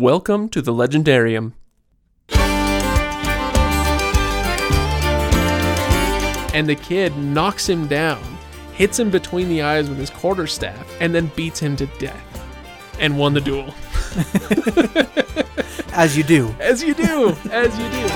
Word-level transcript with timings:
Welcome 0.00 0.50
to 0.50 0.60
the 0.60 0.74
Legendarium. 0.74 1.54
And 6.52 6.68
the 6.68 6.74
kid 6.74 7.16
knocks 7.16 7.66
him 7.66 7.86
down, 7.86 8.22
hits 8.74 8.98
him 8.98 9.08
between 9.08 9.48
the 9.48 9.62
eyes 9.62 9.88
with 9.88 9.96
his 9.96 10.10
quarterstaff, 10.10 10.86
and 11.00 11.14
then 11.14 11.32
beats 11.34 11.58
him 11.60 11.76
to 11.76 11.86
death. 11.98 12.22
And 13.00 13.18
won 13.18 13.32
the 13.32 13.40
duel. 13.40 13.72
As 15.94 16.14
you 16.14 16.24
do. 16.24 16.54
As 16.60 16.82
you 16.82 16.92
do, 16.92 17.34
as 17.50 17.78
you 17.78 17.88
do. 17.88 18.06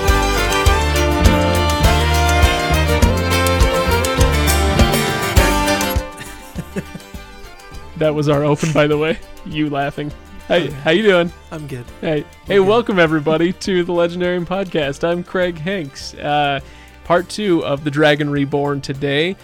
that 7.97 8.13
was 8.13 8.29
our 8.29 8.43
open, 8.43 8.71
by 8.71 8.85
the 8.85 8.99
way. 8.99 9.17
You 9.47 9.71
laughing. 9.71 10.11
Hey, 10.51 10.69
how 10.69 10.91
you 10.91 11.03
doing? 11.03 11.31
I'm 11.49 11.65
good. 11.65 11.85
Hey, 12.01 12.25
hey, 12.45 12.59
welcome 12.59 12.99
everybody 12.99 13.53
to 13.53 13.85
the 13.85 13.93
Legendarium 13.93 14.45
Podcast. 14.45 15.01
I'm 15.01 15.23
Craig 15.23 15.57
Hanks. 15.57 16.13
Uh, 16.15 16.59
part 17.05 17.29
two 17.29 17.63
of 17.63 17.85
The 17.85 17.89
Dragon 17.89 18.29
Reborn 18.29 18.81
today. 18.81 19.37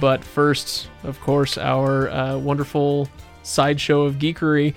But 0.00 0.24
first, 0.24 0.88
of 1.02 1.20
course, 1.20 1.58
our 1.58 2.08
uh, 2.08 2.38
wonderful 2.38 3.10
sideshow 3.42 4.04
of 4.04 4.14
geekery. 4.14 4.72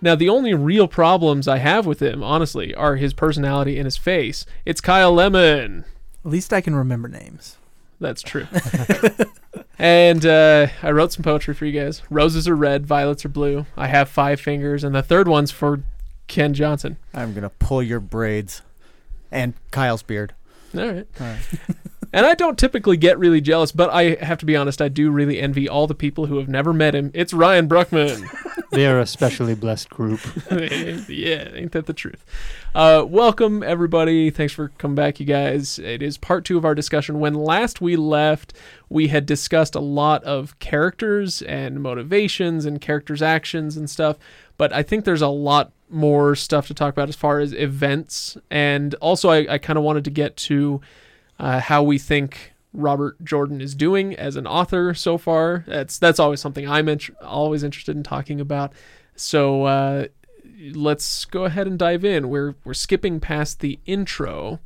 Now, 0.00 0.14
the 0.14 0.28
only 0.28 0.54
real 0.54 0.86
problems 0.86 1.48
I 1.48 1.58
have 1.58 1.84
with 1.84 2.00
him, 2.00 2.22
honestly, 2.22 2.72
are 2.72 2.94
his 2.94 3.12
personality 3.12 3.76
and 3.76 3.86
his 3.86 3.96
face. 3.96 4.46
It's 4.64 4.80
Kyle 4.80 5.12
Lemon. 5.12 5.84
At 6.24 6.30
least 6.30 6.52
I 6.52 6.60
can 6.60 6.76
remember 6.76 7.08
names. 7.08 7.56
That's 7.98 8.22
true. 8.22 8.46
and 9.78 10.24
uh, 10.24 10.68
I 10.82 10.90
wrote 10.90 11.12
some 11.12 11.22
poetry 11.22 11.54
for 11.54 11.66
you 11.66 11.78
guys. 11.78 12.02
Roses 12.10 12.46
are 12.48 12.56
red, 12.56 12.86
violets 12.86 13.24
are 13.24 13.28
blue. 13.28 13.66
I 13.76 13.88
have 13.88 14.08
five 14.08 14.40
fingers, 14.40 14.84
and 14.84 14.94
the 14.94 15.02
third 15.02 15.28
one's 15.28 15.50
for 15.50 15.82
Ken 16.26 16.54
Johnson. 16.54 16.96
I'm 17.12 17.34
gonna 17.34 17.50
pull 17.50 17.82
your 17.82 18.00
braids, 18.00 18.62
and 19.30 19.54
Kyle's 19.70 20.02
beard. 20.02 20.34
All 20.76 20.86
right. 20.86 21.06
All 21.20 21.26
right. 21.26 21.40
And 22.14 22.24
I 22.24 22.34
don't 22.34 22.56
typically 22.56 22.96
get 22.96 23.18
really 23.18 23.40
jealous, 23.40 23.72
but 23.72 23.90
I 23.90 24.14
have 24.24 24.38
to 24.38 24.46
be 24.46 24.54
honest, 24.54 24.80
I 24.80 24.86
do 24.86 25.10
really 25.10 25.40
envy 25.40 25.68
all 25.68 25.88
the 25.88 25.96
people 25.96 26.26
who 26.26 26.38
have 26.38 26.48
never 26.48 26.72
met 26.72 26.94
him. 26.94 27.10
It's 27.12 27.34
Ryan 27.34 27.68
Bruckman. 27.68 28.24
They 28.70 28.88
are 28.88 28.98
a 28.98 29.06
specially 29.06 29.54
blessed 29.54 29.88
group. 29.88 30.18
yeah, 30.50 31.48
ain't 31.54 31.70
that 31.72 31.84
the 31.86 31.92
truth? 31.92 32.24
Uh, 32.74 33.04
welcome, 33.06 33.62
everybody. 33.62 34.30
Thanks 34.30 34.52
for 34.52 34.70
coming 34.78 34.96
back, 34.96 35.20
you 35.20 35.26
guys. 35.26 35.78
It 35.78 36.02
is 36.02 36.18
part 36.18 36.44
two 36.44 36.58
of 36.58 36.64
our 36.64 36.74
discussion. 36.74 37.20
When 37.20 37.34
last 37.34 37.80
we 37.80 37.94
left, 37.94 38.52
we 38.88 39.08
had 39.08 39.26
discussed 39.26 39.76
a 39.76 39.80
lot 39.80 40.24
of 40.24 40.58
characters 40.58 41.40
and 41.42 41.84
motivations 41.84 42.64
and 42.64 42.80
characters' 42.80 43.22
actions 43.22 43.76
and 43.76 43.88
stuff, 43.88 44.16
but 44.58 44.72
I 44.72 44.82
think 44.82 45.04
there's 45.04 45.22
a 45.22 45.28
lot 45.28 45.70
more 45.88 46.34
stuff 46.34 46.66
to 46.66 46.74
talk 46.74 46.92
about 46.92 47.08
as 47.08 47.14
far 47.14 47.38
as 47.38 47.52
events. 47.52 48.36
And 48.50 48.94
also, 48.94 49.30
I, 49.30 49.46
I 49.54 49.58
kind 49.58 49.78
of 49.78 49.84
wanted 49.84 50.02
to 50.04 50.10
get 50.10 50.36
to 50.38 50.80
uh, 51.38 51.60
how 51.60 51.82
we 51.82 51.98
think 51.98 52.54
Robert 52.74 53.22
Jordan 53.24 53.60
is 53.60 53.74
doing 53.74 54.14
as 54.14 54.36
an 54.36 54.46
author 54.46 54.92
so 54.94 55.16
far. 55.16 55.64
That's 55.66 55.98
that's 55.98 56.18
always 56.18 56.40
something 56.40 56.68
I'm 56.68 56.88
int- 56.88 57.10
always 57.22 57.62
interested 57.62 57.96
in 57.96 58.02
talking 58.02 58.40
about. 58.40 58.72
So 59.16 59.64
uh, 59.64 60.06
let's 60.72 61.24
go 61.24 61.44
ahead 61.44 61.66
and 61.66 61.78
dive 61.78 62.04
in. 62.04 62.28
We're 62.28 62.56
we're 62.64 62.74
skipping 62.74 63.20
past 63.20 63.60
the 63.60 63.78
intro, 63.86 64.58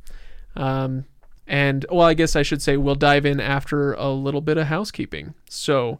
um, 0.55 1.05
and 1.47 1.85
well, 1.91 2.07
I 2.07 2.15
guess 2.15 2.35
I 2.35 2.41
should 2.41 2.61
say 2.61 2.77
we'll 2.77 2.95
dive 2.95 3.25
in 3.25 3.39
after 3.39 3.93
a 3.93 4.09
little 4.09 4.41
bit 4.41 4.57
of 4.57 4.67
housekeeping. 4.67 5.35
So. 5.47 5.99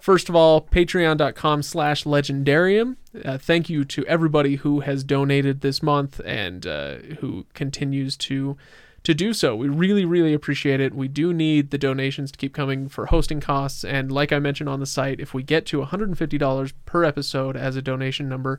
First 0.00 0.28
of 0.28 0.36
all, 0.36 0.60
patreon.com 0.60 1.64
slash 1.64 2.04
legendarium. 2.04 2.94
Uh, 3.24 3.36
thank 3.36 3.68
you 3.68 3.84
to 3.86 4.06
everybody 4.06 4.54
who 4.54 4.78
has 4.78 5.02
donated 5.02 5.60
this 5.60 5.82
month 5.82 6.20
and 6.24 6.64
uh, 6.64 6.98
who 7.18 7.46
continues 7.52 8.16
to 8.18 8.56
to 9.04 9.14
do 9.14 9.32
so. 9.32 9.54
We 9.56 9.68
really, 9.68 10.04
really 10.04 10.34
appreciate 10.34 10.80
it. 10.80 10.94
We 10.94 11.08
do 11.08 11.32
need 11.32 11.70
the 11.70 11.78
donations 11.78 12.30
to 12.32 12.38
keep 12.38 12.52
coming 12.52 12.88
for 12.88 13.06
hosting 13.06 13.40
costs. 13.40 13.84
And 13.84 14.10
like 14.12 14.32
I 14.32 14.38
mentioned 14.38 14.68
on 14.68 14.80
the 14.80 14.86
site, 14.86 15.20
if 15.20 15.32
we 15.32 15.42
get 15.42 15.66
to 15.66 15.80
$150 15.80 16.72
per 16.84 17.04
episode 17.04 17.56
as 17.56 17.76
a 17.76 17.82
donation 17.82 18.28
number, 18.28 18.58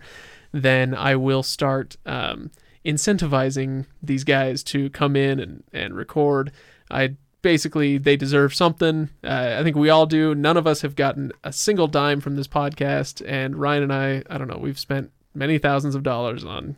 then 0.52 0.96
I 0.96 1.16
will 1.16 1.44
start 1.44 1.98
um, 2.06 2.52
incentivizing 2.86 3.86
these 4.02 4.24
guys 4.24 4.64
to 4.66 4.90
come 4.90 5.16
in 5.16 5.40
and, 5.40 5.64
and 5.74 5.96
record. 5.96 6.52
I 6.90 7.16
basically 7.42 7.98
they 7.98 8.16
deserve 8.16 8.54
something. 8.54 9.10
Uh, 9.24 9.58
I 9.60 9.64
think 9.64 9.76
we 9.76 9.90
all 9.90 10.06
do. 10.06 10.34
None 10.36 10.58
of 10.58 10.68
us 10.68 10.82
have 10.82 10.96
gotten 10.96 11.32
a 11.44 11.54
single 11.54 11.88
dime 11.88 12.22
from 12.22 12.36
this 12.36 12.48
podcast, 12.48 13.24
and 13.28 13.56
Ryan 13.56 13.84
and 13.84 13.94
I, 13.94 14.24
I 14.30 14.38
don't 14.38 14.48
know, 14.48 14.58
we've 14.58 14.80
spent 14.80 15.12
many 15.34 15.58
thousands 15.58 15.96
of 15.96 16.04
dollars 16.04 16.44
on 16.44 16.76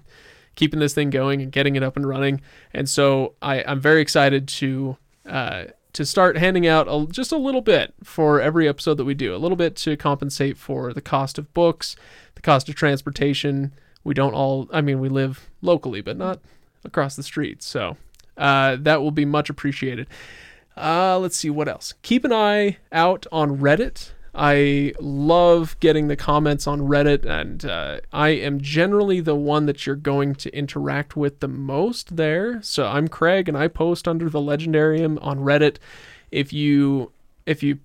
keeping 0.55 0.79
this 0.79 0.93
thing 0.93 1.09
going 1.09 1.41
and 1.41 1.51
getting 1.51 1.75
it 1.75 1.83
up 1.83 1.95
and 1.95 2.07
running. 2.07 2.41
And 2.73 2.89
so 2.89 3.35
I, 3.41 3.63
I'm 3.63 3.79
very 3.79 4.01
excited 4.01 4.47
to 4.47 4.97
uh, 5.25 5.65
to 5.93 6.05
start 6.05 6.37
handing 6.37 6.67
out 6.67 6.87
a, 6.89 7.05
just 7.11 7.31
a 7.31 7.37
little 7.37 7.61
bit 7.61 7.93
for 8.03 8.39
every 8.39 8.67
episode 8.67 8.95
that 8.95 9.05
we 9.05 9.13
do, 9.13 9.35
a 9.35 9.37
little 9.37 9.57
bit 9.57 9.75
to 9.75 9.97
compensate 9.97 10.57
for 10.57 10.93
the 10.93 11.01
cost 11.01 11.37
of 11.37 11.53
books, 11.53 11.95
the 12.35 12.41
cost 12.41 12.69
of 12.69 12.75
transportation. 12.75 13.73
We 14.03 14.13
don't 14.13 14.33
all, 14.33 14.69
I 14.71 14.81
mean, 14.81 14.99
we 14.99 15.09
live 15.09 15.49
locally, 15.61 16.01
but 16.01 16.17
not 16.17 16.39
across 16.83 17.15
the 17.15 17.23
street. 17.23 17.61
So 17.61 17.97
uh, 18.37 18.77
that 18.79 19.01
will 19.01 19.11
be 19.11 19.25
much 19.25 19.49
appreciated. 19.49 20.07
Uh, 20.77 21.19
let's 21.19 21.35
see 21.35 21.49
what 21.49 21.67
else. 21.67 21.93
Keep 22.01 22.23
an 22.23 22.33
eye 22.33 22.77
out 22.91 23.27
on 23.31 23.57
Reddit. 23.57 24.11
I 24.33 24.93
love 24.99 25.77
getting 25.81 26.07
the 26.07 26.15
comments 26.15 26.65
on 26.65 26.81
Reddit, 26.81 27.25
and 27.25 27.65
uh, 27.65 27.99
I 28.13 28.29
am 28.29 28.61
generally 28.61 29.19
the 29.19 29.35
one 29.35 29.65
that 29.65 29.85
you're 29.85 29.95
going 29.97 30.35
to 30.35 30.55
interact 30.55 31.17
with 31.17 31.41
the 31.41 31.49
most 31.49 32.15
there. 32.15 32.61
So 32.61 32.87
I'm 32.87 33.09
Craig, 33.09 33.49
and 33.49 33.57
I 33.57 33.67
post 33.67 34.07
under 34.07 34.29
the 34.29 34.39
Legendarium 34.39 35.17
on 35.21 35.39
Reddit. 35.39 35.77
If 36.31 36.53
you 36.53 37.11
if 37.45 37.61
you 37.61 37.79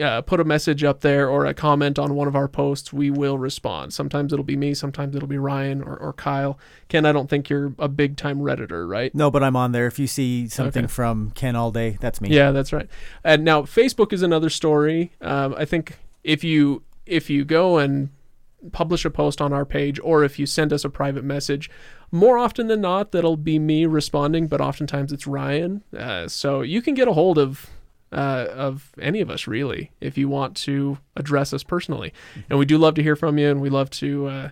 uh, 0.00 0.22
put 0.22 0.40
a 0.40 0.44
message 0.44 0.82
up 0.84 1.00
there 1.00 1.28
or 1.28 1.46
a 1.46 1.54
comment 1.54 1.98
on 1.98 2.14
one 2.14 2.28
of 2.28 2.36
our 2.36 2.48
posts, 2.48 2.92
we 2.92 3.10
will 3.10 3.38
respond. 3.38 3.92
Sometimes 3.92 4.32
it'll 4.32 4.44
be 4.44 4.56
me, 4.56 4.74
sometimes 4.74 5.14
it'll 5.16 5.28
be 5.28 5.38
Ryan 5.38 5.82
or, 5.82 5.96
or 5.96 6.12
Kyle. 6.12 6.58
Ken, 6.88 7.04
I 7.06 7.12
don't 7.12 7.28
think 7.28 7.48
you're 7.50 7.74
a 7.78 7.88
big 7.88 8.16
time 8.16 8.38
Redditor, 8.40 8.88
right? 8.88 9.14
No, 9.14 9.30
but 9.30 9.42
I'm 9.42 9.56
on 9.56 9.72
there. 9.72 9.86
If 9.86 9.98
you 9.98 10.06
see 10.06 10.48
something 10.48 10.84
Okay. 10.84 10.92
from 10.92 11.30
Ken 11.32 11.56
all 11.56 11.70
day, 11.70 11.98
that's 12.00 12.20
me. 12.20 12.28
Yeah, 12.30 12.50
that's 12.52 12.72
right. 12.72 12.88
And 13.24 13.44
now 13.44 13.62
Facebook 13.62 14.12
is 14.12 14.22
another 14.22 14.50
story. 14.50 15.12
Um, 15.20 15.54
I 15.56 15.64
think 15.64 15.98
if 16.24 16.42
you 16.44 16.82
if 17.06 17.30
you 17.30 17.44
go 17.44 17.78
and 17.78 18.10
publish 18.72 19.04
a 19.04 19.10
post 19.10 19.40
on 19.40 19.52
our 19.52 19.64
page, 19.64 20.00
or 20.02 20.24
if 20.24 20.38
you 20.38 20.46
send 20.46 20.72
us 20.72 20.84
a 20.84 20.90
private 20.90 21.22
message, 21.22 21.70
more 22.10 22.36
often 22.36 22.66
than 22.66 22.80
not, 22.80 23.12
that'll 23.12 23.36
be 23.36 23.58
me 23.58 23.86
responding. 23.86 24.48
But 24.48 24.60
oftentimes 24.60 25.12
it's 25.12 25.26
Ryan. 25.26 25.82
Uh, 25.96 26.26
so 26.28 26.62
you 26.62 26.82
can 26.82 26.94
get 26.94 27.06
a 27.08 27.12
hold 27.12 27.38
of. 27.38 27.66
Uh, 28.12 28.46
of 28.52 28.92
any 29.00 29.20
of 29.20 29.28
us 29.28 29.48
really 29.48 29.90
if 30.00 30.16
you 30.16 30.28
want 30.28 30.54
to 30.56 30.96
address 31.16 31.52
us 31.52 31.64
personally 31.64 32.12
and 32.48 32.56
we 32.56 32.64
do 32.64 32.78
love 32.78 32.94
to 32.94 33.02
hear 33.02 33.16
from 33.16 33.36
you 33.36 33.50
and 33.50 33.60
we 33.60 33.68
love 33.68 33.90
to 33.90 34.26
uh, 34.28 34.48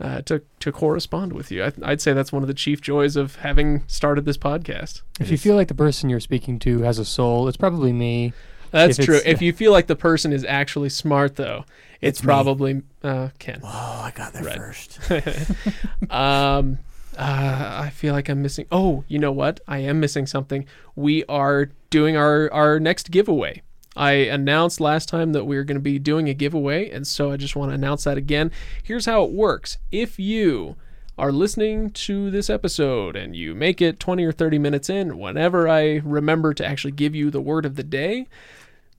uh, 0.00 0.20
to 0.22 0.40
to 0.60 0.70
correspond 0.70 1.32
with 1.32 1.50
you 1.50 1.64
I, 1.64 1.72
i'd 1.82 2.00
say 2.00 2.12
that's 2.12 2.30
one 2.32 2.42
of 2.44 2.46
the 2.46 2.54
chief 2.54 2.80
joys 2.80 3.16
of 3.16 3.36
having 3.36 3.82
started 3.88 4.24
this 4.24 4.38
podcast 4.38 5.02
If 5.18 5.30
you 5.32 5.36
feel 5.36 5.56
like 5.56 5.66
the 5.66 5.74
person 5.74 6.08
you're 6.08 6.20
speaking 6.20 6.60
to 6.60 6.82
has 6.82 6.98
a 7.00 7.04
soul, 7.04 7.48
it's 7.48 7.56
probably 7.56 7.92
me. 7.92 8.32
That's 8.70 8.98
If 8.98 9.04
true. 9.06 9.20
If 9.24 9.40
you 9.46 9.52
feel 9.52 9.72
like 9.72 9.86
the 9.88 9.96
person 9.96 10.32
is 10.32 10.44
actually 10.44 10.90
smart, 10.90 11.36
though, 11.36 11.64
it's, 12.00 12.18
It's 12.18 12.24
probably 12.24 12.82
uh, 13.02 13.30
Ken. 13.38 13.60
Oh, 13.62 13.68
I 14.04 14.12
got 14.14 14.32
there 14.32 14.42
first. 14.42 15.00
um, 16.10 16.78
uh, 17.16 17.82
I 17.84 17.90
feel 17.90 18.12
like 18.12 18.28
I'm 18.28 18.42
missing. 18.42 18.66
Oh, 18.70 19.04
you 19.08 19.18
know 19.18 19.32
what? 19.32 19.60
I 19.66 19.78
am 19.78 20.00
missing 20.00 20.26
something. 20.26 20.66
We 20.94 21.24
are 21.24 21.70
doing 21.90 22.16
our 22.16 22.52
our 22.52 22.78
next 22.78 23.10
giveaway. 23.10 23.62
I 23.96 24.12
announced 24.12 24.78
last 24.78 25.08
time 25.08 25.32
that 25.32 25.46
we 25.46 25.56
are 25.56 25.64
going 25.64 25.76
to 25.76 25.80
be 25.80 25.98
doing 25.98 26.28
a 26.28 26.34
giveaway, 26.34 26.90
and 26.90 27.06
so 27.06 27.32
I 27.32 27.38
just 27.38 27.56
want 27.56 27.70
to 27.70 27.74
announce 27.74 28.04
that 28.04 28.18
again. 28.18 28.52
Here's 28.82 29.06
how 29.06 29.24
it 29.24 29.30
works: 29.30 29.78
if 29.90 30.18
you 30.18 30.76
are 31.18 31.32
listening 31.32 31.90
to 31.90 32.30
this 32.30 32.50
episode 32.50 33.16
and 33.16 33.34
you 33.34 33.54
make 33.54 33.80
it 33.80 33.98
20 33.98 34.22
or 34.24 34.32
30 34.32 34.58
minutes 34.58 34.90
in, 34.90 35.18
whenever 35.18 35.66
I 35.66 36.02
remember 36.04 36.52
to 36.52 36.66
actually 36.66 36.90
give 36.90 37.14
you 37.14 37.30
the 37.30 37.40
word 37.40 37.64
of 37.64 37.76
the 37.76 37.82
day, 37.82 38.26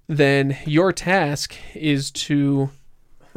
then 0.07 0.57
your 0.65 0.91
task 0.91 1.55
is 1.75 2.09
to 2.11 2.71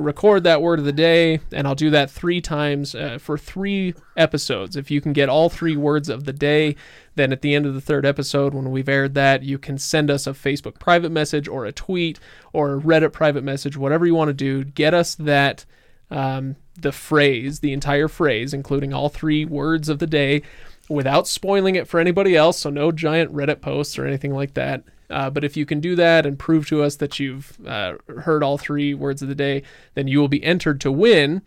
record 0.00 0.44
that 0.44 0.62
word 0.62 0.78
of 0.78 0.84
the 0.84 0.92
day, 0.92 1.40
and 1.52 1.66
I'll 1.66 1.74
do 1.74 1.90
that 1.90 2.10
three 2.10 2.40
times 2.40 2.94
uh, 2.94 3.18
for 3.20 3.36
three 3.36 3.94
episodes. 4.16 4.76
If 4.76 4.90
you 4.90 5.00
can 5.00 5.12
get 5.12 5.28
all 5.28 5.48
three 5.48 5.76
words 5.76 6.08
of 6.08 6.24
the 6.24 6.32
day, 6.32 6.76
then 7.14 7.32
at 7.32 7.42
the 7.42 7.54
end 7.54 7.66
of 7.66 7.74
the 7.74 7.80
third 7.80 8.06
episode, 8.06 8.54
when 8.54 8.70
we've 8.70 8.88
aired 8.88 9.14
that, 9.14 9.42
you 9.42 9.58
can 9.58 9.78
send 9.78 10.10
us 10.10 10.26
a 10.26 10.32
Facebook 10.32 10.78
private 10.78 11.12
message 11.12 11.46
or 11.46 11.64
a 11.64 11.72
tweet 11.72 12.18
or 12.52 12.74
a 12.74 12.80
Reddit 12.80 13.12
private 13.12 13.44
message, 13.44 13.76
whatever 13.76 14.06
you 14.06 14.14
want 14.14 14.28
to 14.28 14.34
do. 14.34 14.64
Get 14.64 14.94
us 14.94 15.14
that, 15.16 15.64
um, 16.10 16.56
the 16.80 16.92
phrase, 16.92 17.60
the 17.60 17.72
entire 17.72 18.08
phrase, 18.08 18.54
including 18.54 18.94
all 18.94 19.08
three 19.08 19.44
words 19.44 19.88
of 19.88 19.98
the 19.98 20.06
day, 20.06 20.42
without 20.88 21.28
spoiling 21.28 21.76
it 21.76 21.86
for 21.86 22.00
anybody 22.00 22.34
else. 22.34 22.58
So 22.58 22.70
no 22.70 22.90
giant 22.90 23.32
Reddit 23.32 23.60
posts 23.60 23.98
or 23.98 24.06
anything 24.06 24.34
like 24.34 24.54
that. 24.54 24.82
Uh, 25.10 25.30
but 25.30 25.44
if 25.44 25.56
you 25.56 25.66
can 25.66 25.80
do 25.80 25.96
that 25.96 26.24
and 26.24 26.38
prove 26.38 26.66
to 26.68 26.82
us 26.82 26.96
that 26.96 27.18
you've 27.18 27.58
uh, 27.66 27.94
heard 28.22 28.42
all 28.42 28.58
three 28.58 28.94
words 28.94 29.22
of 29.22 29.28
the 29.28 29.34
day, 29.34 29.62
then 29.94 30.08
you 30.08 30.20
will 30.20 30.28
be 30.28 30.42
entered 30.44 30.80
to 30.80 30.92
win 30.92 31.42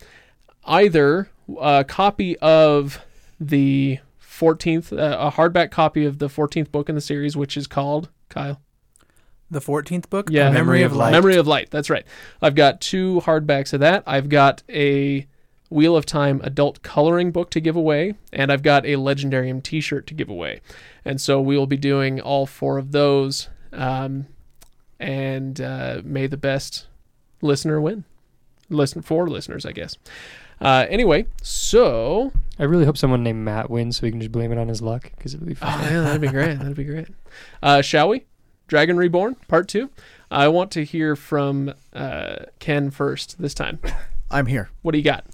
either 0.66 1.30
a 1.60 1.84
copy 1.84 2.38
of 2.40 3.00
the 3.40 4.00
14th, 4.22 4.98
uh, 4.98 5.18
a 5.20 5.32
hardback 5.32 5.72
copy 5.72 6.06
of 6.06 6.20
the 6.20 6.28
14th 6.28 6.72
book 6.72 6.90
in 6.90 6.96
the 6.96 7.02
series, 7.02 7.36
which 7.36 7.56
is 7.58 7.68
called 7.68 8.10
Kyle. 8.30 8.62
The 9.52 9.62
14th 9.62 10.10
book? 10.10 10.30
Yeah, 10.32 10.50
A 10.50 10.52
Memory 10.52 10.82
of 10.82 10.96
Light. 10.96 11.12
Memory 11.12 11.36
of 11.36 11.48
Light. 11.48 11.70
That's 11.70 11.90
right. 11.90 12.06
I've 12.42 12.56
got 12.56 12.82
two 12.82 13.22
hardbacks 13.26 13.74
of 13.74 13.82
that. 13.82 14.04
I've 14.08 14.30
got 14.30 14.64
a 14.68 15.28
Wheel 15.70 15.96
of 15.96 16.06
Time 16.06 16.40
adult 16.44 16.82
coloring 16.82 17.32
book 17.32 17.50
to 17.52 17.60
give 17.60 17.76
away, 17.76 18.16
and 18.32 18.52
I've 18.52 18.64
got 18.64 18.86
a 18.86 18.94
Legendarium 18.94 19.62
T-shirt 19.62 20.08
to 20.08 20.14
give 20.14 20.30
away. 20.30 20.62
And 21.04 21.20
so 21.20 21.42
we 21.42 21.58
will 21.58 21.68
be 21.68 21.78
doing 21.78 22.22
all 22.22 22.46
four 22.46 22.78
of 22.78 22.92
those. 22.92 23.50
Um, 23.74 24.28
and 25.00 25.60
uh, 25.60 26.02
may 26.04 26.28
the 26.28 26.38
best 26.38 26.88
listener 27.42 27.82
win. 27.82 28.06
Listen 28.70 29.02
for 29.02 29.28
listeners, 29.30 29.66
I 29.66 29.72
guess. 29.72 29.98
Uh, 30.62 30.86
anyway, 30.90 31.26
so 31.42 32.32
I 32.58 32.64
really 32.64 32.86
hope 32.86 32.98
someone 32.98 33.24
named 33.24 33.44
Mat 33.44 33.70
wins 33.70 33.98
so 33.98 34.04
we 34.04 34.12
can 34.12 34.20
just 34.22 34.32
blame 34.32 34.52
it 34.52 34.58
on 34.58 34.68
his 34.70 34.82
luck 34.82 35.12
because 35.18 35.34
it 35.34 35.40
would 35.42 35.50
be 35.50 35.56
Oh, 35.62 35.66
fun. 35.66 35.82
yeah, 35.92 36.02
that'd 36.02 36.22
be 36.22 36.28
great. 36.30 36.58
That'd 36.60 36.76
be 36.78 36.84
great. 36.86 37.08
Uh, 37.62 37.82
shall 37.82 38.08
we? 38.10 38.24
Dragon 38.68 38.96
Reborn, 38.96 39.36
part 39.48 39.68
two. 39.68 39.90
I 40.32 40.48
want 40.48 40.72
to 40.72 40.86
hear 40.86 41.16
from 41.16 41.74
uh, 41.94 42.38
Ken 42.60 42.90
first 42.92 43.40
this 43.42 43.54
time. 43.54 43.80
I'm 44.32 44.46
here. 44.46 44.70
What 44.82 44.94
do 44.94 44.98
you 44.98 45.04
got? 45.04 45.26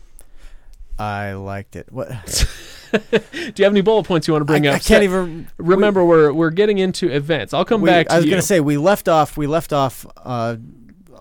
I 0.97 1.33
liked 1.33 1.75
it. 1.75 1.91
What? 1.91 2.09
Do 3.11 3.53
you 3.55 3.63
have 3.65 3.73
any 3.73 3.81
bullet 3.81 4.05
points 4.05 4.27
you 4.27 4.33
want 4.33 4.41
to 4.41 4.45
bring 4.45 4.65
I, 4.67 4.71
up? 4.71 4.75
I 4.77 4.79
can't 4.79 5.03
even 5.03 5.47
Remember, 5.57 6.03
we're 6.03 6.31
we're 6.33 6.49
getting 6.49 6.77
into 6.77 7.09
events. 7.11 7.53
I'll 7.53 7.65
come 7.65 7.81
we- 7.81 7.89
back 7.89 8.07
to 8.07 8.13
I 8.13 8.17
was 8.17 8.25
gonna 8.25 8.41
say 8.41 8.59
we 8.59 8.77
left 8.77 9.07
off. 9.07 9.37
We 9.37 9.47
left 9.47 9.73
off 9.73 10.05
uh, 10.17 10.57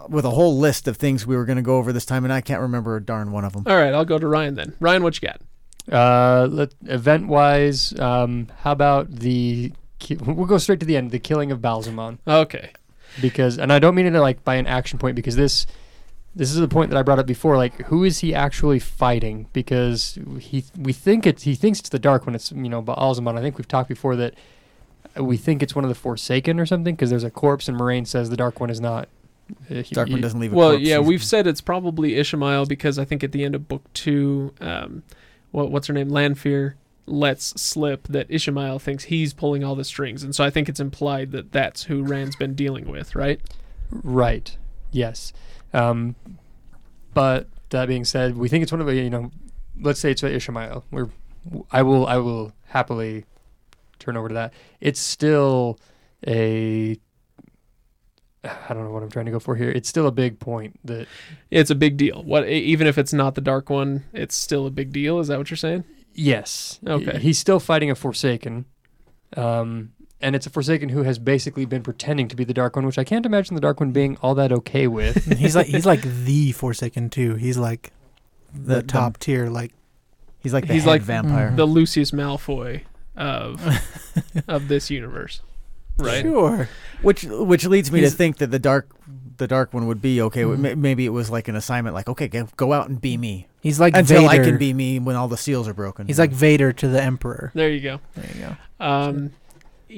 with 0.09 0.25
a 0.25 0.31
whole 0.31 0.59
list 0.59 0.89
of 0.89 0.97
things 0.97 1.27
we 1.27 1.37
were 1.37 1.45
gonna 1.45 1.63
go 1.63 1.77
over 1.77 1.93
this 1.93 2.07
time, 2.07 2.25
and 2.25 2.33
I 2.33 2.41
can't 2.41 2.61
remember 2.61 2.97
a 2.97 3.03
darn 3.03 3.33
one 3.33 3.45
of 3.45 3.53
them. 3.53 3.65
All 3.67 3.77
right, 3.77 3.93
I'll 3.93 4.05
go 4.05 4.19
to 4.19 4.27
Ryan 4.27 4.55
then. 4.55 4.75
Ryan, 4.81 5.03
what 5.03 5.21
you 5.21 5.29
got? 5.29 5.41
Uh, 5.91 6.47
let, 6.51 6.75
event 6.87 7.29
wise, 7.29 7.99
um, 7.99 8.49
how 8.61 8.73
about 8.73 9.11
the? 9.11 9.73
ki- 9.99 10.17
We'll 10.17 10.47
go 10.47 10.59
straight 10.59 10.81
to 10.81 10.87
the 10.87 10.97
end. 10.97 11.11
The 11.13 11.19
killing 11.19 11.51
of 11.51 11.61
Baalzamon. 11.61 12.19
Okay. 12.27 12.71
because, 13.23 13.59
and 13.59 13.73
I 13.73 13.79
don't 13.79 13.95
mean 13.95 14.07
it 14.07 14.19
like 14.19 14.45
by 14.45 14.57
an 14.57 14.67
action 14.67 14.99
point, 14.99 15.17
because 15.17 15.35
this, 15.37 15.67
this 16.39 16.51
is 16.51 16.57
the 16.57 16.69
point 16.69 16.91
that 16.91 16.97
I 16.97 17.03
brought 17.03 17.19
up 17.19 17.27
before. 17.27 17.57
Like, 17.59 17.75
who 17.87 18.03
is 18.05 18.21
he 18.21 18.35
actually 18.35 18.79
fighting? 18.79 19.47
Because 19.53 20.19
he, 20.41 20.65
we 20.79 20.93
think 20.93 21.27
it's, 21.27 21.43
he 21.43 21.55
thinks 21.55 21.81
it's 21.81 21.89
the 21.91 21.99
Dark 21.99 22.27
One. 22.27 22.35
It's 22.35 22.51
you 22.53 22.69
know 22.69 22.83
Baalzamon. 22.83 23.37
I 23.37 23.43
think 23.43 23.59
we've 23.59 23.69
talked 23.69 23.89
before 23.89 24.17
that 24.17 24.35
we 25.17 25.37
think 25.37 25.63
it's 25.63 25.75
one 25.75 25.85
of 25.85 25.89
the 25.89 25.95
Forsaken 25.97 26.61
or 26.61 26.65
something, 26.67 26.95
because 26.95 27.11
there's 27.11 27.25
a 27.25 27.31
corpse, 27.31 27.69
and 27.69 27.79
Moiraine 27.79 28.07
says 28.07 28.31
the 28.31 28.37
Dark 28.37 28.61
One 28.61 28.71
is 28.71 28.81
not. 28.81 29.09
uh, 29.71 29.75
he- 29.83 29.95
Darkman 29.95 30.17
he- 30.17 30.21
doesn't 30.21 30.39
leave. 30.41 30.53
A 30.53 30.57
Well, 30.57 30.71
corpse. 30.73 30.85
yeah, 30.85 30.99
we've 31.01 31.25
said 31.25 31.47
it's 31.47 31.61
probably 31.61 32.13
Ishamael 32.13 32.69
because 32.69 32.99
I 32.99 33.05
think 33.05 33.25
at 33.25 33.33
the 33.33 33.45
end 33.45 33.55
of 33.57 33.67
book 33.69 33.83
two, 33.93 34.55
um, 34.61 35.03
what 35.51 35.71
what's 35.73 35.89
her 35.89 35.95
name, 35.95 36.09
Lanfear 36.09 36.77
lets 37.07 37.59
slip 37.61 38.07
that 38.09 38.29
Ishamael 38.29 38.81
thinks 38.81 39.05
he's 39.05 39.33
pulling 39.33 39.65
all 39.65 39.75
the 39.75 39.83
strings, 39.85 40.23
and 40.23 40.35
so 40.35 40.45
I 40.45 40.51
think 40.51 40.69
it's 40.69 40.79
implied 40.79 41.33
that 41.33 41.51
that's 41.53 41.85
who 41.85 42.03
Rand's 42.03 42.37
been 42.37 42.55
dealing 42.55 42.89
with, 42.89 43.17
right? 43.17 43.41
Right. 43.91 44.57
Yes. 44.93 45.33
Um, 45.73 46.15
but 47.15 47.49
that 47.71 47.87
being 47.89 48.05
said, 48.05 48.37
we 48.37 48.49
think 48.49 48.63
it's 48.63 48.73
one 48.73 48.81
of 48.81 48.87
the 48.87 48.95
you 48.95 49.11
know, 49.11 49.31
let's 49.81 50.01
say 50.01 50.11
it's 50.13 50.23
Ishamael. 50.23 50.83
We're, 50.91 51.09
I 51.71 51.83
will, 51.83 52.07
I 52.07 52.17
will 52.19 52.53
happily 52.67 53.25
turn 53.99 54.17
over 54.17 54.29
to 54.29 54.35
that. 54.35 54.53
It's 54.81 55.01
still 55.01 55.79
a, 56.27 56.99
I 58.45 58.73
don't 58.75 58.85
know 58.85 58.91
what 58.91 59.03
I'm 59.03 59.11
trying 59.11 59.27
to 59.27 59.33
go 59.33 59.41
for 59.41 59.57
here. 59.57 59.71
It's 59.71 59.89
still 59.89 60.07
a 60.07 60.13
big 60.13 60.39
point 60.39 60.79
that 60.85 61.07
It's 61.51 61.71
a 61.71 61.75
big 61.75 61.97
deal. 61.97 62.23
What 62.23 62.49
even 62.49 62.87
if 62.87 62.97
it's 62.99 63.13
not 63.13 63.35
the 63.35 63.41
dark 63.41 63.69
one, 63.69 64.05
it's 64.13 64.35
still 64.35 64.67
a 64.67 64.71
big 64.71 64.93
deal. 64.93 65.19
Is 65.19 65.29
that 65.29 65.39
what 65.39 65.51
you're 65.51 65.57
saying? 65.57 65.85
yes, 66.15 66.81
Okay. 66.87 67.19
he's 67.21 67.39
still 67.39 67.61
fighting 67.61 67.91
a 67.91 67.95
Forsaken. 67.95 68.65
Um, 69.37 69.93
and 70.21 70.35
it's 70.37 70.47
a 70.47 70.51
Forsaken 70.51 70.89
who 70.91 71.03
has 71.05 71.19
basically 71.19 71.65
been 71.65 71.83
pretending 71.83 72.29
to 72.29 72.37
be 72.37 72.45
the 72.45 72.55
Dark 72.55 72.77
One, 72.77 72.87
which 72.87 72.99
I 72.99 73.05
can't 73.05 73.25
imagine 73.27 73.55
the 73.55 73.61
Dark 73.61 73.81
One 73.81 73.93
being 73.93 74.17
all 74.23 74.35
that 74.37 74.53
okay 74.53 74.87
with. 74.87 75.25
he's 75.39 75.55
like 75.57 75.67
he's 75.67 75.87
like 75.87 76.03
the 76.03 76.53
Forsaken 76.53 77.11
too. 77.11 77.35
He's 77.37 77.57
like 77.59 77.93
the, 78.55 78.77
The- 78.77 78.83
top 78.83 79.19
tier. 79.19 79.49
Like 79.49 79.73
He's 80.41 80.53
like 80.55 80.67
the 80.69 80.73
He's 80.75 80.85
head 80.85 80.91
like 80.91 81.03
vampire. 81.03 81.51
Mhm. 81.51 81.57
The 81.57 81.67
Lucius 81.67 82.13
Malfoy 82.13 82.83
of 83.17 83.61
of 84.49 84.69
this 84.69 84.89
universe, 84.91 85.43
right? 85.99 86.23
sure. 86.23 86.69
Which 87.03 87.25
which 87.25 87.67
leads 87.67 87.91
me 87.91 88.01
to 88.03 88.11
think 88.11 88.39
that 88.39 88.47
the 88.53 88.59
dark 88.61 88.89
the 89.39 89.49
dark 89.49 89.75
one 89.75 89.87
would 89.89 90.01
be 90.01 90.21
okay. 90.23 90.43
Mhm. 90.43 90.77
Maybe 90.79 91.05
it 91.07 91.11
was 91.11 91.29
like 91.31 91.49
an 91.49 91.57
assignment, 91.57 91.95
like 91.95 92.09
okay, 92.09 92.29
go, 92.29 92.47
go 92.57 92.73
out 92.73 92.89
and 92.89 93.01
be 93.01 93.17
me 93.17 93.47
He's 93.61 93.81
like 93.81 93.97
until 93.97 94.29
Vader. 94.29 94.43
I 94.43 94.45
can 94.45 94.59
be 94.59 94.73
me 94.73 95.01
when 95.01 95.17
all 95.17 95.27
the 95.29 95.37
seals 95.37 95.67
are 95.67 95.75
broken. 95.75 96.07
He's 96.07 96.19
like 96.21 96.31
Vader 96.31 96.73
to 96.73 96.87
the 96.89 97.03
Emperor. 97.03 97.51
There 97.55 97.69
you 97.71 97.81
go. 97.81 98.01
There 98.15 98.27
you 98.35 98.41
go. 98.41 98.57
Um, 98.85 99.17
yeah, 99.25 99.29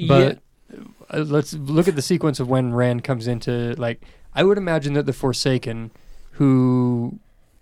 But 0.09 0.39
uh, 1.13 1.19
let's 1.21 1.53
look 1.55 1.89
at 1.89 1.97
the 1.97 2.03
sequence 2.03 2.39
of 2.41 2.49
when 2.49 2.73
Rand 2.75 3.05
comes 3.05 3.27
into 3.27 3.75
like 3.77 4.03
I 4.35 4.45
would 4.45 4.59
imagine 4.59 4.93
that 4.95 5.07
the 5.07 5.13
Forsaken, 5.13 5.91
who 6.33 7.19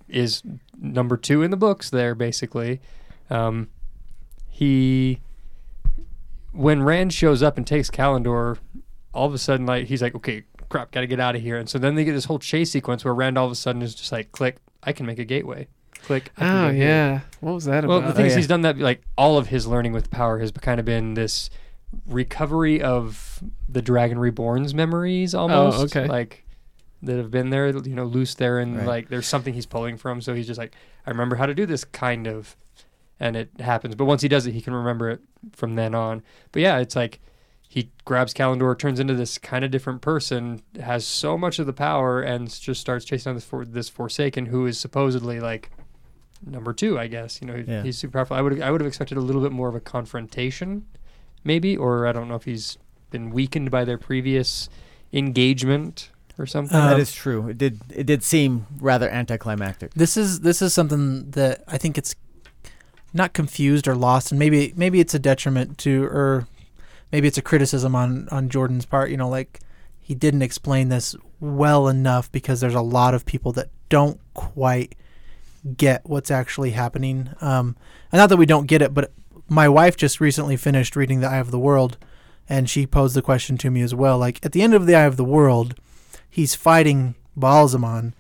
is 0.08 0.42
number 0.80 1.16
two 1.16 1.42
in 1.42 1.50
the 1.50 1.56
books, 1.56 1.90
there 1.90 2.14
basically, 2.14 2.80
um, 3.30 3.68
he 4.48 5.20
when 6.52 6.82
Rand 6.82 7.12
shows 7.12 7.42
up 7.42 7.56
and 7.56 7.66
takes 7.66 7.90
Callandor, 7.90 8.58
all 9.14 9.26
of 9.26 9.34
a 9.34 9.38
sudden 9.38 9.66
like 9.66 9.86
he's 9.86 10.02
like, 10.02 10.14
okay, 10.14 10.44
crap, 10.68 10.90
got 10.90 11.00
to 11.00 11.06
get 11.06 11.20
out 11.20 11.36
of 11.36 11.42
here, 11.42 11.56
and 11.56 11.68
so 11.68 11.78
then 11.78 11.94
they 11.94 12.04
get 12.04 12.12
this 12.12 12.24
whole 12.26 12.38
chase 12.38 12.70
sequence 12.70 13.04
where 13.04 13.14
Rand 13.14 13.38
all 13.38 13.46
of 13.46 13.52
a 13.52 13.56
sudden 13.56 13.80
is 13.82 13.94
just 13.94 14.12
like, 14.12 14.32
click, 14.32 14.56
I 14.82 14.92
can 14.92 15.06
make 15.06 15.18
a 15.18 15.24
gateway, 15.24 15.68
click. 16.02 16.30
Oh 16.38 16.68
go 16.68 16.72
here. 16.72 16.84
yeah. 16.88 17.20
What 17.40 17.52
was 17.54 17.64
that 17.66 17.86
Well, 17.86 18.00
the 18.00 18.06
about? 18.06 18.16
thing 18.16 18.24
Oh, 18.24 18.26
is, 18.26 18.32
yeah. 18.32 18.36
he's 18.38 18.46
done 18.46 18.62
that. 18.62 18.78
Like 18.78 19.02
all 19.16 19.38
of 19.38 19.48
his 19.48 19.66
learning 19.66 19.92
with 19.92 20.10
power 20.10 20.38
has 20.40 20.50
kind 20.52 20.78
of 20.80 20.86
been 20.86 21.14
this 21.14 21.48
recovery 22.06 22.82
of 22.82 23.42
the 23.68 23.82
Dragon 23.82 24.18
Reborn's 24.18 24.74
memories, 24.74 25.34
oh, 25.34 25.40
almost. 25.40 25.78
Oh, 25.78 25.82
okay. 26.00 26.06
Like 26.08 26.44
that 27.02 27.16
have 27.16 27.30
been 27.30 27.50
there, 27.50 27.68
you 27.68 27.94
know, 27.94 28.04
loose 28.04 28.34
there, 28.34 28.58
and 28.58 28.76
Right. 28.78 28.86
like 28.86 29.08
there's 29.08 29.26
something 29.26 29.54
he's 29.54 29.66
pulling 29.66 29.96
from. 29.96 30.20
So 30.20 30.34
he's 30.34 30.46
just 30.46 30.58
like, 30.58 30.74
I 31.06 31.10
remember 31.10 31.36
how 31.36 31.46
to 31.46 31.54
do 31.54 31.64
this, 31.66 31.84
kind 31.84 32.26
of, 32.26 32.56
and 33.20 33.36
it 33.36 33.50
happens. 33.60 33.94
But 33.94 34.06
once 34.06 34.22
he 34.22 34.28
does 34.28 34.46
it, 34.46 34.52
he 34.52 34.60
can 34.60 34.74
remember 34.74 35.10
it 35.10 35.20
from 35.52 35.76
then 35.76 35.94
on. 35.94 36.22
But 36.52 36.62
yeah, 36.62 36.78
it's 36.78 36.96
like 36.96 37.20
he 37.70 37.90
grabs 38.04 38.34
Callandor, 38.34 38.76
turns 38.78 38.98
into 38.98 39.14
this 39.14 39.38
kind 39.38 39.64
of 39.64 39.70
different 39.70 40.00
person, 40.00 40.62
has 40.80 41.06
so 41.06 41.36
much 41.38 41.58
of 41.58 41.66
the 41.66 41.72
power, 41.72 42.20
and 42.20 42.48
just 42.50 42.80
starts 42.80 43.04
chasing 43.04 43.30
down 43.30 43.34
this 43.36 43.44
for 43.44 43.64
this 43.64 43.88
Forsaken, 43.88 44.46
who 44.46 44.66
is 44.66 44.78
supposedly 44.80 45.38
like 45.38 45.70
number 46.44 46.72
two, 46.72 46.98
I 46.98 47.06
guess. 47.08 47.40
You 47.40 47.46
know, 47.48 47.64
Yeah. 47.66 47.82
he's 47.82 47.98
super 47.98 48.12
powerful. 48.18 48.36
I 48.36 48.40
would 48.40 48.60
I 48.60 48.70
would 48.70 48.80
have 48.80 48.88
expected 48.88 49.18
a 49.18 49.20
little 49.20 49.42
bit 49.42 49.52
more 49.52 49.68
of 49.68 49.74
a 49.76 49.80
confrontation, 49.80 50.86
maybe, 51.44 51.76
or 51.76 52.06
I 52.06 52.12
don't 52.12 52.28
know 52.28 52.34
if 52.36 52.44
he's 52.44 52.78
been 53.10 53.30
weakened 53.30 53.70
by 53.70 53.84
their 53.84 53.98
previous 53.98 54.68
engagement 55.12 56.10
or 56.38 56.46
something. 56.46 56.76
Uh, 56.76 56.88
that 56.88 56.94
Um, 56.94 57.00
is 57.00 57.12
true. 57.12 57.48
It 57.48 57.58
did 57.58 57.80
it 57.94 58.06
did 58.06 58.22
seem 58.22 58.66
rather 58.80 59.08
anticlimactic. 59.10 59.92
This 59.94 60.16
is 60.16 60.40
this 60.40 60.62
is 60.62 60.72
something 60.74 61.30
that 61.32 61.62
I 61.66 61.78
think 61.78 61.98
it's 61.98 62.14
not 63.14 63.32
confused 63.32 63.88
or 63.88 63.94
lost, 63.94 64.30
and 64.32 64.38
maybe 64.38 64.72
maybe 64.76 65.00
it's 65.00 65.14
a 65.14 65.18
detriment 65.18 65.78
to, 65.78 66.04
or 66.04 66.46
maybe 67.10 67.26
it's 67.26 67.38
a 67.38 67.42
criticism 67.42 67.94
on 67.94 68.28
on 68.30 68.48
Jordan's 68.48 68.84
part. 68.86 69.10
You 69.10 69.16
know, 69.16 69.28
like 69.28 69.60
he 70.00 70.14
didn't 70.14 70.42
explain 70.42 70.88
this 70.90 71.16
well 71.40 71.88
enough 71.88 72.30
because 72.32 72.60
there's 72.60 72.74
a 72.74 72.80
lot 72.82 73.14
of 73.14 73.24
people 73.24 73.52
that 73.52 73.68
don't 73.88 74.20
quite 74.34 74.94
get 75.76 76.02
what's 76.04 76.30
actually 76.30 76.70
happening. 76.70 77.30
Um, 77.40 77.76
and 78.12 78.18
not 78.18 78.28
that 78.28 78.36
we 78.36 78.46
don't 78.46 78.66
get 78.66 78.80
it, 78.82 78.94
but 78.94 79.12
my 79.48 79.68
wife 79.68 79.96
just 79.96 80.20
recently 80.20 80.56
finished 80.56 80.96
reading 80.96 81.20
The 81.20 81.28
Eye 81.28 81.38
of 81.38 81.50
the 81.50 81.58
World, 81.58 81.96
and 82.48 82.68
she 82.68 82.86
posed 82.86 83.16
the 83.16 83.22
question 83.22 83.56
to 83.58 83.70
me 83.70 83.80
as 83.80 83.94
well. 83.94 84.18
Like 84.18 84.44
at 84.44 84.52
the 84.52 84.62
end 84.62 84.74
of 84.74 84.86
The 84.86 84.94
Eye 84.94 85.04
of 85.04 85.16
the 85.16 85.24
World, 85.24 85.74
he's 86.28 86.54
fighting 86.54 87.14
Baalzamon. 87.36 88.12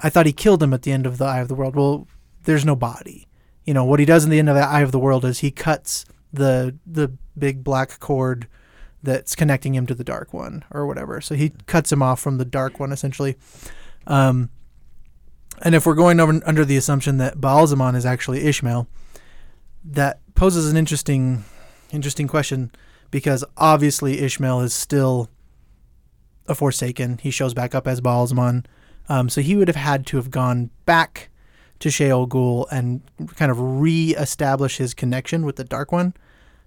I 0.00 0.10
thought 0.10 0.26
he 0.26 0.32
killed 0.32 0.62
him 0.62 0.74
at 0.74 0.82
the 0.82 0.92
end 0.92 1.06
of 1.06 1.18
The 1.18 1.24
Eye 1.24 1.40
of 1.40 1.48
the 1.48 1.54
World. 1.54 1.74
Well, 1.74 2.06
there's 2.44 2.64
no 2.64 2.76
body. 2.76 3.26
You 3.64 3.74
know 3.74 3.84
what 3.84 4.00
he 4.00 4.06
does 4.06 4.24
in 4.24 4.30
the 4.30 4.38
end 4.38 4.48
of 4.48 4.54
the 4.54 4.62
Eye 4.62 4.82
of 4.82 4.92
the 4.92 4.98
World 4.98 5.24
is 5.24 5.40
he 5.40 5.50
cuts 5.50 6.04
the 6.32 6.76
the 6.86 7.12
big 7.36 7.64
black 7.64 7.98
cord 7.98 8.46
that's 9.02 9.34
connecting 9.34 9.74
him 9.74 9.86
to 9.86 9.94
the 9.94 10.04
dark 10.04 10.32
one 10.32 10.64
or 10.70 10.86
whatever. 10.86 11.20
So 11.20 11.34
he 11.34 11.50
cuts 11.66 11.90
him 11.90 12.02
off 12.02 12.20
from 12.20 12.38
the 12.38 12.44
dark 12.44 12.78
one 12.78 12.92
essentially. 12.92 13.36
Um, 14.06 14.50
and 15.62 15.74
if 15.74 15.86
we're 15.86 15.94
going 15.94 16.20
over 16.20 16.40
under 16.44 16.64
the 16.64 16.76
assumption 16.76 17.18
that 17.18 17.38
Baalzamon 17.38 17.96
is 17.96 18.06
actually 18.06 18.42
Ishamael, 18.42 18.86
that 19.84 20.20
poses 20.36 20.70
an 20.70 20.76
interesting 20.76 21.44
interesting 21.90 22.28
question 22.28 22.70
because 23.10 23.44
obviously 23.56 24.18
Ishamael 24.18 24.62
is 24.62 24.74
still 24.74 25.28
a 26.46 26.54
Forsaken. 26.54 27.18
He 27.22 27.30
shows 27.30 27.54
back 27.54 27.74
up 27.74 27.86
as 27.86 28.00
Baalzamon. 28.00 28.64
Um, 29.08 29.28
so 29.28 29.40
he 29.40 29.56
would 29.56 29.68
have 29.68 29.76
had 29.76 30.06
to 30.06 30.16
have 30.16 30.30
gone 30.30 30.70
back 30.84 31.30
to 31.80 31.88
Shayol 31.88 32.28
Ghul 32.28 32.66
and 32.70 33.02
kind 33.36 33.50
of 33.50 33.80
re-establish 33.80 34.78
his 34.78 34.94
connection 34.94 35.44
with 35.44 35.56
the 35.56 35.64
Dark 35.64 35.92
One 35.92 36.14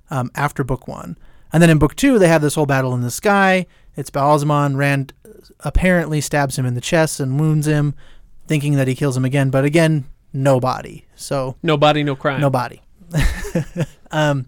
um, 0.09 0.31
after 0.35 0.63
Book 0.63 0.87
One. 0.87 1.17
And 1.51 1.61
then 1.63 1.69
in 1.69 1.79
Book 1.79 1.95
Two, 1.95 2.19
they 2.19 2.27
have 2.27 2.41
this 2.41 2.55
whole 2.55 2.65
battle 2.65 2.93
in 2.93 3.01
the 3.01 3.11
sky. 3.11 3.65
It's 3.95 4.09
Baalzamon. 4.09 4.77
Rand 4.77 5.13
apparently 5.61 6.21
stabs 6.21 6.57
him 6.57 6.65
in 6.65 6.75
the 6.75 6.81
chest 6.81 7.19
and 7.19 7.39
wounds 7.39 7.67
him, 7.67 7.95
thinking 8.47 8.75
that 8.75 8.87
he 8.87 8.95
kills 8.95 9.17
him 9.17 9.25
again. 9.25 9.49
But 9.49 9.65
again, 9.65 10.05
nobody. 10.31 11.05
So 11.15 11.55
nobody, 11.63 12.03
no 12.03 12.15
crime. 12.15 12.39
no 12.39 12.49
body. 12.49 12.81
um, 14.11 14.45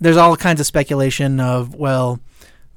there's 0.00 0.16
all 0.16 0.36
kinds 0.36 0.60
of 0.60 0.66
speculation 0.66 1.40
of 1.40 1.74
well, 1.74 2.20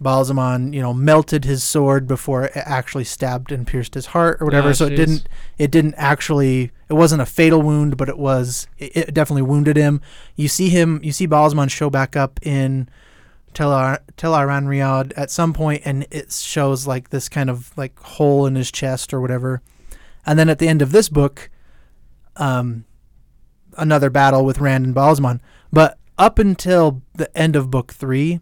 Baalzamon, 0.01 0.73
you 0.73 0.81
know, 0.81 0.93
melted 0.93 1.45
his 1.45 1.63
sword 1.63 2.07
before 2.07 2.45
it 2.45 2.51
actually 2.55 3.05
stabbed 3.05 3.51
and 3.51 3.65
pierced 3.65 3.93
his 3.93 4.07
heart 4.07 4.37
or 4.41 4.45
whatever. 4.45 4.69
Ah, 4.69 4.73
so 4.73 4.87
jeez. 4.87 4.91
it 4.91 4.95
didn't. 4.95 5.29
It 5.57 5.71
didn't 5.71 5.95
actually. 5.95 6.71
It 6.89 6.93
wasn't 6.93 7.21
a 7.21 7.25
fatal 7.25 7.61
wound, 7.61 7.97
but 7.97 8.09
it 8.09 8.17
was. 8.17 8.67
It, 8.77 8.95
it 8.95 9.13
definitely 9.13 9.43
wounded 9.43 9.77
him. 9.77 10.01
You 10.35 10.47
see 10.47 10.69
him. 10.69 10.99
You 11.03 11.11
see 11.11 11.27
Baalzamon 11.27 11.71
show 11.71 11.89
back 11.89 12.15
up 12.15 12.39
in 12.43 12.89
Tel 13.53 13.71
Ar- 13.71 14.01
Tel'aran'rhiod 14.17 15.13
at 15.15 15.31
some 15.31 15.53
point, 15.53 15.81
and 15.85 16.05
it 16.11 16.31
shows 16.31 16.85
like 16.85 17.09
this 17.09 17.29
kind 17.29 17.49
of 17.49 17.75
like 17.77 17.97
hole 17.99 18.45
in 18.45 18.55
his 18.55 18.71
chest 18.71 19.13
or 19.13 19.21
whatever. 19.21 19.61
And 20.25 20.37
then 20.37 20.49
at 20.49 20.59
the 20.59 20.67
end 20.67 20.81
of 20.81 20.91
this 20.91 21.09
book, 21.09 21.49
um, 22.37 22.85
another 23.77 24.09
battle 24.09 24.45
with 24.45 24.59
Rand 24.59 24.85
and 24.85 24.95
Baalzamon. 24.95 25.39
But 25.71 25.97
up 26.17 26.39
until 26.39 27.01
the 27.13 27.35
end 27.37 27.55
of 27.55 27.71
book 27.71 27.93
three, 27.93 28.39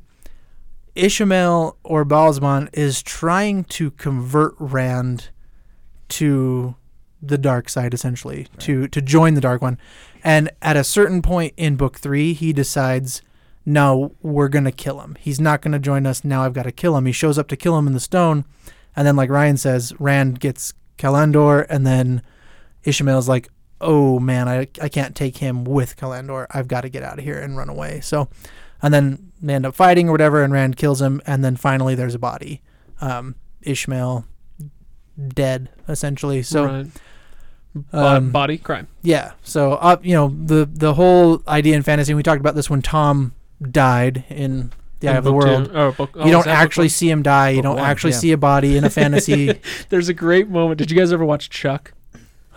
Ishamael 0.95 1.77
or 1.83 2.05
Baalzamon 2.05 2.69
is 2.73 3.01
trying 3.01 3.63
to 3.65 3.91
convert 3.91 4.53
Rand 4.59 5.29
to 6.09 6.75
the 7.21 7.37
dark 7.37 7.69
side, 7.69 7.93
essentially, 7.93 8.47
to 8.59 8.87
to 8.89 9.01
join 9.01 9.35
the 9.35 9.41
dark 9.41 9.61
one. 9.61 9.77
And 10.23 10.49
at 10.61 10.75
a 10.75 10.83
certain 10.83 11.21
point 11.21 11.53
in 11.55 11.75
book 11.75 11.97
three, 11.97 12.33
he 12.33 12.51
decides, 12.51 13.21
no, 13.65 14.15
we're 14.21 14.49
gonna 14.49 14.71
kill 14.71 14.99
him. 15.01 15.15
He's 15.19 15.39
not 15.39 15.61
gonna 15.61 15.79
join 15.79 16.05
us. 16.05 16.23
Now 16.23 16.43
I've 16.43 16.53
got 16.53 16.63
to 16.63 16.71
kill 16.71 16.97
him. 16.97 17.05
He 17.05 17.11
shows 17.11 17.37
up 17.37 17.47
to 17.49 17.55
kill 17.55 17.77
him 17.77 17.87
in 17.87 17.93
the 17.93 17.99
stone, 17.99 18.43
and 18.95 19.07
then 19.07 19.15
like 19.15 19.29
Ryan 19.29 19.57
says, 19.57 19.93
Rand 19.99 20.39
gets 20.39 20.73
Callandor, 20.97 21.65
and 21.69 21.85
then 21.87 22.21
Ishamael's 22.85 23.29
like, 23.29 23.49
oh 23.81 24.19
man, 24.19 24.47
I, 24.47 24.67
I 24.81 24.89
can't 24.89 25.15
take 25.15 25.37
him 25.37 25.63
with 25.63 25.97
Callandor. 25.97 26.47
I've 26.51 26.67
got 26.67 26.81
to 26.81 26.89
get 26.89 27.03
out 27.03 27.17
of 27.19 27.23
here 27.23 27.39
and 27.39 27.57
run 27.57 27.69
away. 27.69 27.99
So, 28.01 28.29
and 28.81 28.93
then 28.93 29.31
they 29.41 29.53
end 29.53 29.65
up 29.65 29.75
fighting 29.75 30.09
or 30.09 30.11
whatever, 30.11 30.43
and 30.43 30.53
Rand 30.53 30.77
kills 30.77 31.01
him, 31.01 31.21
and 31.25 31.43
then 31.43 31.55
finally 31.55 31.95
there's 31.95 32.15
a 32.15 32.19
body. 32.19 32.61
Um, 33.01 33.35
Ishamael 33.65 34.25
dead 35.27 35.69
essentially. 35.87 36.41
So 36.43 36.65
right. 36.65 36.87
Um, 37.93 38.31
body, 38.31 38.57
crime. 38.57 38.87
yeah. 39.01 39.31
So 39.43 39.73
up, 39.73 40.05
you 40.05 40.13
know, 40.13 40.27
the 40.45 40.65
the 40.71 40.93
whole 40.93 41.41
idea 41.47 41.75
in 41.75 41.83
fantasy. 41.83 42.11
and 42.11 42.17
We 42.17 42.23
talked 42.23 42.41
about 42.41 42.55
this 42.55 42.69
when 42.69 42.81
Tom 42.81 43.33
died 43.61 44.25
in 44.29 44.71
the 44.99 45.07
Eye 45.07 45.13
of 45.13 45.23
the 45.23 45.31
two. 45.31 45.35
World. 45.35 45.71
Oh, 45.73 45.91
book, 45.93 46.11
oh, 46.15 46.25
You 46.25 46.31
don't 46.31 46.47
actually 46.47 46.89
see 46.89 47.09
him 47.09 47.23
die. 47.23 47.49
You 47.51 47.57
Book 47.57 47.63
don't 47.63 47.75
one, 47.77 47.85
actually 47.85 48.11
yeah. 48.11 48.17
see 48.17 48.31
a 48.33 48.37
body 48.37 48.75
in 48.75 48.83
a 48.83 48.89
fantasy. 48.99 49.59
There's 49.89 50.09
a 50.09 50.13
great 50.13 50.49
moment. 50.49 50.79
Did 50.79 50.91
you 50.91 50.97
guys 50.97 51.13
ever 51.13 51.23
watch 51.23 51.49
Chuck? 51.49 51.93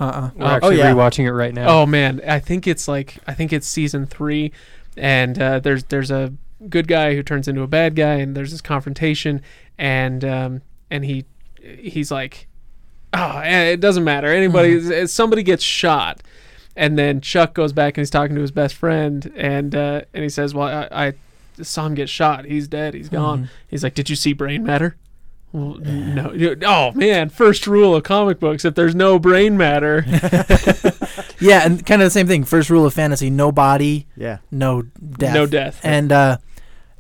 Uh-uh. 0.01 0.31
We're 0.35 0.45
Oh, 0.45 0.49
actually 0.49 0.79
yeah. 0.79 0.93
rewatching 0.93 1.25
it 1.25 1.33
right 1.33 1.55
now. 1.55 1.69
Oh 1.69 1.87
man, 1.87 2.21
I 2.27 2.39
think 2.41 2.67
it's 2.67 2.89
like 2.89 3.19
I 3.27 3.35
think 3.35 3.53
it's 3.53 3.67
season 3.67 4.07
three, 4.07 4.53
and 4.97 5.41
uh, 5.41 5.59
there's 5.61 5.85
there's 5.85 6.11
a 6.11 6.33
good 6.69 6.89
guy 6.89 7.15
who 7.15 7.23
turns 7.23 7.47
into 7.49 7.63
a 7.63 7.67
bad 7.67 7.95
guy, 7.95 8.15
and 8.15 8.37
there's 8.37 8.51
this 8.53 8.61
confrontation, 8.61 9.41
and 9.79 10.25
um, 10.25 10.63
and 10.91 11.05
he 11.05 11.25
he's 11.63 12.11
like, 12.11 12.47
oh, 13.13 13.41
it 13.45 13.81
doesn't 13.81 14.05
matter. 14.05 14.27
Anybody, 14.29 15.07
somebody 15.07 15.43
gets 15.43 15.63
shot, 15.63 16.23
and 16.77 16.99
then 16.99 17.21
Chuck 17.21 17.55
goes 17.55 17.73
back 17.73 17.97
and 17.97 18.03
he's 18.03 18.11
talking 18.11 18.35
to 18.35 18.43
his 18.43 18.51
best 18.51 18.75
friend, 18.75 19.33
and 19.37 19.75
uh, 19.75 20.03
and 20.13 20.23
he 20.23 20.29
says, 20.29 20.55
well, 20.55 20.89
I, 20.91 21.07
I 21.09 21.63
saw 21.63 21.87
him 21.87 21.95
get 21.95 22.09
shot. 22.09 22.45
He's 22.47 22.67
dead. 22.67 22.95
He's 22.95 23.09
gone. 23.09 23.45
Mhm. 23.45 23.49
He's 23.69 23.85
like, 23.85 23.95
did 23.95 24.11
you 24.11 24.17
see 24.17 24.33
brain 24.33 24.65
matter? 24.65 24.97
Well, 25.55 25.77
no. 25.79 26.33
You- 26.33 26.59
Oh 26.67 26.91
man, 26.93 27.29
first 27.29 27.67
rule 27.69 27.95
of 27.95 28.03
comic 28.03 28.41
books: 28.41 28.65
if 28.65 28.75
there's 28.75 28.95
no 28.95 29.19
brain 29.21 29.57
matter, 29.57 30.05
Yeah, 31.41 31.65
and 31.65 31.85
kind 31.87 32.03
of 32.03 32.07
the 32.07 32.11
same 32.11 32.27
thing. 32.27 32.45
First 32.45 32.71
rule 32.71 32.85
of 32.87 32.93
fantasy: 32.95 33.31
no 33.31 33.53
body, 33.53 34.07
Yeah, 34.17 34.39
no 34.51 34.83
death. 34.83 35.35
no 35.35 35.47
death. 35.47 35.81
And 35.85 36.11
uh, 36.11 36.39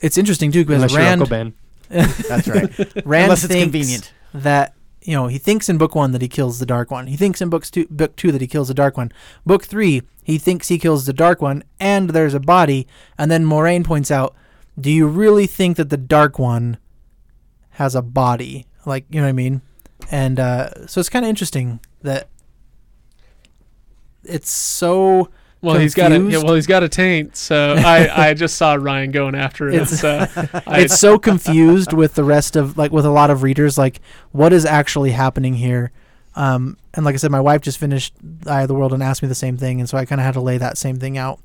it's 0.01 0.17
interesting 0.19 0.53
too 0.53 0.65
because 0.65 0.77
Unless 0.83 0.93
you're 0.93 1.01
Rand 1.01 1.23
Uncle 1.23 1.31
Ben. 1.31 1.55
that's 2.29 2.47
right. 2.49 2.79
Rand 3.05 3.25
Unless 3.25 3.45
it's 3.45 3.53
thinks 3.53 3.65
convenient. 3.65 4.13
that 4.35 4.75
you 5.03 5.15
know 5.15 5.27
he 5.27 5.39
thinks 5.39 5.69
in 5.69 5.77
book 5.79 5.95
one 5.95 6.13
that 6.13 6.23
he 6.23 6.29
kills 6.29 6.59
the 6.59 6.67
dark 6.67 6.91
one. 6.91 7.07
He 7.09 7.17
thinks 7.17 7.41
in 7.41 7.49
books 7.51 7.71
two, 7.71 7.87
book 7.91 8.15
two 8.17 8.31
that 8.33 8.41
he 8.41 8.47
kills 8.47 8.69
the 8.69 8.75
dark 8.75 8.97
one. 8.97 9.11
Book 9.45 9.65
three, 9.65 10.03
he 10.23 10.39
thinks 10.39 10.69
he 10.69 10.79
kills 10.79 11.07
the 11.07 11.13
dark 11.13 11.43
one, 11.43 11.65
and 11.81 12.11
there's 12.11 12.35
a 12.35 12.41
body. 12.41 12.87
And 13.19 13.31
then 13.31 13.45
Moiraine 13.45 13.85
points 13.85 14.11
out, 14.11 14.35
"Do 14.81 14.91
you 14.91 15.07
really 15.07 15.47
think 15.47 15.77
that 15.77 15.91
the 15.91 15.97
dark 15.97 16.39
one 16.39 16.79
has 17.75 17.95
a 17.95 18.03
body? 18.03 18.67
Like 18.87 19.05
you 19.11 19.21
know 19.21 19.27
what 19.27 19.31
I 19.31 19.33
mean?" 19.33 19.61
And 20.11 20.39
uh, 20.41 20.87
so 20.87 21.01
it's 21.01 21.09
kind 21.09 21.25
of 21.25 21.29
interesting 21.29 21.81
that 22.03 22.29
it's 24.25 24.51
so 24.51 25.31
Well, 25.61 25.79
he's 25.79 25.95
got 25.95 26.13
a 26.13 26.19
yeah, 26.21 26.39
well, 26.43 26.55
he's 26.55 26.67
got 26.67 26.83
a 26.83 26.89
taint. 26.89 27.37
So 27.37 27.75
I, 27.79 28.29
I 28.29 28.35
just 28.35 28.57
saw 28.57 28.75
Ryan 28.75 29.11
going 29.11 29.35
after 29.35 29.69
it. 29.69 29.75
It's- 29.75 30.01
so 30.01 30.27
I, 30.67 30.81
it's 30.81 30.99
so 30.99 31.19
confused 31.19 31.93
with 31.93 32.15
the 32.15 32.25
rest 32.25 32.57
of 32.57 32.77
like 32.79 32.93
with 32.93 33.05
a 33.07 33.11
lot 33.11 33.31
of 33.31 33.43
readers 33.43 33.79
like 33.79 34.01
what 34.33 34.53
is 34.53 34.65
actually 34.65 35.11
happening 35.13 35.55
here 35.55 35.93
um, 36.37 36.77
and 36.95 37.05
like 37.05 37.15
i 37.15 37.17
said 37.17 37.31
my 37.31 37.41
wife 37.41 37.61
just 37.61 37.79
finished 37.79 38.13
eye 38.47 38.63
of 38.63 38.69
the 38.69 38.75
world 38.75 38.93
and 38.93 39.03
asked 39.03 39.23
me 39.23 39.29
the 39.29 39.35
same 39.35 39.57
thing 39.57 39.79
and 39.81 39.89
so 39.89 39.97
i 39.97 40.05
kind 40.05 40.21
of 40.21 40.25
had 40.25 40.35
to 40.35 40.41
lay 40.41 40.59
that 40.59 40.77
same 40.77 40.97
thing 40.97 41.17
out 41.17 41.39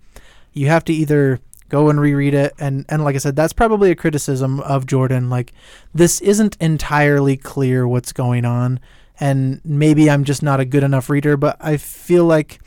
you 0.51 0.67
have 0.67 0.83
to 0.85 0.93
either 0.93 1.39
go 1.69 1.89
and 1.89 1.99
reread 2.01 2.33
it 2.33 2.53
and 2.59 2.85
and 2.89 3.03
like 3.03 3.15
i 3.15 3.19
said 3.19 3.35
that's 3.35 3.53
probably 3.53 3.91
a 3.91 3.95
criticism 3.95 4.59
of 4.61 4.85
jordan 4.85 5.29
like 5.29 5.53
this 5.93 6.19
isn't 6.21 6.57
entirely 6.59 7.37
clear 7.37 7.87
what's 7.87 8.11
going 8.11 8.43
on 8.43 8.79
and 9.19 9.61
maybe 9.63 10.09
i'm 10.09 10.23
just 10.23 10.41
not 10.43 10.59
a 10.59 10.65
good 10.65 10.83
enough 10.83 11.09
reader 11.09 11.37
but 11.37 11.55
i 11.59 11.77
feel 11.77 12.25
like 12.25 12.59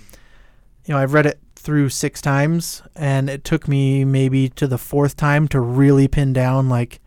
you 0.86 0.94
know 0.94 0.98
i've 1.00 1.12
read 1.12 1.26
it 1.26 1.38
through 1.56 1.88
six 1.88 2.20
times 2.20 2.82
and 2.96 3.28
it 3.30 3.44
took 3.44 3.68
me 3.68 4.04
maybe 4.04 4.48
to 4.48 4.66
the 4.66 4.78
fourth 4.78 5.16
time 5.16 5.46
to 5.46 5.60
really 5.60 6.08
pin 6.08 6.32
down 6.32 6.68
like 6.68 7.00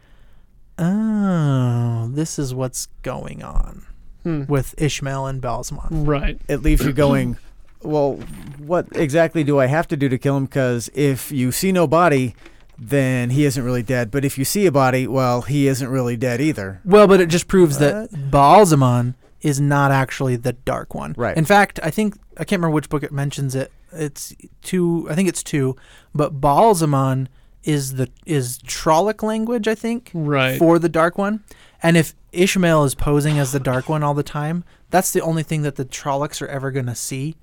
oh 0.77 2.07
this 2.11 2.37
is 2.37 2.53
what's 2.53 2.87
going 3.01 3.43
on 3.43 3.85
Hmm. 4.23 4.45
with 4.47 4.73
Ishamael 4.77 5.29
and 5.29 5.39
Baalzamon 5.39 6.07
right. 6.07 6.41
It 6.47 6.63
leaves 6.63 6.83
you 6.83 6.93
going, 6.93 7.37
well, 7.85 8.19
what 8.57 8.87
exactly 8.93 9.43
do 9.43 9.59
I 9.59 9.67
have 9.67 9.87
to 9.89 9.97
do 9.97 10.09
to 10.09 10.17
kill 10.17 10.37
him? 10.37 10.45
Because 10.45 10.89
if 10.93 11.31
you 11.31 11.51
see 11.51 11.71
no 11.71 11.87
body, 11.87 12.35
then 12.77 13.29
he 13.29 13.45
isn't 13.45 13.63
really 13.63 13.83
dead. 13.83 14.11
But 14.11 14.25
if 14.25 14.37
you 14.37 14.43
see 14.45 14.65
a 14.65 14.71
body, 14.71 15.07
well, 15.07 15.41
he 15.43 15.67
isn't 15.67 15.87
really 15.87 16.17
dead 16.17 16.41
either. 16.41 16.81
well 16.83 17.07
but 17.07 17.21
it 17.21 17.27
just 17.29 17.47
proves 17.47 17.77
that 17.79 18.11
Baalzamon 18.11 19.15
is 19.41 19.59
not 19.61 19.91
actually 19.91 20.35
the 20.35 20.53
dark 20.53 20.95
one 20.95 21.13
Right. 21.15 21.37
in 21.37 21.45
fact 21.45 21.79
i 21.83 21.91
think 21.91 22.15
i 22.37 22.43
can't 22.43 22.59
remember 22.59 22.73
which 22.73 22.89
book 22.89 23.03
it 23.03 23.11
mentions 23.11 23.53
it 23.53 23.71
it's 23.91 24.33
two 24.63 25.07
i 25.09 25.13
think 25.13 25.29
it's 25.29 25.43
two 25.43 25.75
but 26.15 26.41
Baalzamon 26.41 27.27
is 27.63 27.93
the 27.95 28.09
is 28.25 28.57
Trolloc 28.59 29.21
language 29.21 29.67
i 29.67 29.75
think 29.75 30.09
Right. 30.15 30.57
for 30.57 30.79
the 30.79 30.89
dark 30.89 31.17
one. 31.17 31.43
And 31.83 31.95
if 31.97 32.15
Ishamael 32.33 32.85
is 32.87 32.95
posing 32.95 33.37
as 33.37 33.51
the 33.51 33.59
dark 33.59 33.87
one 33.89 34.01
all 34.01 34.15
the 34.15 34.23
time, 34.23 34.63
that's 34.89 35.11
the 35.11 35.21
only 35.21 35.43
thing 35.43 35.61
that 35.61 35.75
the 35.75 35.85
Trollocs 35.85 36.41
are 36.41 36.47
ever 36.47 36.71
going 36.71 36.87
to 36.87 36.95
see 36.95 37.35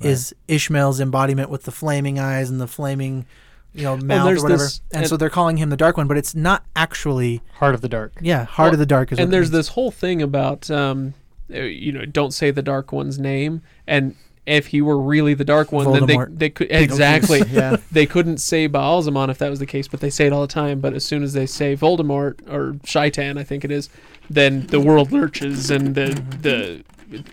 is 0.00 0.34
Ishamael's 0.48 1.00
embodiment 1.00 1.50
with 1.50 1.64
the 1.64 1.72
flaming 1.72 2.18
eyes 2.18 2.48
and 2.50 2.60
the 2.60 2.66
flaming, 2.66 3.26
you 3.74 3.84
know, 3.84 3.96
mouth 3.96 4.26
there's 4.26 4.40
or 4.40 4.44
whatever. 4.44 4.62
this- 4.64 4.80
and, 4.92 5.02
and- 5.02 5.08
so 5.08 5.16
they're 5.16 5.30
calling 5.30 5.56
him 5.58 5.70
the 5.70 5.76
dark 5.76 5.96
one, 5.96 6.06
but 6.08 6.16
it's 6.16 6.34
not 6.34 6.64
actually. 6.74 7.42
Heart 7.54 7.74
of 7.74 7.80
the 7.80 7.88
Dark. 7.88 8.12
Yeah, 8.20 8.44
Heart 8.44 8.66
Well, 8.68 8.72
of 8.74 8.78
the 8.78 8.86
Dark 8.86 9.12
is. 9.12 9.18
what 9.18 9.24
and 9.24 9.32
there's 9.32 9.50
this 9.50 9.68
whole 9.68 9.90
thing 9.90 10.22
about 10.22 10.70
um, 10.70 11.14
uh, 11.52 11.60
you 11.62 11.92
know, 11.92 12.04
don't 12.06 12.32
say 12.32 12.50
the 12.50 12.62
dark 12.62 12.92
one's 12.92 13.18
name, 13.18 13.62
and 13.86 14.14
if 14.46 14.68
he 14.68 14.80
were 14.80 14.98
really 14.98 15.34
the 15.34 15.44
dark 15.44 15.70
one, 15.70 15.92
then 15.92 16.06
they 16.06 16.16
they 16.30 16.50
could 16.50 16.68
exactly. 16.72 17.42
yeah. 17.50 17.76
they 17.92 18.06
couldn't 18.06 18.38
say 18.38 18.68
Baalzamon 18.68 19.28
if 19.28 19.38
that 19.38 19.50
was 19.50 19.58
the 19.58 19.66
case, 19.66 19.86
but 19.86 20.00
they 20.00 20.10
say 20.10 20.26
it 20.26 20.32
all 20.32 20.40
the 20.40 20.46
time. 20.52 20.80
But 20.80 20.94
as 20.94 21.04
soon 21.04 21.22
as 21.22 21.34
they 21.34 21.46
say 21.46 21.76
Voldemort 21.76 22.40
or 22.50 22.76
Shaitan, 22.84 23.36
I 23.36 23.44
think 23.44 23.64
it 23.64 23.70
is, 23.70 23.90
then 24.30 24.66
the 24.68 24.80
world 24.80 25.12
lurches 25.12 25.70
and 25.70 25.94
the 25.94 26.20
the 26.40 26.82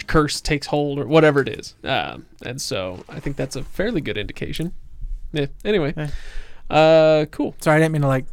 curse 0.07 0.41
takes 0.41 0.67
hold 0.67 0.99
or 0.99 1.07
whatever 1.07 1.41
it 1.41 1.49
is. 1.49 1.75
Um, 1.83 2.25
and 2.43 2.61
so 2.61 3.03
I 3.09 3.19
think 3.19 3.35
that's 3.35 3.55
a 3.55 3.63
fairly 3.63 4.01
good 4.01 4.17
indication. 4.17 4.73
Yeah. 5.33 5.47
Anyway, 5.65 5.93
uh, 6.69 7.25
cool. 7.31 7.55
Sorry, 7.59 7.77
I 7.77 7.79
didn't 7.79 7.91
mean 7.93 8.01
to 8.03 8.07
like 8.07 8.25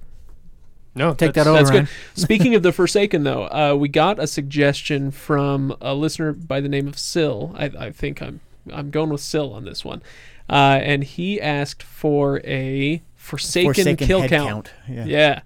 No, 0.95 1.13
take 1.15 1.33
that 1.35 1.45
that's- 1.45 1.47
over. 1.47 1.57
That's 1.57 1.71
good. 1.71 1.89
Speaking 2.21 2.55
of 2.55 2.63
the 2.63 2.73
Forsaken, 2.73 3.25
though, 3.25 3.45
uh, 3.45 3.75
we 3.79 3.89
got 3.89 4.19
a 4.19 4.27
suggestion 4.27 5.11
from 5.11 5.77
a 5.81 5.95
listener 5.95 6.33
by 6.33 6.61
the 6.61 6.69
name 6.69 6.87
of 6.89 6.99
Sill. 6.99 7.55
I, 7.57 7.65
I 7.79 7.91
think 7.91 8.23
I'm 8.23 8.41
I'm 8.73 8.91
going 8.91 9.11
with 9.11 9.21
Sill 9.21 9.53
on 9.53 9.65
this 9.65 9.85
one, 9.85 10.03
uh, 10.49 10.79
and 10.83 11.05
he 11.05 11.41
asked 11.41 11.83
for 11.83 12.41
a 12.45 13.03
Forsaken, 13.17 13.75
Forsaken 13.75 14.07
kill 14.07 14.21
head 14.23 14.31
count. 14.31 14.73
Yeah. 14.89 15.05
Yeah, 15.05 15.41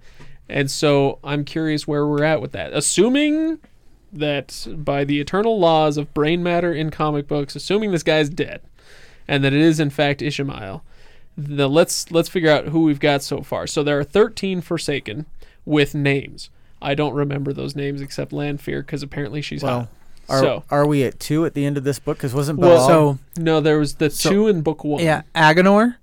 and 0.47 0.69
so 0.71 1.19
I'm 1.23 1.43
curious 1.45 1.87
where 1.87 2.05
we're 2.07 2.23
at 2.23 2.41
with 2.41 2.51
that. 2.53 2.71
Assuming 2.73 3.59
that 4.11 4.67
by 4.77 5.03
the 5.03 5.19
eternal 5.19 5.59
laws 5.59 5.97
of 5.97 6.13
brain 6.13 6.41
matter 6.43 6.73
in 6.73 6.89
comic 6.89 7.27
books, 7.27 7.55
assuming 7.55 7.91
this 7.91 8.03
guy's 8.03 8.29
dead, 8.29 8.61
and 9.27 9.43
that 9.43 9.53
it 9.53 9.61
is 9.61 9.79
in 9.79 9.89
fact 9.89 10.21
Ishamael, 10.21 10.81
the 11.37 11.69
let's 11.69 12.11
let's 12.11 12.29
figure 12.29 12.51
out 12.51 12.65
who 12.67 12.81
we've 12.83 12.99
got 12.99 13.21
so 13.23 13.41
far. 13.41 13.67
So 13.67 13.83
there 13.83 13.99
are 13.99 14.03
13 14.03 14.61
Forsaken 14.61 15.25
with 15.65 15.93
names. 15.95 16.49
I 16.81 16.95
don't 16.95 17.13
remember 17.13 17.53
those 17.53 17.75
names 17.75 18.01
except 18.01 18.31
Lanfear 18.33 18.81
because 18.81 19.03
apparently 19.03 19.41
she's 19.41 19.61
Well, 19.63 19.79
hot. 19.81 19.89
Are, 20.29 20.39
So 20.39 20.63
are 20.69 20.85
we 20.87 21.03
at 21.03 21.19
two 21.19 21.45
at 21.45 21.53
the 21.53 21.65
end 21.65 21.77
of 21.77 21.83
this 21.83 21.99
book? 21.99 22.17
Because 22.17 22.33
wasn't 22.33 22.59
Well, 22.59 22.77
Be'lal? 22.77 22.87
so 22.87 23.19
no, 23.41 23.59
there 23.61 23.79
was 23.79 23.95
the 23.95 24.09
So- 24.09 24.29
two 24.29 24.47
in 24.47 24.61
book 24.61 24.83
one. 24.83 25.03
yeah, 25.03 25.23
Aginor 25.35 25.95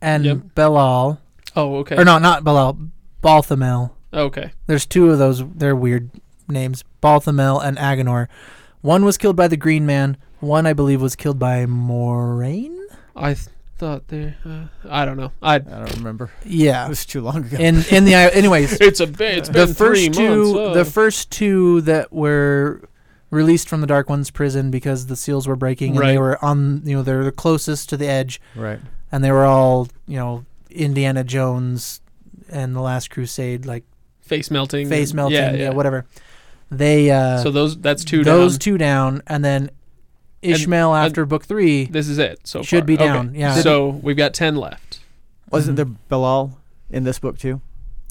and 0.00 0.24
Yep. 0.24 0.38
Be'lal, 0.54 1.18
Oh, 1.54 1.76
okay. 1.76 1.96
or 1.96 2.04
no, 2.04 2.18
not 2.18 2.44
Be'lal, 2.44 2.90
Balthamel. 3.22 3.90
Okay. 4.12 4.52
There's 4.66 4.86
two 4.86 5.10
of 5.10 5.18
those. 5.18 5.42
They're 5.54 5.74
weird 5.76 6.10
names, 6.48 6.84
Balthamel 7.02 7.64
and 7.64 7.76
Aginor. 7.78 8.28
One 8.82 9.04
was 9.04 9.18
killed 9.18 9.36
by 9.36 9.48
the 9.48 9.56
Green 9.56 9.86
Man. 9.86 10.16
One, 10.40 10.66
I 10.66 10.72
believe, 10.72 11.00
was 11.02 11.16
killed 11.16 11.38
by 11.38 11.64
Moiraine. 11.66 12.78
I 13.14 13.34
th- 13.34 13.46
thought 13.78 14.08
there. 14.08 14.36
Uh, 14.44 14.66
I 14.88 15.04
don't 15.04 15.16
know. 15.16 15.32
I. 15.42 15.54
I 15.56 15.58
don't 15.58 15.96
remember. 15.96 16.30
Yeah, 16.44 16.84
it 16.86 16.88
was 16.88 17.04
too 17.06 17.20
long 17.22 17.44
ago. 17.44 17.56
In 17.58 17.82
in 17.90 18.04
the 18.04 18.14
anyways, 18.14 18.74
It's 18.80 19.00
a. 19.00 19.06
ba- 19.06 19.38
It's 19.38 19.48
the 19.48 19.66
been 19.66 19.74
first 19.74 20.04
three 20.04 20.08
two 20.10 20.54
months. 20.54 20.58
uh. 20.70 20.74
the 20.74 20.84
first 20.84 21.30
two 21.30 21.80
that 21.82 22.12
were 22.12 22.82
released 23.30 23.68
from 23.68 23.80
the 23.80 23.86
Dark 23.86 24.08
One's 24.08 24.30
prison 24.30 24.70
because 24.70 25.06
the 25.06 25.16
seals 25.16 25.48
were 25.48 25.56
breaking 25.56 25.96
and 25.96 26.06
they 26.06 26.16
were 26.18 26.42
on 26.44 26.82
you 26.84 26.96
know 26.96 27.02
they're 27.02 27.24
the 27.24 27.32
closest 27.32 27.88
to 27.88 27.96
the 27.96 28.06
edge 28.06 28.40
right. 28.54 28.78
and 29.10 29.24
they 29.24 29.32
were 29.32 29.44
all 29.44 29.88
you 30.06 30.16
know 30.16 30.44
Indiana 30.70 31.24
Jones 31.24 32.00
and 32.48 32.74
the 32.76 32.80
Last 32.80 33.10
Crusade 33.10 33.66
like 33.66 33.82
face 34.20 34.48
melting. 34.50 34.88
face 34.88 35.12
melting 35.12 35.36
Yeah, 35.38 35.50
yeah, 35.52 35.58
yeah. 35.64 35.70
whatever 35.70 36.06
they 36.70 37.10
uh 37.10 37.38
So 37.38 37.50
those. 37.50 37.76
That's 37.78 38.04
two. 38.04 38.24
those 38.24 38.54
down. 38.54 38.58
two 38.58 38.78
down 38.78 39.22
and 39.26 39.44
then 39.44 39.70
Ishamael 40.42 40.96
and- 40.96 41.06
after 41.06 41.24
book 41.26 41.44
3 41.44 41.86
This 41.86 42.08
is 42.08 42.18
it. 42.18 42.40
So 42.44 42.62
should 42.62 42.80
far. 42.80 42.86
be 42.86 42.94
Okay. 42.94 43.04
down 43.06 43.34
yeah 43.34 43.54
So 43.54 43.88
we've 44.02 44.16
got 44.16 44.34
ten 44.34 44.56
left. 44.56 45.00
Wasn't 45.50 45.74
Mhm. 45.74 45.76
there 45.76 45.86
Be'lal 46.10 46.52
in 46.90 47.04
this 47.04 47.18
book 47.18 47.38
too? 47.38 47.60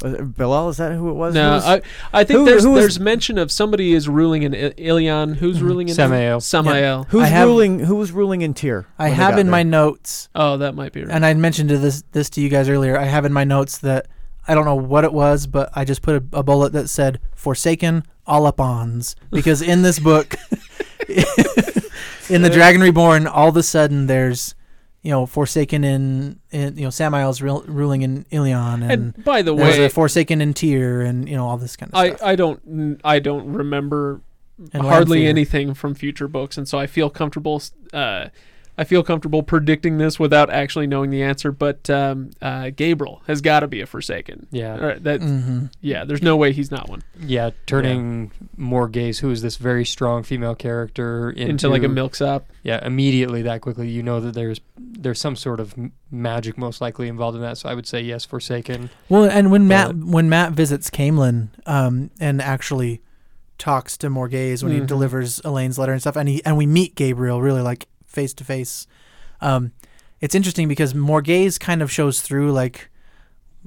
Was 0.03 0.13
it 0.13 0.35
Be'lal? 0.37 0.69
Is 0.69 0.77
that 0.77 0.91
who 0.93 1.09
it 1.09 1.13
was? 1.13 1.33
No, 1.35 1.51
was- 1.53 1.63
I, 1.65 1.81
I 2.13 2.23
think 2.25 2.39
who- 2.39 2.45
there's 2.45 2.63
who 2.63 2.71
was- 2.71 2.81
there's 2.81 2.99
mention 2.99 3.37
of 3.37 3.49
somebody 3.51 3.93
is 3.93 4.09
ruling 4.09 4.43
in 4.43 4.53
I- 4.53 4.71
Illian. 4.71 5.37
Who's 5.37 5.59
Mhm. 5.59 5.61
ruling 5.61 5.87
in 5.89 5.95
Samael. 5.95 6.41
Samael. 6.41 7.05
who's 7.09 7.27
have- 7.29 7.47
ruling? 7.47 7.79
Who 7.81 7.95
was 7.95 8.11
ruling 8.11 8.41
in 8.41 8.53
Tear? 8.53 8.85
I 8.99 9.09
have 9.09 9.31
got 9.31 9.39
in 9.39 9.49
my 9.49 9.63
notes 9.63 10.27
Oh, 10.35 10.57
that 10.57 10.75
might 10.75 10.91
be 10.91 11.01
right. 11.03 11.11
and 11.13 11.25
I 11.25 11.33
mentioned 11.33 11.69
to 11.69 11.77
this 11.77 12.03
this 12.11 12.29
to 12.31 12.41
you 12.41 12.49
guys 12.49 12.67
earlier. 12.67 12.97
I 12.99 13.05
have 13.05 13.23
in 13.25 13.31
my 13.31 13.43
notes 13.45 13.77
that 13.79 14.07
I 14.47 14.53
don't 14.53 14.65
know 14.65 14.75
what 14.75 15.03
it 15.05 15.13
was, 15.13 15.47
but 15.47 15.69
I 15.75 15.85
just 15.85 16.01
put 16.01 16.15
a, 16.15 16.39
a 16.39 16.43
bullet 16.43 16.73
that 16.73 16.89
said 16.89 17.19
"Forsaken 17.33 18.03
all 18.27 18.45
up 18.45 18.59
ons" 18.59 19.15
because 19.31 19.61
in 19.61 19.81
this 19.81 19.99
book, 19.99 20.35
in 22.29 22.41
the 22.41 22.49
Dragon 22.49 22.81
Reborn, 22.81 23.27
all 23.27 23.49
of 23.49 23.57
a 23.57 23.63
sudden 23.63 24.07
there's 24.07 24.55
you 25.01 25.11
know 25.11 25.25
Forsaken 25.25 25.83
in, 25.83 26.39
in 26.51 26.77
you 26.77 26.85
know 26.85 26.89
Samael's 26.89 27.41
ruling 27.41 28.01
in 28.01 28.25
Illian, 28.31 28.81
and, 28.81 28.91
and 28.91 29.23
by 29.23 29.41
the 29.43 29.53
way, 29.53 29.87
Forsaken 29.87 30.41
in 30.41 30.53
Tear, 30.53 31.01
and 31.01 31.29
you 31.29 31.35
know 31.35 31.47
all 31.47 31.57
this 31.57 31.75
kind 31.75 31.91
of 31.93 31.97
I, 31.97 32.07
stuff. 32.09 32.23
I 32.23 32.35
don't 32.35 32.99
I 33.03 33.19
don't 33.19 33.53
remember 33.53 34.21
And 34.73 34.83
hardly 34.83 35.27
anything 35.27 35.73
from 35.73 35.93
future 35.93 36.27
books, 36.27 36.57
and 36.57 36.67
so 36.67 36.79
I 36.79 36.87
feel 36.87 37.09
comfortable. 37.09 37.61
Uh, 37.93 38.29
I 38.77 38.83
feel 38.83 39.03
comfortable 39.03 39.41
predicting 39.41 39.97
this 39.99 40.19
without 40.19 40.49
actually 40.49 40.85
knowing 40.87 41.09
the 41.09 41.23
answer. 41.23 41.51
But 41.51 41.89
um, 41.89 42.31
uh, 42.41 42.65
Gaebril 42.65 43.21
has 43.27 43.39
got 43.41 43.61
to 43.61 43.67
be 43.67 43.79
a 43.81 43.85
Forsaken. 43.85 44.47
Yeah. 44.51 44.75
Or 44.77 44.99
that 44.99 45.21
Mhm. 45.21 45.71
yeah. 45.81 46.03
There's 46.03 46.21
no 46.21 46.35
way 46.35 46.51
he's 46.51 46.71
not 46.71 46.89
one. 46.89 47.01
Yeah, 47.19 47.51
turning 47.67 48.31
Morgase, 48.59 49.19
who 49.19 49.31
is 49.31 49.41
this 49.41 49.55
very 49.57 49.85
strong 49.85 50.23
female 50.23 50.55
character, 50.55 51.29
into, 51.29 51.49
Into 51.51 51.69
like 51.69 51.83
a 51.83 51.87
milksop. 51.87 52.45
Yeah, 52.63 52.85
immediately 52.85 53.41
that 53.43 53.61
quickly, 53.61 53.87
you 53.89 54.03
know 54.03 54.19
that 54.19 54.33
there's 54.33 54.59
there's 54.77 55.19
some 55.21 55.35
sort 55.35 55.59
of 55.59 55.73
magic 56.11 56.57
most 56.57 56.81
likely 56.81 57.07
involved 57.07 57.35
in 57.35 57.41
that. 57.43 57.57
So 57.57 57.69
I 57.69 57.73
would 57.75 57.87
say 57.87 58.01
yes, 58.01 58.25
Forsaken. 58.25 58.89
Well, 59.07 59.23
and 59.25 59.51
when 59.51 59.67
Mat 59.67 59.95
when 59.95 60.27
Mat 60.29 60.51
visits 60.53 60.89
Caemlyn, 60.89 61.49
um, 61.65 62.09
and 62.19 62.41
actually 62.41 63.01
talks 63.57 63.95
to 63.97 64.09
Morgase 64.09 64.63
when 64.63 64.73
he 64.73 64.79
Mhm. 64.81 64.87
delivers 64.87 65.39
Elayne's 65.45 65.77
letter 65.77 65.93
and 65.93 66.01
stuff, 66.01 66.17
and 66.17 66.27
he 66.27 66.43
and 66.43 66.57
we 66.57 66.65
meet 66.65 66.95
Gaebril 66.95 67.41
really 67.41 67.61
like 67.61 67.87
face 68.15 68.33
to 68.33 68.43
face. 68.43 68.87
Um, 69.41 69.73
it's 70.21 70.33
interesting 70.33 70.67
because 70.67 70.93
Morgase 70.93 71.59
kind 71.59 71.81
of 71.81 71.91
shows 71.91 72.21
through 72.21 72.51
like 72.51 72.89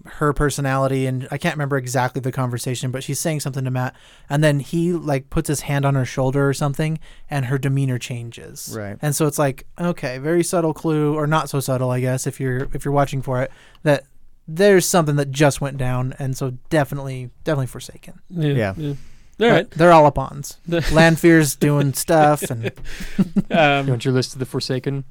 her 0.04 0.32
personality, 0.32 1.06
and 1.06 1.28
I 1.30 1.38
can't 1.38 1.54
remember 1.54 1.76
exactly 1.76 2.20
the 2.20 2.32
conversation, 2.32 2.90
but 2.90 3.02
she's 3.02 3.18
saying 3.18 3.40
something 3.40 3.64
to 3.64 3.70
Mat, 3.70 3.94
and 4.28 4.42
then 4.42 4.60
he 4.60 4.92
like 4.92 5.30
puts 5.30 5.48
his 5.48 5.62
hand 5.62 5.84
on 5.84 5.94
her 5.94 6.04
shoulder 6.04 6.48
or 6.48 6.54
something, 6.54 6.98
and 7.28 7.46
her 7.46 7.58
demeanor 7.58 7.98
changes. 7.98 8.74
Right. 8.76 8.96
And 9.02 9.14
so 9.14 9.26
it's 9.26 9.38
like, 9.38 9.66
okay, 9.78 10.18
very 10.18 10.44
subtle 10.44 10.74
clue, 10.74 11.14
or 11.14 11.26
not 11.26 11.48
so 11.48 11.60
subtle, 11.60 11.90
I 11.90 12.00
guess, 12.00 12.26
if 12.26 12.40
you're 12.40 12.68
if 12.72 12.84
you're 12.84 12.92
watching 12.92 13.22
for 13.22 13.42
it, 13.42 13.50
that 13.82 14.04
there's 14.46 14.86
something 14.86 15.16
that 15.16 15.30
just 15.30 15.60
went 15.60 15.76
down, 15.76 16.14
and 16.18 16.36
so 16.36 16.52
definitely, 16.70 17.30
definitely 17.44 17.66
Forsaken. 17.66 18.20
Yeah. 18.30 18.74
Yeah. 18.76 18.94
All 19.40 19.48
right. 19.48 19.70
They're 19.70 19.92
all 19.92 20.06
up 20.06 20.18
ons. 20.18 20.58
The- 20.66 20.80
Lanfear's 20.92 21.54
doing 21.56 21.92
stuff, 21.94 22.42
and 22.50 22.64
You 23.18 23.56
Um, 23.56 23.86
want 23.86 24.04
your 24.04 24.14
list 24.14 24.32
of 24.32 24.38
the 24.40 24.46
Forsaken? 24.46 25.04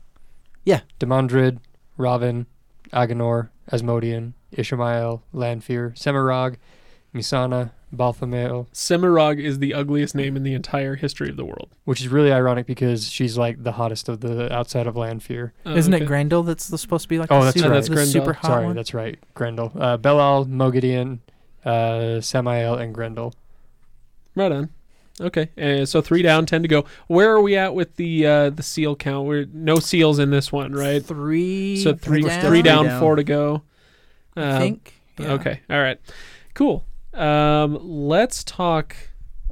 Yeah. 0.65 0.81
Demandred, 0.99 1.59
Rahvin, 1.97 2.45
Aginor, 2.91 3.49
Asmodean, 3.71 4.33
Ishamael, 4.55 5.21
Lanfear, 5.33 5.91
Semirhage, 5.95 6.57
Mesaana, 7.15 7.71
Balthamel, 7.95 8.67
Semirhage 8.73 9.41
is 9.41 9.59
the 9.59 9.73
ugliest 9.73 10.13
name 10.13 10.35
in 10.35 10.43
the 10.43 10.53
entire 10.53 10.95
history 10.95 11.29
of 11.29 11.37
the 11.37 11.45
world. 11.45 11.69
which 11.85 12.01
is 12.01 12.09
really 12.09 12.33
ironic 12.33 12.65
because 12.65 13.09
she's 13.09 13.37
like 13.37 13.63
the 13.63 13.71
hottest 13.73 14.09
of 14.09 14.19
the 14.19 14.53
outside 14.53 14.87
of 14.87 14.97
Lanfear. 14.97 15.53
Oh, 15.65 15.73
isn't 15.73 15.93
okay. 15.93 16.03
it 16.03 16.07
Graendal 16.09 16.45
that's 16.45 16.67
the, 16.67 16.77
supposed 16.77 17.03
to 17.03 17.07
be 17.09 17.17
like 17.17 17.31
Oh, 17.31 17.39
the 17.39 17.45
that's 17.45 17.55
super, 17.57 17.69
right. 17.69 17.75
That's 17.75 17.87
the 17.87 17.95
Graendal. 17.95 18.11
super 18.11 18.33
hot 18.33 18.47
Sorry, 18.47 18.65
one? 18.65 18.75
that's 18.75 18.93
right. 18.93 19.17
Graendal. 19.37 19.71
Uh, 19.79 19.95
Be'lal, 19.97 20.45
Moghedien, 20.47 21.19
uh, 21.63 22.19
Samael, 22.19 22.75
and 22.75 22.93
Graendal. 22.93 23.31
Right 24.37 24.51
on. 24.51 24.69
Okay, 25.19 25.49
uh, 25.57 25.83
so 25.85 25.99
three 25.99 26.21
down, 26.21 26.45
ten 26.45 26.61
to 26.61 26.67
go. 26.67 26.85
Where 27.07 27.31
are 27.31 27.41
we 27.41 27.57
at 27.57 27.73
with 27.73 27.95
the 27.95 28.27
uh, 28.27 28.49
the 28.51 28.61
seal 28.61 28.95
count? 28.95 29.25
We're 29.27 29.47
no 29.51 29.77
seals 29.79 30.19
in 30.19 30.29
this 30.29 30.51
one, 30.51 30.73
right? 30.73 31.03
Three. 31.03 31.81
So 31.83 31.95
three 31.95 32.21
we're 32.21 32.29
three 32.29 32.47
three 32.47 32.61
down, 32.61 32.85
down. 32.85 32.99
four 32.99 33.15
to 33.15 33.23
go. 33.23 33.63
I 34.35 34.41
Um, 34.43 34.59
think. 34.61 34.93
Yeah. 35.17 35.31
Okay, 35.33 35.61
all 35.71 35.79
right, 35.81 35.99
cool. 36.53 36.85
Um, 37.15 37.79
let's 37.81 38.43
talk 38.43 38.95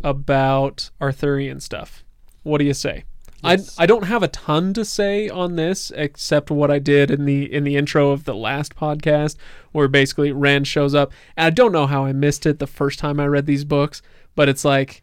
about 0.03 0.91
Arthurian 1.01 1.59
stuff. 1.59 2.03
What 2.43 2.59
do 2.59 2.65
you 2.65 2.75
say? 2.75 3.05
Yes. 3.43 3.75
I 3.79 3.83
I 3.83 3.85
don't 3.87 4.03
have 4.05 4.21
a 4.21 4.27
ton 4.27 4.71
to 4.75 4.85
say 4.85 5.29
on 5.29 5.55
this 5.55 5.91
except 5.95 6.51
what 6.51 6.69
I 6.69 6.77
did 6.77 7.09
in 7.09 7.25
the 7.25 7.51
in 7.51 7.63
the 7.63 7.75
intro 7.75 8.11
of 8.11 8.25
the 8.25 8.35
last 8.35 8.75
podcast, 8.75 9.35
where 9.71 9.87
basically 9.87 10.31
Rand 10.31 10.67
shows 10.67 10.93
up, 10.93 11.11
and 11.35 11.47
I 11.47 11.49
don't 11.49 11.71
know 11.71 11.87
how 11.87 12.05
I 12.05 12.13
missed 12.13 12.45
it 12.45 12.59
the 12.59 12.67
first 12.67 12.99
time 12.99 13.19
I 13.19 13.25
read 13.25 13.47
these 13.47 13.65
books, 13.65 14.03
but 14.35 14.49
it's 14.49 14.65
like. 14.65 15.01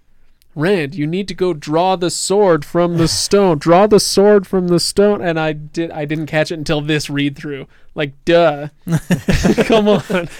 Rand, 0.55 0.95
you 0.95 1.07
need 1.07 1.29
to 1.29 1.35
go 1.35 1.55
draw 1.55 1.97
the 1.97 2.11
sword 2.11 2.62
from 2.62 2.99
the 2.99 3.09
stone. 3.09 3.57
Draw 3.57 3.87
the 3.87 3.99
sword 3.99 4.47
from 4.47 4.68
the 4.68 4.79
stone, 4.79 5.23
and 5.23 5.40
I 5.40 5.55
did. 5.55 5.90
I 5.90 6.05
didn't 6.05 6.27
catch 6.27 6.53
it 6.53 6.59
until 6.59 6.83
this 6.83 7.09
read 7.09 7.38
through. 7.38 7.66
Like, 7.95 8.12
duh. 8.27 8.68
Come 9.64 9.88
on. 9.88 10.29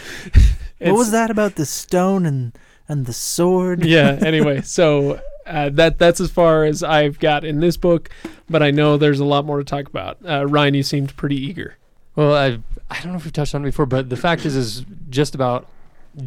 What 0.91 0.99
was 0.99 1.11
that 1.13 1.31
about 1.31 1.55
the 1.55 1.67
stone 1.67 2.27
and 2.27 2.59
and 2.89 3.07
the 3.07 3.13
sword? 3.13 3.85
yeah. 3.85 4.19
Anyway, 4.21 4.63
so 4.63 5.21
uh, 5.47 5.71
that 5.71 5.99
that's 5.99 6.21
as 6.21 6.31
far 6.31 6.65
as 6.65 6.83
I've 6.83 7.19
got 7.19 7.45
in 7.45 7.61
this 7.61 7.77
book, 7.77 8.11
but 8.49 8.63
I 8.63 8.71
know 8.71 8.97
there's 8.97 9.21
a 9.21 9.25
lot 9.25 9.45
more 9.45 9.59
to 9.59 9.65
talk 9.65 9.87
about. 9.87 10.19
Uh, 10.27 10.47
Ryan, 10.47 10.75
you 10.75 10.83
seemed 10.83 11.17
pretty 11.17 11.37
eager. 11.37 11.77
Well, 12.17 12.35
I 12.35 12.59
I 12.91 13.01
don't 13.01 13.13
know 13.13 13.19
if 13.19 13.25
we've 13.25 13.33
touched 13.33 13.55
on 13.55 13.63
it 13.63 13.67
before, 13.67 13.87
but 13.87 14.11
the 14.11 14.17
fact 14.17 14.45
is, 14.45 14.57
is 14.57 14.85
just 15.09 15.35
about 15.35 15.69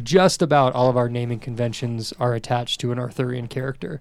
just 0.02 0.42
about 0.42 0.74
all 0.74 0.88
of 0.88 0.96
our 0.96 1.08
naming 1.08 1.38
conventions 1.38 2.12
are 2.18 2.34
attached 2.34 2.80
to 2.80 2.92
an 2.92 2.98
Arthurian 2.98 3.48
character. 3.48 4.00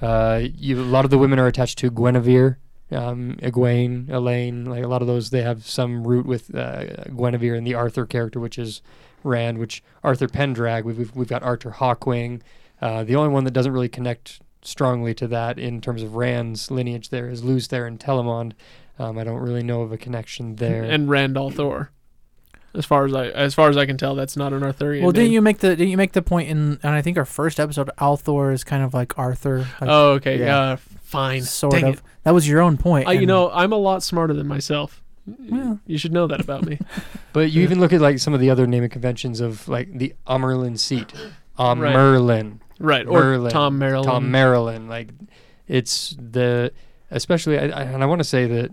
Uh, 0.00 0.42
you, 0.54 0.80
a 0.80 0.82
lot 0.82 1.04
of 1.04 1.10
the 1.10 1.18
women 1.18 1.38
are 1.38 1.46
attached 1.46 1.78
to 1.78 1.90
Guinevere, 1.90 2.58
um, 2.90 3.36
Egwene, 3.42 4.08
Elayne. 4.08 4.66
Like 4.66 4.84
a 4.84 4.88
lot 4.88 5.02
of 5.02 5.08
those, 5.08 5.30
they 5.30 5.42
have 5.42 5.66
some 5.66 6.06
root 6.06 6.26
with 6.26 6.54
uh, 6.54 7.04
Guinevere 7.14 7.56
and 7.56 7.66
the 7.66 7.74
Arthur 7.74 8.06
character, 8.06 8.40
which 8.40 8.58
is 8.58 8.80
Rand. 9.22 9.58
Which 9.58 9.82
Arthur 10.02 10.28
Pendrag. 10.28 10.84
We've 10.84 10.98
we've, 10.98 11.14
we've 11.14 11.28
got 11.28 11.42
Arthur 11.42 11.72
Hawkwing. 11.72 12.40
Uh, 12.80 13.04
the 13.04 13.16
only 13.16 13.28
one 13.28 13.44
that 13.44 13.50
doesn't 13.50 13.72
really 13.72 13.90
connect 13.90 14.40
strongly 14.62 15.14
to 15.14 15.26
that 15.28 15.58
in 15.58 15.80
terms 15.80 16.02
of 16.02 16.16
Rand's 16.16 16.70
lineage 16.70 17.10
there 17.10 17.28
is 17.28 17.44
Lews 17.44 17.68
Therin 17.68 17.88
and 17.88 18.00
Telamon. 18.00 18.52
Um, 18.98 19.18
I 19.18 19.24
don't 19.24 19.40
really 19.40 19.62
know 19.62 19.82
of 19.82 19.92
a 19.92 19.98
connection 19.98 20.56
there. 20.56 20.82
And 20.82 21.08
Rand 21.08 21.36
al'Thor. 21.36 21.88
As 22.74 22.86
far 22.86 23.04
as 23.04 23.14
I 23.14 23.26
as 23.28 23.52
far 23.54 23.68
as 23.68 23.76
I 23.76 23.84
can 23.86 23.96
tell, 23.96 24.14
that's 24.14 24.36
not 24.36 24.52
an 24.52 24.62
Arthurian. 24.62 25.02
Well, 25.04 25.12
didn't 25.12 25.26
name. 25.26 25.32
you 25.34 25.42
make 25.42 25.58
the 25.58 25.70
didn't 25.70 25.88
you 25.88 25.96
make 25.96 26.12
the 26.12 26.22
point 26.22 26.48
in 26.48 26.78
and 26.82 26.94
I 26.94 27.02
think 27.02 27.18
our 27.18 27.24
first 27.24 27.58
episode 27.58 27.90
al'Thor 27.98 28.52
is 28.52 28.62
kind 28.64 28.84
of 28.84 28.94
like 28.94 29.18
Arthur, 29.18 29.58
like 29.80 29.90
Oh, 29.90 30.10
okay. 30.12 30.38
Yeah. 30.38 30.56
Uh, 30.58 30.76
fine. 31.02 31.42
sort 31.42 31.72
Dang 31.74 31.84
of. 31.84 31.94
it. 31.96 32.00
That 32.22 32.32
was 32.34 32.46
your 32.48 32.60
own 32.60 32.76
point. 32.76 33.08
I, 33.08 33.12
you 33.14 33.26
know, 33.26 33.50
I'm 33.50 33.72
a 33.72 33.76
lot 33.76 34.02
smarter 34.04 34.34
than 34.34 34.46
myself. 34.46 35.02
Well. 35.26 35.80
You 35.86 35.98
should 35.98 36.12
know 36.12 36.26
that 36.28 36.40
about 36.40 36.64
me. 36.64 36.78
But 37.32 37.50
you 37.52 37.60
Yeah. 37.60 37.64
even 37.64 37.80
look 37.80 37.92
at 37.92 38.00
like 38.00 38.18
some 38.20 38.34
of 38.34 38.40
the 38.40 38.50
other 38.50 38.66
naming 38.66 38.90
conventions 38.90 39.40
of 39.40 39.66
like 39.68 39.96
the 39.96 40.14
Amyrlin 40.28 40.78
seat, 40.78 41.12
um, 41.58 41.80
Right. 41.80 41.92
Merlin, 41.92 42.60
right. 42.78 43.06
Or 43.06 43.20
Merlin, 43.22 43.50
Thom 43.52 43.78
Merrilin. 43.80 44.04
Thom 44.04 44.30
Merrilin. 44.30 44.88
Like 44.88 45.08
it's 45.68 46.16
the 46.20 46.72
especially, 47.10 47.58
I, 47.58 47.62
I, 47.68 47.82
and 47.82 48.02
I 48.02 48.06
want 48.06 48.18
to 48.20 48.24
say 48.24 48.46
that 48.46 48.70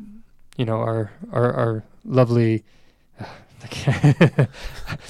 you 0.55 0.65
know 0.65 0.77
our 0.77 1.11
our, 1.31 1.53
our 1.53 1.83
lovely 2.05 2.63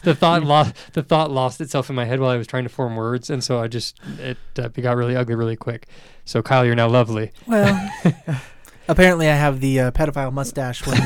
the 0.04 0.16
thought 0.16 0.44
lost 0.44 0.74
the 0.94 1.04
thought 1.04 1.32
lost 1.32 1.60
itself 1.62 1.90
in 1.90 1.96
my 1.96 2.06
head 2.06 2.20
while 2.20 2.30
I 2.30 2.38
was 2.38 2.48
trying 2.48 2.64
to 2.64 2.70
form 2.70 2.96
words, 2.96 3.30
and 3.30 3.44
so 3.44 3.60
I 3.60 3.68
just 3.68 4.00
it 4.20 4.38
uh, 4.58 4.70
got 4.70 4.96
really 4.96 5.16
ugly 5.16 5.36
really 5.36 5.56
quick. 5.56 5.88
So 6.26 6.42
Kyle, 6.42 6.66
you're 6.66 6.76
now 6.76 6.88
lovely. 6.88 7.32
Well, 7.46 7.90
apparently 8.88 9.28
I 9.30 9.36
have 9.36 9.60
the 9.60 9.80
uh, 9.82 9.92
pedophile 9.92 10.32
mustache 10.32 10.86
when 10.88 10.98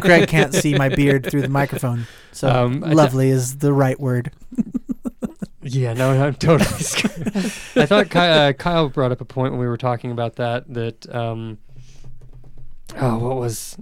Craig 0.00 0.28
can't 0.28 0.54
see 0.54 0.74
my 0.74 0.88
beard 0.88 1.26
through 1.30 1.42
the 1.42 1.48
microphone. 1.48 2.06
So 2.32 2.48
Um, 2.48 2.80
lovely 2.80 3.28
is 3.28 3.58
the 3.58 3.72
right 3.72 3.98
word. 4.00 4.32
Yeah, 5.68 5.94
no, 5.94 6.10
I'm 6.12 6.34
totally. 6.34 6.64
scared. 6.78 7.26
I 7.74 7.86
thought 7.86 8.08
Ky- 8.08 8.18
uh, 8.20 8.52
Kyle 8.52 8.88
brought 8.88 9.10
up 9.10 9.20
a 9.20 9.24
point 9.24 9.50
when 9.52 9.58
we 9.60 9.66
were 9.66 9.76
talking 9.76 10.12
about 10.12 10.36
that. 10.36 10.72
That 10.72 11.12
um, 11.12 11.58
oh, 12.96 13.18
what 13.18 13.36
was? 13.38 13.76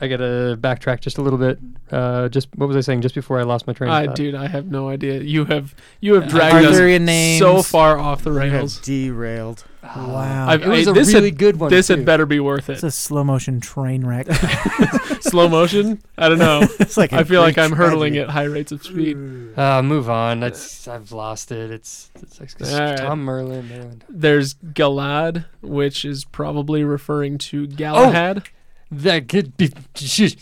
I 0.00 0.08
gotta 0.08 0.58
backtrack 0.60 1.00
just 1.00 1.18
a 1.18 1.22
little 1.22 1.38
bit. 1.38 1.58
Uh, 1.90 2.28
just 2.28 2.48
what 2.56 2.66
was 2.66 2.76
I 2.76 2.80
saying? 2.80 3.02
Just 3.02 3.14
before 3.14 3.38
I 3.38 3.42
lost 3.44 3.66
my 3.66 3.72
train 3.72 3.88
of 3.90 3.94
I 3.94 4.06
thought. 4.06 4.16
dude, 4.16 4.34
I 4.34 4.48
have 4.48 4.66
no 4.70 4.88
idea. 4.88 5.20
You 5.20 5.44
have 5.46 5.74
you 6.00 6.14
have 6.14 6.24
Uh, 6.24 6.28
dragged 6.28 6.66
Arthurian 6.66 7.02
us 7.02 7.06
names. 7.06 7.38
so 7.38 7.62
far 7.62 7.98
off 7.98 8.22
the 8.24 8.32
You 8.32 8.38
have 8.38 8.52
rails. 8.52 8.78
derailed. 8.80 9.64
Wow. 9.84 10.46
I've- 10.48 10.64
It 10.64 10.68
was 10.68 10.88
I- 10.88 10.90
a 10.90 10.94
this 10.94 11.12
really 11.14 11.28
had- 11.30 11.38
good 11.38 11.60
one. 11.60 11.70
This 11.70 11.88
too. 11.88 11.96
had 11.96 12.04
better 12.06 12.24
be 12.26 12.40
worth 12.40 12.70
it. 12.70 12.74
It's 12.74 12.82
a 12.82 12.90
slow 12.90 13.22
motion 13.22 13.60
train 13.60 14.04
wreck. 14.06 14.26
Slow 15.20 15.48
motion? 15.48 16.00
I 16.18 16.28
don't 16.28 16.38
know. 16.38 16.62
It's 16.80 16.96
like 16.96 17.12
a 17.12 17.16
I 17.18 17.24
feel 17.24 17.40
like 17.40 17.56
I'm 17.58 17.72
hurtling 17.72 18.14
tragedy. 18.14 18.20
at 18.20 18.30
high 18.30 18.44
rates 18.44 18.72
of 18.72 18.82
speed. 18.84 19.16
Uh, 19.56 19.82
move 19.82 20.08
on. 20.10 20.40
That's 20.40 20.86
I've 20.88 21.12
lost 21.12 21.50
it. 21.52 21.70
It's, 21.70 22.10
it's, 22.22 22.40
like 22.40 22.50
All 22.72 22.78
right. 22.80 22.96
Tom 22.98 23.20
Merlin. 23.24 23.68
Merlin. 23.68 24.02
There's 24.08 24.54
Galad, 24.54 25.44
which 25.62 26.04
is 26.04 26.24
probably 26.24 26.84
referring 26.84 27.38
to 27.38 27.66
Galahad. 27.66 28.44
That 28.90 29.28
could 29.28 29.56
be. 29.56 29.72
There's, 29.94 30.36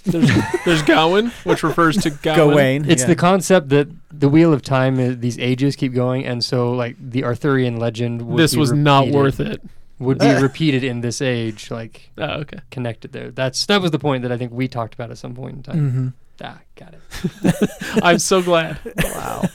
There's 0.64 0.83
Gawain, 0.83 1.31
which 1.44 1.62
refers 1.62 1.96
to 1.98 2.11
Gawain. 2.11 2.37
Gawain. 2.50 2.90
It's 2.90 3.02
yeah. 3.02 3.09
the 3.09 3.16
concept 3.16 3.70
that 3.70 3.88
the 4.11 4.28
wheel 4.28 4.52
of 4.52 4.62
time, 4.62 4.98
is, 5.00 5.18
these 5.20 5.38
ages 5.38 5.76
keep 5.76 5.94
going, 5.94 6.26
and 6.26 6.44
so 6.44 6.72
like 6.72 6.96
the 6.98 7.24
Arthurian 7.24 7.78
legend. 7.78 8.22
Would 8.22 8.38
This 8.38 8.55
be 8.55 8.61
was 8.61 8.72
not 8.72 9.09
worth 9.09 9.40
it. 9.40 9.62
Would 9.98 10.18
be 10.18 10.35
repeated 10.42 10.85
in 10.85 11.00
this 11.00 11.22
age, 11.22 11.70
like 11.70 12.11
Oh, 12.18 12.40
okay. 12.40 12.59
connected 12.70 13.12
there. 13.12 13.31
That's 13.31 13.64
that 13.66 13.81
was 13.81 13.90
the 13.92 13.98
point 13.98 14.22
that 14.22 14.33
I 14.33 14.37
think 14.37 14.52
we 14.52 14.68
talked 14.68 14.94
about 14.94 15.11
at 15.11 15.18
some 15.18 15.35
point 15.35 15.57
in 15.57 15.62
time. 15.62 15.90
hmm 15.90 16.09
Ah, 16.44 16.59
got 16.74 16.94
it. 16.94 17.70
I'm 18.02 18.18
so 18.18 18.42
glad. 18.42 18.78
Wow. 18.96 19.44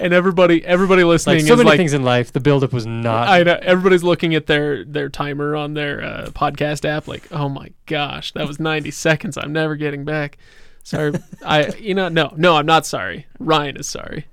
And 0.00 0.12
everybody, 0.12 0.64
everybody 0.64 1.04
listening 1.04 1.38
Like 1.38 1.46
so 1.46 1.54
is 1.54 1.58
many 1.58 1.70
like, 1.70 1.76
things 1.76 1.92
in 1.92 2.02
life, 2.02 2.32
the 2.32 2.40
buildup 2.40 2.72
was 2.72 2.86
not. 2.86 3.28
I 3.28 3.42
know 3.42 3.58
everybody's 3.62 4.02
looking 4.02 4.34
at 4.34 4.46
their 4.46 4.84
their 4.84 5.08
timer 5.08 5.54
on 5.56 5.74
their 5.74 6.02
uh, 6.02 6.26
podcast 6.32 6.84
app, 6.84 7.06
like, 7.08 7.30
oh 7.32 7.48
my 7.48 7.72
gosh, 7.86 8.32
that 8.32 8.46
was 8.46 8.58
90 8.58 8.90
seconds. 8.90 9.36
I'm 9.36 9.52
never 9.52 9.76
getting 9.76 10.04
back. 10.04 10.38
Sorry, 10.82 11.12
I, 11.44 11.68
you 11.78 11.94
know, 11.94 12.08
no, 12.08 12.32
no, 12.36 12.56
I'm 12.56 12.66
not 12.66 12.86
sorry. 12.86 13.26
Ryan 13.38 13.76
is 13.76 13.88
sorry. 13.88 14.26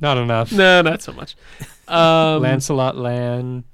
not 0.00 0.18
enough. 0.18 0.50
No, 0.52 0.82
not 0.82 1.02
so 1.02 1.12
much. 1.12 1.36
Um, 1.88 2.42
Lancelot, 2.42 2.96
Lan, 2.96 3.64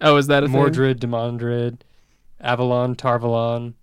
oh, 0.00 0.16
is 0.16 0.28
that 0.28 0.42
a 0.44 0.46
thing? 0.46 0.52
Mordred, 0.52 0.98
Demandred, 0.98 1.84
Avalon, 2.40 2.94
Tar 2.94 3.18
Valon, 3.18 3.74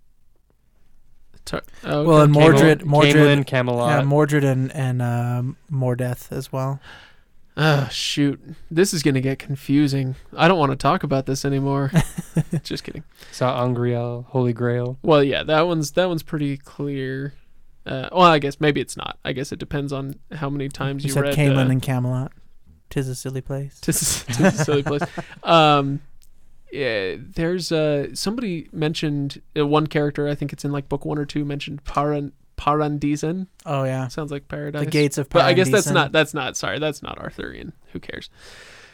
Tar- 1.44 1.62
oh, 1.84 1.98
okay. 2.00 2.08
Well, 2.08 2.20
and 2.22 2.34
Camel- 2.34 2.50
Mordred, 2.52 2.86
Mordred, 2.86 3.14
Caemlyn, 3.16 3.46
Camelot. 3.46 3.88
yeah, 3.90 4.04
Mordred 4.04 4.44
and 4.44 4.70
and 4.74 5.02
um, 5.02 5.56
Mordeth 5.70 6.30
as 6.32 6.52
well. 6.52 6.80
Oh 7.56 7.86
shoot, 7.90 8.40
this 8.70 8.94
is 8.94 9.02
gonna 9.02 9.20
get 9.20 9.38
confusing. 9.38 10.14
I 10.36 10.48
don't 10.48 10.58
want 10.58 10.72
to 10.72 10.76
talk 10.76 11.02
about 11.02 11.26
this 11.26 11.44
anymore. 11.44 11.90
Just 12.62 12.84
kidding. 12.84 13.04
Sa'angreal, 13.30 14.26
Holy 14.28 14.52
Grail. 14.54 14.98
Well, 15.02 15.22
yeah, 15.22 15.42
that 15.42 15.66
one's 15.66 15.90
that 15.92 16.08
one's 16.08 16.22
pretty 16.22 16.56
clear. 16.56 17.34
Uh, 17.84 18.08
well, 18.12 18.22
I 18.22 18.38
guess 18.38 18.60
maybe 18.60 18.80
it's 18.80 18.96
not. 18.96 19.18
I 19.24 19.32
guess 19.32 19.52
it 19.52 19.58
depends 19.58 19.92
on 19.92 20.14
how 20.30 20.48
many 20.48 20.68
times 20.68 21.04
You, 21.04 21.08
you, 21.08 21.14
said 21.14 21.22
read. 21.24 21.34
Caemlyn 21.36 21.66
uh, 21.66 21.70
and 21.72 21.82
Camelot. 21.82 22.32
Tis 22.88 23.08
a 23.08 23.14
silly 23.14 23.40
place. 23.40 23.80
Tis, 23.80 24.24
tis 24.28 24.40
a 24.40 24.64
silly 24.64 24.82
place. 24.82 25.02
Um, 25.42 26.00
yeah, 26.72 27.16
there's 27.18 27.70
uh 27.70 28.14
somebody 28.14 28.68
mentioned 28.72 29.40
uh, 29.56 29.66
one 29.66 29.86
character. 29.86 30.26
I 30.28 30.34
think 30.34 30.52
it's 30.52 30.64
in 30.64 30.72
like 30.72 30.88
book 30.88 31.04
one 31.04 31.18
or 31.18 31.24
two 31.26 31.44
mentioned 31.44 31.84
Paran 31.84 32.32
Parandizen. 32.56 33.46
Oh 33.66 33.84
yeah, 33.84 34.08
Sounds 34.08 34.30
like 34.32 34.48
paradise. 34.48 34.84
the 34.84 34.90
gates 34.90 35.18
of. 35.18 35.28
But 35.28 35.42
I 35.42 35.52
guess 35.52 35.68
that's 35.70 35.90
not 35.90 36.12
that's 36.12 36.32
not 36.34 36.56
sorry 36.56 36.78
that's 36.78 37.02
not 37.02 37.18
Arthurian. 37.18 37.72
Who 37.92 38.00
cares? 38.00 38.30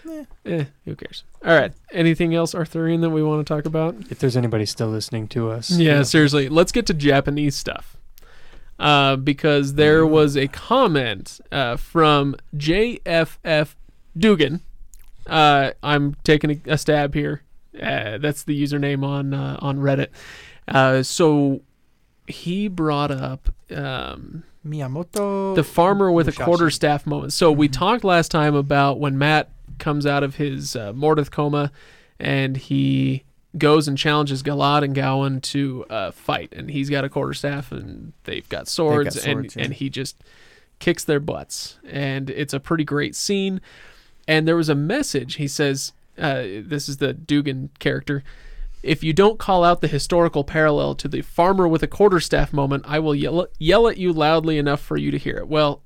Eh. 0.08 0.24
Eh, 0.46 0.64
who 0.86 0.96
cares? 0.96 1.24
All 1.44 1.52
right. 1.54 1.72
Anything 1.92 2.34
else 2.34 2.54
Arthurian 2.54 3.00
that 3.02 3.10
we 3.10 3.22
want 3.22 3.46
to 3.46 3.54
talk 3.54 3.66
about? 3.66 3.94
If 4.10 4.18
there's 4.20 4.36
anybody 4.36 4.64
still 4.64 4.88
listening 4.88 5.28
to 5.28 5.50
us. 5.50 5.70
Yeah, 5.70 6.02
seriously. 6.02 6.48
Let's 6.48 6.72
get 6.72 6.86
to 6.86 6.94
Japanese 6.94 7.56
stuff. 7.56 7.96
Uh, 8.78 9.16
because 9.16 9.74
there 9.74 10.06
was 10.06 10.36
a 10.36 10.46
comment 10.48 11.40
uh, 11.52 11.76
from 11.76 12.36
JFF 12.56 13.74
Dougan. 14.16 14.60
Uh, 15.26 15.72
I'm 15.82 16.14
taking 16.24 16.50
a, 16.66 16.72
a 16.72 16.78
stab 16.78 17.12
here. 17.12 17.42
Uh, 17.74 18.18
that's 18.18 18.44
the 18.44 18.60
username 18.60 19.04
on 19.04 19.34
uh, 19.34 19.58
on 19.60 19.78
Reddit. 19.78 20.08
Uh, 20.66 21.02
so 21.02 21.60
he 22.26 22.68
brought 22.68 23.10
up 23.10 23.48
um, 23.74 24.44
Miyamoto. 24.66 25.54
the 25.54 25.64
farmer 25.64 26.10
with 26.12 26.26
a 26.28 26.30
Musashi. 26.30 26.44
quarter 26.44 26.70
staff 26.70 27.06
moment. 27.06 27.32
So 27.32 27.50
we 27.52 27.68
Mhm. 27.68 27.72
talked 27.72 28.04
last 28.04 28.30
time 28.30 28.54
about 28.54 28.98
when 29.00 29.16
Mat 29.18 29.48
comes 29.78 30.06
out 30.06 30.22
of 30.22 30.36
his 30.36 30.74
uh, 30.76 30.92
Mordeth 30.92 31.30
coma 31.30 31.70
and 32.18 32.56
he 32.56 33.22
goes 33.56 33.88
and 33.88 33.96
challenges 33.96 34.42
Galad 34.42 34.82
and 34.84 34.94
Gawyn 34.94 35.40
to 35.42 35.86
uh, 35.88 36.10
fight, 36.10 36.52
and 36.54 36.70
he's 36.70 36.90
got 36.90 37.04
a 37.04 37.08
quarter 37.08 37.32
staff 37.32 37.72
and 37.72 38.12
they've 38.24 38.48
got 38.48 38.68
swords, 38.68 39.14
swords, 39.22 39.26
and 39.26 39.56
yeah. 39.56 39.64
and 39.64 39.74
he 39.74 39.88
just 39.88 40.16
kicks 40.80 41.02
their 41.04 41.20
butts, 41.20 41.78
and 41.88 42.28
it's 42.30 42.52
a 42.52 42.60
pretty 42.60 42.84
great 42.84 43.14
scene. 43.16 43.60
And 44.28 44.46
there 44.46 44.56
was 44.56 44.68
a 44.68 44.74
message. 44.74 45.36
He 45.36 45.48
says, 45.48 45.92
uh, 46.18 46.42
"This 46.64 46.88
is 46.88 46.98
the 46.98 47.14
Dougan 47.14 47.70
character." 47.78 48.22
If 48.82 49.02
you 49.02 49.12
don't 49.12 49.38
call 49.40 49.64
out 49.64 49.80
the 49.80 49.88
historical 49.88 50.44
parallel 50.44 50.94
to 50.96 51.08
the 51.08 51.20
farmer 51.22 51.66
with 51.66 51.82
a 51.82 51.88
quarterstaff 51.88 52.52
moment, 52.52 52.84
I 52.86 53.00
will 53.00 53.14
yell, 53.14 53.48
yell 53.58 53.88
at 53.88 53.96
you 53.98 54.12
loudly 54.12 54.56
enough 54.56 54.80
for 54.80 54.96
you 54.96 55.10
to 55.10 55.18
hear 55.18 55.36
it. 55.38 55.48
Well, 55.48 55.82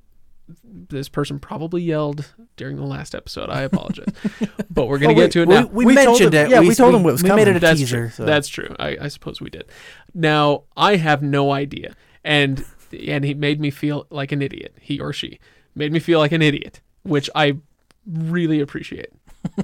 this 0.63 1.09
person 1.09 1.39
probably 1.39 1.81
yelled 1.81 2.31
during 2.55 2.75
the 2.75 2.83
last 2.85 3.15
episode. 3.15 3.49
I 3.49 3.61
apologize. 3.61 4.13
but 4.69 4.85
we're 4.87 4.99
going 4.99 5.15
to 5.15 5.19
Oh, 5.21 5.25
get 5.25 5.31
to 5.31 5.41
it 5.41 5.49
now. 5.49 5.65
we, 5.65 5.85
We 5.85 5.95
told 5.95 6.05
mentioned 6.19 6.33
him- 6.35 6.45
it. 6.45 6.49
yeah, 6.51 6.59
we 6.59 6.75
told 6.75 6.93
him 6.93 7.01
what 7.03 7.13
was 7.13 7.23
we 7.23 7.29
made 7.29 7.45
coming. 7.45 7.47
it 7.55 7.57
a 7.57 7.59
That's 7.59 7.79
teaser. 7.79 7.97
true. 7.97 8.09
so- 8.09 8.25
That's 8.25 8.47
true. 8.47 8.75
I, 8.77 8.97
I 9.01 9.07
suppose 9.07 9.41
we 9.41 9.49
did. 9.49 9.65
Now, 10.13 10.63
I 10.77 10.97
have 10.97 11.23
no 11.23 11.51
idea. 11.51 11.95
And 12.23 12.63
and 13.07 13.23
he 13.25 13.33
made 13.33 13.59
me 13.59 13.71
feel 13.71 14.05
like 14.11 14.31
an 14.31 14.43
idiot. 14.43 14.75
He 14.79 14.99
or 14.99 15.13
she 15.13 15.39
made 15.73 15.91
me 15.91 15.99
feel 15.99 16.19
like 16.19 16.31
an 16.31 16.43
idiot, 16.43 16.79
which 17.01 17.27
I 17.33 17.57
really 18.05 18.59
appreciate. 18.59 19.09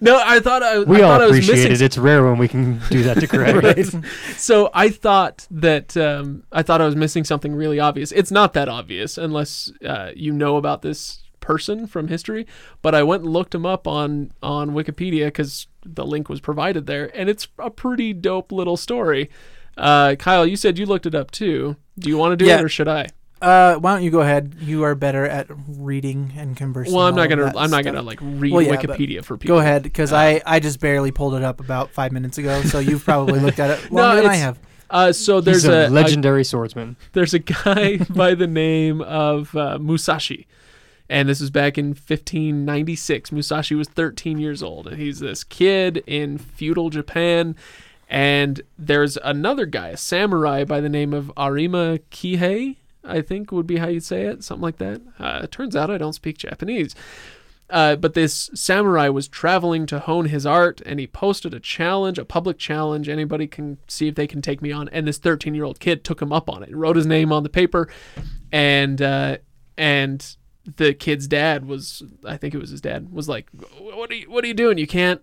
no, 0.00 0.20
I 0.24 0.40
thought 0.42 0.62
I, 0.62 0.78
We 0.80 0.98
I 0.98 1.02
all 1.02 1.10
thought 1.12 1.20
I 1.22 1.26
was 1.26 1.36
appreciate 1.38 1.54
missing 1.56 1.72
it. 1.72 1.80
It's 1.82 1.98
rare 1.98 2.24
when 2.24 2.38
we 2.38 2.48
can 2.48 2.80
do 2.90 3.02
that 3.04 3.20
to 3.20 3.26
Craig. 3.28 4.06
so 4.36 4.70
I 4.74 4.88
thought 4.88 5.46
that 5.50 5.96
um, 5.96 6.44
I 6.52 6.62
thought 6.62 6.80
I 6.80 6.86
was 6.86 6.96
missing 6.96 7.24
something 7.24 7.54
really 7.54 7.78
obvious. 7.78 8.12
It's 8.12 8.30
not 8.30 8.52
that 8.54 8.68
obvious 8.68 9.18
unless 9.18 9.70
uh, 9.84 10.10
you 10.16 10.32
know 10.32 10.56
about 10.56 10.82
this 10.82 11.22
person 11.40 11.86
from 11.86 12.08
history. 12.08 12.46
But 12.82 12.94
I 12.94 13.02
went 13.02 13.22
and 13.24 13.32
looked 13.32 13.54
him 13.54 13.66
up 13.66 13.86
on 13.86 14.32
on 14.42 14.70
Wikipedia 14.70 15.26
because 15.26 15.66
the 15.84 16.06
link 16.06 16.28
was 16.28 16.40
provided 16.40 16.86
there, 16.86 17.10
and 17.16 17.28
it's 17.28 17.48
a 17.58 17.70
pretty 17.70 18.12
dope 18.12 18.50
little 18.52 18.76
story. 18.76 19.30
Uh, 19.76 20.14
Kyle, 20.18 20.46
you 20.46 20.56
said 20.56 20.78
you 20.78 20.86
looked 20.86 21.06
it 21.06 21.14
up 21.14 21.30
too. 21.30 21.76
Do 21.98 22.08
you 22.08 22.16
want 22.18 22.32
to 22.32 22.36
do 22.36 22.46
Yeah. 22.46 22.58
it 22.58 22.64
or 22.64 22.68
should 22.68 22.88
I? 22.88 23.08
Uh, 23.42 23.74
why 23.76 23.94
don't 23.94 24.02
you 24.04 24.10
go 24.10 24.20
ahead? 24.20 24.54
You 24.60 24.84
are 24.84 24.94
better 24.94 25.26
at 25.26 25.48
reading 25.66 26.32
and 26.36 26.56
conversing. 26.56 26.94
Well, 26.94 27.06
I'm 27.06 27.14
not 27.16 27.28
gonna 27.28 27.52
I'm 27.56 27.70
not 27.70 27.84
gonna 27.84 28.00
like 28.02 28.20
read 28.22 28.52
Well, 28.52 28.62
yeah, 28.62 28.76
Wikipedia 28.76 29.24
for 29.24 29.36
people. 29.36 29.56
Go 29.56 29.60
ahead, 29.60 29.82
because 29.82 30.12
Uh, 30.12 30.16
I, 30.16 30.42
I 30.46 30.60
just 30.60 30.78
barely 30.80 31.10
pulled 31.10 31.34
it 31.34 31.42
up 31.42 31.58
about 31.60 31.90
five 31.90 32.12
minutes 32.12 32.38
ago. 32.38 32.62
So 32.62 32.78
you've 32.78 33.04
probably 33.10 33.40
looked 33.40 33.58
at 33.58 33.70
it 33.70 33.90
No, 33.92 34.14
than 34.16 34.26
I 34.26 34.36
have. 34.36 34.58
Uh, 34.88 35.12
so 35.12 35.40
There's 35.40 35.64
there's 35.64 35.74
a, 35.74 35.86
a, 35.86 35.88
a 35.88 35.90
legendary 35.90 36.44
swordsman. 36.44 36.96
there's 37.14 37.34
a 37.34 37.38
guy 37.40 37.96
by 38.10 38.34
the 38.34 38.46
name 38.46 39.00
of 39.00 39.56
uh, 39.56 39.78
Musashi. 39.78 40.46
And 41.08 41.28
this 41.28 41.40
was 41.40 41.50
back 41.50 41.76
in 41.78 41.88
1596. 41.88 43.32
Musashi 43.32 43.74
was 43.74 43.88
13 43.88 44.38
years 44.38 44.62
old, 44.62 44.86
and 44.86 44.96
he's 44.98 45.18
this 45.18 45.44
kid 45.44 46.02
in 46.06 46.38
feudal 46.38 46.90
Japan. 46.90 47.56
And 48.08 48.60
there's 48.78 49.16
another 49.24 49.66
guy, 49.66 49.88
a 49.88 49.96
samurai 49.96 50.64
by 50.64 50.80
the 50.80 50.88
name 50.88 51.12
of 51.12 51.32
Arima 51.36 51.98
Kihei, 52.10 52.76
I 53.04 53.20
think 53.20 53.50
would 53.52 53.66
be 53.66 53.78
how 53.78 53.88
you'd 53.88 54.04
say 54.04 54.22
it, 54.26 54.44
something 54.44 54.62
like 54.62 54.78
that. 54.78 55.00
Uh, 55.18 55.40
it 55.44 55.50
turns 55.50 55.74
out 55.74 55.90
I 55.90 55.98
don't 55.98 56.12
speak 56.12 56.38
Japanese. 56.38 56.94
Uh, 57.72 57.96
but 57.96 58.12
this 58.12 58.50
samurai 58.54 59.08
was 59.08 59.26
traveling 59.26 59.86
to 59.86 59.98
hone 59.98 60.26
his 60.26 60.44
art, 60.44 60.82
and 60.84 61.00
he 61.00 61.06
posted 61.06 61.54
a 61.54 61.60
challenge, 61.60 62.18
a 62.18 62.24
public 62.24 62.58
challenge. 62.58 63.08
Anybody 63.08 63.46
can 63.46 63.78
see 63.88 64.08
if 64.08 64.14
they 64.14 64.26
can 64.26 64.42
take 64.42 64.60
me 64.60 64.70
on. 64.70 64.90
And 64.90 65.08
this 65.08 65.16
13 65.16 65.54
year 65.54 65.64
old 65.64 65.80
kid 65.80 66.04
took 66.04 66.20
him 66.20 66.32
up 66.32 66.50
on 66.50 66.62
it, 66.62 66.76
wrote 66.76 66.96
his 66.96 67.06
name 67.06 67.32
on 67.32 67.44
the 67.44 67.48
paper, 67.48 67.88
and 68.52 69.00
uh, 69.00 69.38
and 69.78 70.36
the 70.76 70.92
kid's 70.92 71.26
dad 71.26 71.66
was, 71.66 72.02
I 72.26 72.36
think 72.36 72.54
it 72.54 72.58
was 72.58 72.70
his 72.70 72.82
dad, 72.82 73.10
was 73.10 73.26
like, 73.26 73.48
"What 73.78 74.10
are 74.10 74.16
you, 74.16 74.30
what 74.30 74.44
are 74.44 74.48
you 74.48 74.54
doing? 74.54 74.76
You 74.76 74.86
can't. 74.86 75.22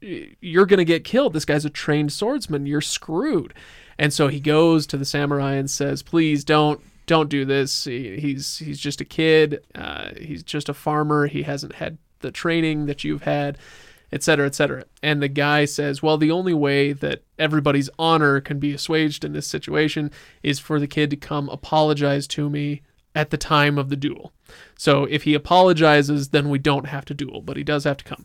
You're 0.00 0.66
gonna 0.66 0.84
get 0.84 1.04
killed. 1.04 1.32
This 1.32 1.44
guy's 1.44 1.64
a 1.64 1.70
trained 1.70 2.12
swordsman. 2.12 2.66
You're 2.66 2.80
screwed." 2.80 3.54
And 4.00 4.12
so 4.12 4.26
he 4.26 4.40
goes 4.40 4.84
to 4.88 4.96
the 4.96 5.04
samurai 5.04 5.52
and 5.52 5.70
says, 5.70 6.02
"Please 6.02 6.42
don't 6.42 6.80
don't 7.06 7.28
do 7.28 7.44
this. 7.44 7.84
He, 7.84 8.18
he's 8.18 8.58
he's 8.58 8.78
just 8.78 9.00
a 9.00 9.04
kid. 9.04 9.64
Uh, 9.74 10.10
he's 10.20 10.42
just 10.42 10.68
a 10.68 10.74
farmer. 10.74 11.26
He 11.26 11.42
hasn't 11.42 11.74
had 11.74 11.98
the 12.20 12.30
training 12.30 12.86
that 12.86 13.04
you've 13.04 13.22
had." 13.22 13.58
Et 14.12 14.22
cetera, 14.22 14.46
et 14.46 14.54
cetera. 14.54 14.84
And 15.02 15.20
the 15.20 15.28
guy 15.28 15.64
says, 15.64 16.00
Well, 16.00 16.18
the 16.18 16.30
only 16.30 16.54
way 16.54 16.92
that 16.92 17.24
everybody's 17.36 17.90
honor 17.98 18.40
can 18.40 18.60
be 18.60 18.72
assuaged 18.72 19.24
in 19.24 19.32
this 19.32 19.46
situation 19.46 20.12
is 20.40 20.60
for 20.60 20.78
the 20.78 20.86
kid 20.86 21.10
to 21.10 21.16
come 21.16 21.48
apologize 21.48 22.28
to 22.28 22.48
me 22.48 22.82
at 23.14 23.30
the 23.30 23.36
time 23.36 23.76
of 23.76 23.88
the 23.88 23.96
duel. 23.96 24.32
So 24.76 25.04
if 25.04 25.24
he 25.24 25.34
apologizes, 25.34 26.28
then 26.28 26.48
we 26.48 26.58
don't 26.58 26.86
have 26.86 27.04
to 27.06 27.14
duel, 27.14 27.40
but 27.40 27.56
he 27.56 27.64
does 27.64 27.82
have 27.84 27.96
to 27.96 28.04
come. 28.04 28.24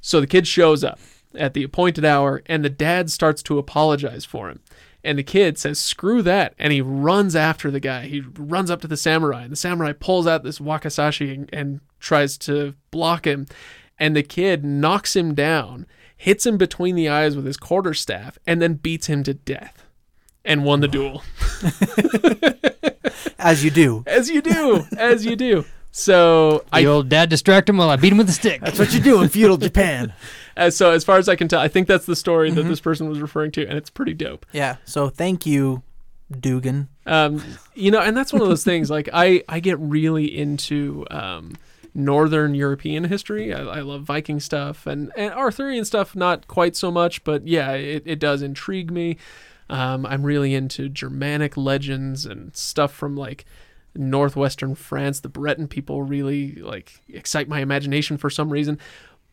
So 0.00 0.20
the 0.20 0.26
kid 0.26 0.46
shows 0.46 0.82
up 0.82 0.98
at 1.34 1.54
the 1.54 1.62
appointed 1.62 2.04
hour, 2.04 2.42
and 2.46 2.64
the 2.64 2.70
dad 2.70 3.10
starts 3.10 3.42
to 3.44 3.58
apologize 3.58 4.24
for 4.24 4.48
him. 4.48 4.60
And 5.04 5.18
the 5.18 5.22
kid 5.22 5.58
says, 5.58 5.78
screw 5.78 6.22
that. 6.22 6.54
And 6.58 6.72
he 6.72 6.80
runs 6.80 7.36
after 7.36 7.70
the 7.70 7.80
guy. 7.80 8.06
He 8.06 8.20
runs 8.36 8.70
up 8.70 8.80
to 8.82 8.88
the 8.88 8.96
samurai, 8.96 9.42
and 9.44 9.52
the 9.52 9.56
samurai 9.56 9.92
pulls 9.92 10.26
out 10.26 10.42
this 10.42 10.58
wakasashi 10.58 11.32
and, 11.32 11.50
and 11.52 11.80
tries 12.00 12.36
to 12.38 12.74
block 12.90 13.26
him. 13.26 13.46
And 13.98 14.14
the 14.14 14.22
kid 14.22 14.64
knocks 14.64 15.14
him 15.14 15.34
down, 15.34 15.86
hits 16.16 16.46
him 16.46 16.56
between 16.58 16.94
the 16.94 17.08
eyes 17.08 17.36
with 17.36 17.46
his 17.46 17.56
quarterstaff, 17.56 18.38
and 18.46 18.60
then 18.60 18.74
beats 18.74 19.06
him 19.06 19.22
to 19.24 19.34
death 19.34 19.84
and 20.44 20.64
won 20.64 20.80
the 20.80 20.88
duel. 20.88 21.22
As 23.38 23.64
you 23.64 23.70
do. 23.70 24.02
As 24.06 24.28
you 24.28 24.42
do, 24.42 24.84
as 24.96 25.24
you 25.24 25.36
do. 25.36 25.64
So 25.90 26.64
The 26.70 26.76
I, 26.76 26.84
old 26.84 27.08
dad 27.08 27.28
distract 27.28 27.68
him 27.68 27.76
while 27.78 27.90
I 27.90 27.96
beat 27.96 28.12
him 28.12 28.18
with 28.18 28.28
a 28.28 28.32
stick. 28.32 28.60
That's 28.60 28.78
what 28.78 28.92
you 28.94 29.00
do 29.00 29.20
in 29.22 29.28
feudal 29.28 29.56
Japan. 29.68 30.12
as 30.56 30.76
so 30.76 30.90
as 30.92 31.04
far 31.04 31.18
as 31.18 31.28
I 31.28 31.36
can 31.36 31.48
tell, 31.48 31.60
I 31.60 31.68
think 31.68 31.88
that's 31.88 32.06
the 32.06 32.16
story 32.16 32.48
Mm-hmm. 32.50 32.56
that 32.56 32.62
this 32.68 32.80
person 32.80 33.08
was 33.08 33.20
referring 33.20 33.50
to, 33.52 33.66
and 33.66 33.76
it's 33.76 33.90
pretty 33.90 34.14
dope. 34.14 34.46
Yeah. 34.52 34.76
So 34.84 35.08
thank 35.08 35.44
you, 35.46 35.82
Dougan. 36.32 36.88
Um, 37.06 37.42
you 37.74 37.90
know, 37.90 38.00
and 38.00 38.16
that's 38.16 38.32
one 38.32 38.42
of 38.42 38.48
those 38.48 38.64
things. 38.64 38.90
Like 38.90 39.08
I, 39.12 39.42
I 39.48 39.60
get 39.60 39.78
really 39.80 40.26
into 40.38 41.06
um, 41.10 41.54
Northern 41.94 42.54
European 42.54 43.04
history. 43.04 43.52
I, 43.52 43.60
I 43.62 43.80
love 43.80 44.02
Viking 44.02 44.38
stuff 44.40 44.86
and, 44.86 45.10
and 45.16 45.32
Arthurian 45.32 45.84
stuff, 45.84 46.14
not 46.14 46.46
quite 46.46 46.76
so 46.76 46.90
much, 46.90 47.24
but 47.24 47.46
yeah, 47.46 47.72
it, 47.72 48.02
it 48.06 48.18
does 48.20 48.42
intrigue 48.42 48.90
me. 48.90 49.16
Um, 49.70 50.06
I'm 50.06 50.22
really 50.22 50.54
into 50.54 50.88
Germanic 50.88 51.56
legends 51.56 52.24
and 52.24 52.54
stuff 52.56 52.92
from 52.92 53.16
like 53.16 53.44
northwestern 53.98 54.74
France. 54.74 55.20
The 55.20 55.28
Breton 55.28 55.68
people 55.68 56.02
really 56.02 56.52
like 56.56 57.00
excite 57.08 57.48
my 57.48 57.60
imagination 57.60 58.16
for 58.16 58.30
some 58.30 58.50
reason, 58.50 58.78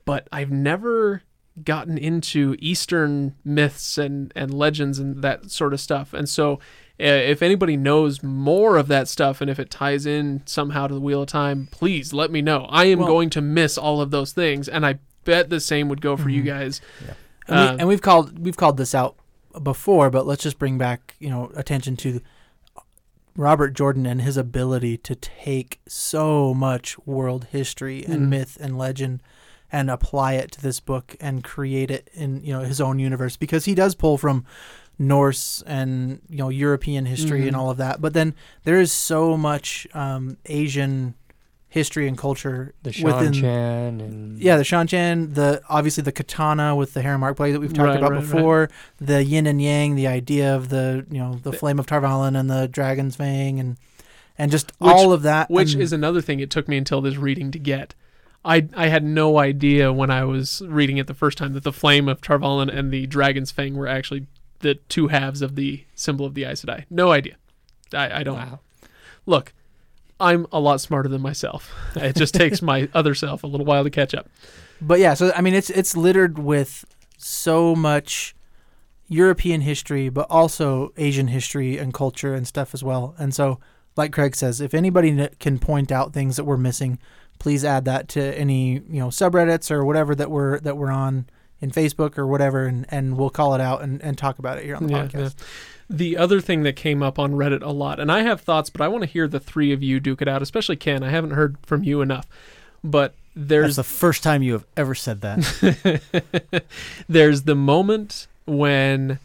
but 0.04 0.28
I've 0.32 0.52
never 0.52 1.22
gotten 1.64 1.98
into 1.98 2.58
Eastern 2.60 3.36
myths 3.46 3.98
and, 3.98 4.34
and 4.36 4.54
legends 4.54 5.00
and 5.00 5.22
that 5.22 5.50
sort 5.52 5.72
of 5.74 5.80
stuff. 5.80 6.14
And 6.14 6.28
so, 6.28 6.56
uh, 7.00 7.04
if 7.04 7.42
anybody 7.42 7.78
knows 7.78 8.22
more 8.22 8.76
of 8.76 8.88
that 8.90 9.08
stuff 9.08 9.40
and 9.40 9.50
if 9.50 9.58
it 9.60 9.70
ties 9.70 10.06
in 10.06 10.42
somehow 10.46 10.88
to 10.88 10.94
the 10.94 11.00
Wheel 11.00 11.22
of 11.22 11.28
Time, 11.30 11.70
please 11.72 12.12
let 12.12 12.30
me 12.32 12.42
know. 12.42 12.66
I 12.70 12.86
am 12.86 13.00
Well- 13.00 13.08
going 13.08 13.30
to 13.32 13.42
miss 13.42 13.78
all 13.78 14.02
of 14.02 14.12
those 14.12 14.34
things, 14.34 14.68
and 14.68 14.86
I 14.86 15.00
bet 15.24 15.50
the 15.50 15.60
same 15.62 15.88
would 15.90 16.02
go 16.02 16.18
for 16.18 16.30
you 16.30 16.42
guys. 16.42 16.82
And, 17.48 17.58
Uh, 17.58 17.72
we, 17.74 17.80
and 17.80 17.88
we've 17.88 18.02
called 18.02 18.40
we've 18.40 18.58
called 18.58 18.78
this 18.78 18.94
out 18.96 19.16
before, 19.64 20.10
but 20.10 20.26
let's 20.28 20.44
just 20.44 20.60
bring 20.60 20.78
back 20.78 21.16
you 21.20 21.30
know 21.30 21.52
attention 21.56 21.96
to 21.98 22.20
Robert 23.36 23.74
Jordan 23.74 24.06
and 24.06 24.22
his 24.22 24.38
ability 24.38 24.98
to 25.00 25.16
take 25.16 25.80
so 25.88 26.54
much 26.54 26.98
world 27.06 27.48
history 27.52 28.06
and 28.06 28.24
Mhm. 28.24 28.30
myth 28.30 28.58
and 28.62 28.78
legend 28.78 29.22
and 29.72 29.90
apply 29.90 30.34
it 30.34 30.52
to 30.52 30.62
this 30.62 30.80
book 30.80 31.16
and 31.20 31.44
create 31.44 31.92
it 31.92 32.10
in 32.14 32.42
you 32.44 32.54
know 32.54 32.62
his 32.62 32.80
own 32.80 32.98
universe 33.00 33.36
because 33.36 33.66
he 33.66 33.76
does 33.76 33.94
pull 33.96 34.18
from 34.18 34.46
Norse 34.98 35.62
and 35.68 36.22
you 36.30 36.38
know 36.38 36.50
European 36.50 37.06
history 37.06 37.46
and 37.48 37.56
Mhm. 37.56 37.60
all 37.60 37.70
of 37.72 37.78
that, 37.78 38.00
but 38.00 38.14
then 38.14 38.34
there 38.64 38.80
is 38.80 38.92
so 38.94 39.36
much 39.36 39.86
um, 39.94 40.38
Asian 40.46 41.16
history 41.76 42.08
and 42.08 42.18
culture 42.18 42.74
The 42.84 42.94
Shan 42.94 43.06
within 43.06 43.34
Chan 43.34 44.00
and 44.02 44.40
yeah, 44.40 44.56
the 44.56 44.64
Seanchan, 44.64 45.36
the 45.36 45.62
obviously 45.70 46.04
the 46.04 46.14
katana 46.14 46.74
with 46.74 46.94
the 46.94 47.02
hair 47.02 47.18
mark 47.18 47.36
blade 47.36 47.52
that 47.54 47.60
we've 47.60 47.74
talked 47.74 47.90
Right, 47.90 47.98
about 47.98 48.14
right, 48.14 48.22
before, 48.22 48.70
the 48.98 49.24
yin 49.26 49.46
and 49.46 49.62
yang, 49.62 49.96
the 49.96 50.08
idea 50.08 50.56
of 50.56 50.70
the 50.70 51.06
you 51.12 51.20
know 51.20 51.34
the 51.44 51.52
The- 51.52 51.58
flame 51.58 51.78
of 51.78 51.86
Tar 51.86 52.00
Valon 52.02 52.40
and 52.40 52.50
the 52.50 52.68
dragon's 52.70 53.18
fang 53.18 53.60
and 53.60 53.76
and 54.38 54.52
just 54.52 54.72
Which- 54.80 54.90
all 54.92 55.12
of 55.14 55.22
that, 55.24 55.50
which 55.52 55.74
and- 55.74 55.82
is 55.84 55.92
another 55.94 56.22
thing 56.22 56.40
it 56.40 56.50
took 56.50 56.68
me 56.70 56.78
until 56.78 57.02
this 57.02 57.18
reading 57.18 57.52
to 57.52 57.60
get. 57.60 57.94
I 58.46 58.68
I 58.74 58.88
had 58.88 59.04
no 59.04 59.38
idea 59.38 59.92
when 59.92 60.10
I 60.10 60.24
was 60.24 60.62
reading 60.66 60.96
it 60.98 61.08
the 61.08 61.14
first 61.14 61.38
time 61.38 61.52
that 61.54 61.64
the 61.66 61.74
flame 61.74 62.08
of 62.08 62.22
Tar 62.22 62.40
Valon 62.40 62.70
and 62.74 62.90
the 62.92 63.06
dragon's 63.06 63.52
fang 63.52 63.76
were 63.76 63.88
actually 63.88 64.28
the 64.60 64.76
two 64.88 65.10
halves 65.10 65.42
of 65.42 65.56
the 65.56 65.84
symbol 65.94 66.26
of 66.26 66.36
the 66.36 66.46
Aes 66.46 66.64
Sedai. 66.64 66.86
No 66.90 67.12
idea. 67.12 67.36
I, 67.94 68.20
I 68.22 68.24
don't 68.24 68.38
wow. 68.38 68.60
look. 69.26 69.52
I'm 70.20 70.48
a 70.52 70.60
lot 70.60 70.80
smarter 70.82 71.10
than 71.10 71.22
myself. 71.22 71.74
It 71.96 72.16
just 72.16 72.34
takes 72.34 72.62
my 72.62 72.90
other 72.94 73.14
self 73.16 73.44
a 73.44 73.48
little 73.48 73.66
while 73.66 73.84
to 73.84 73.90
catch 73.90 74.14
up. 74.14 74.30
but 74.82 75.00
yeah, 75.00 75.14
so 75.14 75.32
I 75.36 75.42
mean 75.42 75.54
it's 75.54 75.70
it's 75.70 75.96
littered 75.98 76.40
with 76.40 76.86
so 77.18 77.76
much 77.76 78.36
European 79.08 79.62
history, 79.62 80.10
but 80.10 80.26
also 80.30 80.92
Asian 80.98 81.28
history 81.28 81.78
and 81.78 81.94
culture 81.94 82.34
and 82.34 82.48
stuff 82.48 82.74
as 82.74 82.84
well. 82.84 83.14
And 83.20 83.34
so, 83.36 83.60
like 83.96 84.12
Craig 84.12 84.36
says, 84.36 84.60
if 84.62 84.74
anybody 84.74 85.28
can 85.40 85.60
point 85.60 85.92
out 85.92 86.12
things 86.14 86.36
that 86.38 86.44
we're 86.44 86.58
missing, 86.58 86.98
please 87.40 87.64
add 87.64 87.86
that 87.86 88.08
to 88.10 88.22
any 88.38 88.74
you 88.74 89.00
know 89.00 89.08
subreddits 89.10 89.70
or 89.70 89.86
whatever 89.86 90.16
that 90.16 90.32
we're 90.32 90.60
that 90.62 90.76
we're 90.78 90.92
on 90.92 91.28
in 91.62 91.72
Facebook 91.72 92.18
or 92.18 92.28
whatever, 92.28 92.66
and, 92.66 92.86
and 92.90 93.16
we'll 93.18 93.30
call 93.30 93.54
it 93.56 93.62
out 93.62 93.82
and, 93.82 94.02
and 94.02 94.18
talk 94.18 94.40
about 94.40 94.58
it 94.58 94.66
here 94.66 94.76
on 94.76 94.86
the 94.88 94.92
Yeah, 94.92 95.06
podcast. 95.08 95.36
yeah. 95.40 95.46
The 95.90 96.18
other 96.18 96.42
thing 96.42 96.64
that 96.64 96.76
came 96.76 97.04
up 97.04 97.20
on 97.20 97.34
Reddit 97.34 97.62
a 97.62 97.72
lot, 97.72 98.00
and 98.00 98.12
I 98.12 98.22
have 98.24 98.42
thoughts, 98.42 98.70
but 98.72 98.82
I 98.82 98.88
want 98.88 99.04
to 99.04 99.10
hear 99.10 99.28
the 99.28 99.40
three 99.40 99.72
of 99.72 99.84
you 99.84 100.00
duke 100.00 100.22
it 100.22 100.28
out, 100.28 100.42
especially 100.42 100.76
Ken. 100.78 101.04
I 101.04 101.10
haven't 101.10 101.32
heard 101.32 101.58
from 101.64 101.84
you 101.84 102.02
enough. 102.02 102.28
But 102.84 103.14
That's 103.36 103.48
there's 103.50 103.76
the 103.76 103.84
first 103.84 104.24
time 104.24 104.42
you 104.44 104.54
have 104.54 104.66
ever 104.78 104.96
said 104.96 105.22
that. 105.22 106.64
there's 107.10 107.44
the 107.44 107.56
moment 107.56 108.28
when 108.46 109.20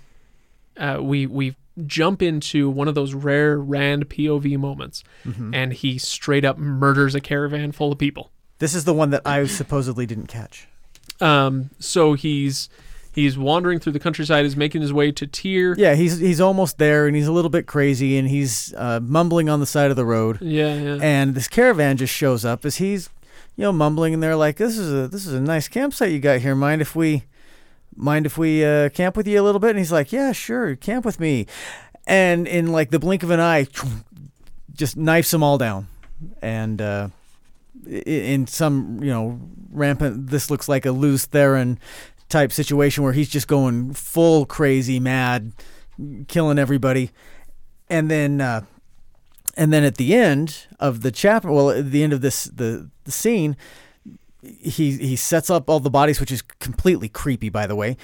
uh, 0.77 0.99
we 1.01 1.27
we 1.27 1.57
jump 1.87 2.21
into 2.21 2.69
one 2.69 2.89
of 2.89 2.95
those 2.95 3.15
rare 3.15 3.59
Rand 3.59 4.09
POV 4.09 4.59
moments, 4.59 5.03
Mhm. 5.25 5.55
and 5.55 5.73
he 5.73 5.99
straight 5.99 6.45
up 6.45 6.59
murders 6.59 7.15
a 7.15 7.21
caravan 7.21 7.73
full 7.73 7.93
of 7.93 7.99
people. 7.99 8.31
This 8.59 8.75
is 8.75 8.85
the 8.85 8.93
one 8.95 9.11
that 9.11 9.23
I 9.27 9.47
supposedly 9.47 10.05
didn't 10.07 10.27
catch. 10.27 10.69
Um, 11.21 11.71
so 11.79 12.13
he's 12.15 12.69
he's 13.13 13.37
wandering 13.39 13.79
through 13.79 13.93
the 13.93 14.01
countryside, 14.01 14.45
is 14.45 14.57
making 14.57 14.83
his 14.83 14.93
way 14.93 15.11
to 15.13 15.27
Tear. 15.27 15.75
Yeah, 15.79 15.95
he's 15.95 16.19
he's 16.19 16.41
almost 16.41 16.79
there, 16.79 17.07
and 17.07 17.15
he's 17.17 17.27
a 17.27 17.33
little 17.33 17.51
bit 17.51 17.67
crazy, 17.67 18.17
and 18.19 18.29
he's 18.29 18.73
uh, 18.77 19.01
mumbling 19.03 19.49
on 19.49 19.61
the 19.61 19.67
side 19.67 19.91
of 19.91 19.97
the 19.97 20.05
road. 20.07 20.39
Yeah, 20.41 20.75
yeah. 20.75 20.99
And 21.01 21.35
this 21.35 21.49
caravan 21.49 21.97
just 21.97 22.15
shows 22.15 22.45
up 22.45 22.65
as 22.65 22.77
he's, 22.77 23.11
you 23.57 23.63
know, 23.63 23.73
mumbling, 23.73 24.15
and 24.15 24.23
they're 24.23 24.37
like, 24.37 24.57
"This 24.57 24.77
is 24.79 24.93
a 24.93 25.09
this 25.09 25.27
is 25.27 25.33
a 25.35 25.41
nice 25.41 25.69
campsite 25.69 26.13
you 26.13 26.21
got 26.21 26.41
here. 26.41 26.55
Mind 26.55 26.81
if 26.83 26.95
we, 26.97 27.25
mind 27.97 28.27
if 28.27 28.39
we 28.39 28.65
uh, 28.65 28.89
camp 28.91 29.17
with 29.17 29.27
you 29.27 29.41
a 29.41 29.45
little 29.45 29.61
bit?" 29.61 29.71
And 29.71 29.79
he's 29.79 29.93
like, 29.93 30.13
"Yeah, 30.13 30.33
sure, 30.33 30.77
camp 30.77 31.05
with 31.05 31.19
me." 31.21 31.47
And 32.07 32.47
in 32.49 32.73
like 32.73 32.91
the 32.91 32.99
blink 32.99 33.23
of 33.23 33.31
an 33.31 33.41
eye, 33.41 33.67
just 34.75 34.97
knifes 34.97 35.31
them 35.31 35.43
all 35.43 35.59
down, 35.59 35.89
and 36.43 36.81
uh, 36.81 37.09
i- 37.87 37.91
in 37.91 38.47
some 38.47 39.01
you 39.03 39.11
know 39.11 39.41
rampant. 39.71 40.29
This 40.29 40.51
looks 40.51 40.69
like 40.69 40.87
a 40.87 40.93
Lews 40.93 41.27
Therin 41.27 41.79
type 42.31 42.53
situation 42.53 43.05
where 43.05 43.13
he's 43.13 43.29
just 43.29 43.49
going 43.49 43.93
full 43.93 44.47
crazy, 44.47 44.99
mad, 44.99 45.53
killing 46.29 46.59
everybody, 46.59 47.11
and 47.89 48.11
then. 48.11 48.41
Uh, 48.41 48.65
and 49.57 49.73
then 49.73 49.83
at 49.83 49.97
the 49.97 50.15
end 50.15 50.69
of 50.79 51.03
the 51.03 51.11
chapter, 51.11 51.51
well, 51.51 51.71
at 51.71 51.91
the 51.91 52.03
end 52.03 52.13
of 52.13 52.21
this 52.21 52.45
the, 52.45 52.89
the 53.05 53.11
scene, 53.11 53.57
he 54.43 54.97
he 54.97 55.17
sets 55.17 55.51
up 55.51 55.69
all 55.69 55.81
the 55.81 55.91
bodies, 55.91 56.21
which 56.21 56.31
is 56.33 56.41
completely 56.41 57.09
creepy, 57.09 57.49
by 57.49 57.67
the 57.67 57.75
way. 57.75 57.97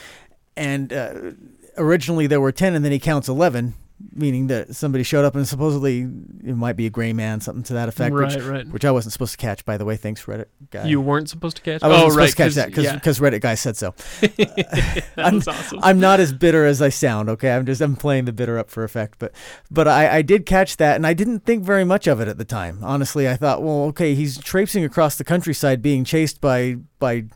And 0.57 0.93
uh, 0.93 1.33
originally 1.79 2.27
there 2.27 2.41
were 2.41 2.53
ten, 2.53 2.75
and 2.75 2.85
then 2.85 2.93
he 2.93 2.99
counts 2.99 3.29
eleven, 3.29 3.75
meaning 4.17 4.47
that 4.49 4.75
somebody 4.75 5.05
showed 5.05 5.25
up, 5.25 5.35
and 5.35 5.47
supposedly 5.47 6.01
it 6.01 6.57
might 6.57 6.75
be 6.77 6.87
a 6.87 6.91
gray 6.91 7.13
man, 7.13 7.41
something 7.41 7.63
to 7.65 7.75
that 7.75 7.89
effect. 7.89 8.15
right, 8.15 8.35
which, 8.35 8.45
right. 8.45 8.69
which 8.69 8.85
I 8.85 8.91
wasn't 8.91 9.13
supposed 9.13 9.33
to 9.33 9.39
catch, 9.39 9.65
by 9.65 9.77
the 9.77 9.85
way. 9.85 9.97
Thanks, 9.97 10.25
Reddit 10.25 10.47
guy. 10.71 10.87
You 10.87 11.01
weren't 11.01 11.29
supposed 11.29 11.57
to 11.57 11.63
catch. 11.63 11.83
I 11.83 11.89
wasn't 11.89 12.07
oh, 12.07 12.11
supposed 12.11 12.19
right, 12.19 12.31
to 12.31 12.37
catch 12.37 12.75
that 12.75 12.83
yeah, 12.83 12.95
because 12.95 13.21
Reddit 13.21 13.41
guy 13.41 13.55
said 13.55 13.77
so. 13.77 13.95
that 14.21 15.05
I'm- 15.17 15.37
was 15.37 15.49
awesome. 15.49 15.81
I'm 15.83 16.01
not 16.01 16.21
as 16.21 16.33
bitter 16.33 16.65
as 16.65 16.81
I 16.83 16.89
sound. 16.89 17.29
Okay, 17.29 17.51
I'm 17.51 17.67
just 17.67 17.81
I'm 17.81 17.97
playing 17.97 18.25
the 18.25 18.33
bitter 18.33 18.59
up 18.59 18.71
for 18.71 18.85
effect, 18.85 19.19
but 19.19 19.33
but 19.71 19.87
I, 19.87 20.17
I 20.19 20.23
did 20.23 20.47
catch 20.47 20.77
that, 20.79 20.97
and 20.97 21.07
I 21.07 21.15
didn't 21.15 21.41
think 21.41 21.65
very 21.65 21.85
much 21.85 22.07
of 22.07 22.21
it 22.21 22.29
at 22.29 22.39
the 22.39 22.45
time. 22.45 22.81
Honestly, 22.83 23.29
I 23.29 23.37
thought, 23.37 23.63
well, 23.63 23.85
okay, 23.85 24.15
he's 24.15 24.39
traipsing 24.39 24.85
across 24.85 25.17
the 25.17 25.25
countryside, 25.25 25.83
being 25.83 26.05
chased 26.05 26.41
by 26.41 26.77
by 26.99 27.27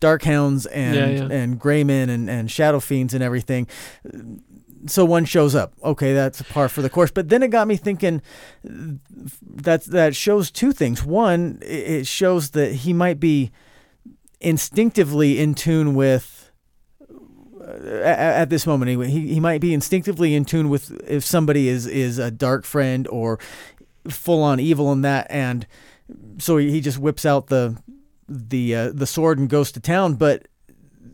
dark 0.00 0.24
hounds 0.24 0.66
and 0.66 0.94
Yeah, 0.96 1.26
yeah. 1.26 1.34
and 1.34 1.58
gray 1.58 1.84
men 1.84 2.10
and 2.10 2.28
and 2.28 2.50
shadow 2.50 2.80
fiends 2.80 3.14
and 3.14 3.22
everything. 3.22 3.66
So 4.86 5.04
one 5.04 5.24
shows 5.24 5.54
up. 5.54 5.72
Okay, 5.82 6.12
that's 6.12 6.42
par 6.42 6.68
for 6.68 6.82
the 6.82 6.90
course. 6.90 7.10
But 7.10 7.28
then 7.28 7.42
it 7.42 7.48
got 7.48 7.66
me 7.66 7.76
thinking. 7.76 8.20
That 8.62 9.84
that 9.84 10.14
shows 10.14 10.50
two 10.50 10.72
things. 10.72 11.04
One, 11.04 11.58
it 11.62 12.06
shows 12.06 12.50
that 12.50 12.72
he 12.72 12.92
might 12.92 13.18
be 13.18 13.50
instinctively 14.40 15.38
in 15.38 15.54
tune 15.54 15.94
with 15.94 16.44
at, 17.64 18.18
at 18.18 18.50
this 18.50 18.66
moment 18.66 18.88
anyway, 18.88 19.08
he, 19.08 19.34
he 19.34 19.40
might 19.40 19.60
be 19.60 19.72
instinctively 19.72 20.34
in 20.34 20.44
tune 20.44 20.68
with 20.68 20.90
if 21.08 21.24
somebody 21.24 21.68
is 21.68 21.86
is 21.86 22.18
a 22.18 22.30
dark 22.30 22.64
friend 22.64 23.08
or 23.08 23.38
full 24.08 24.42
on 24.42 24.60
evil 24.60 24.92
in 24.92 25.02
that, 25.02 25.26
and 25.30 25.66
so 26.38 26.56
he, 26.56 26.70
he 26.70 26.80
just 26.80 26.98
whips 26.98 27.24
out 27.24 27.48
the 27.48 27.76
the 28.28 28.74
uh, 28.74 28.92
the 28.92 29.06
sword 29.06 29.38
and 29.38 29.48
goes 29.48 29.72
to 29.72 29.80
town. 29.80 30.14
But 30.14 30.48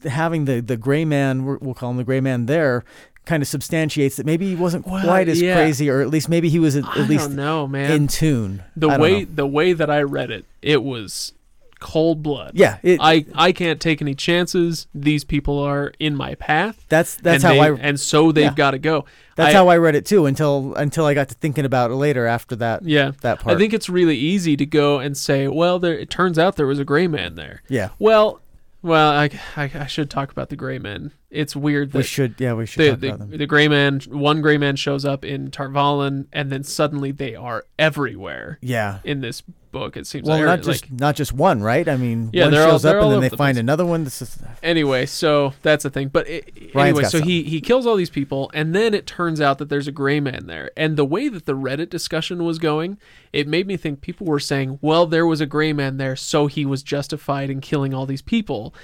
having 0.04 0.44
the 0.44 0.60
the 0.60 0.76
gray 0.76 1.04
man, 1.04 1.44
we'll 1.44 1.74
call 1.74 1.90
him 1.90 1.96
the 1.96 2.04
gray 2.04 2.20
man 2.20 2.46
there. 2.46 2.84
Kind 3.26 3.42
of 3.42 3.48
substantiates 3.48 4.16
that 4.16 4.26
maybe 4.26 4.48
he 4.48 4.56
wasn't 4.56 4.86
Well, 4.86 5.04
quite 5.04 5.28
as 5.28 5.40
yeah. 5.40 5.54
crazy, 5.54 5.88
or 5.90 6.00
at 6.00 6.08
least 6.08 6.28
maybe 6.28 6.48
he 6.48 6.58
was 6.58 6.74
at, 6.74 6.84
at 6.96 7.08
least 7.08 7.30
know, 7.30 7.66
man. 7.68 7.92
in 7.92 8.08
tune. 8.08 8.62
the 8.74 8.88
way 8.88 9.20
know. 9.24 9.28
the 9.34 9.46
way 9.46 9.72
that 9.72 9.90
I 9.90 10.02
read 10.02 10.30
it, 10.30 10.44
it 10.62 10.82
was 10.82 11.32
cold 11.78 12.22
blood. 12.22 12.52
yeah, 12.54 12.78
it, 12.82 12.98
I 13.00 13.24
I 13.34 13.52
can't 13.52 13.80
take 13.80 14.02
any 14.02 14.14
chances. 14.14 14.86
These 14.94 15.24
people 15.24 15.58
are 15.58 15.92
in 15.98 16.14
my 16.16 16.34
path. 16.34 16.84
that's 16.88 17.14
that's 17.16 17.42
how 17.42 17.52
they- 17.52 17.60
I 17.60 17.70
and 17.72 17.98
so 18.00 18.32
they've 18.32 18.44
yeah. 18.44 18.54
got 18.54 18.72
to 18.72 18.78
go. 18.78 19.04
That's 19.36 19.54
I- 19.54 19.58
how 19.58 19.68
I 19.68 19.76
read 19.76 19.94
it 19.94 20.04
too 20.06 20.26
until 20.26 20.74
until 20.74 21.06
I 21.06 21.14
got 21.14 21.28
to 21.28 21.34
thinking 21.34 21.64
about 21.64 21.90
it 21.90 21.94
later 21.96 22.26
after 22.26 22.56
that 22.56 22.84
Yeah, 22.84 23.12
that 23.22 23.40
part. 23.40 23.54
I 23.54 23.58
think 23.58 23.72
it's 23.72 23.88
really 23.88 24.16
easy 24.16 24.56
to 24.56 24.66
go 24.66 24.98
and 24.98 25.16
say, 25.16 25.46
well, 25.46 25.78
there. 25.78 25.96
It 25.96 26.10
turns 26.10 26.38
out 26.38 26.56
there 26.56 26.66
was 26.66 26.78
a 26.78 26.84
gray 26.84 27.06
man 27.06 27.34
there. 27.36 27.62
yeah, 27.68 27.90
Well, 27.98 28.40
well, 28.82 29.10
I, 29.10 29.30
I, 29.56 29.70
I 29.74 29.86
should 29.86 30.10
talk 30.10 30.30
about 30.32 30.48
the 30.48 30.56
gray 30.56 30.78
Men. 30.78 31.12
It's 31.30 31.54
weird 31.54 31.92
that 31.92 31.98
we 31.98 32.04
should 32.04 32.34
yeah 32.38 32.54
we 32.54 32.66
should 32.66 32.80
the, 32.82 32.90
talk 32.90 33.00
the, 33.00 33.08
about 33.08 33.18
them. 33.30 33.38
the 33.38 33.46
gray 33.46 33.68
man, 33.68 34.00
one 34.08 34.40
gray 34.42 34.58
man 34.58 34.76
shows 34.76 35.04
up 35.04 35.24
in 35.24 35.50
Tar 35.50 35.68
Valon, 35.68 36.26
and 36.32 36.50
then 36.50 36.64
suddenly 36.64 37.12
they 37.12 37.34
are 37.34 37.64
everywhere 37.78 38.58
Yeah. 38.60 38.98
in 39.04 39.20
this 39.20 39.42
book. 39.70 39.96
It 39.96 40.06
seems 40.06 40.26
Well, 40.26 40.36
like, 40.36 40.42
or, 40.44 40.46
not 40.46 40.62
just 40.62 40.90
like 40.90 41.00
not 41.00 41.16
just 41.16 41.32
one, 41.32 41.62
right? 41.62 41.88
I 41.88 41.96
mean, 41.96 42.30
Yeah, 42.32 42.44
one 42.44 42.52
they're 42.52 42.62
all- 42.64 42.70
shows 42.72 42.82
they're 42.82 42.98
up 42.98 43.04
all 43.04 43.10
and 43.10 43.16
then 43.16 43.20
they 43.22 43.28
the 43.28 43.36
find 43.36 43.54
place. 43.56 43.60
another 43.60 43.86
one. 43.86 44.04
This 44.04 44.20
is 44.22 44.38
anyway. 44.62 45.06
So 45.06 45.54
that's 45.62 45.82
the 45.84 45.90
thing. 45.90 46.08
But 46.08 46.28
it, 46.28 46.52
anyway, 46.74 47.04
so 47.04 47.18
some. 47.18 47.22
he 47.28 47.42
he 47.44 47.60
kills 47.60 47.86
all 47.86 47.96
these 47.96 48.10
people, 48.10 48.50
and 48.54 48.74
then 48.74 48.94
it 48.94 49.06
turns 49.06 49.40
out 49.40 49.58
that 49.58 49.68
there's 49.68 49.88
a 49.88 49.92
gray 49.92 50.20
man 50.20 50.46
there. 50.46 50.70
And 50.76 50.96
the 50.96 51.04
way 51.04 51.28
that 51.28 51.46
the 51.46 51.54
Reddit 51.56 51.90
discussion 51.90 52.44
was 52.44 52.58
going, 52.58 52.98
it 53.32 53.46
made 53.48 53.66
me 53.66 53.76
think 53.76 54.00
people 54.00 54.26
were 54.26 54.40
saying, 54.40 54.78
"Well, 54.82 55.06
there 55.06 55.26
was 55.26 55.40
a 55.40 55.46
gray 55.46 55.72
man 55.72 55.96
there, 55.96 56.16
so 56.16 56.46
he 56.46 56.66
was 56.66 56.82
justified 56.82 57.50
in 57.50 57.60
killing 57.60 57.94
all 57.94 58.06
these 58.06 58.22
people," 58.22 58.74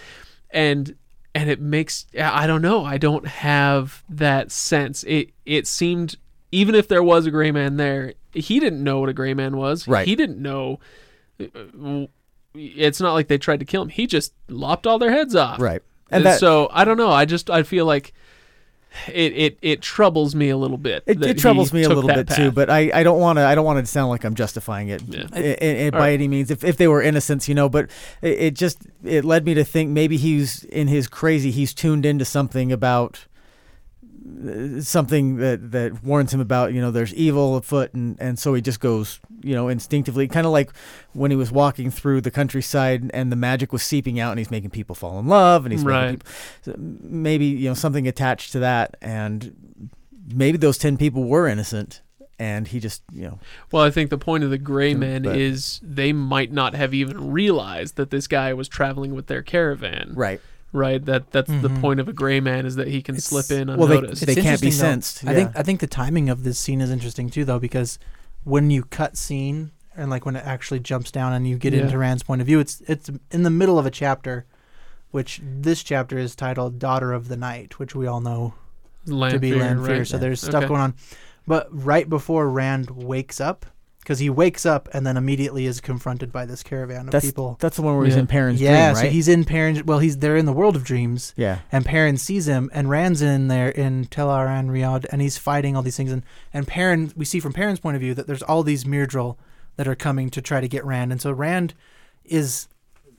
and 0.51 0.95
and 1.35 1.51
it 1.51 1.61
makes 1.61 2.07
I 2.19 2.47
don't 2.47 2.63
know. 2.63 2.85
I 2.85 2.97
don't 2.99 3.27
have 3.27 4.03
that 4.09 4.51
sense. 4.51 5.05
It 5.05 5.31
it 5.45 5.67
seemed 5.67 6.17
even 6.57 6.75
if 6.75 6.89
there 6.89 7.03
was 7.03 7.27
a 7.27 7.31
gray 7.31 7.51
man 7.51 7.77
there, 7.77 8.15
he 8.33 8.59
didn't 8.61 8.83
know 8.83 9.01
what 9.01 9.09
a 9.11 9.13
gray 9.13 9.35
man 9.35 9.57
was. 9.59 9.87
Right. 9.87 10.07
He 10.07 10.17
didn't 10.17 10.41
know. 10.41 10.81
It's 12.55 13.01
not 13.01 13.13
like 13.13 13.29
they 13.29 13.37
tried 13.37 13.61
to 13.61 13.67
kill 13.67 13.83
him. 13.83 13.89
He 13.91 14.07
just 14.07 14.33
lopped 14.49 14.87
all 14.87 14.99
their 14.99 15.11
heads 15.11 15.35
off. 15.37 15.61
right, 15.61 15.83
And 16.11 16.19
and 16.21 16.27
that 16.27 16.41
so 16.41 16.69
I 16.73 16.85
don't 16.87 16.97
know. 16.97 17.11
I 17.11 17.27
just 17.27 17.51
I 17.51 17.63
feel 17.63 17.85
like 17.85 18.15
it 19.09 19.33
it, 19.35 19.59
it 19.61 19.83
troubles 19.83 20.35
me 20.35 20.49
a 20.49 20.57
little 20.57 20.79
bit. 20.79 21.03
it, 21.07 21.23
it 21.23 21.39
troubles 21.39 21.75
me 21.75 21.83
a 21.83 21.89
little 21.91 22.07
bit 22.09 22.29
too. 22.31 22.51
But 22.51 22.71
I, 22.71 22.91
I 22.95 23.03
don't 23.03 23.21
want 23.21 23.37
to 23.39 23.43
I 23.45 23.55
don't 23.55 23.67
want 23.67 23.79
to 23.79 23.85
sound 23.85 24.09
like 24.09 24.25
I'm 24.25 24.35
justifying 24.35 24.89
it 24.89 25.03
Yeah. 25.07 25.91
by 25.91 25.99
right. 25.99 26.13
any 26.15 26.29
means. 26.29 26.51
If 26.51 26.65
if 26.65 26.79
they 26.79 26.89
were 26.89 27.03
innocents, 27.03 27.47
you 27.47 27.55
know, 27.55 27.69
but 27.69 27.91
it, 28.23 28.39
it 28.41 28.55
just 28.55 28.79
it 29.05 29.27
led 29.27 29.45
me 29.45 29.53
to 29.53 29.65
think 29.65 29.91
maybe 29.91 30.17
he's 30.17 30.65
in 30.65 30.89
his 30.89 31.09
crazy. 31.09 31.51
He's 31.51 31.75
tuned 31.75 32.07
into 32.07 32.25
something 32.25 32.73
about 32.73 33.27
something 34.81 35.37
that 35.37 35.71
that 35.73 36.03
warns 36.05 36.33
him 36.35 36.41
about 36.41 36.73
you 36.73 36.81
know 36.81 36.91
there's 36.91 37.15
evil 37.15 37.57
afoot 37.57 37.93
and 37.95 38.17
and 38.21 38.39
so 38.39 38.55
he 38.55 38.61
just 38.61 38.81
goes 38.81 39.21
you 39.43 39.55
know 39.55 39.69
instinctively 39.69 40.27
kind 40.29 40.47
of 40.47 40.53
like 40.53 40.71
when 41.13 41.31
he 41.31 41.37
was 41.37 41.51
walking 41.53 41.91
through 41.91 42.21
the 42.21 42.31
countryside 42.31 43.11
and 43.15 43.31
the 43.31 43.37
magic 43.37 43.73
was 43.73 43.83
seeping 43.83 44.19
out 44.21 44.31
and 44.33 44.39
he's 44.39 44.51
making 44.51 44.71
people 44.71 44.95
fall 44.95 45.19
in 45.19 45.27
love 45.27 45.65
and 45.65 45.73
he's 45.73 45.85
Right. 45.85 46.05
making 46.05 46.21
people, 46.65 47.09
maybe 47.11 47.47
you 47.47 47.69
know 47.69 47.75
something 47.75 48.07
attached 48.09 48.53
to 48.53 48.59
that 48.61 48.97
and 49.01 49.91
maybe 50.33 50.59
those 50.59 50.79
10 50.79 50.97
people 50.97 51.25
were 51.25 51.47
innocent 51.47 52.03
and 52.39 52.69
he 52.69 52.81
just 52.81 53.03
you 53.13 53.23
know 53.23 53.39
well, 53.73 53.83
I 53.83 53.91
think 53.91 54.11
the 54.11 54.19
point 54.19 54.45
of 54.45 54.51
the 54.51 54.59
gray 54.59 54.95
men 54.95 55.23
but- 55.23 55.37
is 55.37 55.81
they 55.83 56.13
might 56.13 56.53
not 56.53 56.75
have 56.75 56.93
even 56.95 57.31
realized 57.31 57.97
that 57.97 58.11
this 58.11 58.27
guy 58.27 58.53
was 58.55 58.69
traveling 58.69 59.15
with 59.15 59.27
their 59.29 59.43
caravan. 59.43 60.13
right 60.15 60.41
Right. 60.77 61.03
That 61.05 61.31
that's 61.31 61.49
the 61.49 61.71
Mhm. 61.71 61.81
point 61.81 62.01
of 62.01 62.09
a 62.09 62.13
gray 62.13 62.39
man 62.39 62.67
is 62.67 62.77
that 62.77 62.89
he 62.89 63.01
can 63.01 63.15
It's- 63.17 63.29
slip 63.29 63.51
in 63.51 63.69
well, 63.77 63.87
they- 63.87 63.97
unnoticed. 63.99 64.27
they 64.27 64.35
can't 64.35 64.61
be 64.61 64.67
interesting, 64.69 64.71
though. 64.71 64.77
sensed, 64.77 65.25
I 65.27 65.35
think. 65.35 65.51
I 65.57 65.63
think 65.63 65.81
the 65.81 65.87
timing 65.87 66.29
of 66.29 66.45
this 66.45 66.59
scene 66.59 66.81
is 66.83 66.91
interesting 66.91 67.31
too, 67.31 67.45
though, 67.47 67.59
because 67.59 67.99
when 68.45 68.71
you 68.71 68.83
cut 68.85 69.17
scene 69.17 69.71
and 69.97 70.11
like 70.11 70.27
when 70.27 70.37
it 70.37 70.45
actually 70.45 70.81
jumps 70.81 71.11
down 71.11 71.33
and 71.33 71.49
you 71.49 71.57
get 71.57 71.73
Yeah. 71.73 71.81
into 71.85 71.97
Rand's 71.97 72.23
point 72.23 72.43
of 72.43 72.47
view, 72.47 72.59
it's 72.61 72.83
it's 72.87 73.11
in 73.31 73.43
the 73.43 73.51
middle 73.51 73.79
of 73.79 73.87
a 73.87 73.91
chapter, 73.91 74.45
which 75.13 75.41
this 75.43 75.83
chapter 75.83 76.19
is 76.19 76.37
titled 76.37 76.79
"Daughter 76.79 77.13
of 77.15 77.29
the 77.29 77.37
Night," 77.39 77.79
which 77.79 77.95
we 77.95 78.07
all 78.07 78.21
know 78.21 78.53
to 79.07 79.13
be 79.39 79.55
Lanfear, 79.55 79.57
Lanfear. 79.59 79.97
right? 79.99 80.07
So 80.07 80.19
there's 80.19 80.41
stuff 80.43 80.57
Okay. 80.65 80.69
going 80.69 80.81
on. 80.83 80.95
But 81.47 81.69
right 81.71 82.07
before 82.09 82.51
Rand 82.51 82.91
wakes 82.91 83.41
up, 83.41 83.65
because 84.07 84.21
he 84.21 84.31
wakes 84.31 84.65
up 84.65 84.89
and 84.93 85.05
then 85.05 85.17
immediately 85.17 85.67
is 85.67 85.81
confronted 85.81 86.31
by 86.31 86.47
this 86.47 86.63
caravan 86.63 87.07
of 87.07 87.11
that's 87.11 87.27
people. 87.27 87.57
that's 87.59 87.75
the 87.75 87.83
one 87.83 87.97
where 87.97 88.05
he's 88.05 88.15
in 88.15 88.29
Perrin's 88.29 88.61
yeah, 88.61 88.93
dream 88.93 88.95
so 88.95 89.03
right 89.03 89.11
he's 89.11 89.27
in 89.27 89.45
Perrin. 89.45 89.85
Well, 89.85 89.99
he's 89.99 90.19
they're 90.19 90.37
in 90.37 90.47
the 90.47 90.53
world 90.53 90.77
of 90.77 90.85
dreams, 90.85 91.35
yeah 91.37 91.59
and 91.73 91.85
Perrin 91.85 92.17
sees 92.17 92.47
him, 92.47 92.71
and 92.73 92.89
Rand's 92.89 93.21
in 93.21 93.49
there 93.49 93.69
in 93.69 94.05
Tel'aran'rhiod, 94.05 95.07
and 95.11 95.21
he's 95.21 95.39
fighting 95.39 95.75
all 95.75 95.83
these 95.83 95.97
things. 95.97 96.13
And 96.13 96.23
and 96.55 96.69
Perrin, 96.69 97.13
we 97.17 97.25
see 97.25 97.41
from 97.41 97.53
Perrin's 97.53 97.81
point 97.81 97.97
of 97.97 98.01
view 98.01 98.15
that 98.15 98.29
there's 98.29 98.45
all 98.45 98.63
these 98.63 98.85
Myrddraal 98.85 99.37
that 99.75 99.89
are 99.89 99.97
coming 99.97 100.31
to 100.31 100.41
try 100.41 100.61
to 100.61 100.69
get 100.69 100.85
Rand, 100.85 101.11
and 101.11 101.21
so 101.21 101.33
Rand 101.33 101.75
is. 102.25 102.69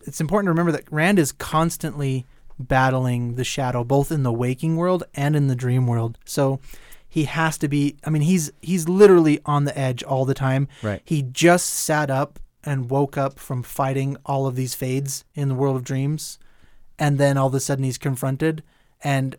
It's 0.05 0.21
important 0.21 0.47
to 0.47 0.51
remember 0.51 0.71
that 0.71 0.89
Rand 0.89 1.19
is 1.19 1.33
constantly 1.33 2.25
battling 2.57 3.35
the 3.35 3.43
shadow, 3.43 3.83
both 3.83 4.09
in 4.09 4.23
the 4.23 4.31
waking 4.31 4.77
world 4.77 5.03
and 5.13 5.35
in 5.35 5.47
the 5.47 5.55
dream 5.55 5.85
world. 5.85 6.17
So 6.23 6.61
he 7.09 7.23
has 7.25 7.57
to 7.59 7.67
be. 7.67 7.95
I 8.05 8.09
mean, 8.09 8.21
he's 8.23 8.51
he's 8.61 8.87
literally 8.89 9.39
on 9.45 9.63
the 9.65 9.77
edge 9.77 10.03
all 10.03 10.25
the 10.25 10.33
time. 10.33 10.67
right 10.83 11.01
He 11.05 11.21
just 11.21 11.67
sat 11.69 12.09
up 12.09 12.39
and 12.63 12.89
woke 12.89 13.17
up 13.17 13.39
from 13.39 13.63
fighting 13.63 14.17
all 14.25 14.45
of 14.45 14.55
these 14.55 14.75
fades 14.75 15.23
in 15.35 15.47
the 15.49 15.55
world 15.55 15.75
of 15.77 15.83
dreams. 15.83 16.37
And 16.99 17.17
then 17.17 17.37
all 17.37 17.47
of 17.47 17.53
a 17.53 17.59
sudden 17.59 17.83
he's 17.85 17.97
confronted 17.97 18.63
and 19.03 19.35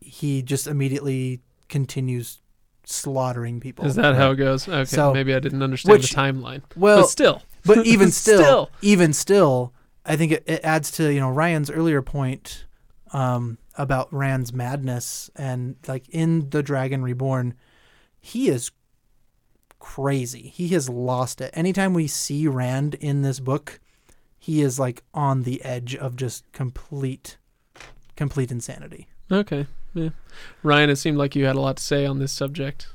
he 0.00 0.42
just 0.42 0.66
immediately 0.66 1.40
continues 1.68 2.40
slaughtering 2.84 3.60
people. 3.60 3.86
Is 3.86 3.94
that 3.94 4.14
how 4.16 4.32
it 4.32 4.36
goes? 4.36 4.68
Okay, 4.68 4.84
So- 4.84 5.14
maybe 5.14 5.34
I 5.34 5.38
didn't 5.38 5.62
understand 5.62 5.92
which- 5.92 6.10
the 6.10 6.16
timeline. 6.16 6.62
well, 6.76 7.02
but 7.02 7.06
still, 7.08 7.42
but 7.64 7.86
even 7.86 8.10
still, 8.22 8.40
Still. 8.42 8.70
even 8.82 9.12
still, 9.12 9.72
I 10.04 10.16
think 10.16 10.32
it, 10.32 10.42
it 10.46 10.60
adds 10.64 10.90
to, 10.92 11.12
you 11.12 11.20
know, 11.20 11.30
Ryan's 11.30 11.70
earlier 11.70 12.02
point 12.02 12.64
um, 13.12 13.58
about 13.80 14.12
Rand's 14.12 14.52
madness 14.52 15.30
and 15.36 15.76
like 15.88 16.08
in 16.10 16.50
The 16.50 16.62
Dragon 16.62 17.02
Reborn, 17.02 17.54
he 18.20 18.48
is 18.48 18.70
crazy. 19.78 20.48
He 20.54 20.68
has 20.68 20.88
lost 20.88 21.40
it. 21.40 21.50
Anytime 21.54 21.94
we 21.94 22.06
see 22.06 22.46
Rand 22.46 22.94
in 22.96 23.22
this 23.22 23.40
book, 23.40 23.80
he 24.38 24.60
is 24.62 24.78
like 24.78 25.02
on 25.14 25.42
the 25.44 25.64
edge 25.64 25.94
of 25.96 26.16
just 26.16 26.50
complete 26.52 27.36
complete 28.16 28.50
insanity. 28.52 29.08
okay, 29.32 29.66
yeah. 29.94 30.10
Ryan, 30.62 30.90
it 30.90 30.96
seemed 30.96 31.16
like 31.16 31.34
you 31.34 31.46
had 31.46 31.56
a 31.56 31.60
lot 31.60 31.78
to 31.78 31.82
say 31.82 32.04
on 32.04 32.18
this 32.18 32.32
subject. 32.32 32.88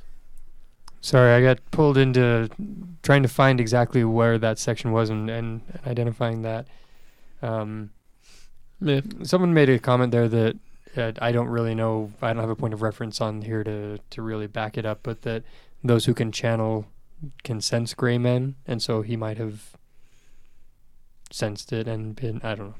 Sorry, 1.00 1.32
I 1.32 1.42
got 1.42 1.58
pulled 1.72 1.96
into 1.98 2.48
trying 3.02 3.22
to 3.24 3.28
find 3.28 3.60
exactly 3.60 4.04
where 4.04 4.38
that 4.38 4.58
section 4.58 4.92
was 4.92 5.10
and, 5.10 5.28
and 5.28 5.60
identifying 5.86 6.42
that. 6.42 6.66
Um, 7.42 7.90
Yeah. 8.80 9.00
someone 9.22 9.52
made 9.54 9.68
a 9.68 9.78
comment 9.80 10.12
there 10.12 10.28
that 10.28 10.56
I 10.98 11.32
don't 11.32 11.48
really 11.48 11.74
know. 11.74 12.12
I 12.22 12.32
don't 12.32 12.40
have 12.40 12.50
a 12.50 12.56
point 12.56 12.74
of 12.74 12.82
reference 12.82 13.20
on 13.20 13.42
here 13.42 13.62
to 13.64 13.98
to 14.10 14.22
really 14.22 14.46
back 14.46 14.76
it 14.78 14.86
up, 14.86 15.00
but 15.02 15.22
that 15.22 15.42
those 15.84 16.06
who 16.06 16.14
can 16.14 16.32
channel 16.32 16.86
can 17.44 17.60
sense 17.60 17.94
gray 17.94 18.18
men, 18.18 18.56
and 18.66 18.82
so 18.82 19.02
he 19.02 19.16
might 19.16 19.38
have 19.38 19.72
sensed 21.30 21.72
it 21.72 21.88
and 21.88 22.14
been. 22.16 22.40
I 22.42 22.54
don't 22.54 22.68
know. 22.68 22.74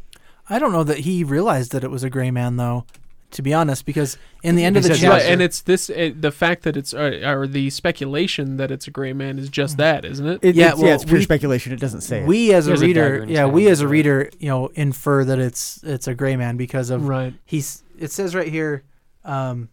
I 0.48 0.58
don't 0.58 0.72
know 0.72 0.84
that 0.84 0.98
he 1.00 1.24
realized 1.24 1.72
that 1.72 1.82
it 1.82 1.90
was 1.90 2.04
a 2.04 2.10
gray 2.10 2.30
man 2.30 2.56
though, 2.56 2.84
to 3.32 3.42
be 3.42 3.52
honest, 3.52 3.84
because 3.84 4.16
in 4.44 4.54
the 4.54 4.64
end 4.64 4.76
of 4.76 4.84
the 4.84 4.90
says 4.90 5.00
chapter, 5.00 5.16
Right, 5.18 5.26
and 5.32 5.42
it's 5.42 5.60
this 5.60 5.90
it, 5.90 6.22
the 6.22 6.30
fact 6.30 6.62
that 6.62 6.76
it's 6.76 6.94
uh, 6.94 7.20
or 7.24 7.48
the 7.48 7.70
speculation 7.70 8.56
that 8.58 8.70
it's 8.70 8.86
a 8.86 8.92
gray 8.92 9.12
man 9.12 9.38
is 9.40 9.48
just 9.48 9.76
that, 9.78 10.04
isn't 10.04 10.26
it? 10.26 10.38
it, 10.42 10.54
Yeah, 10.54 10.68
it's, 10.70 10.78
well, 10.78 10.86
yeah 10.86 10.94
it's 10.94 11.04
pure 11.04 11.18
we- 11.18 11.24
speculation 11.24 11.72
it 11.72 11.80
doesn't 11.80 12.02
say 12.02 12.20
it. 12.20 12.26
we 12.26 12.52
as 12.54 12.66
He 12.66 12.70
a 12.70 12.74
has 12.74 12.82
a 12.82 12.86
reader, 12.86 13.24
yeah, 13.26 13.46
we 13.46 13.66
as 13.68 13.80
a 13.80 13.88
reader, 13.88 14.30
you 14.38 14.48
know, 14.48 14.68
infer 14.74 15.24
that 15.24 15.40
it's 15.40 15.82
it's 15.82 16.06
a 16.06 16.14
gray 16.14 16.36
man 16.36 16.56
because 16.56 16.90
of 16.90 17.08
right. 17.08 17.34
he's. 17.44 17.82
It 17.98 18.12
says 18.12 18.34
right 18.34 18.48
here, 18.48 18.84
um, 19.24 19.68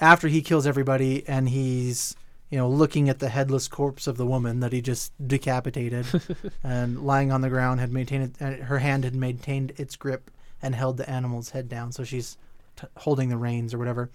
after 0.00 0.28
he 0.28 0.42
kills 0.42 0.66
everybody 0.66 1.26
and 1.28 1.48
he's 1.48 2.16
you 2.50 2.58
know 2.58 2.68
looking 2.68 3.08
at 3.08 3.18
the 3.18 3.28
headless 3.28 3.68
corpse 3.68 4.06
of 4.06 4.16
the 4.16 4.26
woman 4.26 4.60
that 4.60 4.72
he 4.72 4.80
just 4.80 5.12
decapitated 5.26 6.06
and 6.62 7.02
lying 7.02 7.30
on 7.30 7.40
the 7.40 7.48
ground 7.48 7.80
had 7.80 7.92
maintained 7.92 8.36
her 8.36 8.78
hand 8.78 9.04
had 9.04 9.14
maintained 9.14 9.72
its 9.76 9.96
grip 9.96 10.30
and 10.62 10.74
held 10.74 10.96
the 10.96 11.08
animal's 11.08 11.50
head 11.50 11.68
down. 11.68 11.92
So 11.92 12.04
she's 12.04 12.36
t- 12.76 12.86
holding 12.96 13.28
the 13.28 13.36
reins 13.36 13.74
or 13.74 13.78
whatever. 13.78 14.10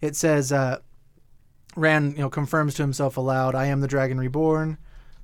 It 0.00 0.16
says 0.16 0.52
uh, 0.52 0.78
rand 1.76 2.14
you 2.14 2.22
know 2.22 2.30
confirms 2.30 2.74
to 2.74 2.82
himself 2.82 3.16
aloud 3.16 3.54
i 3.54 3.66
am 3.66 3.80
the 3.80 3.88
dragon 3.88 4.18
reborn. 4.18 4.78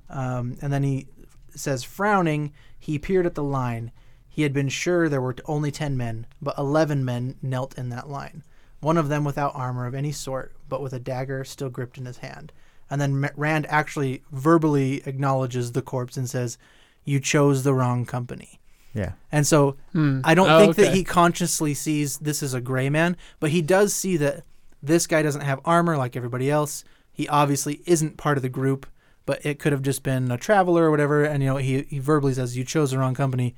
Um, 0.09 0.57
and 0.61 0.71
then 0.71 0.83
he 0.83 1.07
says 1.55 1.83
frowning 1.83 2.53
he 2.77 2.99
peered 2.99 3.25
at 3.25 3.35
the 3.35 3.43
line 3.43 3.91
He 4.33 4.43
had 4.43 4.53
been 4.53 4.69
sure 4.69 5.07
there 5.09 5.21
were 5.21 5.35
only 5.45 5.71
ten 5.71 5.97
men, 5.97 6.25
but 6.41 6.57
eleven 6.57 7.03
men 7.05 7.35
knelt 7.41 7.77
in 7.77 7.89
that 7.89 8.09
line. 8.09 8.43
One 8.79 8.97
of 8.97 9.09
them 9.09 9.23
without 9.25 9.53
armor 9.53 9.85
of 9.85 9.93
any 9.93 10.11
sort, 10.13 10.53
but 10.69 10.81
with 10.81 10.93
a 10.93 10.99
dagger 10.99 11.43
still 11.43 11.69
gripped 11.69 11.97
in 11.97 12.05
his 12.05 12.17
hand. 12.17 12.51
And 12.89 12.99
then 12.99 13.29
Rand 13.35 13.67
actually 13.69 14.23
verbally 14.31 15.03
acknowledges 15.05 15.71
the 15.73 15.81
corpse 15.81 16.17
and 16.17 16.29
says, 16.29 16.57
"You 17.03 17.19
chose 17.19 17.63
the 17.63 17.73
wrong 17.73 18.05
company." 18.05 18.59
Yeah. 18.93 19.11
And 19.31 19.45
so 19.45 19.75
Hmm. 19.93 20.21
I 20.23 20.33
don't 20.33 20.49
Oh, 20.49 20.59
think 20.59 20.75
that 20.77 20.93
he 20.93 21.03
consciously 21.03 21.73
sees 21.73 22.17
this 22.17 22.41
as 22.41 22.53
a 22.53 22.59
gray 22.61 22.89
man, 22.89 23.15
but 23.39 23.51
he 23.51 23.61
does 23.61 23.93
see 23.93 24.17
that 24.17 24.43
this 24.81 25.07
guy 25.07 25.21
doesn't 25.21 25.41
have 25.41 25.59
armor 25.63 25.95
like 25.97 26.15
everybody 26.15 26.49
else. 26.49 26.83
He 27.13 27.27
obviously 27.27 27.81
isn't 27.85 28.17
part 28.17 28.37
of 28.37 28.41
the 28.41 28.49
group, 28.49 28.85
but 29.25 29.45
it 29.45 29.59
could 29.59 29.71
have 29.73 29.81
just 29.83 30.01
been 30.03 30.31
a 30.31 30.37
traveler 30.37 30.85
or 30.85 30.91
whatever. 30.91 31.23
And 31.23 31.43
you 31.43 31.49
know, 31.49 31.57
he 31.57 31.83
he 31.83 31.99
verbally 31.99 32.33
says 32.33 32.57
you 32.57 32.63
chose 32.65 32.91
the 32.91 32.97
wrong 32.97 33.13
company, 33.13 33.55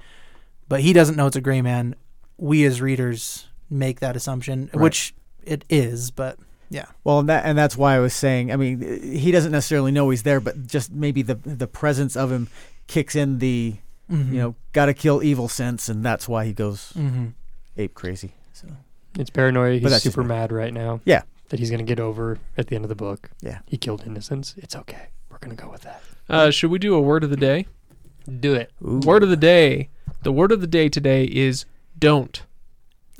but 0.73 0.81
he 0.81 0.91
doesn't 0.93 1.15
know 1.15 1.27
it's 1.27 1.35
a 1.35 1.41
gray 1.41 1.61
man. 1.61 1.95
We 2.37 2.65
as 2.65 2.81
readers 2.81 3.45
make 3.69 3.99
that 3.99 4.15
assumption, 4.15 4.69
Right. 4.73 4.81
which 4.81 5.13
it 5.45 5.63
is, 5.69 6.09
but 6.11 6.37
yeah, 6.69 6.85
Well, 7.03 7.19
and 7.19 7.29
that 7.29 7.45
and 7.45 7.55
that's 7.57 7.77
why 7.77 7.95
I 7.95 7.99
was 7.99 8.13
saying. 8.13 8.51
I 8.51 8.55
mean, 8.55 8.81
he 9.17 9.31
doesn't 9.31 9.51
necessarily 9.51 9.91
know 9.91 10.09
he's 10.09 10.23
there, 10.23 10.39
but 10.39 10.65
just 10.65 10.91
maybe 10.91 11.21
the 11.21 11.35
the 11.35 11.67
presence 11.67 12.15
of 12.15 12.31
him 12.31 12.47
kicks 12.87 13.15
in 13.15 13.39
the 13.39 13.75
Mm-hmm. 14.11 14.33
you 14.33 14.39
know 14.41 14.55
gotta 14.73 14.93
kill 14.93 15.23
evil 15.23 15.47
sense, 15.47 15.87
and 15.87 16.03
that's 16.03 16.27
why 16.27 16.43
he 16.45 16.51
goes 16.53 16.91
hmm 16.91 17.27
ape 17.77 17.93
crazy. 17.93 18.31
So 18.51 18.67
It's 19.17 19.29
paranoia. 19.29 19.79
He's 19.79 19.89
that's 19.89 20.03
super 20.03 20.23
mad 20.25 20.51
right 20.51 20.73
now. 20.73 20.99
Yeah. 21.05 21.21
That 21.49 21.59
he's 21.59 21.71
gonna 21.71 21.83
get 21.93 21.99
over 22.01 22.37
at 22.57 22.67
the 22.67 22.75
end 22.75 22.83
of 22.85 22.89
the 22.89 22.95
book. 22.95 23.29
Yeah. 23.41 23.59
He 23.65 23.77
killed 23.77 24.03
innocents. 24.05 24.55
It's 24.57 24.75
okay. 24.75 25.07
We're 25.29 25.37
gonna 25.39 25.55
go 25.55 25.69
with 25.69 25.81
that. 25.83 26.01
Uh, 26.29 26.49
should 26.51 26.69
we 26.69 26.79
do 26.79 26.95
a 26.95 27.01
word 27.01 27.23
of 27.23 27.29
the 27.29 27.37
day? 27.37 27.65
Do 28.39 28.53
it. 28.55 28.71
Ooh. 28.85 28.99
Word 29.05 29.23
of 29.23 29.29
the 29.29 29.37
day. 29.37 29.89
The 30.23 30.31
word 30.31 30.51
of 30.51 30.61
the 30.61 30.67
day 30.67 30.89
today 30.89 31.25
is 31.25 31.65
don't. 31.97 32.43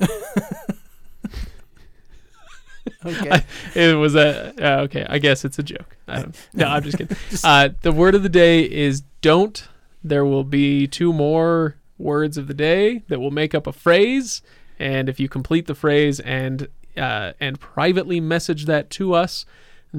okay. 3.06 3.44
It 3.74 3.96
was 3.96 4.14
a 4.14 4.54
uh, 4.62 4.82
okay. 4.82 5.06
I 5.08 5.18
guess 5.18 5.44
it's 5.44 5.58
a 5.58 5.62
joke. 5.62 5.96
I 6.08 6.22
don't, 6.22 6.48
no, 6.52 6.66
I'm 6.66 6.82
just 6.82 6.98
kidding. 6.98 7.16
Uh, 7.42 7.70
the 7.82 7.92
word 7.92 8.14
of 8.14 8.22
the 8.22 8.28
day 8.28 8.62
is 8.62 9.02
don't. 9.20 9.68
There 10.02 10.24
will 10.24 10.44
be 10.44 10.86
two 10.86 11.12
more 11.12 11.76
words 11.98 12.36
of 12.36 12.46
the 12.46 12.54
day 12.54 13.02
that 13.08 13.20
will 13.20 13.30
make 13.30 13.54
up 13.54 13.66
a 13.66 13.72
phrase, 13.72 14.42
and 14.78 15.08
if 15.08 15.20
you 15.20 15.28
complete 15.28 15.66
the 15.66 15.74
phrase 15.74 16.20
and 16.20 16.68
uh, 16.96 17.32
and 17.40 17.60
privately 17.60 18.20
message 18.20 18.66
that 18.66 18.90
to 18.90 19.14
us, 19.14 19.44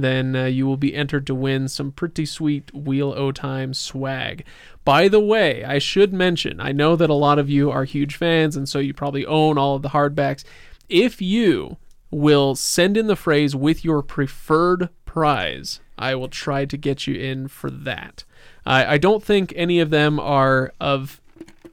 then 0.04 0.36
uh, 0.36 0.46
you 0.46 0.68
will 0.68 0.78
be 0.78 0.94
entered 0.94 1.26
to 1.28 1.36
win 1.36 1.68
some 1.68 1.92
pretty 1.92 2.26
sweet 2.26 2.74
Wheel 2.74 3.14
O 3.16 3.32
Time 3.32 3.74
swag. 3.74 4.44
By 4.84 5.08
the 5.08 5.20
way, 5.20 5.64
I 5.64 5.80
should 5.80 6.14
mention, 6.14 6.60
I 6.60 6.72
know 6.72 6.96
that 6.96 7.10
a 7.10 7.14
lot 7.14 7.40
of 7.40 7.50
you 7.50 7.72
are 7.72 7.86
huge 7.86 8.18
fans, 8.18 8.56
and 8.56 8.68
so 8.68 8.80
you 8.80 8.94
probably 8.94 9.26
own 9.26 9.58
all 9.58 9.76
of 9.76 9.82
the 9.82 9.90
hardbacks. 9.90 10.44
If 10.90 11.22
you 11.22 11.78
will 12.12 12.56
send 12.56 12.98
in 12.98 13.08
the 13.08 13.16
phrase 13.16 13.56
with 13.56 13.84
your 13.84 14.02
preferred 14.02 14.90
prize, 15.06 15.80
I 15.98 16.14
will 16.16 16.28
try 16.28 16.66
to 16.66 16.78
get 16.78 17.08
you 17.08 17.16
in 17.16 17.48
for 17.48 17.70
that. 17.70 18.26
I 18.66 18.96
I 18.96 18.98
don't 18.98 19.24
think 19.24 19.54
any 19.56 19.80
of 19.80 19.90
them 19.90 20.20
are 20.20 20.74
of 20.80 21.22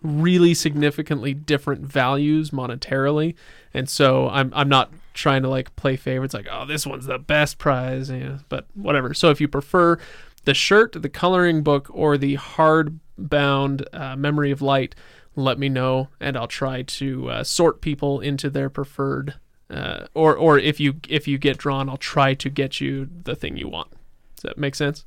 really 0.03 0.55
significantly 0.55 1.35
different 1.35 1.83
values 1.83 2.51
monetarily, 2.51 3.35
and 3.75 3.89
so 3.89 4.29
I'm 4.29 4.53
I'm 4.55 4.69
not 4.69 4.93
trying 5.15 5.43
to 5.43 5.49
like 5.49 5.75
play 5.77 5.97
favorites 5.97 6.35
like 6.35 6.47
oh 6.51 6.65
this 6.67 6.87
one's 6.87 7.07
the 7.07 7.19
best 7.19 7.59
prize, 7.59 8.11
you 8.11 8.21
know, 8.21 8.39
but 8.49 8.67
whatever. 8.75 9.15
So 9.15 9.31
if 9.31 9.41
you 9.41 9.49
prefer 9.49 9.99
the 10.45 10.55
shirt, 10.55 11.01
the 11.01 11.09
coloring 11.09 11.63
book, 11.63 11.89
or 11.93 12.19
the 12.19 12.37
hardbound 12.37 13.85
uh, 13.93 14.17
Memory 14.17 14.51
of 14.51 14.61
Light, 14.61 14.95
let 15.37 15.59
me 15.59 15.69
know, 15.69 16.09
and 16.21 16.37
I'll 16.37 16.49
try 16.49 16.83
to 16.83 17.31
uh, 17.31 17.45
sort 17.45 17.81
people 17.81 18.21
into 18.21 18.51
their 18.51 18.69
preferred. 18.69 19.35
Uh, 19.71 20.07
or 20.15 20.37
or 20.37 20.59
if 20.59 20.79
you 20.79 20.97
if 21.09 21.27
you 21.27 21.39
get 21.39 21.57
drawn, 21.57 21.89
I'll 21.89 21.97
try 21.97 22.35
to 22.35 22.51
get 22.51 22.81
you 22.81 23.09
the 23.25 23.35
thing 23.35 23.57
you 23.57 23.69
want. 23.69 23.91
Does 24.37 24.43
that 24.43 24.59
make 24.59 24.75
sense? 24.75 25.05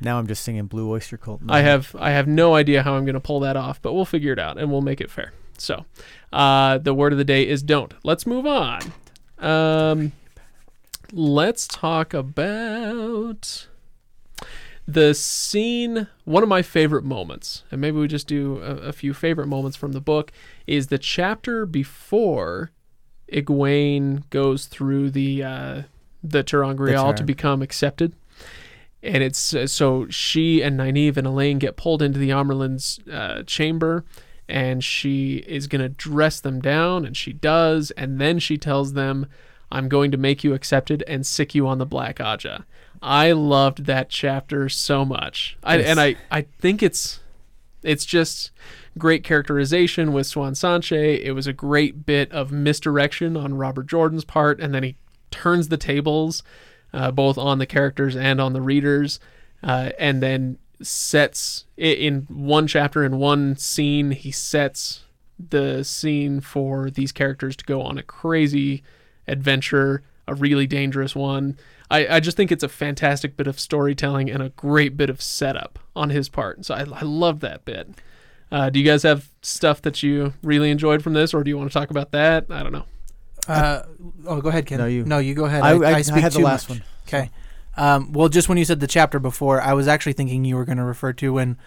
Now 0.00 0.18
I'm 0.18 0.26
just 0.26 0.42
singing 0.42 0.66
Blue 0.66 0.90
Oyster 0.90 1.16
Cult. 1.16 1.40
I 1.48 1.62
have 1.62 1.96
I 1.98 2.10
have 2.10 2.28
no 2.28 2.54
idea 2.54 2.82
how 2.82 2.94
I'm 2.94 3.04
going 3.04 3.14
to 3.14 3.20
pull 3.20 3.40
that 3.40 3.56
off, 3.56 3.82
but 3.82 3.92
we'll 3.92 4.04
figure 4.04 4.32
it 4.32 4.38
out 4.38 4.58
and 4.58 4.70
we'll 4.70 4.82
make 4.82 5.00
it 5.00 5.10
fair. 5.10 5.32
So, 5.58 5.84
uh, 6.32 6.78
the 6.78 6.94
word 6.94 7.12
of 7.12 7.18
the 7.18 7.24
day 7.24 7.46
is 7.46 7.62
don't. 7.62 7.94
Let's 8.02 8.26
move 8.26 8.46
on. 8.46 8.80
Um, 9.42 10.12
let's 11.12 11.66
talk 11.66 12.14
about 12.14 13.66
the 14.86 15.14
scene. 15.14 16.08
One 16.24 16.42
of 16.42 16.48
my 16.48 16.62
favorite 16.62 17.04
moments, 17.04 17.64
and 17.70 17.80
maybe 17.80 17.98
we 17.98 18.08
just 18.08 18.26
do 18.26 18.58
a, 18.62 18.88
a 18.88 18.92
few 18.92 19.12
favorite 19.12 19.48
moments 19.48 19.76
from 19.76 19.92
the 19.92 20.00
book, 20.00 20.32
is 20.66 20.86
the 20.86 20.98
chapter 20.98 21.66
before 21.66 22.70
Egwene 23.30 24.28
goes 24.30 24.66
through 24.66 25.10
the 25.10 25.42
uh, 25.42 25.82
the 26.22 26.44
ter'angreal 26.44 27.14
to 27.16 27.24
become 27.24 27.62
accepted 27.62 28.14
and 29.02 29.22
it's 29.22 29.54
uh, 29.54 29.66
so 29.66 30.06
she 30.08 30.62
and 30.62 30.78
Nynaeve 30.78 31.16
and 31.16 31.26
Elayne 31.26 31.58
get 31.58 31.76
pulled 31.76 32.02
into 32.02 32.18
the 32.18 32.30
Amyrlin's 32.30 33.00
uh, 33.10 33.42
chamber, 33.42 34.04
and 34.48 34.82
she 34.82 35.36
is 35.46 35.66
gonna 35.66 35.88
dress 35.88 36.40
them 36.40 36.60
down, 36.60 37.04
and 37.04 37.16
she 37.16 37.32
does, 37.32 37.90
and 37.92 38.20
then 38.20 38.38
she 38.38 38.58
tells 38.58 38.92
them, 38.92 39.26
"I'm 39.70 39.88
going 39.88 40.10
to 40.10 40.16
make 40.16 40.44
you 40.44 40.54
accepted 40.54 41.02
and 41.06 41.26
sick 41.26 41.54
you 41.54 41.66
on 41.66 41.78
the 41.78 41.86
Black 41.86 42.16
Ajah." 42.18 42.64
I 43.00 43.32
loved 43.32 43.86
that 43.86 44.10
chapter 44.10 44.68
so 44.68 45.04
much, 45.04 45.56
I, 45.64 45.76
Yes. 45.78 45.86
and 45.86 46.00
I 46.00 46.16
I 46.30 46.42
think 46.42 46.82
it's 46.82 47.20
it's 47.82 48.04
just 48.04 48.52
great 48.96 49.24
characterization 49.24 50.12
with 50.12 50.26
Siuan 50.28 50.52
Sanche. 50.52 51.20
It 51.20 51.32
was 51.32 51.46
a 51.48 51.52
great 51.52 52.06
bit 52.06 52.30
of 52.30 52.52
misdirection 52.52 53.36
on 53.36 53.54
Robert 53.54 53.86
Jordan's 53.88 54.24
part, 54.24 54.60
and 54.60 54.72
then 54.72 54.82
he 54.84 54.96
turns 55.32 55.68
the 55.68 55.76
tables 55.76 56.42
uh, 56.92 57.10
both 57.10 57.38
on 57.38 57.58
the 57.58 57.66
characters 57.66 58.14
and 58.14 58.40
on 58.40 58.52
the 58.52 58.60
readers, 58.60 59.18
uh, 59.64 59.90
and 59.98 60.22
then 60.22 60.58
sets 60.82 61.64
i- 61.78 61.82
in 61.82 62.26
one 62.28 62.66
chapter 62.66 63.04
in 63.04 63.18
one 63.18 63.56
scene 63.56 64.10
he 64.12 64.30
sets 64.30 65.04
the 65.50 65.82
scene 65.82 66.40
for 66.40 66.90
these 66.90 67.12
characters 67.12 67.56
to 67.56 67.64
go 67.64 67.82
on 67.82 67.98
a 67.98 68.02
crazy 68.02 68.82
adventure, 69.26 70.02
a 70.28 70.34
really 70.34 70.66
dangerous 70.66 71.14
one. 71.16 71.56
I, 71.90 72.16
I 72.16 72.20
just 72.20 72.36
think 72.36 72.50
it's 72.52 72.62
a 72.62 72.68
fantastic 72.68 73.36
bit 73.36 73.46
of 73.46 73.58
storytelling 73.60 74.30
and 74.30 74.42
a 74.42 74.48
great 74.50 74.96
bit 74.96 75.10
of 75.10 75.20
setup 75.20 75.78
on 75.94 76.10
his 76.10 76.28
part. 76.28 76.64
So 76.64 76.74
I, 76.74 76.80
I 76.80 77.02
love 77.02 77.40
that 77.40 77.64
bit. 77.64 77.88
Uh, 78.50 78.70
do 78.70 78.78
you 78.78 78.84
guys 78.84 79.02
have 79.02 79.28
stuff 79.42 79.82
that 79.82 80.02
you 80.02 80.34
really 80.42 80.70
enjoyed 80.70 81.02
from 81.02 81.14
this, 81.14 81.32
or 81.34 81.42
do 81.42 81.50
you 81.50 81.56
want 81.58 81.70
to 81.70 81.74
talk 81.74 81.90
about 81.90 82.12
that? 82.12 82.46
I 82.50 82.62
don't 82.62 82.72
know. 82.72 82.84
Uh, 83.48 83.82
oh, 84.26 84.40
go 84.40 84.50
ahead, 84.50 84.66
Ken. 84.66 84.78
No, 84.78 84.86
you. 84.86 85.04
No, 85.04 85.18
you 85.18 85.34
go 85.34 85.46
ahead. 85.46 85.62
I, 85.62 85.70
I, 85.70 85.94
I, 85.94 86.02
speak 86.02 86.22
had 86.22 86.32
the 86.32 86.40
last 86.40 86.68
much. 86.68 86.78
one. 86.78 86.86
Okay. 87.08 87.30
Um, 87.76 88.12
well, 88.12 88.28
just 88.28 88.48
when 88.48 88.58
you 88.58 88.64
said 88.64 88.80
the 88.80 88.86
chapter 88.86 89.18
before, 89.18 89.60
I 89.60 89.72
was 89.72 89.88
actually 89.88 90.12
thinking 90.12 90.44
you 90.44 90.56
were 90.56 90.64
going 90.64 90.78
to 90.78 90.84
refer 90.84 91.12
to 91.14 91.32
when, 91.32 91.58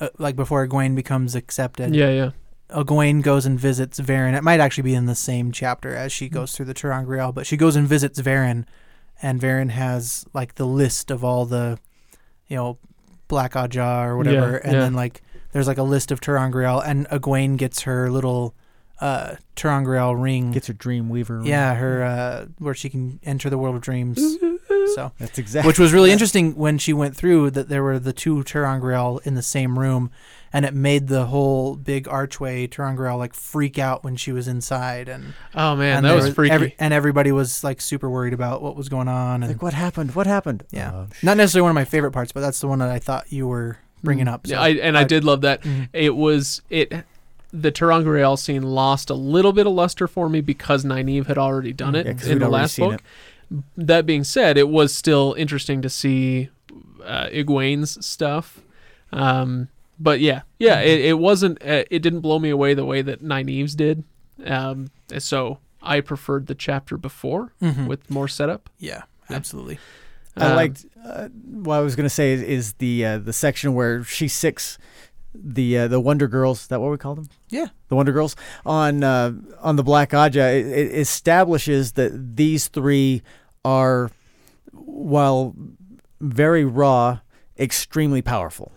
uh, 0.00 0.08
like, 0.18 0.36
before 0.36 0.66
Egwene 0.66 0.94
becomes 0.96 1.34
accepted. 1.34 1.94
Yeah, 1.94 2.10
yeah. 2.10 2.30
Egwene 2.70 3.22
goes 3.22 3.46
and 3.46 3.60
visits 3.60 4.00
Verin. 4.00 4.36
It 4.36 4.42
might 4.42 4.58
actually 4.60 4.84
be 4.84 4.94
in 4.94 5.06
the 5.06 5.14
same 5.14 5.52
chapter 5.52 5.94
as 5.94 6.10
she 6.10 6.28
goes 6.28 6.56
through 6.56 6.66
the 6.66 6.74
ter'angreal, 6.74 7.34
but 7.34 7.46
she 7.46 7.56
goes 7.56 7.76
and 7.76 7.86
visits 7.86 8.20
Verin, 8.20 8.64
and 9.20 9.40
Verin 9.40 9.70
has 9.70 10.24
like 10.32 10.54
the 10.54 10.66
list 10.66 11.10
of 11.10 11.22
all 11.22 11.44
the, 11.44 11.78
you 12.48 12.56
know, 12.56 12.78
Black 13.28 13.52
Ajah 13.52 14.06
or 14.06 14.16
whatever, 14.16 14.52
Yeah, 14.52 14.60
and 14.64 14.72
yeah. 14.72 14.80
then 14.80 14.94
like 14.94 15.22
there's 15.52 15.66
like 15.66 15.78
a 15.78 15.82
list 15.82 16.10
of 16.10 16.20
ter'angreal, 16.20 16.82
and 16.84 17.06
Egwene 17.08 17.56
gets 17.56 17.82
her 17.82 18.10
little, 18.10 18.54
uh, 19.02 19.34
ter'angreal 19.56 20.14
ring. 20.20 20.52
Gets 20.52 20.68
her 20.68 20.72
dream 20.72 21.08
weaver. 21.10 21.38
ring. 21.38 21.46
yeah, 21.46 21.74
her 21.74 22.02
uh, 22.02 22.46
where 22.58 22.74
she 22.74 22.88
can 22.88 23.18
enter 23.24 23.50
the 23.50 23.58
world 23.58 23.76
of 23.76 23.82
dreams. 23.82 24.18
So 24.94 25.12
That's 25.18 25.38
exactly. 25.38 25.68
which 25.68 25.78
was 25.78 25.92
really 25.92 26.10
interesting 26.10 26.54
when 26.54 26.76
she 26.76 26.92
went 26.92 27.16
through 27.16 27.50
that 27.52 27.68
there 27.70 27.82
were 27.82 27.98
the 27.98 28.12
two 28.12 28.42
ter'angreal 28.42 29.24
in 29.24 29.34
the 29.34 29.42
same 29.42 29.78
room, 29.78 30.10
and 30.52 30.66
it 30.66 30.74
made 30.74 31.06
the 31.08 31.26
whole 31.26 31.76
big 31.76 32.08
archway 32.08 32.66
ter'angreal 32.66 33.16
like 33.16 33.32
freak 33.32 33.78
out 33.78 34.02
when 34.04 34.16
she 34.16 34.32
was 34.32 34.48
inside, 34.48 35.08
and 35.08 35.34
Oh 35.54 35.76
man, 35.76 35.98
and 35.98 36.04
that 36.04 36.08
there 36.14 36.16
was 36.22 36.34
freaky. 36.34 36.52
every- 36.52 36.74
and 36.78 36.92
everybody 36.92 37.32
was 37.32 37.62
like 37.64 37.80
super 37.80 38.10
worried 38.10 38.34
about 38.34 38.60
what 38.60 38.76
was 38.76 38.88
going 38.90 39.08
on, 39.08 39.42
and 39.42 39.52
Like 39.52 39.62
what 39.62 39.72
happened? 39.72 40.14
What 40.14 40.26
happened? 40.26 40.64
Yeah. 40.72 40.92
Uh, 40.92 41.06
not 41.22 41.36
necessarily 41.38 41.62
one 41.62 41.70
of 41.70 41.74
my 41.76 41.84
favorite 41.86 42.12
parts, 42.12 42.32
but 42.32 42.40
that's 42.40 42.60
the 42.60 42.66
one 42.68 42.80
that 42.80 42.90
I 42.90 42.98
thought 42.98 43.32
you 43.32 43.46
were 43.46 43.78
bringing 44.02 44.26
up. 44.28 44.46
So. 44.46 44.54
Yeah, 44.54 44.60
I, 44.62 44.68
and 44.70 44.98
I, 44.98 45.02
I- 45.02 45.04
did 45.04 45.22
love 45.24 45.42
that. 45.42 45.62
Mhm. 45.62 45.88
It 45.94 46.16
was 46.16 46.60
it. 46.68 46.92
The 47.52 47.70
ter'angreal 47.70 48.38
scene 48.38 48.62
lost 48.62 49.10
a 49.10 49.14
little 49.14 49.52
bit 49.52 49.66
of 49.66 49.72
luster 49.74 50.08
for 50.08 50.28
me 50.28 50.40
because 50.40 50.84
Nynaeve 50.84 51.26
had 51.26 51.36
already 51.38 51.72
done 51.72 51.94
it 51.94 52.06
Yeah, 52.06 52.32
in 52.32 52.38
the 52.38 52.48
last 52.48 52.78
book. 52.78 53.02
That 53.76 54.06
being 54.06 54.24
said, 54.24 54.56
it 54.56 54.68
was 54.70 54.94
still 54.94 55.34
interesting 55.36 55.82
to 55.82 55.90
see 55.90 56.48
uh, 57.04 57.26
Egwene's 57.26 58.04
stuff. 58.04 58.62
Um, 59.12 59.68
but 60.00 60.20
yeah, 60.20 60.42
yeah, 60.58 60.76
Mm-hmm. 60.80 60.88
it, 60.88 61.00
it 61.04 61.18
wasn't. 61.18 61.62
Uh, 61.62 61.84
it 61.90 61.98
didn't 62.00 62.20
blow 62.20 62.38
me 62.38 62.48
away 62.48 62.72
the 62.72 62.86
way 62.86 63.02
that 63.02 63.22
Nynaeve's 63.22 63.74
did. 63.74 64.04
Um, 64.46 64.90
so 65.18 65.58
I 65.82 66.00
preferred 66.00 66.46
the 66.46 66.54
chapter 66.54 66.96
before 66.96 67.52
Mhm. 67.60 67.86
with 67.86 68.08
more 68.10 68.28
setup. 68.28 68.70
yeah, 68.78 69.02
Yeah. 69.28 69.36
absolutely. 69.36 69.78
I 70.36 70.46
Um, 70.46 70.56
liked. 70.56 70.86
Uh, 71.04 71.28
what 71.28 71.74
I 71.76 71.80
was 71.80 71.94
gonna 71.94 72.08
say 72.08 72.32
is, 72.32 72.42
is 72.42 72.72
the 72.74 73.04
uh, 73.04 73.18
the 73.18 73.34
section 73.34 73.74
where 73.74 74.02
she 74.02 74.28
sicks 74.28 74.78
the 75.34 75.78
uh, 75.78 75.88
the 75.88 76.00
Wonder 76.00 76.28
Girls. 76.28 76.62
Is 76.62 76.66
that 76.68 76.80
what 76.80 76.90
we 76.90 76.98
call 76.98 77.14
them? 77.14 77.28
Yeah. 77.48 77.66
the 77.88 77.96
Wonder 77.96 78.12
Girls 78.12 78.36
on 78.66 79.02
uh, 79.04 79.32
on 79.60 79.76
the 79.76 79.82
Black 79.82 80.10
Ajah. 80.10 80.52
It, 80.54 80.66
it 80.66 80.98
establishes 80.98 81.92
that 81.92 82.36
these 82.36 82.68
three 82.68 83.22
are, 83.64 84.10
while 84.72 85.54
very 86.20 86.64
raw, 86.64 87.20
extremely 87.58 88.22
powerful. 88.22 88.72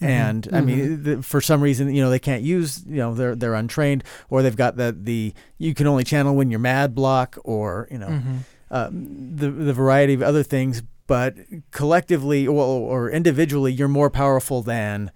Mhm. 0.00 0.06
And 0.08 0.48
I 0.52 0.60
mean, 0.60 1.04
th- 1.04 1.24
for 1.24 1.40
some 1.40 1.60
reason, 1.60 1.94
you 1.94 2.02
know, 2.02 2.10
they 2.10 2.18
can't 2.18 2.42
use, 2.42 2.84
you 2.86 2.96
know, 2.96 3.14
they're 3.14 3.36
they're 3.36 3.54
untrained, 3.54 4.02
or 4.30 4.42
they've 4.42 4.56
got 4.56 4.76
the 4.76 4.96
the 4.98 5.32
you 5.58 5.74
can 5.74 5.86
only 5.86 6.04
channel 6.04 6.34
when 6.34 6.50
you're 6.50 6.58
mad 6.60 6.94
block, 6.94 7.38
or 7.44 7.86
you 7.90 7.98
know, 7.98 8.08
Mhm. 8.08 8.38
uh, 8.70 8.88
the 8.92 9.50
the 9.50 9.72
variety 9.72 10.14
of 10.14 10.22
other 10.22 10.42
things. 10.42 10.82
But 11.08 11.34
collectively, 11.72 12.46
or, 12.46 12.54
or 12.64 13.10
individually, 13.10 13.72
you're 13.72 13.88
more 13.88 14.08
powerful 14.08 14.62
than 14.62 15.10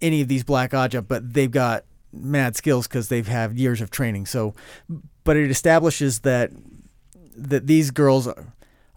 any 0.00 0.20
of 0.20 0.28
these 0.28 0.44
Black 0.44 0.72
Ajah. 0.72 1.06
But 1.06 1.32
they've 1.34 1.50
got 1.50 1.84
mad 2.12 2.56
skills 2.56 2.86
because 2.88 3.08
they've 3.08 3.28
had 3.28 3.58
years 3.58 3.80
of 3.80 3.90
training. 3.90 4.26
So, 4.26 4.54
but 5.24 5.36
it 5.36 5.50
establishes 5.50 6.20
that 6.20 6.50
that 7.36 7.66
these 7.66 7.90
girls 7.90 8.26
are, 8.26 8.52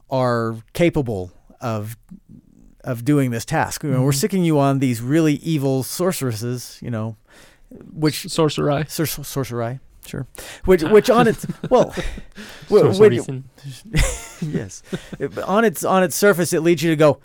are 0.09 0.55
capable 0.73 1.31
of 1.59 1.97
of 2.83 3.05
doing 3.05 3.29
this 3.31 3.45
task. 3.45 3.83
You 3.83 3.91
know, 3.91 4.01
we're 4.01 4.11
Mhm. 4.11 4.15
sicking 4.15 4.43
you 4.43 4.57
on 4.59 4.79
these 4.79 5.01
really 5.01 5.35
evil 5.35 5.83
sorceresses. 5.83 6.79
You 6.81 6.89
know, 6.89 7.15
which 7.93 8.27
Sorcerer. 8.29 8.85
Sor- 8.87 9.05
sorcery, 9.05 9.79
sure. 10.05 10.25
Which 10.65 10.81
which 10.83 11.09
on 11.09 11.27
its 11.27 11.45
well, 11.69 11.91
wh- 11.91 12.69
Sorcerer 12.69 13.09
which- 13.09 13.27
yes, 14.41 14.81
on 15.45 15.63
its 15.65 15.83
on 15.83 16.01
its 16.03 16.15
surface, 16.15 16.53
it 16.53 16.61
leads 16.61 16.81
you 16.81 16.89
to 16.89 16.95
go, 16.95 17.19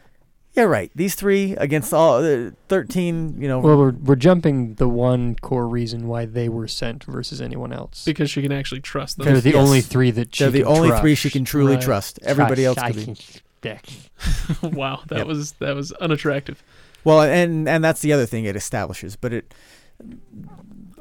yeah, 0.56 0.64
right. 0.64 0.90
These 0.94 1.14
three 1.14 1.52
against 1.56 1.92
all 1.92 2.24
uh, 2.24 2.50
thirteen. 2.68 3.40
You 3.40 3.46
know, 3.48 3.60
Well, 3.60 3.76
we're, 3.76 3.90
we're 3.92 4.16
jumping 4.16 4.74
the 4.74 4.88
one 4.88 5.34
core 5.36 5.68
reason 5.68 6.08
why 6.08 6.24
they 6.24 6.48
were 6.48 6.66
sent 6.66 7.04
versus 7.04 7.40
anyone 7.40 7.72
else. 7.72 8.04
Because 8.04 8.30
she 8.30 8.42
can 8.42 8.52
actually 8.52 8.80
trust 8.80 9.18
them. 9.18 9.26
They're 9.26 9.40
the 9.40 9.50
Yes. 9.50 9.64
only 9.66 9.80
three 9.82 10.10
that 10.12 10.34
she 10.34 10.44
they're 10.44 10.50
the 10.50 10.58
can 10.62 10.68
only 10.68 10.88
trust. 10.88 11.02
three 11.02 11.14
she 11.14 11.30
can 11.30 11.44
truly 11.44 11.74
Right. 11.74 11.82
trust. 11.84 12.18
Everybody 12.22 12.64
else 12.64 12.78
I 12.78 12.88
could 12.92 12.96
be. 12.96 13.04
can- 13.04 13.16
Dick. 13.62 13.86
wow, 14.62 15.00
that 15.08 15.18
Yep. 15.18 15.26
was 15.26 15.52
that 15.52 15.74
was 15.74 15.92
unattractive. 15.92 16.62
Well, 17.04 17.22
and 17.22 17.68
and 17.68 17.82
that's 17.84 18.00
the 18.00 18.12
other 18.12 18.26
thing 18.26 18.44
it 18.44 18.56
establishes. 18.56 19.16
But 19.16 19.32
it, 19.32 19.54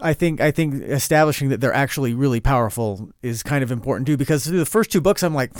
I 0.02 0.14
think 0.14 0.42
I 0.42 0.52
think 0.52 0.82
establishing 0.84 1.50
that 1.50 1.62
they're 1.62 1.74
actually 1.74 2.14
really 2.14 2.40
powerful 2.40 3.10
is 3.22 3.44
kind 3.44 3.64
of 3.64 3.72
important 3.72 4.08
too. 4.08 4.18
Because 4.18 4.46
through 4.48 4.58
the 4.60 4.66
first 4.66 4.92
two 4.92 5.02
books, 5.02 5.22
I'm 5.24 5.34
like, 5.36 5.52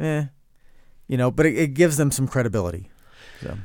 eh, 0.00 0.24
you 1.12 1.18
know. 1.18 1.30
But 1.30 1.44
it, 1.46 1.56
it 1.56 1.74
gives 1.74 1.98
them 1.98 2.10
some 2.10 2.26
credibility. 2.26 2.88
So. 3.42 3.58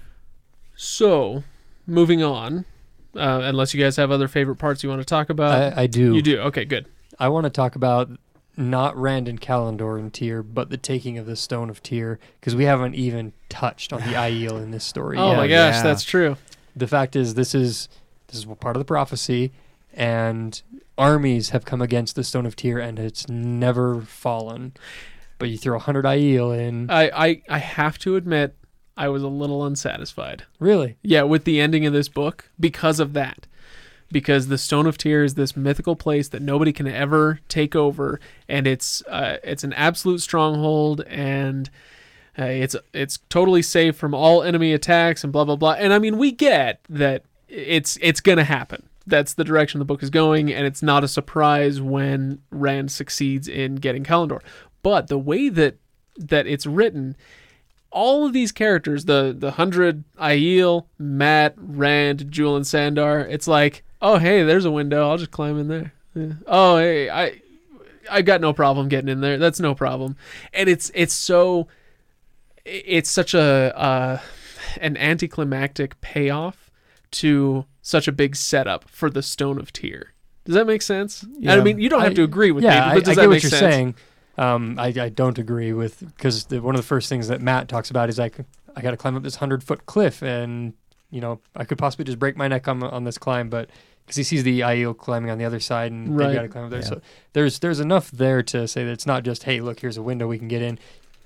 So, 0.75 1.43
moving 1.87 2.21
on. 2.21 2.65
Uh, 3.15 3.39
unless 3.43 3.73
you 3.73 3.81
guys 3.81 3.95
have 3.95 4.11
other 4.11 4.27
favorite 4.27 4.57
parts 4.57 4.83
you 4.83 4.89
want 4.89 5.01
to 5.01 5.05
talk 5.05 5.31
about, 5.31 5.73
I, 5.75 5.83
I 5.83 5.87
do. 5.87 6.13
you 6.13 6.21
do. 6.21 6.39
Okay, 6.41 6.65
good. 6.65 6.87
I 7.17 7.29
want 7.29 7.45
to 7.45 7.49
talk 7.49 7.75
about 7.75 8.11
not 8.57 8.95
Rand 8.97 9.27
and 9.27 9.39
Callandor 9.39 9.97
in 9.97 10.11
Tear, 10.11 10.43
but 10.43 10.69
the 10.69 10.77
taking 10.77 11.17
of 11.17 11.25
the 11.25 11.35
Stone 11.35 11.71
of 11.71 11.81
Tear, 11.81 12.19
because 12.39 12.55
we 12.55 12.65
haven't 12.65 12.93
even 12.93 13.33
touched 13.49 13.93
on 13.93 14.01
the 14.01 14.07
Aiel 14.13 14.61
in 14.61 14.69
this 14.69 14.83
story. 14.83 15.17
Oh 15.17 15.31
yet. 15.31 15.37
my 15.37 15.47
gosh, 15.47 15.75
yeah. 15.75 15.83
that's 15.83 16.03
true. 16.03 16.37
The 16.75 16.87
fact 16.87 17.15
is, 17.15 17.33
this 17.33 17.55
is 17.55 17.87
this 18.27 18.37
is 18.37 18.45
part 18.59 18.75
of 18.75 18.79
the 18.79 18.85
prophecy, 18.85 19.51
and 19.93 20.61
armies 20.97 21.49
have 21.49 21.65
come 21.65 21.81
against 21.81 22.15
the 22.15 22.23
Stone 22.23 22.45
of 22.45 22.55
Tear, 22.55 22.77
and 22.77 22.99
it's 22.99 23.27
never 23.29 24.01
fallen. 24.01 24.73
But 25.39 25.49
you 25.49 25.57
throw 25.57 25.75
a 25.77 25.79
hundred 25.79 26.05
Aiel 26.05 26.57
in, 26.57 26.89
I, 26.89 27.09
I 27.27 27.41
I 27.49 27.57
have 27.59 27.97
to 27.99 28.15
admit, 28.15 28.55
I 28.97 29.09
was 29.09 29.23
a 29.23 29.27
little 29.27 29.63
unsatisfied. 29.65 30.43
really? 30.59 30.97
Yeah, 31.01 31.23
with 31.23 31.43
the 31.43 31.61
ending 31.61 31.85
of 31.85 31.93
this 31.93 32.09
book 32.09 32.49
because 32.59 32.99
of 32.99 33.13
that. 33.13 33.45
Because 34.09 34.47
the 34.47 34.57
Stone 34.57 34.87
of 34.87 34.97
Tear 34.97 35.25
is 35.25 35.33
this 35.33 35.57
mythical 35.57 35.97
place 35.97 36.29
that 36.29 36.41
nobody 36.41 36.71
can 36.71 36.87
ever 36.87 37.41
take 37.49 37.75
over, 37.75 38.21
and 38.47 38.65
it's 38.65 39.01
uh, 39.05 39.37
it's 39.43 39.65
an 39.65 39.73
absolute 39.73 40.21
stronghold, 40.21 41.01
and 41.07 41.69
uh, 42.39 42.45
it's 42.45 42.73
it's 42.93 43.19
totally 43.27 43.61
safe 43.61 43.97
from 43.97 44.13
all 44.13 44.43
enemy 44.43 44.71
attacks, 44.71 45.25
and 45.25 45.33
blah 45.33 45.43
blah 45.43 45.57
blah. 45.57 45.73
And 45.73 45.91
I 45.91 45.99
mean, 45.99 46.17
we 46.17 46.31
get 46.31 46.79
that 46.87 47.23
it's 47.49 47.97
it's 48.01 48.21
gonna 48.21 48.45
happen. 48.45 48.87
That's 49.05 49.33
the 49.33 49.43
direction 49.43 49.79
the 49.79 49.85
book 49.85 50.01
is 50.01 50.09
going, 50.09 50.53
and 50.53 50.65
it's 50.65 50.81
not 50.81 51.03
a 51.03 51.07
surprise 51.09 51.81
when 51.81 52.41
Rand 52.49 52.91
succeeds 52.93 53.49
in 53.49 53.75
getting 53.75 54.05
Callandor. 54.05 54.39
But 54.87 55.07
the 55.07 55.17
way 55.19 55.49
that 55.49 55.75
that 56.17 56.47
it's 56.47 56.65
written, 56.65 57.17
all 57.91 58.25
of 58.25 58.31
these 58.31 58.53
characters, 58.53 59.03
the 59.03 59.35
the 59.37 59.51
hundred, 59.51 60.05
Aiel, 60.17 60.85
Mat, 60.97 61.55
Rand, 61.57 62.27
Juilin, 62.31 62.55
and 62.55 62.67
Sandar, 62.67 63.19
it's 63.19 63.49
like, 63.49 63.83
oh 64.01 64.17
hey, 64.17 64.43
there's 64.43 64.63
a 64.63 64.71
window. 64.71 65.09
I'll 65.09 65.17
just 65.17 65.31
climb 65.31 65.59
in 65.59 65.67
there. 65.67 65.91
Yeah. 66.15 66.33
Oh 66.47 66.77
hey, 66.77 67.09
I 67.09 67.41
I 68.09 68.21
got 68.21 68.39
no 68.39 68.53
problem 68.53 68.87
getting 68.87 69.09
in 69.09 69.19
there. 69.19 69.37
That's 69.37 69.59
no 69.59 69.75
problem. 69.75 70.15
And 70.53 70.69
it's 70.69 70.89
it's 70.95 71.13
so 71.13 71.67
it's 72.63 73.11
such 73.11 73.33
a 73.33 73.77
uh, 73.77 74.19
an 74.79 74.95
anticlimactic 74.95 75.99
payoff 75.99 76.71
to 77.11 77.65
such 77.81 78.07
a 78.07 78.13
big 78.13 78.37
setup 78.37 78.87
for 78.87 79.09
the 79.09 79.21
Stone 79.21 79.59
of 79.59 79.73
Tear. 79.73 80.13
Does 80.45 80.55
that 80.55 80.65
make 80.65 80.81
sense? 80.81 81.23
And 81.23 81.49
I 81.51 81.59
mean, 81.59 81.77
you 81.77 81.89
don't 81.89 82.03
have 82.03 82.11
I- 82.11 82.15
to 82.15 82.23
agree 82.23 82.51
with 82.51 82.63
yeah, 82.63 82.69
me, 82.69 82.77
I, 82.79 82.93
but 82.93 83.03
does 83.03 83.09
I 83.09 83.15
that 83.15 83.21
get 83.23 83.29
make 83.29 83.35
what 83.35 83.43
you're 83.43 83.49
sense? 83.49 83.75
saying. 83.75 83.95
Um, 84.37 84.75
I, 84.77 84.87
I 84.99 85.09
don't 85.09 85.37
agree 85.39 85.73
with 85.73 85.99
because 86.15 86.47
one 86.49 86.75
of 86.75 86.79
the 86.81 86.87
first 86.87 87.09
things 87.09 87.27
that 87.27 87.41
Mat 87.41 87.67
talks 87.67 87.89
about 87.89 88.09
is 88.09 88.19
like 88.19 88.37
I 88.75 88.81
got 88.81 88.91
to 88.91 88.97
climb 88.97 89.15
up 89.15 89.23
this 89.23 89.35
hundred 89.37 89.63
foot 89.63 89.85
cliff, 89.85 90.21
and 90.21 90.73
you 91.09 91.21
know 91.21 91.39
I 91.55 91.63
could 91.65 91.77
possibly 91.77 92.05
just 92.05 92.19
break 92.19 92.37
my 92.37 92.47
neck 92.47 92.67
on 92.67 92.83
on 92.83 93.03
this 93.03 93.17
climb, 93.17 93.49
but 93.49 93.69
because 94.05 94.15
he 94.17 94.23
sees 94.23 94.43
the 94.43 94.61
Aiel 94.61 94.95
climbing 94.97 95.29
on 95.31 95.37
the 95.37 95.45
other 95.45 95.59
side, 95.59 95.91
and 95.91 96.15
Right. 96.17 96.27
they 96.27 96.33
got 96.35 96.41
to 96.43 96.47
climb 96.49 96.65
up 96.65 96.69
there. 96.69 96.79
Yeah. 96.81 96.85
So 96.85 97.01
there's 97.33 97.59
there's 97.59 97.79
enough 97.79 98.11
there 98.11 98.43
to 98.43 98.67
say 98.67 98.83
that 98.85 98.91
it's 98.91 99.07
not 99.07 99.23
just 99.23 99.43
hey 99.43 99.59
look 99.59 99.79
here's 99.79 99.97
a 99.97 100.03
window 100.03 100.27
we 100.27 100.37
can 100.37 100.47
get 100.47 100.61
in, 100.61 100.77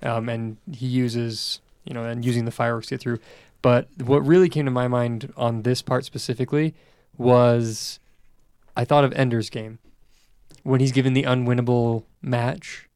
um, 0.02 0.30
and 0.30 0.58
he 0.72 0.88
uses 0.88 1.60
you 1.84 1.94
know 1.94 2.04
and 2.06 2.24
using 2.24 2.46
the 2.46 2.52
fireworks 2.52 2.88
to 2.88 2.94
get 2.96 3.02
through. 3.02 3.20
But 3.62 3.88
what 4.04 4.26
really 4.26 4.50
came 4.50 4.66
to 4.66 4.72
my 4.72 4.88
mind 4.88 5.34
on 5.38 5.64
this 5.64 5.82
part 5.82 6.06
specifically 6.06 6.74
was 7.18 8.00
I 8.76 8.86
thought 8.86 9.04
of 9.04 9.14
Ender's 9.14 9.50
Game 9.50 9.80
when 10.64 10.80
he's 10.80 10.92
given 10.92 11.14
the 11.14 11.24
unwinnable 11.24 12.04
match. 12.22 12.88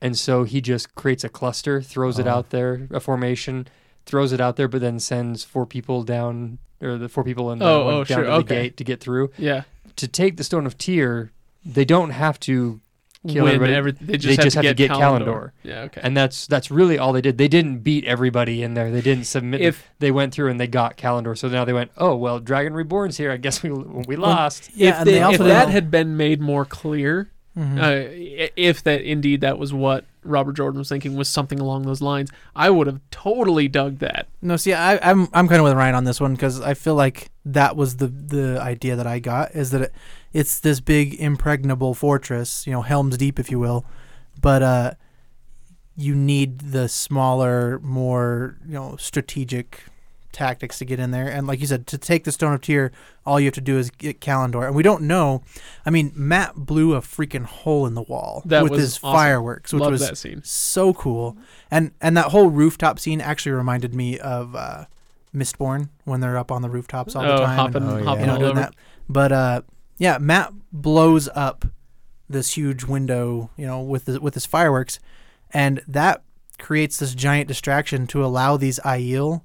And 0.00 0.16
so 0.16 0.44
he 0.44 0.60
just 0.60 0.94
creates 0.94 1.24
a 1.24 1.28
cluster, 1.28 1.82
throws 1.82 2.18
it 2.18 2.26
Oh. 2.26 2.30
out 2.30 2.50
there, 2.50 2.86
a 2.90 3.00
formation, 3.00 3.66
throws 4.06 4.32
it 4.32 4.40
out 4.40 4.56
there, 4.56 4.68
but 4.68 4.80
then 4.80 4.98
sends 5.00 5.42
four 5.44 5.66
people 5.66 6.02
down, 6.04 6.58
or 6.80 6.96
the 6.98 7.08
four 7.08 7.24
people 7.24 7.50
in 7.52 7.58
the 7.58 7.64
Oh, 7.66 7.84
one 7.84 7.94
oh, 7.94 8.04
down 8.04 8.06
sure, 8.18 8.24
to 8.24 8.30
the 8.30 8.36
okay. 8.36 8.62
gate 8.62 8.76
to 8.76 8.84
get 8.84 9.00
through. 9.00 9.30
Yeah. 9.36 9.62
To 9.96 10.06
take 10.06 10.36
the 10.36 10.44
Stone 10.44 10.66
of 10.66 10.78
Tear, 10.78 11.32
they 11.64 11.84
don't 11.84 12.10
have 12.10 12.38
to 12.40 12.80
Kill 13.26 13.44
Win 13.44 13.56
everybody. 13.56 13.74
every, 13.74 13.92
they 13.92 14.16
just, 14.16 14.26
They 14.26 14.34
have, 14.36 14.44
just 14.44 14.54
to 14.54 14.58
have 14.60 14.70
to 14.70 14.74
get 14.74 14.88
get 14.88 14.96
Callandor. 14.96 15.24
Callandor. 15.26 15.50
Yeah, 15.64 15.80
okay. 15.82 16.00
and 16.04 16.16
that's 16.16 16.46
that's 16.46 16.70
really 16.70 16.98
all 16.98 17.12
they 17.12 17.20
did. 17.20 17.36
They 17.36 17.48
didn't 17.48 17.78
beat 17.80 18.04
everybody 18.04 18.62
in 18.62 18.74
there. 18.74 18.92
They 18.92 19.00
didn't 19.00 19.24
submit. 19.24 19.60
if 19.60 19.88
they 19.98 20.12
went 20.12 20.32
through 20.32 20.50
and 20.52 20.60
they 20.60 20.68
got 20.68 20.96
Callandor. 20.96 21.36
So 21.36 21.48
now 21.48 21.64
they 21.64 21.72
went, 21.72 21.90
oh 21.98 22.14
well, 22.14 22.38
Dragon 22.38 22.74
Reborn's 22.74 23.16
here. 23.16 23.32
I 23.32 23.36
guess 23.36 23.60
we 23.60 23.70
we 23.72 24.14
lost. 24.14 24.70
Yeah, 24.72 25.00
if, 25.00 25.04
they- 25.04 25.12
they 25.18 25.32
if 25.34 25.38
that 25.40 25.68
had 25.68 25.90
been 25.90 26.16
made 26.16 26.40
more 26.40 26.64
clear, 26.64 27.28
Mhm. 27.58 27.78
uh, 27.78 28.50
if 28.56 28.82
that 28.84 29.02
indeed 29.02 29.40
that 29.40 29.58
was 29.58 29.72
what 29.72 30.04
Robert 30.22 30.52
Jordan 30.52 30.78
was 30.78 30.88
thinking 30.88 31.16
was 31.16 31.28
something 31.28 31.58
along 31.58 31.82
those 31.82 32.00
lines, 32.00 32.30
I 32.54 32.70
would 32.70 32.86
have 32.86 33.00
totally 33.10 33.66
dug 33.66 33.98
that. 33.98 34.28
No, 34.42 34.56
see, 34.56 34.74
I, 34.74 34.98
I'm 35.10 35.28
I'm 35.32 35.48
kind 35.48 35.60
of 35.60 35.64
with 35.64 35.72
Ryan 35.72 35.94
on 35.94 36.04
this 36.04 36.20
one 36.20 36.34
because 36.34 36.60
I 36.60 36.74
feel 36.74 36.94
like 36.94 37.30
that 37.44 37.74
was 37.76 37.96
the 37.96 38.06
the 38.06 38.60
idea 38.60 38.94
that 38.96 39.06
I 39.06 39.18
got 39.18 39.54
is 39.56 39.70
that 39.70 39.82
it, 39.82 39.92
it's 40.32 40.60
this 40.60 40.80
big 40.80 41.14
impregnable 41.14 41.94
fortress, 41.94 42.66
you 42.66 42.72
know, 42.72 42.82
Helm's 42.82 43.16
Deep, 43.16 43.38
if 43.40 43.50
you 43.50 43.58
will, 43.58 43.84
but 44.40 44.62
uh, 44.62 44.90
you 45.96 46.14
need 46.14 46.60
the 46.60 46.88
smaller, 46.88 47.80
more 47.80 48.56
you 48.66 48.74
know, 48.74 48.96
strategic 48.96 49.84
tactics 50.32 50.78
to 50.78 50.84
get 50.84 51.00
in 51.00 51.10
there. 51.10 51.26
And 51.28 51.46
like 51.46 51.60
you 51.60 51.66
said, 51.66 51.86
to 51.88 51.98
take 51.98 52.24
the 52.24 52.32
Stone 52.32 52.52
of 52.54 52.60
Tear, 52.60 52.92
all 53.26 53.40
you 53.40 53.46
have 53.46 53.54
to 53.54 53.60
do 53.60 53.78
is 53.78 53.90
get 53.90 54.20
Callandor, 54.20 54.66
and 54.66 54.74
we 54.76 54.82
don't 54.82 55.02
know. 55.02 55.42
I 55.86 55.90
mean, 55.90 56.12
Mat 56.14 56.54
blew 56.56 56.94
a 56.94 57.00
freaking 57.00 57.44
hole 57.44 57.86
in 57.86 57.94
the 57.94 58.02
wall 58.02 58.42
That 58.44 58.62
with 58.62 58.72
was 58.72 58.80
his 58.80 58.96
awesome. 58.98 59.12
fireworks, 59.12 59.72
which 59.72 59.80
Love 59.80 59.92
was 59.92 60.00
that 60.06 60.18
scene. 60.18 60.42
so 60.44 60.92
cool. 60.94 61.36
And 61.70 61.92
and 62.00 62.16
that 62.16 62.26
whole 62.26 62.48
rooftop 62.50 62.98
scene 62.98 63.20
actually 63.20 63.52
reminded 63.52 63.94
me 63.94 64.18
of 64.18 64.54
uh, 64.54 64.84
Mistborn 65.34 65.88
when 66.04 66.20
they're 66.20 66.38
up 66.38 66.50
on 66.52 66.62
the 66.62 66.70
rooftops 66.70 67.14
all 67.16 67.22
the 67.22 67.34
Oh, 67.34 67.38
time, 67.44 67.56
hopping, 67.56 67.82
and, 67.82 67.90
Oh, 67.90 67.96
yeah. 67.98 68.04
hopping 68.04 68.20
you 68.22 68.26
know, 68.26 68.32
all 68.34 68.38
doing 68.38 68.50
over. 68.52 68.60
that. 68.60 68.74
But 69.08 69.32
uh, 69.32 69.62
yeah, 69.98 70.18
Mat 70.18 70.52
blows 70.72 71.28
up 71.34 71.64
this 72.30 72.56
huge 72.56 72.84
window, 72.84 73.50
you 73.56 73.66
know, 73.66 73.80
with 73.80 74.04
the, 74.04 74.20
with 74.20 74.34
his 74.34 74.44
fireworks, 74.46 75.00
and 75.52 75.80
that 75.88 76.22
creates 76.58 76.98
this 76.98 77.14
giant 77.14 77.48
distraction 77.48 78.06
to 78.08 78.22
allow 78.24 78.56
these 78.56 78.78
Aiel 78.84 79.42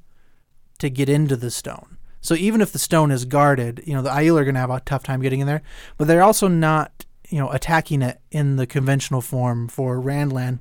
to 0.84 0.90
get 0.90 1.10
into 1.10 1.36
the 1.36 1.50
stone. 1.52 1.98
So 2.22 2.36
even 2.36 2.62
if 2.62 2.72
the 2.72 2.80
stone 2.80 3.12
is 3.12 3.26
guarded, 3.26 3.82
you 3.86 3.94
know, 3.94 4.02
the 4.02 4.10
Aiel 4.12 4.40
are 4.40 4.46
going 4.46 4.54
to 4.56 4.62
have 4.62 4.70
a 4.70 4.80
tough 4.80 5.04
time 5.04 5.22
getting 5.22 5.40
in 5.42 5.48
there, 5.48 5.62
but 5.98 6.08
they're 6.08 6.24
also 6.24 6.48
not, 6.48 7.06
you 7.30 7.40
know, 7.40 7.50
attacking 7.50 8.02
it 8.02 8.20
in 8.32 8.56
the 8.56 8.66
conventional 8.66 9.20
form 9.22 9.68
for 9.68 9.98
Randland. 10.00 10.60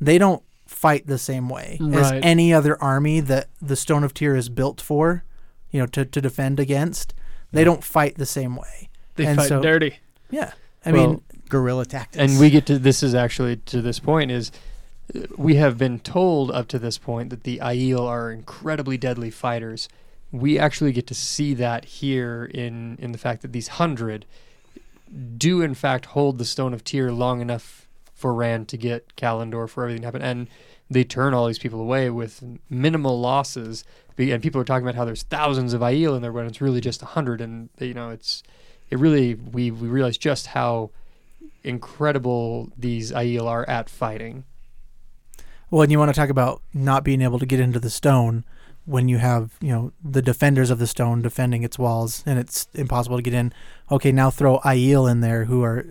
They 0.00 0.18
don't 0.18 0.42
fight 0.66 1.06
the 1.06 1.18
same 1.18 1.48
way 1.48 1.78
as 1.94 2.10
any 2.22 2.52
other 2.52 2.80
army 2.82 3.20
that 3.20 3.48
the 3.62 3.76
Stone 3.76 4.02
of 4.02 4.14
Tear 4.14 4.34
is 4.34 4.48
built 4.48 4.80
for. 4.80 5.22
you 5.70 5.80
know, 5.80 5.86
to, 5.86 6.04
to 6.06 6.20
defend 6.22 6.58
against. 6.58 7.12
They 7.52 7.62
don't 7.64 7.84
fight 7.84 8.14
the 8.16 8.24
same 8.26 8.56
way. 8.56 8.88
They 9.16 9.26
And 9.26 9.36
fight 9.38 9.48
so- 9.48 9.60
dirty. 9.60 9.98
Yeah. 10.30 10.52
I 10.86 10.92
Well, 10.92 11.06
mean, 11.08 11.22
Guerrilla 11.48 11.84
tactics. 11.84 12.22
and 12.22 12.40
we 12.40 12.48
get 12.50 12.64
to 12.66 12.78
this 12.78 13.02
is 13.02 13.14
actually 13.14 13.56
to 13.72 13.82
this 13.82 13.98
point 13.98 14.30
is 14.30 14.50
we 15.36 15.54
have 15.56 15.78
been 15.78 16.00
told 16.00 16.50
up 16.50 16.68
to 16.68 16.78
this 16.78 16.98
point 16.98 17.30
that 17.30 17.44
the 17.44 17.58
Aiel 17.58 18.06
are 18.06 18.30
incredibly 18.30 18.96
deadly 18.96 19.30
fighters. 19.30 19.88
We 20.32 20.58
actually 20.58 20.92
get 20.92 21.06
to 21.08 21.14
see 21.14 21.54
that 21.54 21.84
here 21.84 22.44
in 22.52 22.96
in 23.00 23.12
the 23.12 23.18
fact 23.18 23.42
that 23.42 23.52
these 23.52 23.68
hundred 23.68 24.26
do 25.38 25.62
in 25.62 25.74
fact 25.74 26.06
hold 26.06 26.38
the 26.38 26.44
Stone 26.44 26.74
of 26.74 26.82
Tear 26.82 27.12
long 27.12 27.40
enough 27.40 27.86
for 28.12 28.34
Rand 28.34 28.68
to 28.68 28.76
get 28.76 29.14
Callandor 29.16 29.68
for 29.68 29.84
everything 29.84 30.02
to 30.02 30.06
happen, 30.06 30.22
and 30.22 30.48
they 30.90 31.04
turn 31.04 31.34
all 31.34 31.46
these 31.46 31.58
people 31.58 31.80
away 31.80 32.10
with 32.10 32.42
minimal 32.70 33.20
losses. 33.20 33.84
And 34.18 34.42
people 34.42 34.60
are 34.60 34.64
talking 34.64 34.86
about 34.86 34.96
how 34.96 35.04
there's 35.04 35.24
thousands 35.24 35.74
of 35.74 35.82
Aiel 35.82 36.16
in 36.16 36.22
there 36.22 36.32
when 36.32 36.46
it's 36.46 36.60
really 36.60 36.80
just 36.80 37.02
a 37.02 37.06
hundred, 37.06 37.40
and 37.40 37.68
you 37.78 37.94
know 37.94 38.10
it's 38.10 38.42
it 38.90 38.98
really 38.98 39.34
we 39.34 39.70
we 39.70 39.88
realize 39.88 40.18
just 40.18 40.48
how 40.48 40.90
incredible 41.62 42.72
these 42.76 43.12
Aiel 43.12 43.46
are 43.46 43.68
at 43.68 43.88
fighting. 43.90 44.44
Well, 45.70 45.82
and 45.82 45.90
you 45.92 45.98
want 45.98 46.08
to 46.14 46.18
talk 46.20 46.30
about 46.30 46.62
not 46.74 47.04
being 47.04 47.20
able 47.22 47.38
to 47.38 47.46
get 47.46 47.60
into 47.60 47.80
the 47.80 47.90
stone 47.90 48.44
when 48.84 49.08
you 49.08 49.18
have, 49.18 49.52
you 49.60 49.70
know, 49.72 49.92
the 50.04 50.22
defenders 50.22 50.70
of 50.70 50.78
the 50.78 50.86
stone 50.86 51.20
defending 51.20 51.64
its 51.64 51.76
walls 51.78 52.22
and 52.24 52.38
it's 52.38 52.68
impossible 52.74 53.16
to 53.16 53.22
get 53.22 53.34
in. 53.34 53.52
Okay, 53.90 54.12
now 54.12 54.30
throw 54.30 54.60
Aiel 54.60 55.10
in 55.10 55.20
there 55.22 55.46
who 55.46 55.64
are 55.64 55.84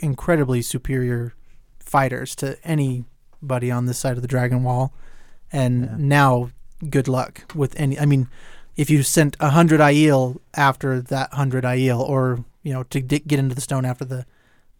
incredibly 0.00 0.60
superior 0.60 1.34
fighters 1.78 2.34
to 2.36 2.58
anybody 2.66 3.70
on 3.70 3.86
this 3.86 3.98
side 3.98 4.16
of 4.16 4.22
the 4.22 4.28
dragon 4.28 4.64
wall. 4.64 4.92
And 5.52 5.84
Yeah. 5.84 5.94
now 5.98 6.50
good 6.90 7.06
luck 7.08 7.54
with 7.54 7.78
any 7.78 7.98
I 7.98 8.06
mean, 8.06 8.28
if 8.76 8.90
you 8.90 9.02
sent 9.04 9.36
a 9.38 9.50
hundred 9.50 9.78
Aiel 9.80 10.38
after 10.54 11.00
that 11.00 11.32
hundred 11.32 11.62
Aiel 11.64 12.00
or, 12.00 12.44
you 12.64 12.72
know, 12.72 12.82
to 12.84 13.00
di- 13.00 13.20
get 13.20 13.38
into 13.38 13.54
the 13.54 13.60
stone 13.60 13.84
after 13.84 14.04
the 14.04 14.26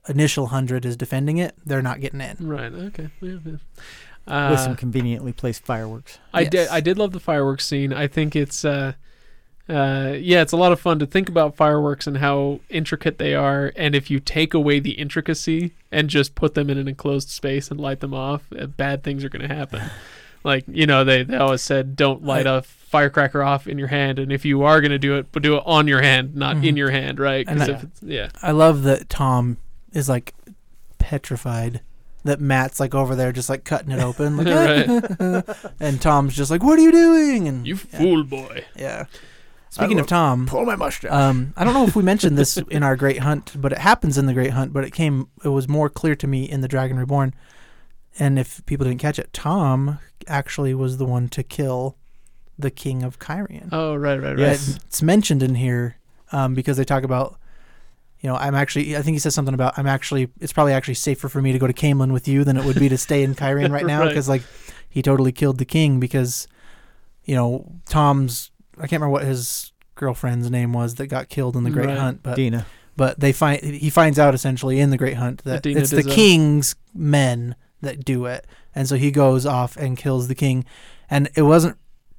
initial 0.09 0.49
hundred 0.49 0.85
is 0.85 0.97
defending 0.97 1.39
it, 1.39 1.55
they're 1.65 1.81
not 1.83 2.01
getting 2.01 2.21
in. 2.21 2.37
Right. 2.41 2.73
Okay. 2.73 3.09
Yeah, 3.21 3.39
yeah. 3.45 3.57
With 4.27 4.35
Uh, 4.35 4.57
some 4.57 4.77
conveniently 4.77 5.33
placed 5.33 5.65
fireworks. 5.65 6.19
I 6.35 6.41
Yes. 6.43 6.51
did. 6.51 6.69
I 6.69 6.81
did 6.81 6.99
love 6.99 7.13
the 7.13 7.21
fireworks 7.21 7.65
scene. 7.65 7.93
I 7.93 8.09
think 8.09 8.35
it's, 8.35 8.65
uh, 8.65 8.95
uh, 9.69 10.15
yeah, 10.19 10.43
it's 10.43 10.53
a 10.53 10.57
lot 10.57 10.73
of 10.73 10.81
fun 10.81 10.99
to 10.99 11.07
think 11.07 11.29
about 11.29 11.55
fireworks 11.57 12.07
and 12.09 12.17
how 12.19 12.61
intricate 12.69 13.19
they 13.19 13.35
are. 13.35 13.73
And 13.77 13.95
if 13.95 14.11
you 14.11 14.19
take 14.21 14.53
away 14.55 14.81
the 14.81 14.93
intricacy 14.93 15.75
and 15.93 16.09
just 16.11 16.35
put 16.35 16.55
them 16.55 16.71
in 16.71 16.77
an 16.79 16.89
enclosed 16.89 17.29
space 17.29 17.71
and 17.71 17.79
light 17.81 18.01
them 18.01 18.15
off, 18.15 18.43
uh, 18.59 18.67
bad 18.67 19.03
things 19.05 19.23
are 19.25 19.29
going 19.29 19.49
to 19.49 19.55
happen. 19.55 19.83
like 20.45 20.65
you 20.69 20.87
know, 20.87 21.05
they 21.05 21.23
they 21.25 21.37
always 21.37 21.63
said 21.63 21.95
don't 21.97 22.25
light 22.25 22.47
a 22.47 22.63
firecracker 22.63 23.43
off 23.43 23.67
in 23.69 23.79
your 23.79 23.89
hand, 23.89 24.19
and 24.21 24.33
if 24.33 24.45
you 24.45 24.63
are 24.63 24.81
going 24.81 24.93
to 24.93 24.99
do 24.99 25.17
it, 25.19 25.27
but 25.33 25.43
do 25.43 25.57
it 25.57 25.63
on 25.67 25.87
your 25.89 26.01
hand, 26.03 26.35
not 26.37 26.57
in 26.57 26.75
Mhm. 26.75 26.79
your 26.79 26.91
hand, 26.91 27.19
right? 27.21 27.47
'Cause 27.47 27.61
And 27.61 27.71
if 27.71 27.83
it's, 27.85 28.03
yeah, 28.03 28.29
I 28.43 28.51
love 28.53 28.83
that 28.85 29.09
Thom 29.09 29.57
is 29.93 30.09
like 30.09 30.35
petrified. 30.99 31.81
That 32.27 32.41
Mat's 32.41 32.79
like 32.79 32.95
over 32.95 33.17
there 33.17 33.33
just 33.33 33.49
like 33.49 33.65
cutting 33.65 33.91
it 33.91 34.01
open, 34.01 34.37
like, 34.37 34.47
and 35.81 36.01
Thom's 36.01 36.37
just 36.37 36.51
like, 36.51 36.63
"What 36.63 36.79
are 36.79 36.83
you 36.83 36.93
doing?" 36.93 37.49
And 37.49 37.67
you 37.67 37.79
yeah, 37.93 37.99
fool 37.99 38.25
boy. 38.25 38.65
Yeah. 38.77 39.07
Speaking 39.71 39.99
of 40.01 40.07
Thom, 40.07 40.47
Pull 40.47 40.65
my 40.65 40.77
mustache. 40.77 41.11
um, 41.11 41.53
I 41.55 41.63
don't 41.65 41.75
know 41.75 41.85
if 41.85 41.95
we 41.95 42.03
mentioned 42.13 42.39
this 42.39 42.57
in 42.57 42.83
our 42.83 42.97
Great 42.97 43.19
Hunt, 43.19 43.53
but 43.61 43.73
it 43.73 43.79
happens 43.79 44.17
in 44.17 44.25
the 44.25 44.33
Great 44.33 44.53
Hunt. 44.53 44.73
But 44.73 44.85
it 44.85 44.95
came, 44.95 45.29
it 45.45 45.49
was 45.49 45.69
more 45.69 45.91
clear 45.91 46.15
to 46.17 46.27
me 46.27 46.49
in 46.49 46.63
the 46.63 46.69
Dragon 46.69 46.99
Reborn. 46.99 47.35
And 48.19 48.39
if 48.39 48.65
people 48.65 48.87
didn't 48.87 49.01
catch 49.01 49.19
it, 49.19 49.35
Thom 49.35 49.99
actually 50.27 50.73
was 50.73 50.97
the 50.97 51.05
one 51.05 51.29
to 51.29 51.43
kill 51.43 51.97
the 52.59 52.71
King 52.71 53.03
of 53.03 53.19
Cairhien. 53.19 53.69
Oh 53.71 53.95
right, 53.97 54.19
right, 54.19 54.31
right. 54.31 54.39
Yes. 54.39 54.77
It's 54.87 55.03
mentioned 55.03 55.43
in 55.43 55.57
here 55.57 55.97
um, 56.33 56.55
because 56.55 56.79
they 56.79 56.85
talk 56.85 57.03
about, 57.03 57.39
you 58.27 58.33
know, 58.33 58.39
I'm 58.39 58.57
actually. 58.57 58.97
I 58.97 59.03
think 59.03 59.15
he 59.15 59.19
says 59.21 59.37
something 59.37 59.55
about 59.55 59.79
I'm 59.79 59.87
actually. 59.87 60.29
It's 60.41 60.53
probably 60.53 60.73
actually 60.73 60.95
safer 60.95 61.29
for 61.29 61.41
me 61.41 61.53
to 61.53 61.61
go 61.61 61.69
to 61.69 61.73
Caemlyn 61.73 62.13
with 62.13 62.27
you 62.27 62.43
than 62.43 62.57
it 62.57 62.65
would 62.65 62.77
be 62.81 62.89
to 62.89 62.99
stay 62.99 63.23
in 63.23 63.35
Cairhien 63.43 63.71
right 63.71 63.87
now 63.87 64.01
Right. 64.01 64.09
because 64.09 64.29
like 64.29 64.43
he 64.89 65.01
totally 65.01 65.31
killed 65.31 65.59
the 65.59 65.65
king 65.65 66.01
because, 66.01 66.49
you 67.25 67.37
know, 67.37 67.71
Thom's. 67.85 68.51
I 68.79 68.81
can't 68.89 69.01
remember 69.01 69.11
what 69.11 69.23
his 69.23 69.71
girlfriend's 69.95 70.51
name 70.51 70.73
was 70.73 70.97
that 70.97 71.07
got 71.07 71.29
killed 71.29 71.55
in 71.55 71.63
the 71.63 71.71
Great 71.71 71.87
Right. 71.87 71.99
Hunt, 71.99 72.23
but 72.25 72.35
Dena. 72.35 72.67
but 72.97 73.21
they 73.21 73.31
find 73.33 73.63
he 73.63 73.91
finds 73.91 74.19
out 74.19 74.35
essentially 74.35 74.81
in 74.81 74.91
the 74.91 74.99
Great 74.99 75.15
Hunt 75.19 75.45
that 75.45 75.59
Adina 75.59 75.81
it's 75.83 75.91
the 75.91 76.03
Dizzo. 76.03 76.11
king's 76.13 76.75
men 76.93 77.55
that 77.81 78.05
do 78.05 78.25
it, 78.25 78.45
and 78.75 78.89
so 78.89 78.97
he 78.97 79.13
goes 79.13 79.47
off 79.47 79.77
and 79.77 79.97
kills 79.97 80.27
the 80.27 80.35
king, 80.35 80.65
and 81.09 81.31
it 81.37 81.43
wasn't 81.43 81.77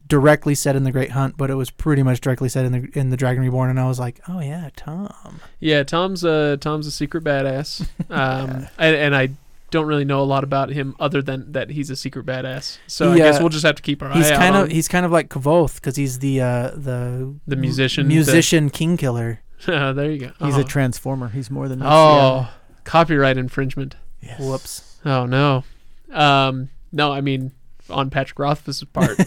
directly 0.07 0.55
said 0.55 0.75
in 0.75 0.83
the 0.83 0.91
Great 0.91 1.11
Hunt, 1.11 1.37
but 1.37 1.49
it 1.49 1.55
was 1.55 1.69
pretty 1.69 2.03
much 2.03 2.21
directly 2.21 2.49
said 2.49 2.65
in 2.65 2.71
the 2.71 2.99
in 2.99 3.09
the 3.09 3.17
Dragon 3.17 3.43
Reborn, 3.43 3.69
and 3.69 3.79
I 3.79 3.87
was 3.87 3.99
like, 3.99 4.19
oh 4.27 4.39
yeah, 4.39 4.69
Thom. 4.75 5.39
Yeah, 5.59 5.83
Thom's 5.83 6.23
a 6.23 6.57
Thom's 6.57 6.87
a 6.87 6.91
secret 6.91 7.23
badass, 7.23 7.87
um, 8.09 8.67
and, 8.77 8.95
and 8.95 9.15
I 9.15 9.29
don't 9.69 9.85
really 9.85 10.05
know 10.05 10.21
a 10.21 10.23
lot 10.23 10.43
about 10.43 10.69
him 10.69 10.95
other 10.99 11.21
than 11.21 11.51
that 11.51 11.69
he's 11.69 11.89
a 11.89 11.95
secret 11.95 12.25
badass. 12.25 12.77
So 12.87 13.11
I 13.11 13.17
guess 13.17 13.37
uh, 13.37 13.39
we'll 13.41 13.49
just 13.49 13.65
have 13.65 13.75
to 13.75 13.81
keep 13.81 14.01
our 14.01 14.11
He's 14.11 14.31
eye 14.31 14.33
out 14.33 14.39
kind 14.39 14.55
of 14.55 14.63
on 14.63 14.69
he's 14.69 14.87
kind 14.87 15.05
of 15.05 15.11
like 15.11 15.29
Kvothe 15.29 15.75
because 15.75 15.95
he's 15.95 16.19
the 16.19 16.41
uh, 16.41 16.71
the 16.75 17.35
The 17.47 17.55
musician, 17.55 18.07
musician 18.07 18.69
king 18.69 18.97
killer. 18.97 19.41
there 19.65 20.11
you 20.11 20.19
go. 20.19 20.31
He's 20.39 20.55
oh. 20.55 20.61
a 20.61 20.63
transformer. 20.63 21.29
He's 21.29 21.49
more 21.49 21.67
than 21.67 21.81
oh 21.83 22.49
copyright 22.83 23.37
infringement. 23.37 23.95
Yes. 24.21 24.39
Whoops. 24.39 24.97
Oh 25.05 25.25
no, 25.25 25.63
um, 26.11 26.69
no, 26.91 27.11
I 27.11 27.21
mean 27.21 27.51
on 27.89 28.09
Patrick 28.09 28.39
Rothfuss's 28.39 28.83
part. 28.85 29.17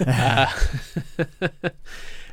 uh, 0.06 0.46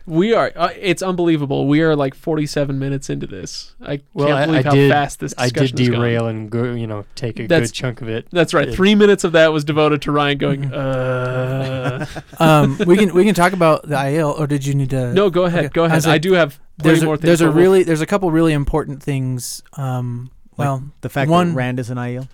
we 0.06 0.34
are. 0.34 0.52
Uh, 0.56 0.70
it's 0.80 1.02
unbelievable. 1.02 1.68
We 1.68 1.82
are 1.82 1.96
like 1.96 2.14
47 2.14 2.78
minutes 2.78 3.10
into 3.10 3.26
this. 3.28 3.74
I 3.82 4.02
Well, 4.14 4.28
can't 4.28 4.48
believe 4.52 4.66
I 4.66 4.70
how 4.70 4.76
did- 4.76 4.92
fast 4.92 5.20
this 5.20 5.34
I 5.38 5.46
discussion 5.46 5.78
did 5.78 5.84
has 5.88 5.90
gone. 5.90 6.00
derail 6.00 6.28
and 6.28 6.50
go, 6.50 6.74
you 6.74 6.86
know, 6.88 7.06
take 7.16 7.40
a 7.40 7.48
That's- 7.48 7.72
good 7.72 7.76
chunk 7.76 8.02
of 8.02 8.10
it. 8.10 8.28
That's 8.32 8.54
right. 8.54 8.70
It- 8.70 8.76
Three 8.76 8.94
minutes 8.96 9.24
of 9.24 9.32
that 9.32 9.52
was 9.52 9.64
devoted 9.64 10.02
to 10.04 10.12
Ryan 10.12 10.38
going. 10.38 10.72
Uh, 10.76 12.06
um, 12.40 12.78
we 12.86 12.98
can 12.98 13.14
we 13.14 13.24
can 13.24 13.34
talk 13.34 13.54
about 13.54 13.84
the 13.88 13.96
Aiel, 13.96 14.38
or 14.38 14.48
did 14.48 14.66
you 14.66 14.74
need 14.76 14.90
to? 14.90 15.14
no, 15.14 15.30
go 15.30 15.46
ahead. 15.46 15.66
Okay. 15.66 15.74
Go 15.74 15.86
ahead. 15.86 15.98
As 15.98 16.06
a- 16.06 16.12
I 16.12 16.18
do 16.18 16.34
have 16.34 16.54
way 16.58 16.60
There's 16.78 17.04
a, 17.04 17.06
things. 17.08 17.20
there's 17.22 17.42
a 17.42 17.50
really 17.50 17.84
there's 17.84 18.02
a 18.02 18.06
couple 18.06 18.30
really 18.32 18.54
important 18.54 19.02
things. 19.02 19.64
Um, 19.74 20.30
Like 20.58 20.66
well, 20.68 20.84
The 21.02 21.10
fact 21.10 21.30
One- 21.32 21.50
that 21.50 21.56
Rand 21.56 21.80
is 21.80 21.90
an 21.90 21.98
Aiel. 21.98 22.28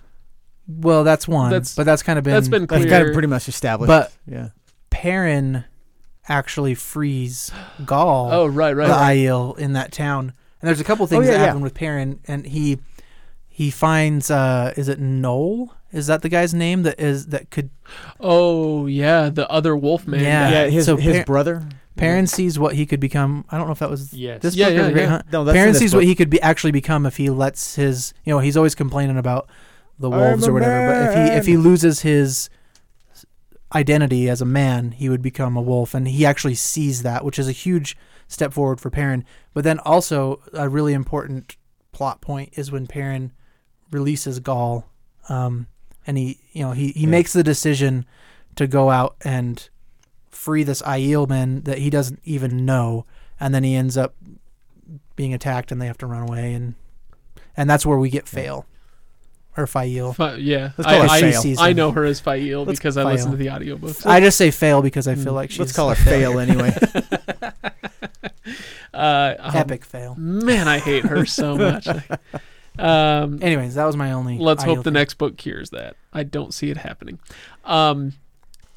Well, 0.68 1.04
that's 1.04 1.26
one, 1.28 1.50
That's- 1.50 1.74
but 1.74 1.84
that's 1.84 2.02
kind 2.02 2.18
of 2.18 2.24
been 2.24 2.34
that's 2.34 2.48
been 2.48 2.66
That's 2.66 2.86
kind 2.86 3.06
of 3.06 3.12
pretty 3.12 3.28
much 3.28 3.48
established. 3.48 3.88
But 3.88 4.12
yeah. 4.26 4.48
Perrin 4.90 5.64
actually 6.28 6.74
frees 6.74 7.50
Gaul, 7.84 8.30
Oh 8.32 8.46
right, 8.46 8.74
right. 8.76 8.86
the 8.86 8.92
right. 8.92 9.16
Aiel 9.18 9.58
in 9.58 9.72
that 9.72 9.90
town. 9.92 10.32
And 10.60 10.68
there's 10.68 10.80
a 10.80 10.84
couple 10.84 11.06
things 11.08 11.26
yeah, 11.26 11.32
that 11.32 11.38
yeah. 11.40 11.46
happen 11.46 11.62
with 11.62 11.74
Perrin, 11.74 12.20
and 12.28 12.46
he 12.46 12.78
he 13.48 13.70
finds 13.70 14.30
uh, 14.30 14.72
is 14.76 14.88
it 14.88 15.00
Noel? 15.00 15.74
Is 15.92 16.06
that 16.06 16.22
the 16.22 16.28
guy's 16.28 16.54
name 16.54 16.84
that 16.84 17.00
is 17.00 17.26
that 17.26 17.50
could 17.50 17.70
Oh 18.20 18.86
yeah, 18.86 19.28
the 19.28 19.50
other 19.50 19.76
Wolfman. 19.76 20.20
Yeah. 20.20 20.48
guy. 20.50 20.52
Yeah, 20.64 20.70
his 20.70 20.86
so 20.86 20.96
his 20.96 21.16
Par- 21.16 21.24
brother. 21.24 21.68
Perrin 21.96 22.26
sees 22.26 22.58
what 22.58 22.74
he 22.74 22.86
could 22.86 23.00
become. 23.00 23.44
I 23.50 23.58
don't 23.58 23.66
know 23.66 23.72
if 23.72 23.80
that 23.80 23.90
was 23.90 24.14
Yes. 24.14 24.40
this 24.40 24.54
Yeah, 24.56 24.68
book 24.68 24.72
or 24.72 24.76
yeah, 24.78 24.86
the 24.86 24.92
Great 24.92 25.02
yeah. 25.02 25.08
Hunt. 25.10 25.24
No, 25.32 25.44
that's 25.44 25.54
in 25.54 25.58
Perrin 25.60 25.72
this 25.72 25.78
sees 25.80 25.90
book. 25.92 25.98
what 25.98 26.04
he 26.04 26.14
could 26.14 26.30
be 26.30 26.40
actually 26.40 26.70
become 26.72 27.04
if 27.04 27.16
he 27.18 27.28
lets 27.28 27.74
his 27.74 28.14
you 28.24 28.32
know 28.32 28.38
he's 28.38 28.56
always 28.56 28.74
complaining 28.74 29.18
about 29.18 29.50
the 29.98 30.10
wolves 30.10 30.46
or 30.48 30.52
whatever. 30.52 30.86
But 30.86 31.02
if 31.02 31.14
he 31.14 31.36
if 31.36 31.46
he 31.46 31.56
loses 31.56 32.00
his 32.00 32.48
identity 33.74 34.28
as 34.28 34.40
a 34.42 34.46
man, 34.46 34.92
he 34.92 35.08
would 35.08 35.22
become 35.22 35.56
a 35.56 35.62
wolf, 35.62 35.94
and 35.94 36.06
he 36.06 36.26
actually 36.26 36.54
sees 36.54 37.02
that, 37.02 37.24
which 37.24 37.38
is 37.38 37.48
a 37.48 37.52
huge 37.52 37.96
step 38.28 38.52
forward 38.52 38.80
for 38.80 38.90
Perrin. 38.90 39.24
But 39.54 39.64
then 39.64 39.78
also 39.80 40.42
a 40.52 40.68
really 40.68 40.92
important 40.92 41.56
plot 41.92 42.20
point 42.20 42.50
is 42.56 42.70
when 42.72 42.86
Perrin 42.86 43.32
releases 43.90 44.40
Gaul, 44.40 44.86
um, 45.28 45.66
and 46.06 46.18
he 46.18 46.40
you 46.52 46.62
know 46.64 46.72
he 46.72 46.88
he 46.92 47.02
Yeah. 47.02 47.08
makes 47.08 47.32
the 47.32 47.42
decision 47.42 48.04
to 48.56 48.66
go 48.66 48.90
out 48.90 49.16
and 49.22 49.68
free 50.30 50.62
this 50.64 50.82
Aiel 50.82 51.28
man 51.28 51.62
that 51.62 51.78
he 51.78 51.88
doesn't 51.90 52.20
even 52.24 52.64
know, 52.64 53.06
and 53.40 53.54
then 53.54 53.64
he 53.64 53.74
ends 53.74 53.96
up 53.96 54.14
being 55.16 55.32
attacked, 55.32 55.70
and 55.72 55.80
they 55.80 55.86
have 55.86 55.98
to 55.98 56.06
run 56.06 56.22
away, 56.28 56.52
and 56.54 56.74
and 57.56 57.68
that's 57.70 57.84
where 57.86 57.98
we 57.98 58.10
get 58.10 58.26
fail 58.28 58.66
or 59.56 59.66
Fail. 59.66 60.12
Fi- 60.12 60.36
yeah. 60.36 60.70
Let's 60.78 60.90
call 60.90 61.02
I, 61.10 61.20
her 61.20 61.56
I, 61.60 61.68
I 61.68 61.72
know 61.72 61.90
her 61.92 62.04
as 62.04 62.20
Fail 62.20 62.64
Let's 62.64 62.78
because 62.78 62.96
I 62.96 63.04
listen 63.04 63.30
to 63.32 63.36
the 63.36 63.46
audiobooks. 63.48 64.06
I 64.06 64.20
just 64.20 64.38
say 64.38 64.50
fail 64.50 64.80
because 64.82 65.06
I 65.08 65.14
feel 65.14 65.32
Mm, 65.32 65.36
like 65.36 65.50
she's 65.50 65.58
Let's 65.60 65.72
call 65.72 65.90
her 65.90 65.94
fail 65.94 66.38
anyway. 66.38 66.74
uh, 68.94 69.34
um, 69.38 69.56
Epic 69.56 69.84
fail. 69.84 70.14
Man, 70.16 70.68
I 70.68 70.78
hate 70.78 71.04
her 71.04 71.24
so 71.26 71.56
much. 71.56 71.86
um, 72.78 73.42
Anyways, 73.42 73.74
that 73.74 73.84
was 73.84 73.96
my 73.96 74.12
only. 74.12 74.38
let's 74.38 74.62
hope 74.64 74.78
Aiel 74.78 74.82
the 74.82 74.84
thing. 74.84 74.92
next 74.94 75.14
book 75.14 75.36
cures 75.36 75.70
that. 75.70 75.96
I 76.12 76.22
don't 76.22 76.52
see 76.54 76.70
it 76.70 76.78
happening. 76.78 77.18
Um, 77.64 78.14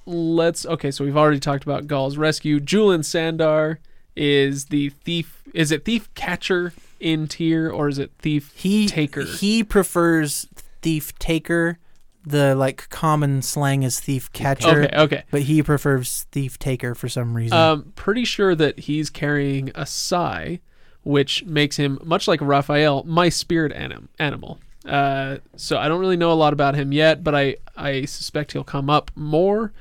let's 0.05 0.65
okay. 0.65 0.91
So 0.91 1.03
we've 1.03 1.17
already 1.17 1.39
talked 1.39 1.63
about 1.63 1.87
Gaul's 1.87 2.17
rescue. 2.17 2.59
Juilin 2.59 3.03
Sandar 3.03 3.79
is 4.15 4.65
the 4.65 4.89
thief. 4.89 5.43
Is 5.53 5.71
it 5.71 5.85
thief 5.85 6.13
catcher 6.15 6.73
in 6.99 7.27
Tear 7.27 7.69
or 7.71 7.87
is 7.87 7.97
it 7.97 8.11
thief 8.19 8.51
he 8.55 8.87
taker? 8.87 9.23
He 9.23 9.63
prefers 9.63 10.47
thief 10.85 11.17
taker. 11.19 11.77
the 12.27 12.55
like 12.55 12.89
common 12.89 13.41
slang 13.41 13.83
is 13.83 13.99
thief 13.99 14.31
catcher, 14.33 14.83
Okay, 14.85 14.97
okay. 14.97 15.23
but 15.31 15.41
he 15.43 15.61
prefers 15.61 16.25
thief 16.31 16.57
taker 16.57 16.95
for 16.95 17.07
some 17.09 17.35
reason. 17.35 17.55
Um, 17.57 17.91
pretty 17.95 18.25
sure 18.25 18.55
that 18.55 18.79
he's 18.79 19.09
carrying 19.11 19.69
a 19.75 19.85
sai, 19.85 20.59
which 21.03 21.43
makes 21.45 21.75
him 21.77 21.99
much 22.03 22.27
like 22.27 22.39
Raphael, 22.41 23.03
my 23.05 23.29
spirit 23.29 23.71
anim- 23.73 24.09
animal. 24.17 24.57
Uh, 24.83 25.37
so 25.55 25.77
I 25.77 25.87
don't 25.87 25.99
really 25.99 26.17
know 26.17 26.31
a 26.31 26.39
lot 26.45 26.53
about 26.53 26.73
him 26.75 26.91
yet, 26.91 27.23
but 27.23 27.35
I 27.35 27.57
I 27.77 28.05
suspect 28.05 28.53
he'll 28.53 28.63
come 28.63 28.89
up 28.89 29.11
more. 29.15 29.71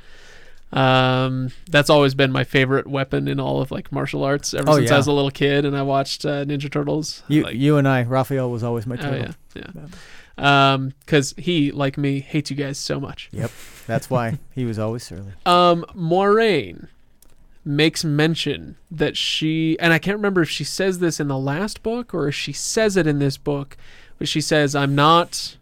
Um, 0.72 1.50
that's 1.70 1.88
always 1.88 2.14
been 2.14 2.32
my 2.32 2.42
favorite 2.44 2.86
weapon 2.86 3.28
in 3.28 3.38
all 3.38 3.60
of 3.62 3.70
like 3.70 3.92
martial 3.92 4.24
arts 4.24 4.52
ever 4.54 4.68
Oh, 4.68 4.76
since 4.76 4.88
yeah. 4.90 4.94
I 4.94 4.98
was 4.98 5.06
a 5.06 5.12
little 5.12 5.30
kid 5.30 5.64
and 5.64 5.76
I 5.76 5.82
watched 5.82 6.24
uh, 6.24 6.44
Ninja 6.44 6.70
Turtles. 6.70 7.22
You, 7.28 7.44
Like, 7.44 7.54
you 7.56 7.76
and 7.76 7.86
I, 7.86 8.02
Raphael 8.02 8.50
was 8.50 8.64
always 8.64 8.86
my 8.86 8.96
oh 8.96 8.98
turtle. 9.02 9.34
yeah, 9.54 9.62
yeah. 9.74 9.86
Um, 10.36 10.94
because 11.00 11.34
he 11.38 11.70
like 11.70 11.96
me 11.96 12.20
hates 12.20 12.50
you 12.50 12.56
guys 12.56 12.78
so 12.78 12.98
much. 12.98 13.28
Yep, 13.32 13.50
that's 13.86 14.10
why 14.10 14.38
he 14.52 14.64
was 14.64 14.78
always 14.78 15.02
surly. 15.04 15.32
Um, 15.46 15.84
Moiraine 15.94 16.88
makes 17.64 18.04
mention 18.04 18.76
that 18.90 19.16
she, 19.16 19.78
and 19.80 19.92
I 19.92 19.98
can't 19.98 20.16
remember 20.16 20.42
if 20.42 20.50
she 20.50 20.64
says 20.64 20.98
this 20.98 21.18
in 21.18 21.28
the 21.28 21.38
last 21.38 21.82
book 21.82 22.12
or 22.12 22.28
if 22.28 22.34
she 22.34 22.52
says 22.52 22.96
it 22.96 23.06
in 23.06 23.18
this 23.18 23.36
book, 23.36 23.76
but 24.18 24.28
she 24.28 24.40
says, 24.40 24.74
I'm 24.74 24.94
not, 24.94 25.56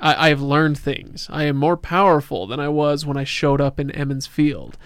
I, 0.00 0.26
I 0.26 0.28
have 0.30 0.42
learned 0.42 0.78
things. 0.78 1.28
I 1.30 1.44
am 1.44 1.56
more 1.56 1.76
powerful 1.76 2.46
than 2.46 2.58
I 2.58 2.68
was 2.68 3.06
when 3.06 3.16
I 3.16 3.24
showed 3.24 3.60
up 3.60 3.78
in 3.78 3.90
Emond's 3.92 4.26
Field. 4.26 4.76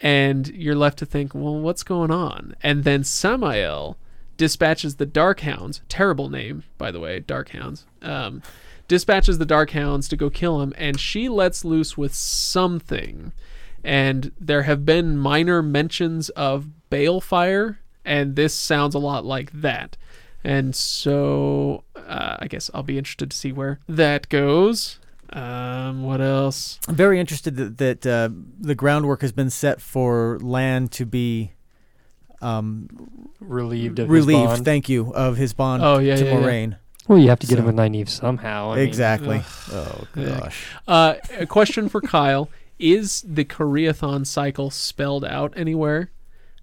And 0.00 0.48
you're 0.48 0.74
left 0.74 0.98
to 0.98 1.06
think, 1.06 1.34
well, 1.34 1.58
what's 1.58 1.82
going 1.82 2.10
on? 2.10 2.54
And 2.62 2.84
then 2.84 3.04
Samael 3.04 3.96
dispatches 4.36 4.96
the 4.96 5.06
Dark 5.06 5.40
Hounds. 5.40 5.80
terrible 5.88 6.28
name, 6.28 6.64
by 6.78 6.90
the 6.90 7.00
way, 7.00 7.20
Darkhounds, 7.20 7.84
um, 8.02 8.42
dispatches 8.88 9.38
the 9.38 9.46
Dark 9.46 9.70
Hounds 9.70 10.08
to 10.08 10.16
go 10.16 10.30
kill 10.30 10.60
him, 10.62 10.72
and 10.76 11.00
she 11.00 11.28
lets 11.28 11.64
loose 11.64 11.96
with 11.96 12.14
something. 12.14 13.32
And 13.82 14.32
there 14.40 14.62
have 14.62 14.84
been 14.84 15.16
minor 15.16 15.62
mentions 15.62 16.28
of 16.30 16.68
balefire, 16.90 17.78
and 18.04 18.36
this 18.36 18.54
sounds 18.54 18.94
a 18.94 18.98
lot 19.00 19.24
like 19.24 19.50
that. 19.52 19.96
And 20.44 20.74
so 20.76 21.84
uh, 21.96 22.36
I 22.38 22.46
guess 22.46 22.70
I'll 22.72 22.82
be 22.82 22.98
interested 22.98 23.30
to 23.30 23.36
see 23.36 23.52
where 23.52 23.80
that 23.88 24.28
goes. 24.28 25.00
Um, 25.30 26.04
what 26.04 26.20
else? 26.20 26.78
I'm 26.86 26.94
very 26.94 27.18
interested 27.18 27.56
that, 27.56 27.78
that 27.78 28.06
uh, 28.06 28.28
the 28.60 28.76
groundwork 28.76 29.22
has 29.22 29.32
been 29.32 29.50
set 29.50 29.80
for 29.80 30.38
Lan 30.40 30.86
to 30.88 31.04
be 31.04 31.52
um, 32.42 32.88
Relieved 33.40 33.98
of 33.98 34.08
his 34.08 34.12
relieved. 34.26 34.46
bond. 34.48 34.64
Thank 34.64 34.88
you 34.88 35.12
of 35.14 35.36
his 35.36 35.52
bond 35.52 35.82
Oh 35.82 35.98
yeah, 35.98 36.16
to 36.16 36.24
yeah, 36.24 36.30
yeah. 36.32 36.40
Moiraine. 36.40 36.76
Well, 37.08 37.18
you 37.18 37.28
have 37.28 37.38
to 37.40 37.46
get 37.46 37.58
him 37.58 37.64
So- 37.64 37.66
with 37.66 37.76
Nynaeve 37.76 38.08
somehow. 38.08 38.72
I 38.72 38.78
exactly. 38.80 39.38
ugh. 39.38 39.44
oh 39.72 40.06
Yeah. 40.16 40.40
gosh. 40.40 40.64
Uh, 40.88 41.14
a 41.38 41.46
question 41.46 41.88
for 41.88 42.00
Kyle: 42.00 42.48
Is 42.78 43.22
the 43.26 43.44
Karaethon 43.44 44.26
cycle 44.26 44.70
spelled 44.70 45.24
out 45.24 45.52
anywhere? 45.56 46.10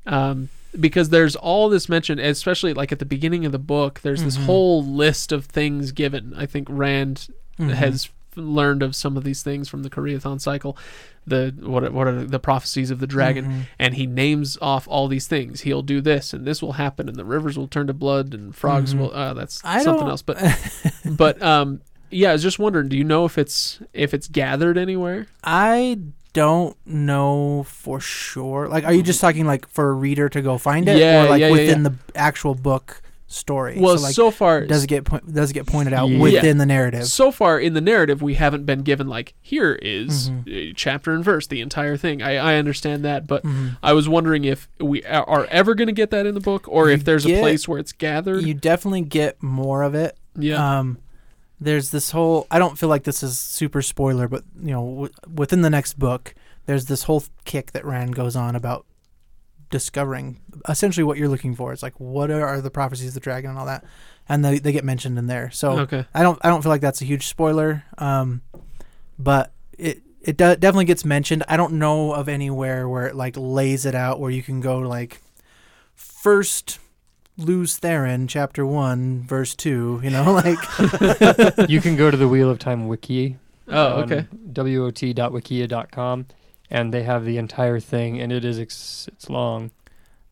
Um, 0.05 0.49
because 0.79 1.09
there's 1.09 1.35
all 1.35 1.69
this 1.69 1.87
mention, 1.87 2.19
especially 2.19 2.73
like 2.73 2.91
at 2.91 2.99
the 2.99 3.05
beginning 3.05 3.45
of 3.45 3.51
the 3.51 3.59
book. 3.59 4.01
There's 4.01 4.23
this 4.23 4.37
Mhm. 4.37 4.45
whole 4.45 4.83
list 4.83 5.31
of 5.31 5.45
things 5.45 5.91
given. 5.91 6.33
I 6.35 6.45
think 6.47 6.67
Rand 6.69 7.27
Mhm. 7.59 7.69
has 7.75 8.05
f- 8.05 8.11
learned 8.35 8.83
of 8.83 8.95
some 8.95 9.17
of 9.17 9.23
these 9.23 9.41
things 9.43 9.69
from 9.69 9.83
the 9.83 9.89
Karaethon 9.89 10.39
cycle. 10.41 10.77
The 11.25 11.53
what 11.61 11.91
what 11.93 12.07
are 12.07 12.23
the 12.25 12.39
prophecies 12.39 12.91
of 12.91 12.99
the 12.99 13.07
dragon? 13.07 13.45
Mhm. 13.45 13.61
and 13.79 13.93
he 13.95 14.05
names 14.05 14.57
off 14.61 14.87
all 14.87 15.07
these 15.07 15.27
things. 15.27 15.61
He'll 15.61 15.81
do 15.83 16.01
this, 16.01 16.33
and 16.33 16.45
this 16.45 16.61
will 16.61 16.73
happen, 16.73 17.07
and 17.07 17.15
the 17.17 17.25
rivers 17.25 17.57
will 17.57 17.67
turn 17.67 17.87
to 17.87 17.93
blood, 17.93 18.33
and 18.33 18.53
frogs 18.55 18.93
Mhm. 18.93 18.99
will. 18.99 19.13
Uh, 19.13 19.33
that's 19.33 19.61
I 19.63 19.83
something 19.83 20.07
else, 20.07 20.21
but 20.21 20.37
but 21.05 21.41
um, 21.41 21.81
yeah, 22.11 22.29
I 22.29 22.33
was 22.33 22.43
just 22.43 22.59
wondering. 22.59 22.89
Do 22.89 22.97
you 22.97 23.03
know 23.05 23.23
if 23.25 23.37
it's 23.37 23.79
if 23.93 24.13
it's 24.13 24.27
gathered 24.27 24.77
anywhere? 24.77 25.27
I 25.43 25.99
don't 26.33 26.75
know 26.85 27.63
for 27.69 27.99
sure. 27.99 28.67
Like, 28.67 28.83
are 28.85 28.93
you 28.93 29.03
just 29.03 29.21
talking 29.21 29.45
like 29.45 29.67
for 29.69 29.89
a 29.89 29.93
reader 29.93 30.27
to 30.29 30.41
go 30.41 30.57
find 30.57 30.89
it, 30.89 30.97
Yeah, 30.97 31.25
or 31.25 31.29
like 31.29 31.39
yeah, 31.39 31.47
yeah, 31.47 31.51
within 31.51 31.83
the 31.83 31.93
actual 32.15 32.55
book 32.55 33.01
story? 33.33 33.77
Well, 33.79 33.97
so, 33.97 34.03
like, 34.03 34.15
so 34.15 34.31
far, 34.31 34.65
does 34.65 34.83
it 34.83 34.87
get 34.87 35.05
po- 35.05 35.19
does 35.19 35.51
it 35.51 35.53
get 35.53 35.65
pointed 35.65 35.93
out 35.93 36.07
Yeah. 36.09 36.19
within 36.19 36.57
the 36.57 36.65
narrative? 36.65 37.05
so 37.05 37.31
far 37.31 37.59
in 37.59 37.73
the 37.73 37.81
narrative, 37.81 38.21
we 38.21 38.35
haven't 38.35 38.65
been 38.65 38.81
given 38.83 39.07
like 39.07 39.33
here 39.41 39.73
is, 39.81 40.29
Mhm. 40.29 40.71
uh, 40.71 40.73
chapter 40.75 41.11
and 41.11 41.23
verse, 41.23 41.47
the 41.47 41.61
entire 41.61 41.97
thing. 41.97 42.21
I 42.21 42.37
I 42.37 42.55
understand 42.55 43.03
that, 43.03 43.27
but 43.27 43.43
Mhm. 43.43 43.77
I 43.83 43.93
was 43.93 44.07
wondering 44.07 44.45
if 44.45 44.67
we 44.79 45.03
are 45.03 45.45
ever 45.51 45.75
going 45.75 45.87
to 45.87 45.93
get 45.93 46.09
that 46.11 46.25
in 46.25 46.33
the 46.35 46.39
book, 46.41 46.65
or 46.67 46.87
You 46.89 46.93
if 46.95 47.03
there's 47.05 47.25
a 47.25 47.39
place 47.39 47.67
where 47.67 47.79
it's 47.79 47.91
gathered. 47.91 48.43
You 48.43 48.53
definitely 48.53 49.01
get 49.01 49.41
more 49.41 49.83
of 49.83 49.95
it. 49.95 50.15
yeah. 50.37 50.79
Um, 50.79 50.97
there's 51.59 51.91
this 51.91 52.11
whole. 52.11 52.45
I 52.51 52.59
don't 52.59 52.77
feel 52.77 52.89
like 52.89 53.03
this 53.03 53.23
is 53.23 53.39
super 53.39 53.81
spoiler, 53.81 54.27
but 54.27 54.43
you 54.61 54.71
know, 54.71 54.85
w- 54.89 55.13
within 55.33 55.61
the 55.61 55.69
next 55.69 55.97
book, 55.97 56.33
there's 56.65 56.85
this 56.85 57.03
whole 57.03 57.23
kick 57.45 57.71
that 57.71 57.85
Rand 57.85 58.15
goes 58.15 58.35
on 58.35 58.55
about 58.55 58.85
discovering 59.73 60.39
essentially 60.69 61.03
what 61.03 61.17
you're 61.17 61.27
looking 61.27 61.55
for. 61.55 61.73
It's 61.73 61.81
like 61.81 61.99
what 61.99 62.29
are, 62.29 62.45
are 62.45 62.61
the 62.61 62.69
prophecies 62.69 63.07
of 63.07 63.13
the 63.15 63.19
dragon 63.19 63.49
and 63.49 63.57
all 63.57 63.65
that, 63.65 63.83
and 64.29 64.45
they 64.45 64.59
they 64.59 64.71
get 64.71 64.85
mentioned 64.85 65.17
in 65.17 65.25
there. 65.25 65.49
So 65.49 65.79
okay. 65.79 66.05
I 66.13 66.21
don't 66.21 66.39
I 66.43 66.49
don't 66.49 66.61
feel 66.61 66.69
like 66.69 66.81
that's 66.81 67.01
a 67.01 67.05
huge 67.05 67.25
spoiler. 67.25 67.83
Um, 67.97 68.43
but 69.17 69.51
it 69.79 70.03
it 70.21 70.37
do- 70.37 70.55
definitely 70.55 70.85
gets 70.85 71.03
mentioned. 71.03 71.43
I 71.47 71.57
don't 71.57 71.73
know 71.73 72.13
of 72.13 72.29
anywhere 72.29 72.87
where 72.87 73.07
it 73.07 73.15
like 73.15 73.35
lays 73.35 73.83
it 73.83 73.95
out 73.95 74.19
where 74.19 74.29
you 74.29 74.43
can 74.43 74.61
go 74.61 74.77
like 74.77 75.19
first 75.95 76.77
Lews 77.35 77.79
Therin 77.79 78.29
chapter 78.29 78.63
one 78.63 79.23
verse 79.23 79.55
two. 79.55 79.99
You 80.03 80.11
know 80.11 80.31
like 80.45 80.59
you 81.67 81.81
can 81.81 81.95
go 81.95 82.11
to 82.11 82.17
the 82.17 82.27
Wheel 82.27 82.51
of 82.51 82.59
Time 82.59 82.87
wiki. 82.87 83.37
Oh, 83.67 84.01
on 84.01 84.03
okay. 84.03 84.27
wot.wikia.com, 84.55 86.25
and 86.73 86.93
they 86.93 87.03
have 87.03 87.23
the 87.23 87.37
entire 87.37 87.79
thing, 87.79 88.19
and 88.19 88.33
it 88.33 88.43
is 88.43 88.59
ex- 88.59 89.07
it's 89.13 89.29
long. 89.29 89.71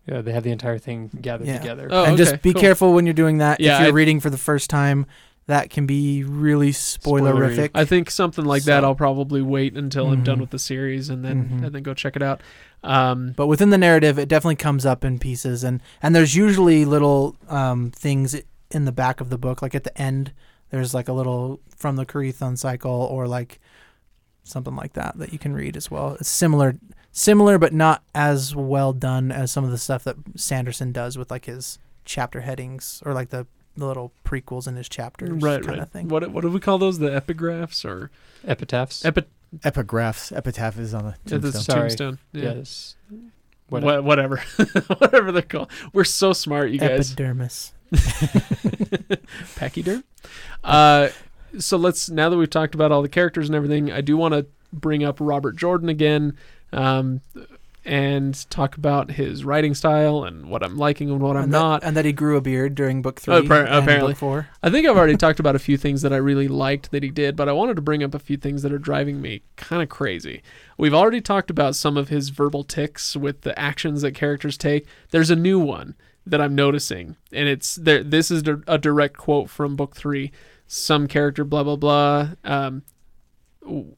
Yeah, 0.07 0.21
they 0.21 0.33
have 0.33 0.43
the 0.43 0.51
entire 0.51 0.79
thing 0.79 1.09
gathered 1.21 1.47
Yeah. 1.47 1.59
together. 1.59 1.87
Oh, 1.91 2.03
and 2.03 2.13
okay, 2.15 2.23
just 2.23 2.41
be 2.41 2.51
cool. 2.53 2.61
careful 2.61 2.93
when 2.93 3.05
you're 3.05 3.13
doing 3.13 3.37
that. 3.37 3.59
Yeah, 3.61 3.75
if 3.75 3.81
you're 3.81 3.89
I- 3.89 3.93
reading 3.93 4.19
for 4.19 4.29
the 4.31 4.37
first 4.37 4.69
time, 4.69 5.05
that 5.47 5.69
can 5.69 5.85
be 5.85 6.23
really 6.23 6.71
spoilerific. 6.71 7.69
I 7.75 7.85
think 7.85 8.09
something 8.09 8.43
like 8.45 8.63
that. 8.63 8.81
So- 8.81 8.87
I'll 8.87 8.95
probably 8.95 9.41
wait 9.41 9.77
until 9.77 10.07
I'm 10.09 10.23
done 10.23 10.37
Mhm. 10.37 10.41
with 10.41 10.49
the 10.49 10.59
series 10.59 11.09
and 11.09 11.23
then 11.23 11.49
Mhm. 11.49 11.65
and 11.67 11.75
then 11.75 11.83
go 11.83 11.93
check 11.93 12.15
it 12.15 12.23
out. 12.23 12.41
Um, 12.83 13.33
but 13.35 13.47
within 13.47 13.69
the 13.69 13.77
narrative, 13.77 14.17
it 14.17 14.27
definitely 14.27 14.55
comes 14.55 14.85
up 14.85 15.05
in 15.05 15.19
pieces, 15.19 15.63
and 15.63 15.81
and 16.01 16.15
there's 16.15 16.35
usually 16.35 16.83
little 16.83 17.35
um, 17.47 17.91
things 17.95 18.35
in 18.71 18.85
the 18.85 18.91
back 18.91 19.21
of 19.21 19.29
the 19.29 19.37
book, 19.37 19.61
like 19.61 19.75
at 19.75 19.83
the 19.83 19.95
end, 20.01 20.31
there's 20.71 20.93
like 20.93 21.07
a 21.07 21.13
little 21.13 21.59
from 21.75 21.95
the 21.95 22.05
Karaethon 22.05 22.57
cycle, 22.57 22.91
or 23.11 23.27
like 23.27 23.59
something 24.43 24.75
like 24.75 24.93
that 24.93 25.17
that 25.17 25.33
you 25.33 25.39
can 25.39 25.53
read 25.53 25.77
as 25.77 25.89
well. 25.89 26.15
It's 26.19 26.29
similar, 26.29 26.75
similar, 27.11 27.57
but 27.57 27.73
not 27.73 28.03
as 28.13 28.55
well 28.55 28.93
done 28.93 29.31
as 29.31 29.51
some 29.51 29.63
of 29.63 29.71
the 29.71 29.77
stuff 29.77 30.03
that 30.03 30.17
Sanderson 30.35 30.91
does 30.91 31.17
with 31.17 31.31
like 31.31 31.45
his 31.45 31.79
chapter 32.05 32.41
headings 32.41 33.01
or 33.05 33.13
like 33.13 33.29
the, 33.29 33.47
the 33.77 33.85
little 33.85 34.11
prequels 34.25 34.67
in 34.67 34.75
his 34.75 34.89
chapters, 34.89 35.41
right, 35.41 35.61
kind 35.61 35.67
right. 35.67 35.79
of 35.79 35.89
thing. 35.89 36.07
What 36.07 36.29
what 36.31 36.41
do 36.41 36.49
we 36.49 36.59
call 36.59 36.77
those? 36.77 36.99
The 36.99 37.09
epigraphs 37.09 37.85
or 37.85 38.11
Epitaphs. 38.45 39.05
epi? 39.05 39.23
Epigraphs. 39.59 40.35
Epitaph 40.35 40.77
is 40.79 40.93
on 40.93 41.05
the 41.05 41.29
tombstone. 41.29 41.61
Sorry. 41.61 41.79
tombstone. 41.81 42.19
Yeah. 42.33 42.53
yes. 42.55 42.95
What, 43.69 43.83
Whatever. 43.83 44.01
whatever, 44.01 44.37
whatever 44.97 45.31
they're 45.31 45.41
called. 45.43 45.71
We're 45.93 46.03
so 46.03 46.33
smart, 46.33 46.71
you 46.71 46.79
guys. 46.79 47.13
Epidermis. 47.13 47.71
Pachyderm. 49.55 50.03
Uh, 50.61 51.07
so 51.59 51.77
let's 51.77 52.09
now 52.09 52.29
that 52.29 52.37
we've 52.37 52.49
talked 52.49 52.75
about 52.75 52.91
all 52.91 53.01
the 53.01 53.09
characters 53.09 53.47
and 53.49 53.55
everything, 53.55 53.91
I 53.91 54.01
do 54.01 54.17
want 54.17 54.33
to 54.33 54.45
bring 54.73 55.03
up 55.03 55.17
Robert 55.19 55.55
Jordan 55.57 55.89
again, 55.89 56.37
um, 56.71 57.21
and 57.83 58.47
talk 58.51 58.77
about 58.77 59.09
his 59.11 59.43
writing 59.43 59.73
style 59.73 60.23
and 60.23 60.45
what 60.51 60.61
I'm 60.63 60.77
liking 60.77 61.09
and 61.09 61.19
what 61.19 61.35
I'm 61.35 61.45
and 61.45 61.53
that- 61.53 61.57
not. 61.59 61.83
and 61.83 61.97
that 61.97 62.05
he 62.05 62.13
grew 62.13 62.37
a 62.37 62.41
beard 62.41 62.75
during 62.75 63.01
book 63.01 63.19
three. 63.19 63.33
Oh, 63.33 63.39
apparently. 63.39 64.11
book 64.13 64.17
four. 64.17 64.47
I 64.61 64.69
think 64.69 64.87
I've 64.87 64.95
already 64.97 65.17
talked 65.17 65.39
about 65.39 65.55
a 65.55 65.59
few 65.59 65.77
things 65.77 66.03
that 66.03 66.13
I 66.13 66.17
really 66.17 66.47
liked 66.47 66.91
that 66.91 67.01
he 67.01 67.09
did, 67.09 67.35
but 67.35 67.49
I 67.49 67.53
wanted 67.53 67.75
to 67.77 67.81
bring 67.81 68.03
up 68.03 68.13
a 68.13 68.19
few 68.19 68.37
things 68.37 68.61
that 68.61 68.71
are 68.71 68.77
driving 68.77 69.19
me 69.19 69.41
kind 69.55 69.81
of 69.81 69.89
crazy. 69.89 70.43
We've 70.77 70.93
already 70.93 71.21
talked 71.21 71.49
about 71.49 71.75
some 71.75 71.97
of 71.97 72.09
his 72.09 72.29
verbal 72.29 72.63
ticks 72.63 73.15
with 73.15 73.41
the 73.41 73.57
actions 73.57 74.03
that 74.03 74.11
characters 74.13 74.57
take. 74.57 74.85
There's 75.09 75.31
a 75.31 75.35
new 75.35 75.59
one 75.59 75.95
that 76.27 76.39
I'm 76.39 76.53
noticing, 76.53 77.15
and 77.33 77.49
it's 77.49 77.75
there. 77.77 78.03
This 78.03 78.29
is 78.29 78.43
a 78.67 78.77
direct 78.77 79.17
quote 79.17 79.49
from 79.49 79.75
book 79.75 79.95
three. 79.95 80.31
Some 80.73 81.07
character, 81.07 81.43
blah 81.43 81.63
blah 81.63 81.75
blah. 81.75 82.29
Um, 82.45 82.83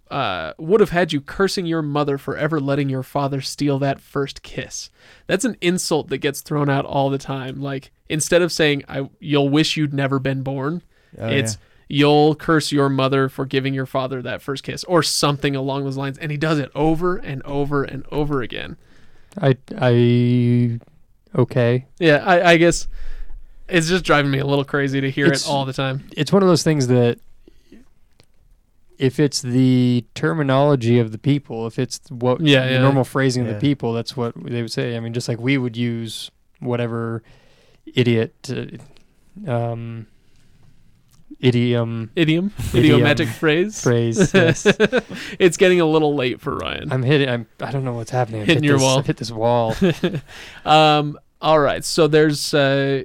uh, 0.09 0.53
would 0.57 0.79
have 0.79 0.89
had 0.89 1.13
you 1.13 1.21
cursing 1.21 1.67
your 1.67 1.83
mother 1.83 2.17
for 2.17 2.35
ever 2.35 2.59
letting 2.59 2.89
your 2.89 3.03
father 3.03 3.41
steal 3.41 3.77
that 3.77 4.01
first 4.01 4.41
kiss. 4.41 4.89
That's 5.27 5.45
an 5.45 5.55
insult 5.61 6.09
that 6.09 6.17
gets 6.17 6.41
thrown 6.41 6.71
out 6.71 6.83
all 6.83 7.11
the 7.11 7.19
time. 7.19 7.61
Like 7.61 7.91
instead 8.09 8.41
of 8.41 8.51
saying 8.51 8.85
I 8.89 9.07
you'll 9.19 9.49
wish 9.49 9.77
you'd 9.77 9.93
never 9.93 10.17
been 10.17 10.41
born, 10.41 10.81
Oh, 11.19 11.27
it's 11.27 11.59
you'll 11.87 12.33
curse 12.33 12.71
your 12.71 12.89
mother 12.89 13.29
for 13.29 13.45
giving 13.45 13.75
your 13.75 13.85
father 13.85 14.23
that 14.23 14.41
first 14.41 14.63
kiss 14.63 14.83
or 14.85 15.03
something 15.03 15.55
along 15.55 15.83
those 15.83 15.95
lines 15.95 16.17
and 16.17 16.31
he 16.31 16.37
does 16.37 16.57
it 16.57 16.71
over 16.73 17.17
and 17.17 17.43
over 17.43 17.83
and 17.83 18.03
over 18.11 18.41
again. 18.41 18.77
I 19.39 19.57
I 19.79 20.79
okay. 21.35 21.85
Yeah, 21.99 22.23
I, 22.25 22.53
I 22.53 22.57
guess 22.57 22.87
it's 23.73 23.89
just 23.89 24.05
driving 24.05 24.31
me 24.31 24.39
a 24.39 24.45
little 24.45 24.63
crazy 24.63 25.01
to 25.01 25.11
hear 25.11 25.25
It's- 25.25 25.45
it 25.45 25.49
all 25.49 25.65
the 25.65 25.73
time. 25.73 26.05
It's 26.15 26.31
one 26.31 26.41
of 26.43 26.47
those 26.47 26.63
things 26.63 26.87
that 26.87 27.19
if 28.97 29.19
it's 29.19 29.41
the 29.41 30.05
terminology 30.15 30.99
of 30.99 31.11
the 31.11 31.17
people, 31.17 31.67
if 31.67 31.77
it's 31.79 31.99
what 32.09 32.39
Yeah, 32.41 32.65
the 32.67 32.73
yeah. 32.73 32.79
normal 32.81 33.03
phrasing 33.03 33.45
of 33.47 33.53
the 33.53 33.59
people, 33.59 33.91
that's 33.93 34.15
what 34.15 34.33
they 34.45 34.61
would 34.61 34.71
say. 34.71 34.95
I 34.95 34.99
mean, 34.99 35.13
just 35.13 35.27
like 35.27 35.39
we 35.39 35.57
would 35.57 35.75
use 35.75 36.31
whatever 36.59 37.23
idiot, 37.93 38.33
uh, 38.49 39.51
um, 39.51 40.07
idiom 41.39 42.11
Idiom, 42.15 42.51
Idiom. 42.73 42.85
idiomatic 42.95 43.27
phrase. 43.27 43.81
phrase. 43.81 44.31
yes. 44.33 44.65
it's 45.39 45.57
getting 45.57 45.81
a 45.81 45.85
little 45.85 46.15
late 46.15 46.39
for 46.39 46.55
Ryan. 46.55 46.91
I'm 46.93 47.03
hitting. 47.03 47.27
I'm. 47.27 47.47
I 47.59 47.71
don't 47.71 47.83
know 47.83 47.93
what's 47.93 48.11
happening. 48.11 48.41
I've 48.41 48.47
Hitting 48.47 48.63
hit 48.63 48.67
your 48.69 48.77
this, 48.77 48.83
wall. 48.85 48.99
I've 48.99 49.07
hit 49.07 49.17
this 49.17 49.31
wall. 49.31 49.75
um, 50.65 51.17
all 51.41 51.59
right. 51.59 51.83
So 51.83 52.07
there's 52.07 52.53
uh, 52.53 53.03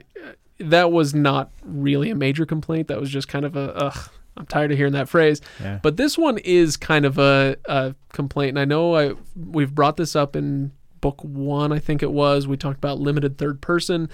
that 0.58 0.92
was 0.92 1.14
not 1.14 1.50
really 1.62 2.10
a 2.10 2.14
major 2.14 2.46
complaint. 2.46 2.88
That 2.88 3.00
was 3.00 3.10
just 3.10 3.28
kind 3.28 3.44
of 3.44 3.56
a 3.56 3.74
ugh. 3.74 4.10
I'm 4.36 4.46
tired 4.46 4.70
of 4.70 4.78
hearing 4.78 4.92
that 4.92 5.08
phrase. 5.08 5.40
Yeah. 5.60 5.80
But 5.82 5.96
this 5.96 6.16
one 6.16 6.38
is 6.38 6.76
kind 6.76 7.04
of 7.04 7.18
a, 7.18 7.56
a 7.64 7.96
complaint, 8.12 8.50
and 8.50 8.58
I 8.60 8.64
know 8.64 8.94
I 8.94 9.14
we've 9.34 9.74
brought 9.74 9.96
this 9.96 10.14
up 10.14 10.36
in 10.36 10.72
book 11.00 11.20
one. 11.22 11.72
I 11.72 11.78
think 11.78 12.02
it 12.02 12.12
was 12.12 12.46
we 12.46 12.56
talked 12.56 12.78
about 12.78 12.98
limited 13.00 13.38
third 13.38 13.60
person 13.60 14.08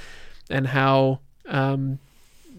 and 0.51 0.68
how 0.68 1.20
um, 1.47 1.99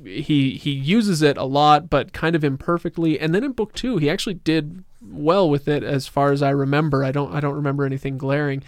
he 0.04 0.52
he 0.52 0.72
uses 0.72 1.22
it 1.22 1.38
a 1.38 1.44
lot, 1.44 1.90
but 1.90 2.14
kind 2.14 2.36
of 2.36 2.44
imperfectly. 2.44 3.20
And 3.20 3.34
then 3.34 3.44
in 3.44 3.52
book 3.52 3.74
two, 3.74 3.98
he 3.98 4.10
actually 4.10 4.36
did 4.36 4.84
well 5.02 5.50
with 5.50 5.68
it, 5.68 5.84
as 5.84 6.08
far 6.08 6.32
as 6.32 6.42
I 6.42 6.50
remember. 6.52 7.04
I 7.04 7.12
don't 7.12 7.34
I 7.34 7.40
don't 7.40 7.56
remember 7.56 7.86
anything 7.86 8.18
glaring. 8.18 8.64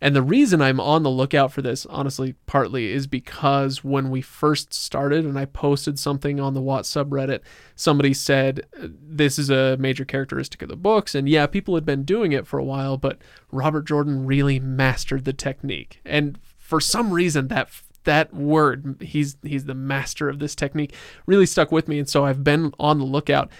And 0.00 0.16
the 0.16 0.22
reason 0.22 0.62
I'm 0.62 0.80
on 0.80 1.02
the 1.02 1.10
lookout 1.10 1.52
for 1.52 1.60
this, 1.60 1.84
honestly, 1.86 2.34
partly 2.46 2.90
is 2.90 3.06
because 3.06 3.84
when 3.84 4.10
we 4.10 4.22
first 4.22 4.72
started 4.72 5.26
and 5.26 5.38
I 5.38 5.44
posted 5.44 5.98
something 5.98 6.40
on 6.40 6.54
the 6.54 6.62
WoT 6.62 6.84
subreddit, 6.84 7.40
somebody 7.76 8.14
said 8.14 8.66
uh, 8.82 8.88
this 8.90 9.38
is 9.38 9.50
a 9.50 9.76
major 9.76 10.06
characteristic 10.06 10.62
of 10.62 10.70
the 10.70 10.76
books. 10.76 11.14
And 11.14 11.28
yeah, 11.28 11.46
people 11.46 11.74
had 11.74 11.84
been 11.84 12.04
doing 12.04 12.32
it 12.32 12.46
for 12.46 12.58
a 12.58 12.64
while, 12.64 12.96
but 12.96 13.18
Robert 13.52 13.86
Jordan 13.86 14.24
really 14.24 14.58
mastered 14.58 15.26
the 15.26 15.34
technique. 15.34 16.00
And 16.04 16.38
for 16.56 16.80
some 16.80 17.12
reason, 17.12 17.48
that 17.48 17.68
that 18.04 18.32
word, 18.32 18.96
he's 19.02 19.36
he's 19.42 19.66
the 19.66 19.74
master 19.74 20.30
of 20.30 20.38
this 20.38 20.54
technique, 20.54 20.94
really 21.26 21.44
stuck 21.44 21.70
with 21.70 21.88
me. 21.88 21.98
And 21.98 22.08
so 22.08 22.24
I've 22.24 22.42
been 22.42 22.72
on 22.78 22.98
the 22.98 23.04
lookout. 23.04 23.50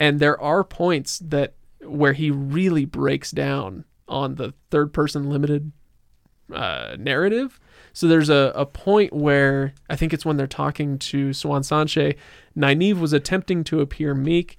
And 0.00 0.18
there 0.18 0.40
are 0.40 0.64
points 0.64 1.20
that 1.20 1.54
where 1.82 2.14
he 2.14 2.30
really 2.30 2.84
breaks 2.84 3.30
down 3.30 3.84
on 4.08 4.36
the 4.36 4.54
third 4.70 4.92
person 4.92 5.28
limited 5.28 5.72
uh, 6.52 6.96
narrative. 6.98 7.60
So 7.92 8.06
there's 8.06 8.30
a, 8.30 8.52
a 8.54 8.66
point 8.66 9.12
where 9.12 9.74
I 9.90 9.96
think 9.96 10.12
it's 10.12 10.24
when 10.24 10.36
they're 10.36 10.46
talking 10.46 10.98
to 10.98 11.30
Siuan 11.30 11.62
Sanche. 11.62 12.16
Nynaeve 12.56 13.00
was 13.00 13.12
attempting 13.12 13.64
to 13.64 13.80
appear 13.80 14.14
meek. 14.14 14.56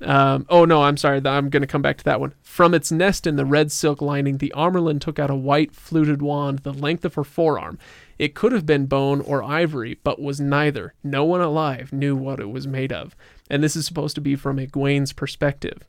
Um, 0.00 0.44
oh 0.48 0.64
no, 0.64 0.82
I'm 0.82 0.96
sorry. 0.96 1.20
I'm 1.24 1.48
going 1.48 1.62
to 1.62 1.66
come 1.66 1.82
back 1.82 1.96
to 1.98 2.04
that 2.04 2.20
one. 2.20 2.34
From 2.42 2.74
its 2.74 2.92
nest 2.92 3.26
in 3.26 3.36
the 3.36 3.46
red 3.46 3.72
silk 3.72 4.02
lining, 4.02 4.38
the 4.38 4.52
Amyrlin 4.54 5.00
took 5.00 5.18
out 5.18 5.30
a 5.30 5.34
white 5.34 5.74
fluted 5.74 6.20
wand 6.20 6.60
the 6.60 6.72
length 6.72 7.04
of 7.04 7.14
her 7.14 7.24
forearm. 7.24 7.78
It 8.18 8.34
could 8.34 8.52
have 8.52 8.66
been 8.66 8.86
bone 8.86 9.20
or 9.20 9.42
ivory, 9.42 9.98
but 10.04 10.20
was 10.20 10.40
neither. 10.40 10.94
No 11.02 11.24
one 11.24 11.40
alive 11.40 11.92
knew 11.92 12.14
what 12.14 12.40
it 12.40 12.50
was 12.50 12.66
made 12.66 12.92
of. 12.92 13.16
And 13.48 13.62
this 13.62 13.76
is 13.76 13.86
supposed 13.86 14.14
to 14.16 14.20
be 14.20 14.36
from 14.36 14.58
Egwene's 14.58 15.12
perspective. 15.12 15.84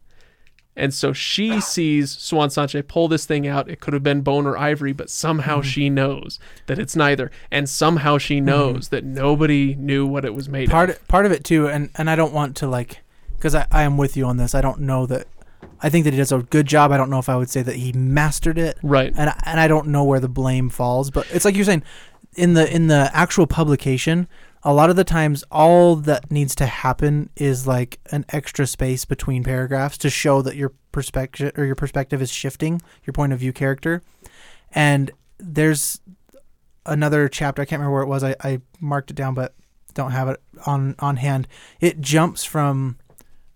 And 0.75 0.93
so 0.93 1.13
she 1.13 1.61
sees 1.61 2.15
Siuan 2.15 2.47
Sanche 2.47 2.85
pull 2.85 3.07
this 3.07 3.25
thing 3.25 3.47
out. 3.47 3.69
It 3.69 3.79
could 3.79 3.93
have 3.93 4.03
been 4.03 4.21
bone 4.21 4.45
or 4.45 4.57
ivory, 4.57 4.91
but 4.91 5.09
somehow 5.09 5.59
mm-hmm. 5.59 5.69
she 5.69 5.89
knows 5.89 6.37
that 6.67 6.77
it's 6.77 6.95
neither. 6.95 7.31
And 7.49 7.69
somehow 7.69 8.17
she 8.17 8.37
mm-hmm. 8.37 8.45
knows 8.45 8.89
that 8.89 9.05
nobody 9.05 9.75
knew 9.75 10.05
what 10.05 10.25
it 10.25 10.33
was 10.33 10.49
made 10.49 10.69
part 10.69 10.89
of. 10.89 11.07
part 11.07 11.25
of 11.25 11.31
it 11.31 11.43
too, 11.43 11.67
and 11.67 11.89
and 11.95 12.09
I 12.09 12.15
don't 12.15 12.33
want 12.33 12.57
to 12.57 12.67
like, 12.67 12.99
because 13.37 13.55
I 13.55 13.67
I 13.71 13.83
am 13.83 13.97
with 13.97 14.17
you 14.17 14.25
on 14.25 14.37
this. 14.37 14.53
I 14.53 14.61
don't 14.61 14.81
know 14.81 15.05
that. 15.05 15.27
I 15.81 15.89
think 15.89 16.03
that 16.05 16.13
he 16.13 16.17
does 16.17 16.31
a 16.31 16.39
good 16.39 16.67
job. 16.67 16.91
I 16.91 16.97
don't 16.97 17.09
know 17.09 17.19
if 17.19 17.29
I 17.29 17.35
would 17.35 17.49
say 17.49 17.61
that 17.61 17.75
he 17.75 17.91
mastered 17.93 18.57
it, 18.57 18.77
Right. 18.81 19.13
and 19.15 19.33
and 19.43 19.59
I 19.59 19.67
don't 19.67 19.87
know 19.87 20.03
where 20.03 20.19
the 20.19 20.29
blame 20.29 20.69
falls. 20.69 21.09
But 21.09 21.27
it's 21.31 21.45
like 21.45 21.55
you're 21.55 21.65
saying, 21.65 21.83
in 22.35 22.53
the 22.53 22.73
in 22.73 22.87
the 22.87 23.09
actual 23.13 23.47
publication, 23.47 24.27
a 24.65 24.73
lot 24.73 24.89
of 24.89 24.95
the 24.95 25.03
times 25.03 25.43
all 25.51 25.95
that 25.95 26.31
needs 26.31 26.55
to 26.55 26.65
happen 26.65 27.29
is 27.35 27.67
like 27.67 27.99
an 28.11 28.25
extra 28.29 28.65
space 28.65 29.05
between 29.05 29.43
paragraphs 29.43 29.95
to 29.99 30.09
show 30.09 30.41
that 30.41 30.55
your 30.55 30.73
perspective 30.91 31.51
or 31.55 31.65
your 31.65 31.75
perspective 31.75 32.19
is 32.19 32.31
shifting, 32.31 32.81
your 33.05 33.13
point 33.13 33.31
of 33.31 33.39
view 33.39 33.53
character. 33.53 34.01
And 34.71 35.11
there's 35.37 36.01
another 36.83 37.29
chapter, 37.29 37.61
I 37.61 37.65
can't 37.65 37.79
remember 37.79 37.93
where 37.93 38.03
it 38.03 38.07
was. 38.07 38.23
I, 38.23 38.35
I 38.43 38.61
marked 38.79 39.11
it 39.11 39.15
down 39.15 39.35
but 39.35 39.53
don't 39.93 40.11
have 40.11 40.29
it 40.29 40.41
on 40.65 40.95
on 40.99 41.17
hand. 41.17 41.47
It 41.79 42.01
jumps 42.01 42.43
from 42.43 42.97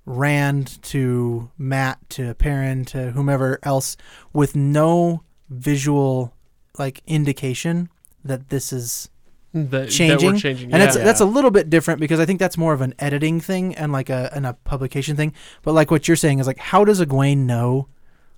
Rand 0.05 0.82
to 0.84 1.49
Mat 1.57 1.97
to 2.10 2.36
Perrin 2.36 2.86
to 2.86 3.12
whomever 3.12 3.60
else 3.64 3.97
with 4.32 4.55
no 4.55 5.24
visual 5.49 6.36
like 6.78 7.01
indication 7.07 7.89
that 8.24 8.49
this 8.49 8.72
is 8.72 9.10
That, 9.54 9.72
that 9.72 9.89
changing, 9.89 10.38
changing. 10.38 10.72
and 10.72 10.80
yeah. 10.80 10.86
that's 10.86 10.95
that's 10.97 11.22
a 11.22 11.26
little 11.26 11.50
bit 11.50 11.70
different 11.72 12.00
because 12.00 12.20
I 12.20 12.26
think 12.26 12.39
that's 12.39 12.58
more 12.58 12.72
of 12.74 12.82
an 12.82 12.93
editing 13.00 13.41
thing 13.41 13.74
and 13.76 13.91
like 13.91 14.10
a 14.10 14.30
and 14.36 14.45
a 14.45 14.54
publication 14.54 15.16
thing. 15.16 15.34
But 15.64 15.74
like 15.74 15.89
what 15.89 16.08
you're 16.08 16.18
saying 16.18 16.38
is 16.38 16.45
like, 16.45 16.60
how 16.60 16.86
does 16.86 17.02
Egwene 17.02 17.39
know 17.39 17.88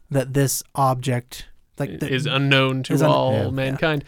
that 0.09 0.33
this 0.33 0.63
object 0.73 1.47
like 1.77 1.99
the, 1.99 2.09
is 2.09 2.25
unknown 2.25 2.83
to 2.83 2.93
is 2.93 3.01
un- 3.01 3.09
all 3.09 3.33
Yeah. 3.33 3.49
mankind. 3.49 4.05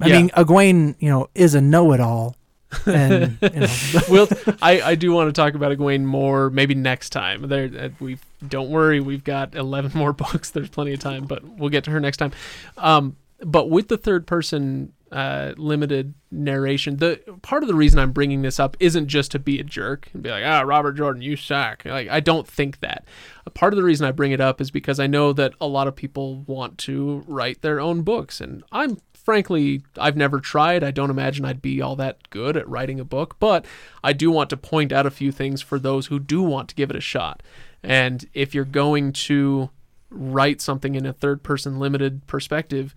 I 0.00 0.08
yeah. 0.08 0.18
mean, 0.18 0.30
Egwene, 0.30 0.96
you 0.98 1.08
know, 1.08 1.28
is 1.34 1.54
a 1.54 1.60
know-it-all, 1.60 2.36
and 2.86 3.38
you 3.40 3.60
know, 3.60 3.68
well, 4.10 4.28
I, 4.60 4.80
I 4.82 4.94
do 4.94 5.12
want 5.12 5.28
to 5.28 5.32
talk 5.32 5.54
about 5.54 5.76
Egwene 5.76 6.02
more 6.02 6.50
maybe 6.50 6.74
next 6.74 7.10
time. 7.10 7.48
There, 7.48 7.70
uh, 7.78 7.88
we 8.00 8.18
don't 8.46 8.68
worry, 8.70 9.00
we've 9.00 9.24
got 9.24 9.54
eleven 9.54 9.92
more 9.94 10.12
books. 10.24 10.50
There's 10.50 10.68
plenty 10.70 10.92
of 10.92 11.00
time, 11.00 11.24
but 11.24 11.44
we'll 11.44 11.70
get 11.70 11.84
to 11.84 11.90
her 11.92 12.00
next 12.00 12.16
time. 12.18 12.32
Um, 12.76 13.16
but 13.40 13.70
with 13.70 13.88
the 13.88 13.96
third 13.96 14.26
person 14.26 14.92
uh, 15.12 15.52
limited 15.58 16.14
narration, 16.30 16.96
the 16.96 17.20
part 17.42 17.62
of 17.62 17.68
the 17.68 17.74
reason 17.74 17.98
I'm 17.98 18.12
bringing 18.12 18.42
this 18.42 18.58
up 18.58 18.76
isn't 18.80 19.08
just 19.08 19.30
to 19.32 19.38
be 19.38 19.60
a 19.60 19.62
jerk 19.62 20.08
and 20.14 20.22
be 20.22 20.30
like, 20.30 20.44
ah, 20.44 20.62
Robert 20.62 20.94
Jordan, 20.94 21.22
you 21.22 21.36
suck. 21.36 21.84
Like, 21.84 22.08
I 22.08 22.20
don't 22.20 22.48
think 22.48 22.80
that. 22.80 23.04
A 23.44 23.50
part 23.50 23.72
of 23.72 23.76
the 23.76 23.82
reason 23.82 24.06
I 24.06 24.12
bring 24.12 24.32
it 24.32 24.40
up 24.40 24.60
is 24.60 24.70
because 24.70 24.98
I 24.98 25.06
know 25.06 25.32
that 25.34 25.52
a 25.60 25.66
lot 25.66 25.86
of 25.86 25.94
people 25.94 26.36
want 26.46 26.78
to 26.78 27.24
write 27.26 27.60
their 27.60 27.78
own 27.78 28.02
books, 28.02 28.40
and 28.40 28.64
I'm 28.72 28.98
frankly, 29.22 29.82
I've 29.96 30.16
never 30.16 30.40
tried. 30.40 30.82
I 30.82 30.90
don't 30.90 31.10
imagine 31.10 31.44
I'd 31.44 31.62
be 31.62 31.80
all 31.80 31.94
that 31.96 32.28
good 32.30 32.56
at 32.56 32.68
writing 32.68 32.98
a 32.98 33.04
book, 33.04 33.36
but 33.38 33.64
I 34.02 34.12
do 34.12 34.32
want 34.32 34.50
to 34.50 34.56
point 34.56 34.90
out 34.90 35.06
a 35.06 35.12
few 35.12 35.30
things 35.30 35.62
for 35.62 35.78
those 35.78 36.06
who 36.06 36.18
do 36.18 36.42
want 36.42 36.68
to 36.70 36.74
give 36.74 36.90
it 36.90 36.96
a 36.96 37.00
shot. 37.00 37.40
And 37.84 38.26
if 38.34 38.52
you're 38.52 38.64
going 38.64 39.12
to 39.12 39.70
write 40.10 40.60
something 40.60 40.94
in 40.94 41.06
a 41.06 41.12
third 41.12 41.42
person 41.42 41.78
limited 41.78 42.26
perspective, 42.26 42.94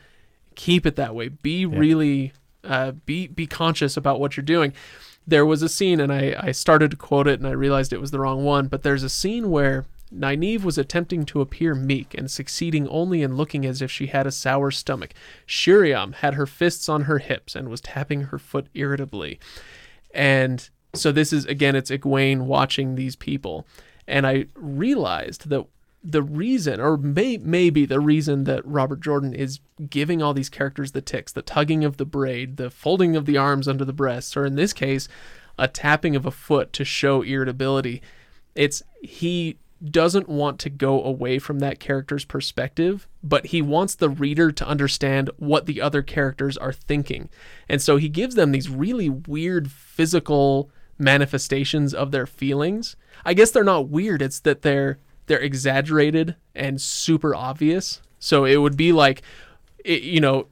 keep 0.56 0.86
it 0.86 0.95
that 0.95 1.16
way. 1.16 1.30
Be 1.30 1.66
really 1.66 2.34
uh, 2.64 2.91
be 2.91 3.28
be 3.28 3.47
conscious 3.47 3.97
about 3.97 4.20
what 4.20 4.36
you're 4.36 4.43
doing. 4.43 4.74
There 5.28 5.45
was 5.45 5.62
a 5.62 5.70
scene, 5.70 5.99
and 5.99 6.14
I, 6.14 6.36
I 6.38 6.51
started 6.51 6.91
to 6.91 6.97
quote 6.97 7.28
it, 7.28 7.39
and 7.39 7.47
I 7.47 7.51
realized 7.51 7.91
it 7.91 8.01
was 8.01 8.12
the 8.12 8.20
wrong 8.20 8.43
one. 8.43 8.68
But 8.68 8.84
there's 8.84 9.03
a 9.03 9.10
scene 9.10 9.49
where 9.49 9.86
Nynaeve 10.14 10.64
was 10.64 10.78
attempting 10.78 11.26
to 11.26 11.41
appear 11.41 11.74
meek 11.74 12.14
and 12.14 12.30
succeeding 12.30 12.88
only 12.89 13.24
in 13.24 13.36
looking 13.36 13.66
as 13.66 13.82
if 13.82 13.89
she 13.89 14.08
had 14.08 14.28
a 14.28 14.32
sour 14.32 14.72
stomach. 14.72 15.14
Sheriam 15.45 16.14
had 16.14 16.36
her 16.36 16.45
fists 16.45 16.88
on 16.88 17.03
her 17.03 17.18
hips 17.18 17.56
and 17.56 17.70
was 17.70 17.82
tapping 17.82 18.24
her 18.24 18.38
foot 18.38 18.68
irritably. 18.74 19.39
And 20.14 20.70
so 20.93 21.12
this 21.12 21.34
is 21.34 21.45
again, 21.45 21.76
it's 21.76 21.91
Egwene 21.91 22.41
watching 22.41 22.95
these 22.95 23.16
people, 23.16 23.66
and 24.08 24.28
I 24.28 24.45
realized 24.56 25.49
that 25.49 25.66
the 26.06 26.22
reason, 26.22 26.80
or 26.80 26.97
may, 26.97 27.38
maybe 27.38 27.86
the 27.86 27.99
reason 27.99 28.43
that 28.43 28.66
Robert 28.66 29.01
Jordan 29.01 29.34
is 29.34 29.60
giving 29.89 30.22
all 30.22 30.34
these 30.34 30.49
characters 30.49 30.91
the 30.91 31.01
ticks, 31.01 31.32
the 31.32 31.41
tugging 31.41 31.84
of 31.84 31.97
the 31.97 32.06
braid, 32.06 32.58
the 32.58 32.70
folding 32.70 33.16
of 33.16 33.26
the 33.26 33.38
arms 33.38 33.68
under 33.68 33.84
the 33.84 33.91
breasts, 33.91 34.38
or 34.38 34.45
in 34.45 34.56
this 34.56 34.72
case, 34.72 35.08
a 35.58 35.68
tapping 35.68 36.16
of 36.16 36.26
a 36.26 36.32
foot 36.32 36.72
to 36.74 36.86
show 36.86 37.24
irritability, 37.24 38.03
it's 38.53 38.84
he 39.01 39.58
doesn't 39.84 40.30
want 40.30 40.60
to 40.60 40.70
go 40.70 41.03
away 41.03 41.39
from 41.39 41.60
that 41.60 41.80
character's 41.80 42.24
perspective, 42.24 43.08
but 43.24 43.47
he 43.47 43.62
wants 43.62 43.95
the 43.95 44.10
reader 44.10 44.51
to 44.51 44.68
understand 44.68 45.30
what 45.38 45.66
the 45.66 45.82
other 45.82 46.01
characters 46.01 46.56
are 46.58 46.72
thinking. 46.72 47.30
And 47.68 47.82
so 47.82 47.97
he 47.97 48.10
gives 48.10 48.36
them 48.36 48.51
these 48.51 48.70
really 48.70 49.10
weird 49.10 49.72
physical 49.72 50.70
manifestations 50.97 51.93
of 51.93 52.12
their 52.12 52.26
feelings. 52.26 52.95
I 53.26 53.34
guess 53.34 53.51
they're 53.51 53.64
not 53.64 53.89
weird, 53.89 54.22
it's 54.22 54.39
that 54.41 54.62
they're 54.62 54.99
they're 55.28 55.39
exaggerated 55.39 56.36
and 56.55 56.80
super 56.82 57.34
obvious. 57.36 58.01
So 58.19 58.45
it 58.45 58.57
would 58.57 58.78
be 58.78 58.91
like 58.91 59.21
i- 59.86 59.89
you 59.91 60.19
know, 60.19 60.47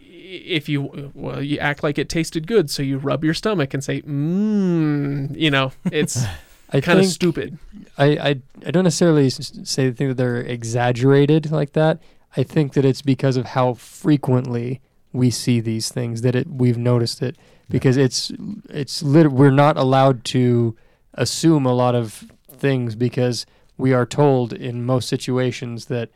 if 0.00 0.68
you 0.68 1.10
well 1.14 1.42
you 1.42 1.58
act 1.58 1.82
like 1.82 1.98
it 1.98 2.08
tasted 2.08 2.46
good 2.46 2.68
so 2.70 2.82
you 2.82 2.98
rub 2.98 3.22
your 3.22 3.34
stomach 3.34 3.72
and 3.74 3.84
say 3.84 4.00
mmm 4.02 5.36
you 5.36 5.50
know 5.50 5.70
it's 5.92 6.24
I 6.72 6.80
kind 6.80 6.98
of 6.98 7.04
stupid 7.06 7.58
I, 7.98 8.04
I 8.06 8.28
I 8.66 8.70
don't 8.72 8.84
necessarily 8.84 9.26
s- 9.26 9.38
s- 9.38 9.68
say 9.68 9.90
think 9.92 10.10
that 10.10 10.16
they're 10.16 10.40
exaggerated 10.40 11.52
like 11.52 11.74
that. 11.74 12.00
I 12.36 12.42
think 12.42 12.72
that 12.72 12.84
it's 12.84 13.02
because 13.02 13.36
of 13.36 13.44
how 13.46 13.74
frequently 13.74 14.80
we 15.12 15.30
see 15.30 15.60
these 15.60 15.90
things 15.90 16.22
that 16.22 16.34
it 16.34 16.48
we've 16.48 16.78
noticed 16.78 17.22
it 17.22 17.36
because 17.68 17.96
it's 17.96 18.32
it's 18.70 19.02
lit- 19.04 19.30
we're 19.30 19.52
not 19.52 19.76
allowed 19.76 20.24
to 20.24 20.74
assume 21.12 21.64
a 21.66 21.72
lot 21.74 21.94
of 21.94 22.24
things 22.50 22.96
because 22.96 23.46
we 23.76 23.92
are 23.92 24.06
told 24.06 24.52
in 24.52 24.84
most 24.84 25.08
situations 25.08 25.86
that 25.86 26.10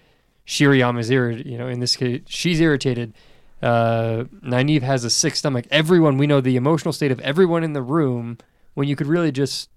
Sheriam 0.46 0.98
is 0.98 1.10
irritated. 1.10 1.46
You 1.46 1.58
know, 1.58 1.68
in 1.68 1.80
this 1.80 1.96
case, 1.96 2.22
she's 2.26 2.60
irritated. 2.60 3.14
Uh, 3.60 4.24
Nynaeve 4.42 4.82
has 4.82 5.04
a 5.04 5.10
sick 5.10 5.36
stomach. 5.36 5.66
Everyone, 5.70 6.16
we 6.16 6.26
know 6.26 6.40
the 6.40 6.56
emotional 6.56 6.92
state 6.92 7.10
of 7.10 7.20
everyone 7.20 7.64
in 7.64 7.72
the 7.72 7.82
room. 7.82 8.38
When 8.74 8.86
you 8.86 8.94
could 8.94 9.08
really 9.08 9.32
just, 9.32 9.68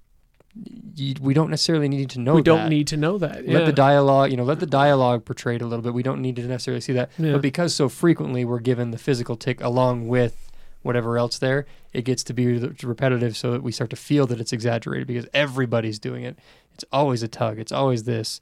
you, 0.96 1.16
we 1.20 1.34
don't 1.34 1.50
necessarily 1.50 1.90
need 1.90 2.12
to 2.12 2.20
know. 2.20 2.36
we 2.36 2.44
don't 2.44 2.64
that. 2.64 2.70
need 2.70 2.88
to 2.88 2.98
know 2.98 3.18
that. 3.18 3.48
Let 3.48 3.66
the 3.66 3.74
dialogue, 3.74 4.30
you 4.30 4.38
know, 4.38 4.44
let 4.44 4.60
the 4.60 4.68
dialogue 4.68 5.26
portray 5.26 5.56
it 5.56 5.62
a 5.64 5.66
little 5.66 5.82
bit. 5.82 5.94
We 5.94 6.04
don't 6.04 6.22
need 6.22 6.36
to 6.36 6.44
necessarily 6.44 6.82
see 6.82 6.94
that. 6.94 7.10
Yeah. 7.18 7.34
But 7.34 7.42
because 7.42 7.74
so 7.74 7.90
frequently 7.90 8.46
we're 8.46 8.60
given 8.60 8.92
the 8.92 9.00
physical 9.00 9.36
tick 9.36 9.60
along 9.62 10.08
with 10.08 10.52
whatever 10.84 11.18
else 11.18 11.38
there, 11.40 11.66
it 11.94 12.04
gets 12.04 12.24
to 12.26 12.34
be 12.34 12.58
repetitive 12.84 13.36
so 13.36 13.52
that 13.52 13.64
we 13.64 13.72
start 13.72 13.90
to 13.90 13.96
feel 13.96 14.28
that 14.28 14.40
it's 14.40 14.54
exaggerated 14.54 15.08
because 15.08 15.28
everybody's 15.34 16.00
doing 16.00 16.24
it. 16.24 16.38
It's 16.74 16.86
always 16.92 17.24
a 17.24 17.28
tug. 17.28 17.60
It's 17.60 17.72
always 17.72 18.04
this. 18.04 18.42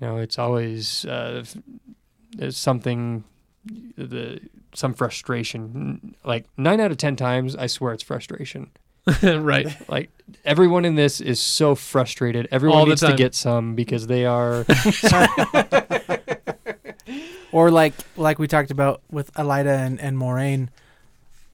You 0.00 0.06
know, 0.06 0.16
it's 0.18 0.38
always 0.38 1.04
uh, 1.04 1.44
there's 2.32 2.56
something, 2.56 3.24
the 3.96 4.40
some 4.74 4.94
frustration. 4.94 6.14
Like 6.24 6.46
nine 6.56 6.80
out 6.80 6.90
of 6.90 6.96
ten 6.96 7.16
times, 7.16 7.56
I 7.56 7.66
swear 7.66 7.92
it's 7.92 8.02
frustration. 8.02 8.70
right. 9.22 9.66
Like 9.88 10.10
everyone 10.44 10.84
in 10.84 10.94
this 10.94 11.20
is 11.20 11.40
so 11.40 11.74
frustrated. 11.74 12.48
Everyone 12.50 12.78
All 12.78 12.86
needs 12.86 13.00
to 13.00 13.14
get 13.14 13.34
some 13.34 13.74
because 13.74 14.06
they 14.06 14.26
are 14.26 14.66
Or 17.52 17.70
like 17.70 17.94
like 18.16 18.38
we 18.38 18.46
talked 18.46 18.70
about 18.70 19.00
with 19.10 19.32
Elaida 19.34 19.78
and, 19.78 19.98
and 20.00 20.18
Moiraine, 20.18 20.68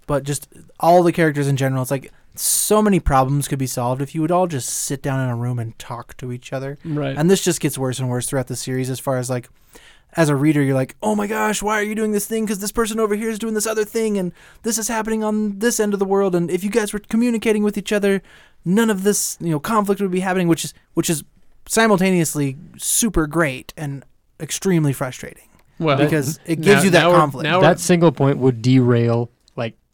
but 0.07 0.25
just 0.25 0.49
all 0.81 1.03
the 1.03 1.13
characters 1.13 1.47
in 1.47 1.57
general. 1.57 1.83
It's 1.83 1.91
like 1.91 2.13
so 2.35 2.83
many 2.83 2.99
problems 3.01 3.47
could 3.49 3.59
be 3.59 3.67
solved 3.67 4.03
if 4.03 4.15
you 4.15 4.21
would 4.21 4.31
all 4.33 4.47
just 4.47 4.69
sit 4.69 5.03
down 5.03 5.21
in 5.21 5.29
a 5.29 5.37
room 5.37 5.59
and 5.59 5.79
talk 5.79 6.17
to 6.17 6.33
each 6.33 6.53
other. 6.53 6.79
Right. 6.85 7.17
And 7.17 7.31
this 7.31 7.43
just 7.45 7.61
gets 7.61 7.79
worse 7.79 7.99
and 7.99 8.09
worse 8.09 8.27
throughout 8.27 8.49
the 8.49 8.57
series 8.57 8.91
as 8.91 8.99
far 9.01 9.19
as 9.19 9.31
like 9.31 9.49
as 10.17 10.29
a 10.29 10.37
reader 10.37 10.63
you're 10.63 10.75
like, 10.77 10.95
"Oh 11.03 11.15
my 11.17 11.27
gosh, 11.27 11.61
why 11.63 11.75
are 11.79 11.83
you 11.83 11.95
doing 11.95 12.13
this 12.13 12.27
thing 12.27 12.47
cuz 12.47 12.59
this 12.59 12.73
person 12.73 13.01
over 13.01 13.15
here 13.15 13.31
is 13.31 13.39
doing 13.39 13.55
this 13.55 13.67
other 13.67 13.85
thing 13.85 14.17
and 14.19 14.33
this 14.63 14.79
is 14.79 14.89
happening 14.89 15.23
on 15.25 15.59
this 15.59 15.79
end 15.81 15.93
of 15.93 15.99
the 15.99 16.05
world 16.05 16.35
and 16.35 16.51
if 16.51 16.63
you 16.65 16.71
guys 16.71 16.93
were 16.93 17.01
communicating 17.01 17.63
with 17.63 17.77
each 17.79 17.93
other, 17.93 18.23
none 18.65 18.91
of 18.91 19.03
this, 19.03 19.37
you 19.41 19.51
know, 19.51 19.61
conflict 19.61 20.01
would 20.01 20.11
be 20.11 20.21
happening, 20.21 20.49
which 20.49 20.65
is 20.65 20.75
which 20.95 21.11
is 21.11 21.25
simultaneously 21.67 22.57
super 22.79 23.27
great 23.27 23.73
and 23.77 24.05
extremely 24.41 24.93
frustrating 24.93 25.49
well, 25.79 25.97
because 25.99 26.39
it 26.47 26.57
gives 26.61 26.79
now- 26.79 26.83
you 26.85 26.91
that 26.91 27.03
now 27.03 27.13
conflict. 27.13 27.45
now 27.45 27.61
that 27.61 27.81
single 27.81 28.13
point 28.13 28.39
would 28.39 28.63
derail 28.63 29.21
like 29.21 29.31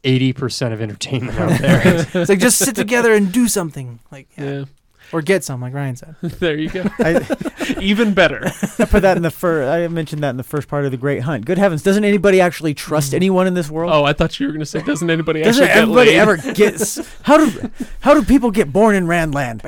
eighty 0.03 0.33
percent 0.33 0.73
of 0.73 0.81
entertainment 0.81 1.37
out 1.39 1.59
there. 1.59 1.81
it's 2.13 2.29
like 2.29 2.39
just 2.39 2.57
sit 2.57 2.75
together 2.75 3.13
and 3.13 3.31
do 3.31 3.47
something, 3.47 3.99
like 4.11 4.27
yeah. 4.37 4.43
yeah. 4.51 4.65
or 5.11 5.21
get 5.21 5.43
some, 5.43 5.61
like 5.61 5.73
Ryan 5.73 5.95
said. 5.95 6.15
there 6.21 6.57
you 6.57 6.69
go. 6.69 6.83
I, 6.99 7.25
Even 7.79 8.13
better. 8.13 8.45
I 8.79 8.85
put 8.85 9.01
that 9.03 9.17
in 9.17 9.23
the 9.23 9.31
first. 9.31 9.69
I 9.69 9.87
mentioned 9.87 10.23
that 10.23 10.31
in 10.31 10.37
the 10.37 10.43
first 10.43 10.67
part 10.67 10.85
of 10.85 10.91
the 10.91 10.97
Great 10.97 11.21
Hunt. 11.21 11.45
Good 11.45 11.57
heavens, 11.57 11.83
doesn't 11.83 12.03
anybody 12.03 12.41
actually 12.41 12.73
trust 12.73 13.11
Mhm. 13.11 13.15
anyone 13.15 13.47
in 13.47 13.53
this 13.53 13.69
world? 13.69 13.91
Oh, 13.93 14.03
I 14.03 14.13
thought 14.13 14.39
you 14.39 14.47
were 14.47 14.51
going 14.53 14.61
to 14.61 14.65
say, 14.65 14.81
doesn't 14.81 15.09
anybody 15.09 15.43
Doesn't 15.43 15.63
actually 15.63 15.73
get 15.73 15.81
everybody 15.81 16.09
laid? 16.11 16.19
ever 16.19 16.53
get? 16.53 16.97
How 17.23 17.37
do 17.37 17.71
how 18.01 18.13
do 18.13 18.23
people 18.23 18.51
get 18.51 18.71
born 18.73 18.95
in 18.95 19.05
Randland? 19.05 19.61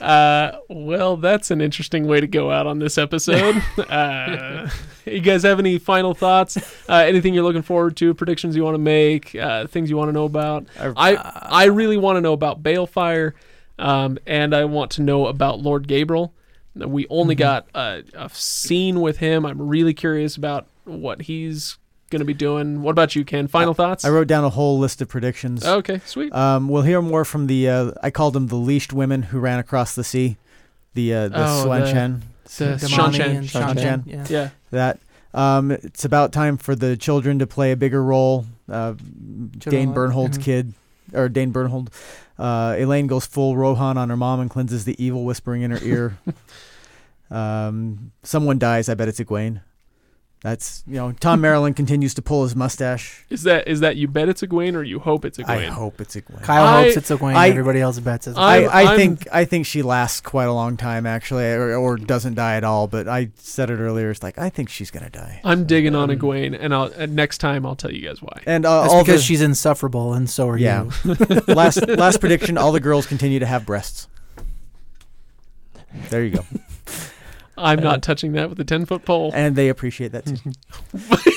Uh, 0.00 0.58
well, 0.68 1.16
that's 1.16 1.50
an 1.50 1.60
interesting 1.60 2.06
way 2.06 2.20
to 2.20 2.26
go 2.26 2.50
out 2.50 2.66
on 2.66 2.78
this 2.78 2.98
episode. 2.98 3.62
uh, 3.88 4.68
you 5.06 5.20
guys 5.20 5.42
have 5.42 5.58
any 5.58 5.78
final 5.78 6.14
thoughts? 6.14 6.56
Uh, 6.88 6.94
anything 7.06 7.32
you're 7.34 7.44
looking 7.44 7.62
forward 7.62 7.96
to? 7.98 8.12
Predictions 8.14 8.56
you 8.56 8.64
want 8.64 8.74
to 8.74 8.78
make? 8.78 9.34
Uh, 9.34 9.66
things 9.66 9.88
you 9.90 9.96
want 9.96 10.08
to 10.08 10.12
know 10.12 10.24
about? 10.24 10.66
I 10.78 11.16
I 11.16 11.64
really 11.66 11.96
want 11.96 12.16
to 12.16 12.20
know 12.20 12.32
about 12.34 12.62
Balefire, 12.62 13.32
um, 13.78 14.18
and 14.26 14.54
I 14.54 14.64
want 14.66 14.90
to 14.92 15.02
know 15.02 15.26
about 15.26 15.60
Lord 15.60 15.88
Gaebril. 15.88 16.32
We 16.74 17.06
only 17.08 17.34
Mhm. 17.34 17.38
got 17.38 17.66
a, 17.74 18.02
a 18.14 18.28
scene 18.30 19.00
with 19.00 19.18
him. 19.18 19.46
I'm 19.46 19.62
really 19.62 19.94
curious 19.94 20.36
about 20.36 20.66
what 20.84 21.22
he's 21.22 21.78
going 22.10 22.20
to 22.20 22.24
be 22.26 22.34
doing. 22.34 22.82
What 22.82 22.90
about 22.92 23.14
you, 23.16 23.24
Ken? 23.24 23.46
Final 23.48 23.74
thoughts? 23.74 24.04
I 24.04 24.10
wrote 24.10 24.26
down 24.28 24.44
a 24.44 24.50
whole 24.50 24.78
list 24.78 25.00
of 25.02 25.08
predictions. 25.08 25.64
Okay, 25.64 26.00
sweet. 26.04 26.32
Um, 26.34 26.68
we'll 26.68 26.82
hear 26.82 27.00
more 27.02 27.24
from 27.24 27.46
the. 27.46 27.68
Uh, 27.68 27.90
I 28.02 28.10
called 28.10 28.34
them 28.34 28.46
the 28.48 28.56
leashed 28.56 28.92
women 28.92 29.22
who 29.24 29.38
ran 29.38 29.58
across 29.58 29.94
the 29.94 30.04
sea. 30.04 30.36
The 30.94 31.12
uh, 31.14 31.28
the 31.28 31.44
Oh, 31.48 31.64
Swan 31.64 31.80
the- 31.80 31.92
Chen. 31.92 32.22
The 32.44 32.64
damane 32.64 32.78
Seanchan. 32.78 33.36
and 33.36 33.46
Seanchan. 33.48 33.74
Seanchan, 33.74 34.02
Yeah. 34.06 34.26
Yeah. 34.28 34.48
That. 34.70 34.98
Um, 35.34 35.70
it's 35.72 36.04
about 36.06 36.32
time 36.32 36.56
for 36.56 36.74
the 36.74 36.96
children 36.96 37.38
to 37.40 37.46
play 37.46 37.72
a 37.72 37.76
bigger 37.76 38.02
role. 38.02 38.46
Uh, 38.70 38.94
Dane 39.58 39.88
what? 39.90 39.96
Bornhald's 39.98 40.38
Mhm. 40.38 40.42
kid, 40.42 40.72
or 41.12 41.28
Dain 41.28 41.52
Bornhald. 41.52 41.88
Uh, 42.38 42.72
Elayne 42.78 43.06
goes 43.06 43.26
full 43.26 43.56
Rohan 43.56 43.98
on 43.98 44.08
her 44.10 44.16
mom 44.16 44.40
and 44.40 44.48
cleanses 44.48 44.84
the 44.86 44.94
evil 45.04 45.24
whispering 45.24 45.62
in 45.62 45.70
her 45.72 45.78
ear. 45.82 46.18
um, 47.30 48.12
someone 48.22 48.58
dies. 48.58 48.88
I 48.88 48.94
bet 48.94 49.08
it's 49.08 49.20
Egwene. 49.20 49.60
That's 50.42 50.84
you 50.86 50.94
know 50.94 51.12
Thom 51.18 51.40
Merrilin 51.40 51.74
continues 51.74 52.12
to 52.14 52.22
pull 52.22 52.44
his 52.44 52.54
mustache. 52.54 53.24
Is 53.30 53.42
that 53.44 53.66
is 53.66 53.80
that 53.80 53.96
you 53.96 54.06
bet 54.06 54.28
it's 54.28 54.42
Egwene 54.42 54.74
or 54.76 54.82
you 54.82 54.98
hope 55.00 55.24
it's 55.24 55.38
Egwene? 55.38 55.48
I 55.48 55.64
hope 55.66 56.00
it's 56.00 56.14
Egwene. 56.14 56.42
Kyle 56.42 56.62
I- 56.64 56.84
hopes 56.84 56.96
it's 56.98 57.10
Egwene. 57.10 57.34
I- 57.34 57.48
everybody 57.48 57.80
else 57.80 57.98
bets 57.98 58.26
it's. 58.28 58.38
I- 58.38 58.64
I, 58.64 58.92
I 58.92 58.96
think 58.96 59.26
I 59.32 59.44
think 59.46 59.66
she 59.66 59.82
lasts 59.82 60.20
quite 60.20 60.44
a 60.44 60.52
long 60.52 60.76
time 60.76 61.04
actually, 61.06 61.46
or, 61.46 61.74
or 61.76 61.96
doesn't 61.96 62.34
die 62.34 62.56
at 62.56 62.64
all. 62.64 62.86
But 62.86 63.08
I 63.08 63.30
said 63.36 63.70
it 63.70 63.78
earlier. 63.80 64.10
It's 64.10 64.22
like 64.22 64.38
I 64.38 64.50
think 64.50 64.68
she's 64.68 64.90
gonna 64.90 65.10
die. 65.10 65.40
I'm 65.42 65.64
digging 65.64 65.94
on 65.96 66.10
Um, 66.10 66.16
Egwene, 66.18 66.56
and 66.60 66.72
I'll 66.74 66.92
and 66.92 67.16
next 67.16 67.38
time 67.38 67.64
I'll 67.66 67.74
tell 67.74 67.90
you 67.90 68.06
guys 68.06 68.20
why. 68.22 68.42
And 68.46 68.66
uh, 68.66 68.82
That's 68.82 68.92
all 68.92 69.02
because 69.04 69.22
the 69.22 69.26
she's 69.26 69.40
insufferable, 69.42 70.12
and 70.12 70.28
so 70.30 70.48
are 70.50 70.58
Yeah. 70.58 70.88
you. 71.04 71.14
last 71.48 71.88
last 71.88 72.20
prediction: 72.20 72.56
all 72.58 72.72
the 72.72 72.78
girls 72.80 73.06
continue 73.06 73.38
to 73.40 73.46
have 73.46 73.64
breasts. 73.66 74.06
There 76.10 76.22
you 76.22 76.36
go, 76.36 76.44
I'm 77.58 77.82
not 77.82 78.02
touching 78.02 78.32
that 78.32 78.48
with 78.50 78.60
a 78.60 78.64
ten 78.64 78.84
foot 78.86 79.04
pole. 79.04 79.30
and 79.34 79.56
they 79.56 79.68
appreciate 79.68 80.12
that 80.12 80.26
too. 80.26 80.36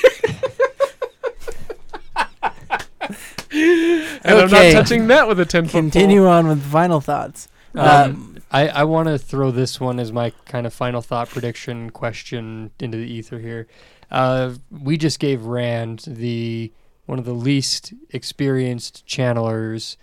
And 3.52 4.38
I'm 4.38 4.38
not 4.52 4.54
Okay. 4.54 4.74
touching 4.74 5.08
that 5.08 5.28
with 5.28 5.40
a 5.40 5.46
ten 5.46 5.66
foot 5.66 5.72
Continue 5.80 6.28
on 6.28 6.48
with 6.48 6.62
final 6.62 7.02
thoughts. 7.02 7.48
Um, 7.76 8.38
I, 8.52 8.68
I 8.68 8.84
want 8.84 9.08
to 9.08 9.18
throw 9.18 9.52
this 9.52 9.80
one 9.80 10.00
as 10.00 10.12
my 10.12 10.32
kind 10.46 10.66
of 10.68 10.74
final 10.74 11.02
thought 11.02 11.30
prediction 11.30 11.90
question 11.92 12.72
into 12.80 12.98
the 12.98 13.06
ether 13.06 13.40
here. 13.40 13.68
Uh, 14.12 14.54
we 14.72 14.98
just 14.98 15.20
gave 15.20 15.44
Rand 15.46 16.04
the 16.08 16.72
one 17.06 17.18
of 17.20 17.26
the 17.26 17.34
least 17.34 17.94
experienced 18.12 19.06
channelers, 19.08 19.98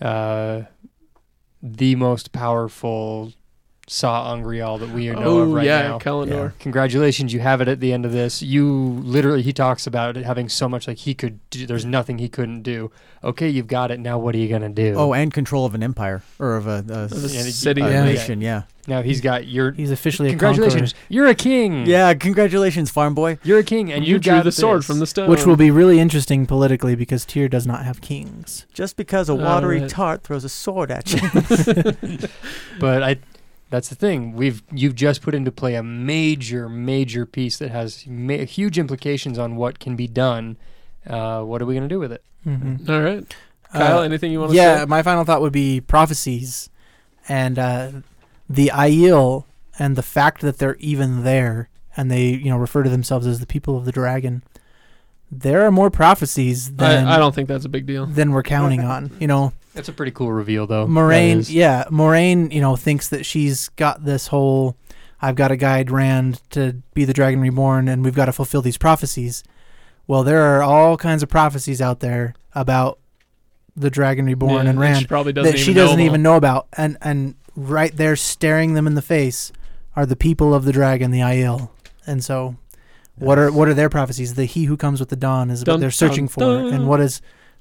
uh, 0.00 0.62
the 1.62 1.94
most 1.94 2.32
powerful 2.32 3.32
sa'angreal 3.92 4.78
that 4.78 4.90
we 4.90 5.08
know 5.10 5.18
Oh 5.20 5.38
of 5.40 5.52
right 5.52 5.66
yeah, 5.66 5.82
now. 5.82 5.98
Callandor. 5.98 6.52
Congratulations, 6.60 7.32
you 7.32 7.40
have 7.40 7.60
it 7.60 7.66
at 7.66 7.80
the 7.80 7.92
end 7.92 8.06
of 8.06 8.12
this. 8.12 8.40
You 8.40 8.72
literally, 9.02 9.42
he 9.42 9.52
talks 9.52 9.84
about 9.86 10.16
it 10.16 10.24
having 10.24 10.48
so 10.48 10.68
much 10.68 10.86
like 10.86 10.98
he 10.98 11.12
could. 11.12 11.40
Do, 11.50 11.66
there's 11.66 11.84
nothing 11.84 12.18
he 12.18 12.28
couldn't 12.28 12.62
do. 12.62 12.92
Okay, 13.24 13.48
you've 13.48 13.66
got 13.66 13.90
it. 13.90 13.98
Now, 13.98 14.16
what 14.18 14.34
are 14.34 14.38
you 14.38 14.48
gonna 14.48 14.68
do? 14.68 14.94
Oh, 14.96 15.12
and 15.12 15.34
control 15.34 15.66
of 15.66 15.74
an 15.74 15.82
empire 15.82 16.22
or 16.38 16.56
of 16.56 16.66
a, 16.68 16.84
a, 16.88 17.02
Of 17.04 17.12
a 17.24 17.28
Yeah, 17.28 17.42
city. 17.42 17.82
a 17.82 17.90
Yeah. 17.90 18.04
nation. 18.04 18.40
Yeah, 18.40 18.62
now 18.86 19.02
he's 19.02 19.20
got 19.20 19.48
your. 19.48 19.72
He's 19.72 19.90
officially 19.90 20.28
a 20.28 20.30
Congratulations, 20.32 20.94
you're 21.08 21.26
a 21.26 21.34
king. 21.34 21.84
yeah. 21.84 22.14
Congratulations, 22.14 22.90
farm 22.92 23.14
boy. 23.14 23.38
You're 23.42 23.58
a 23.58 23.64
king, 23.64 23.88
and 23.90 23.98
And 23.98 24.06
you 24.06 24.14
you 24.14 24.20
drew 24.20 24.34
got 24.36 24.44
the 24.44 24.52
sword 24.52 24.84
from 24.84 25.00
the 25.00 25.06
stone. 25.06 25.28
which 25.28 25.44
will 25.44 25.56
be 25.56 25.70
really 25.72 25.98
interesting 25.98 26.46
politically 26.46 26.94
because 26.94 27.24
Tear 27.26 27.48
does 27.48 27.66
not 27.66 27.84
have 27.84 28.00
kings. 28.00 28.66
Just 28.72 28.96
because 28.96 29.28
a 29.28 29.34
watery 29.34 29.78
Alright. 29.78 29.90
tart 29.90 30.22
throws 30.22 30.44
a 30.44 30.48
sword 30.48 30.90
at 30.92 31.12
you. 31.12 31.20
But 32.80 33.02
I, 33.02 33.16
that's 33.70 33.88
the 33.88 33.94
thing. 33.94 34.34
We've 34.34 34.62
you've 34.72 34.96
just 34.96 35.22
put 35.22 35.34
into 35.34 35.52
play 35.52 35.76
a 35.76 35.82
major, 35.82 36.68
major 36.68 37.24
piece 37.24 37.56
that 37.58 37.70
has 37.70 38.04
ma- 38.06 38.38
huge 38.38 38.78
implications 38.78 39.38
on 39.38 39.56
what 39.56 39.78
can 39.78 39.96
be 39.96 40.08
done. 40.08 40.56
Uh, 41.06 41.42
what 41.42 41.62
are 41.62 41.66
we 41.66 41.74
gonna 41.74 41.88
do 41.88 42.00
with 42.00 42.12
it? 42.12 42.22
Mm-hmm. 42.44 42.90
All 42.90 43.00
right, 43.00 43.36
Kyle. 43.72 43.98
Uh, 44.00 44.02
anything 44.02 44.32
you 44.32 44.40
want 44.40 44.50
to 44.50 44.56
yeah, 44.56 44.80
say? 44.80 44.86
my 44.86 45.02
final 45.02 45.24
thought 45.24 45.40
would 45.40 45.52
be 45.52 45.80
prophecies, 45.80 46.68
and 47.28 47.58
uh, 47.58 47.90
the 48.48 48.70
Aiel, 48.74 49.44
and 49.78 49.94
the 49.94 50.02
fact 50.02 50.40
that 50.42 50.58
they're 50.58 50.76
even 50.76 51.22
there, 51.22 51.68
and 51.96 52.10
they 52.10 52.26
you 52.30 52.50
know 52.50 52.58
refer 52.58 52.82
to 52.82 52.90
themselves 52.90 53.26
as 53.26 53.38
the 53.38 53.46
people 53.46 53.76
of 53.78 53.84
the 53.84 53.92
dragon. 53.92 54.42
There 55.30 55.64
are 55.64 55.70
more 55.70 55.90
prophecies 55.90 56.74
than 56.74 57.06
I, 57.06 57.14
I 57.14 57.18
don't 57.18 57.32
think 57.32 57.46
that's 57.46 57.64
a 57.64 57.68
big 57.68 57.86
deal. 57.86 58.04
than 58.04 58.32
we're 58.32 58.42
counting 58.42 58.80
on. 58.84 59.16
You 59.20 59.28
know, 59.28 59.52
That's 59.74 59.88
a 59.88 59.92
pretty 59.92 60.12
cool 60.12 60.32
reveal, 60.32 60.66
though. 60.66 60.86
Moiraine, 60.86 61.48
yeah, 61.48 61.84
Moiraine, 61.90 62.52
you 62.52 62.60
know, 62.60 62.76
thinks 62.76 63.08
that 63.08 63.24
she's 63.24 63.68
got 63.70 64.04
this 64.04 64.28
whole 64.28 64.76
I've 65.22 65.34
got 65.34 65.48
to 65.48 65.56
guide 65.56 65.90
Rand 65.90 66.40
to 66.50 66.82
be 66.94 67.04
the 67.04 67.12
Dragon 67.12 67.40
Reborn 67.40 67.88
and 67.88 68.02
we've 68.04 68.14
got 68.14 68.26
to 68.26 68.32
fulfill 68.32 68.62
these 68.62 68.78
prophecies. 68.78 69.44
Well, 70.06 70.24
there 70.24 70.42
are 70.42 70.62
all 70.62 70.96
kinds 70.96 71.22
of 71.22 71.28
prophecies 71.28 71.80
out 71.80 72.00
there 72.00 72.34
about 72.54 72.98
the 73.76 73.90
Dragon 73.90 74.26
Reborn 74.26 74.64
Yeah, 74.64 74.70
and 74.70 74.78
She 74.78 74.82
Rand 74.82 75.08
probably 75.08 75.32
that 75.32 75.58
she 75.58 75.72
doesn't 75.72 75.98
them 75.98 76.06
even 76.06 76.22
know 76.22 76.36
about 76.36 76.68
and 76.76 76.96
and 77.00 77.34
right 77.54 77.94
there 77.96 78.16
staring 78.16 78.74
them 78.74 78.86
in 78.86 78.94
the 78.94 79.02
face 79.02 79.52
are 79.94 80.06
the 80.06 80.16
people 80.16 80.54
of 80.54 80.64
the 80.64 80.72
dragon, 80.72 81.10
the 81.10 81.20
Aiel. 81.20 81.70
And 82.06 82.24
so 82.24 82.56
what 83.16 83.38
are 83.38 83.52
what 83.52 83.68
are 83.68 83.74
their 83.74 83.90
prophecies? 83.90 84.34
The 84.34 84.46
he 84.46 84.64
who 84.64 84.76
comes 84.76 85.00
with 85.00 85.10
the 85.10 85.16
dawn 85.16 85.50
is 85.50 85.64
what 85.64 85.80
they're 85.80 85.90
searching 85.90 86.26
dun, 86.26 86.32
for 86.32 86.40
dun. 86.40 86.72
and 86.72 86.88
what 86.88 87.00
is 87.00 87.20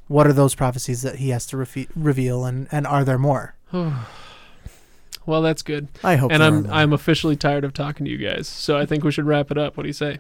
what 0.10 0.28
are 0.28 0.34
those 0.34 0.56
prophecies 0.56 1.02
that 1.04 1.16
he 1.16 1.30
has 1.30 1.46
to 1.46 1.56
refe- 1.56 1.88
reveal 1.96 2.44
and 2.44 2.68
and 2.72 2.86
are 2.86 3.06
there 3.06 3.18
more? 3.18 3.56
well, 3.72 4.06
Well, 5.26 5.42
that's 5.44 5.62
good. 5.62 5.88
I 6.04 6.16
hope. 6.16 6.32
and 6.32 6.42
there 6.42 6.48
I'm 6.48 6.58
are 6.58 6.62
more. 6.62 6.74
I'm 6.74 6.94
officially 6.94 7.36
tired 7.36 7.64
of 7.64 7.72
talking 7.74 8.06
to 8.06 8.12
you 8.12 8.18
guys. 8.18 8.48
So 8.48 8.78
I 8.78 8.86
think 8.88 9.04
we 9.04 9.12
should 9.12 9.26
wrap 9.28 9.52
it 9.52 9.58
up. 9.58 9.78
What 9.78 9.84
do 9.84 9.90
you 9.90 9.94
say? 9.94 10.20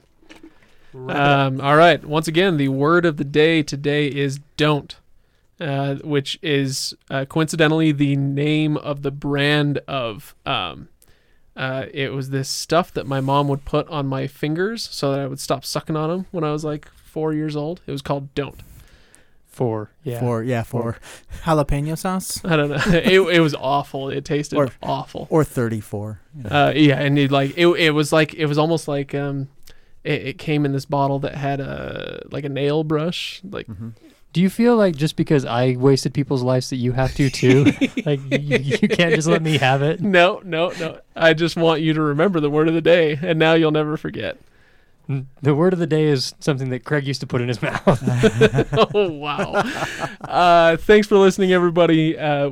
Um, 0.93 1.61
all 1.61 1.75
right. 1.75 2.03
Once 2.03 2.27
again, 2.27 2.57
the 2.57 2.67
word 2.69 3.05
of 3.05 3.17
the 3.17 3.23
day 3.23 3.61
today 3.63 4.07
is 4.07 4.39
"don't," 4.57 4.95
uh, 5.59 5.95
which 6.03 6.37
is 6.41 6.93
uh, 7.09 7.25
coincidentally 7.25 7.91
the 7.91 8.15
name 8.15 8.77
of 8.77 9.01
the 9.01 9.11
brand 9.11 9.79
of. 9.87 10.35
Um, 10.45 10.89
uh, 11.55 11.87
it 11.93 12.13
was 12.13 12.29
this 12.29 12.47
stuff 12.47 12.93
that 12.93 13.05
my 13.05 13.19
mom 13.19 13.47
would 13.49 13.65
put 13.65 13.85
on 13.89 14.07
my 14.07 14.27
fingers 14.27 14.87
so 14.91 15.11
that 15.11 15.19
I 15.19 15.27
would 15.27 15.39
stop 15.41 15.65
sucking 15.65 15.95
on 15.97 16.09
them 16.09 16.25
when 16.31 16.43
I 16.43 16.51
was 16.51 16.63
like 16.63 16.87
four 16.93 17.33
years 17.33 17.55
old. 17.55 17.81
It 17.87 17.91
was 17.91 18.01
called 18.01 18.33
"Don't." 18.35 18.61
Four. 19.59 19.91
Yeah. 20.03 20.19
Four, 20.21 20.43
yeah, 20.43 20.63
four 20.63 20.97
Jalapeno 21.43 21.97
sauce. 21.97 22.39
I 22.45 22.55
don't 22.55 22.69
know. 22.69 22.81
it, 22.87 23.19
it 23.35 23.39
was 23.41 23.53
awful. 23.53 24.09
It 24.09 24.23
tasted 24.25 24.55
Or- 24.57 24.69
awful. 24.81 25.27
or 25.29 25.43
thirty-four. 25.43 26.21
Uh, 26.49 26.71
yeah, 26.75 26.99
and 26.99 27.19
it 27.19 27.29
like 27.29 27.53
it, 27.57 27.67
it 27.67 27.91
was 27.91 28.13
like 28.13 28.33
it 28.35 28.45
was 28.45 28.57
almost 28.57 28.87
like 28.87 29.13
um, 29.13 29.49
it, 30.05 30.27
it 30.27 30.37
came 30.37 30.63
in 30.65 30.71
this 30.71 30.85
bottle 30.85 31.19
that 31.19 31.35
had 31.35 31.59
a 31.59 32.21
like 32.31 32.45
a 32.45 32.49
nail 32.49 32.83
brush. 32.85 33.41
Like 33.43 33.67
Mhm. 33.67 33.93
Do 34.31 34.41
you 34.41 34.49
feel 34.49 34.77
like 34.77 34.95
just 34.95 35.15
because 35.15 35.43
I 35.43 35.75
wasted 35.75 36.13
people's 36.13 36.43
lives 36.43 36.69
that 36.69 36.75
you 36.77 36.91
have 36.93 37.13
to 37.15 37.29
too? 37.31 37.63
like 38.05 38.21
you, 38.31 38.57
you 38.59 38.87
can't 38.87 39.13
just 39.15 39.27
let 39.27 39.41
me 39.41 39.57
have 39.57 39.81
it? 39.81 39.99
no, 40.01 40.39
no, 40.45 40.69
no. 40.79 40.99
I 41.15 41.33
just 41.33 41.57
want 41.57 41.81
you 41.81 41.93
to 41.93 42.01
remember 42.01 42.39
the 42.39 42.49
word 42.49 42.67
of 42.69 42.75
the 42.75 42.81
day, 42.95 43.17
and 43.21 43.37
now 43.39 43.53
you'll 43.55 43.71
never 43.71 43.97
forget. 43.97 44.37
The 45.41 45.55
word 45.55 45.73
of 45.73 45.79
the 45.79 45.87
day 45.87 46.05
is 46.05 46.35
something 46.39 46.69
that 46.69 46.83
Craig 46.83 47.07
used 47.07 47.21
to 47.21 47.27
put 47.27 47.41
in 47.41 47.47
his 47.47 47.61
mouth. 47.61 47.83
oh 48.93 49.09
wow! 49.09 49.53
Uh, 50.21 50.77
thanks 50.77 51.07
for 51.07 51.17
listening, 51.17 51.51
everybody. 51.51 52.17
Uh, 52.17 52.51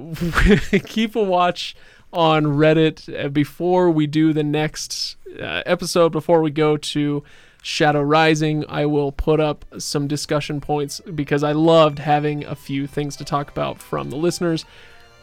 keep 0.86 1.16
a 1.16 1.24
watch 1.24 1.76
on 2.12 2.45
Reddit 2.45 3.26
uh, 3.26 3.30
before 3.30 3.91
we 3.91 4.08
do 4.08 4.34
the 4.34 4.43
next 4.43 5.18
uh, 5.39 5.62
episode. 5.66 6.12
Before 6.12 6.41
we 6.41 6.49
go 6.49 6.78
to 6.78 7.24
Shadow 7.62 8.01
Rising, 8.01 8.66
I 8.70 8.86
will 8.86 9.12
put 9.12 9.39
up 9.39 9.66
some 9.78 10.08
discussion 10.08 10.62
points 10.62 11.01
because 11.14 11.43
I 11.43 11.51
loved 11.51 11.99
having 11.99 12.43
a 12.45 12.55
few 12.55 12.88
things 12.88 13.16
to 13.18 13.26
talk 13.26 13.51
about 13.51 13.80
from 13.80 14.10
the 14.10 14.16
listeners. 14.16 14.66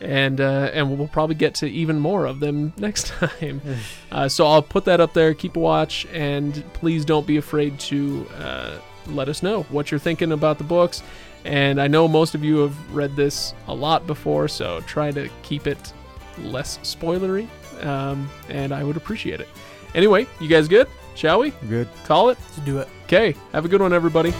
And 0.04 0.40
uh, 0.40 0.70
and 0.74 0.96
we'll 0.98 1.08
probably 1.08 1.34
get 1.34 1.54
to 1.56 1.66
even 1.66 1.98
more 1.98 2.26
of 2.26 2.38
them 2.38 2.72
next 2.78 3.06
time. 3.08 3.60
Uh, 4.12 4.28
so 4.28 4.46
I'll 4.46 4.62
put 4.62 4.84
that 4.84 5.00
up 5.00 5.12
there. 5.12 5.34
Keep 5.34 5.56
a 5.56 5.58
watch, 5.58 6.06
and 6.12 6.62
please 6.72 7.04
don't 7.04 7.26
be 7.26 7.36
afraid 7.38 7.80
to 7.80 8.24
uh, 8.38 8.78
let 9.08 9.28
us 9.28 9.42
know 9.42 9.64
what 9.70 9.90
you're 9.90 9.98
thinking 9.98 10.30
about 10.30 10.56
the 10.58 10.62
books. 10.62 11.02
And 11.44 11.80
I 11.80 11.88
know 11.88 12.06
most 12.06 12.36
of 12.36 12.44
you 12.44 12.58
have 12.58 12.94
read 12.94 13.16
this 13.16 13.54
a 13.66 13.74
lot 13.74 14.06
before, 14.06 14.46
so 14.46 14.80
try 14.82 15.10
to 15.10 15.28
keep 15.42 15.66
it 15.66 15.92
less 16.38 16.78
spoilery, 16.84 17.48
um, 17.84 18.30
and 18.48 18.72
I 18.72 18.84
would 18.84 18.96
appreciate 18.96 19.40
it. 19.40 19.48
Anyway, 19.96 20.28
you 20.40 20.46
guys 20.46 20.68
good? 20.68 20.86
Shall 21.16 21.40
we 21.40 21.50
Good. 21.68 21.88
call 22.04 22.28
it? 22.28 22.38
Let's 22.40 22.58
do 22.58 22.78
it. 22.78 22.88
Okay, 23.06 23.34
have 23.52 23.64
a 23.64 23.68
good 23.68 23.80
one, 23.82 23.92
everybody. 23.92 24.32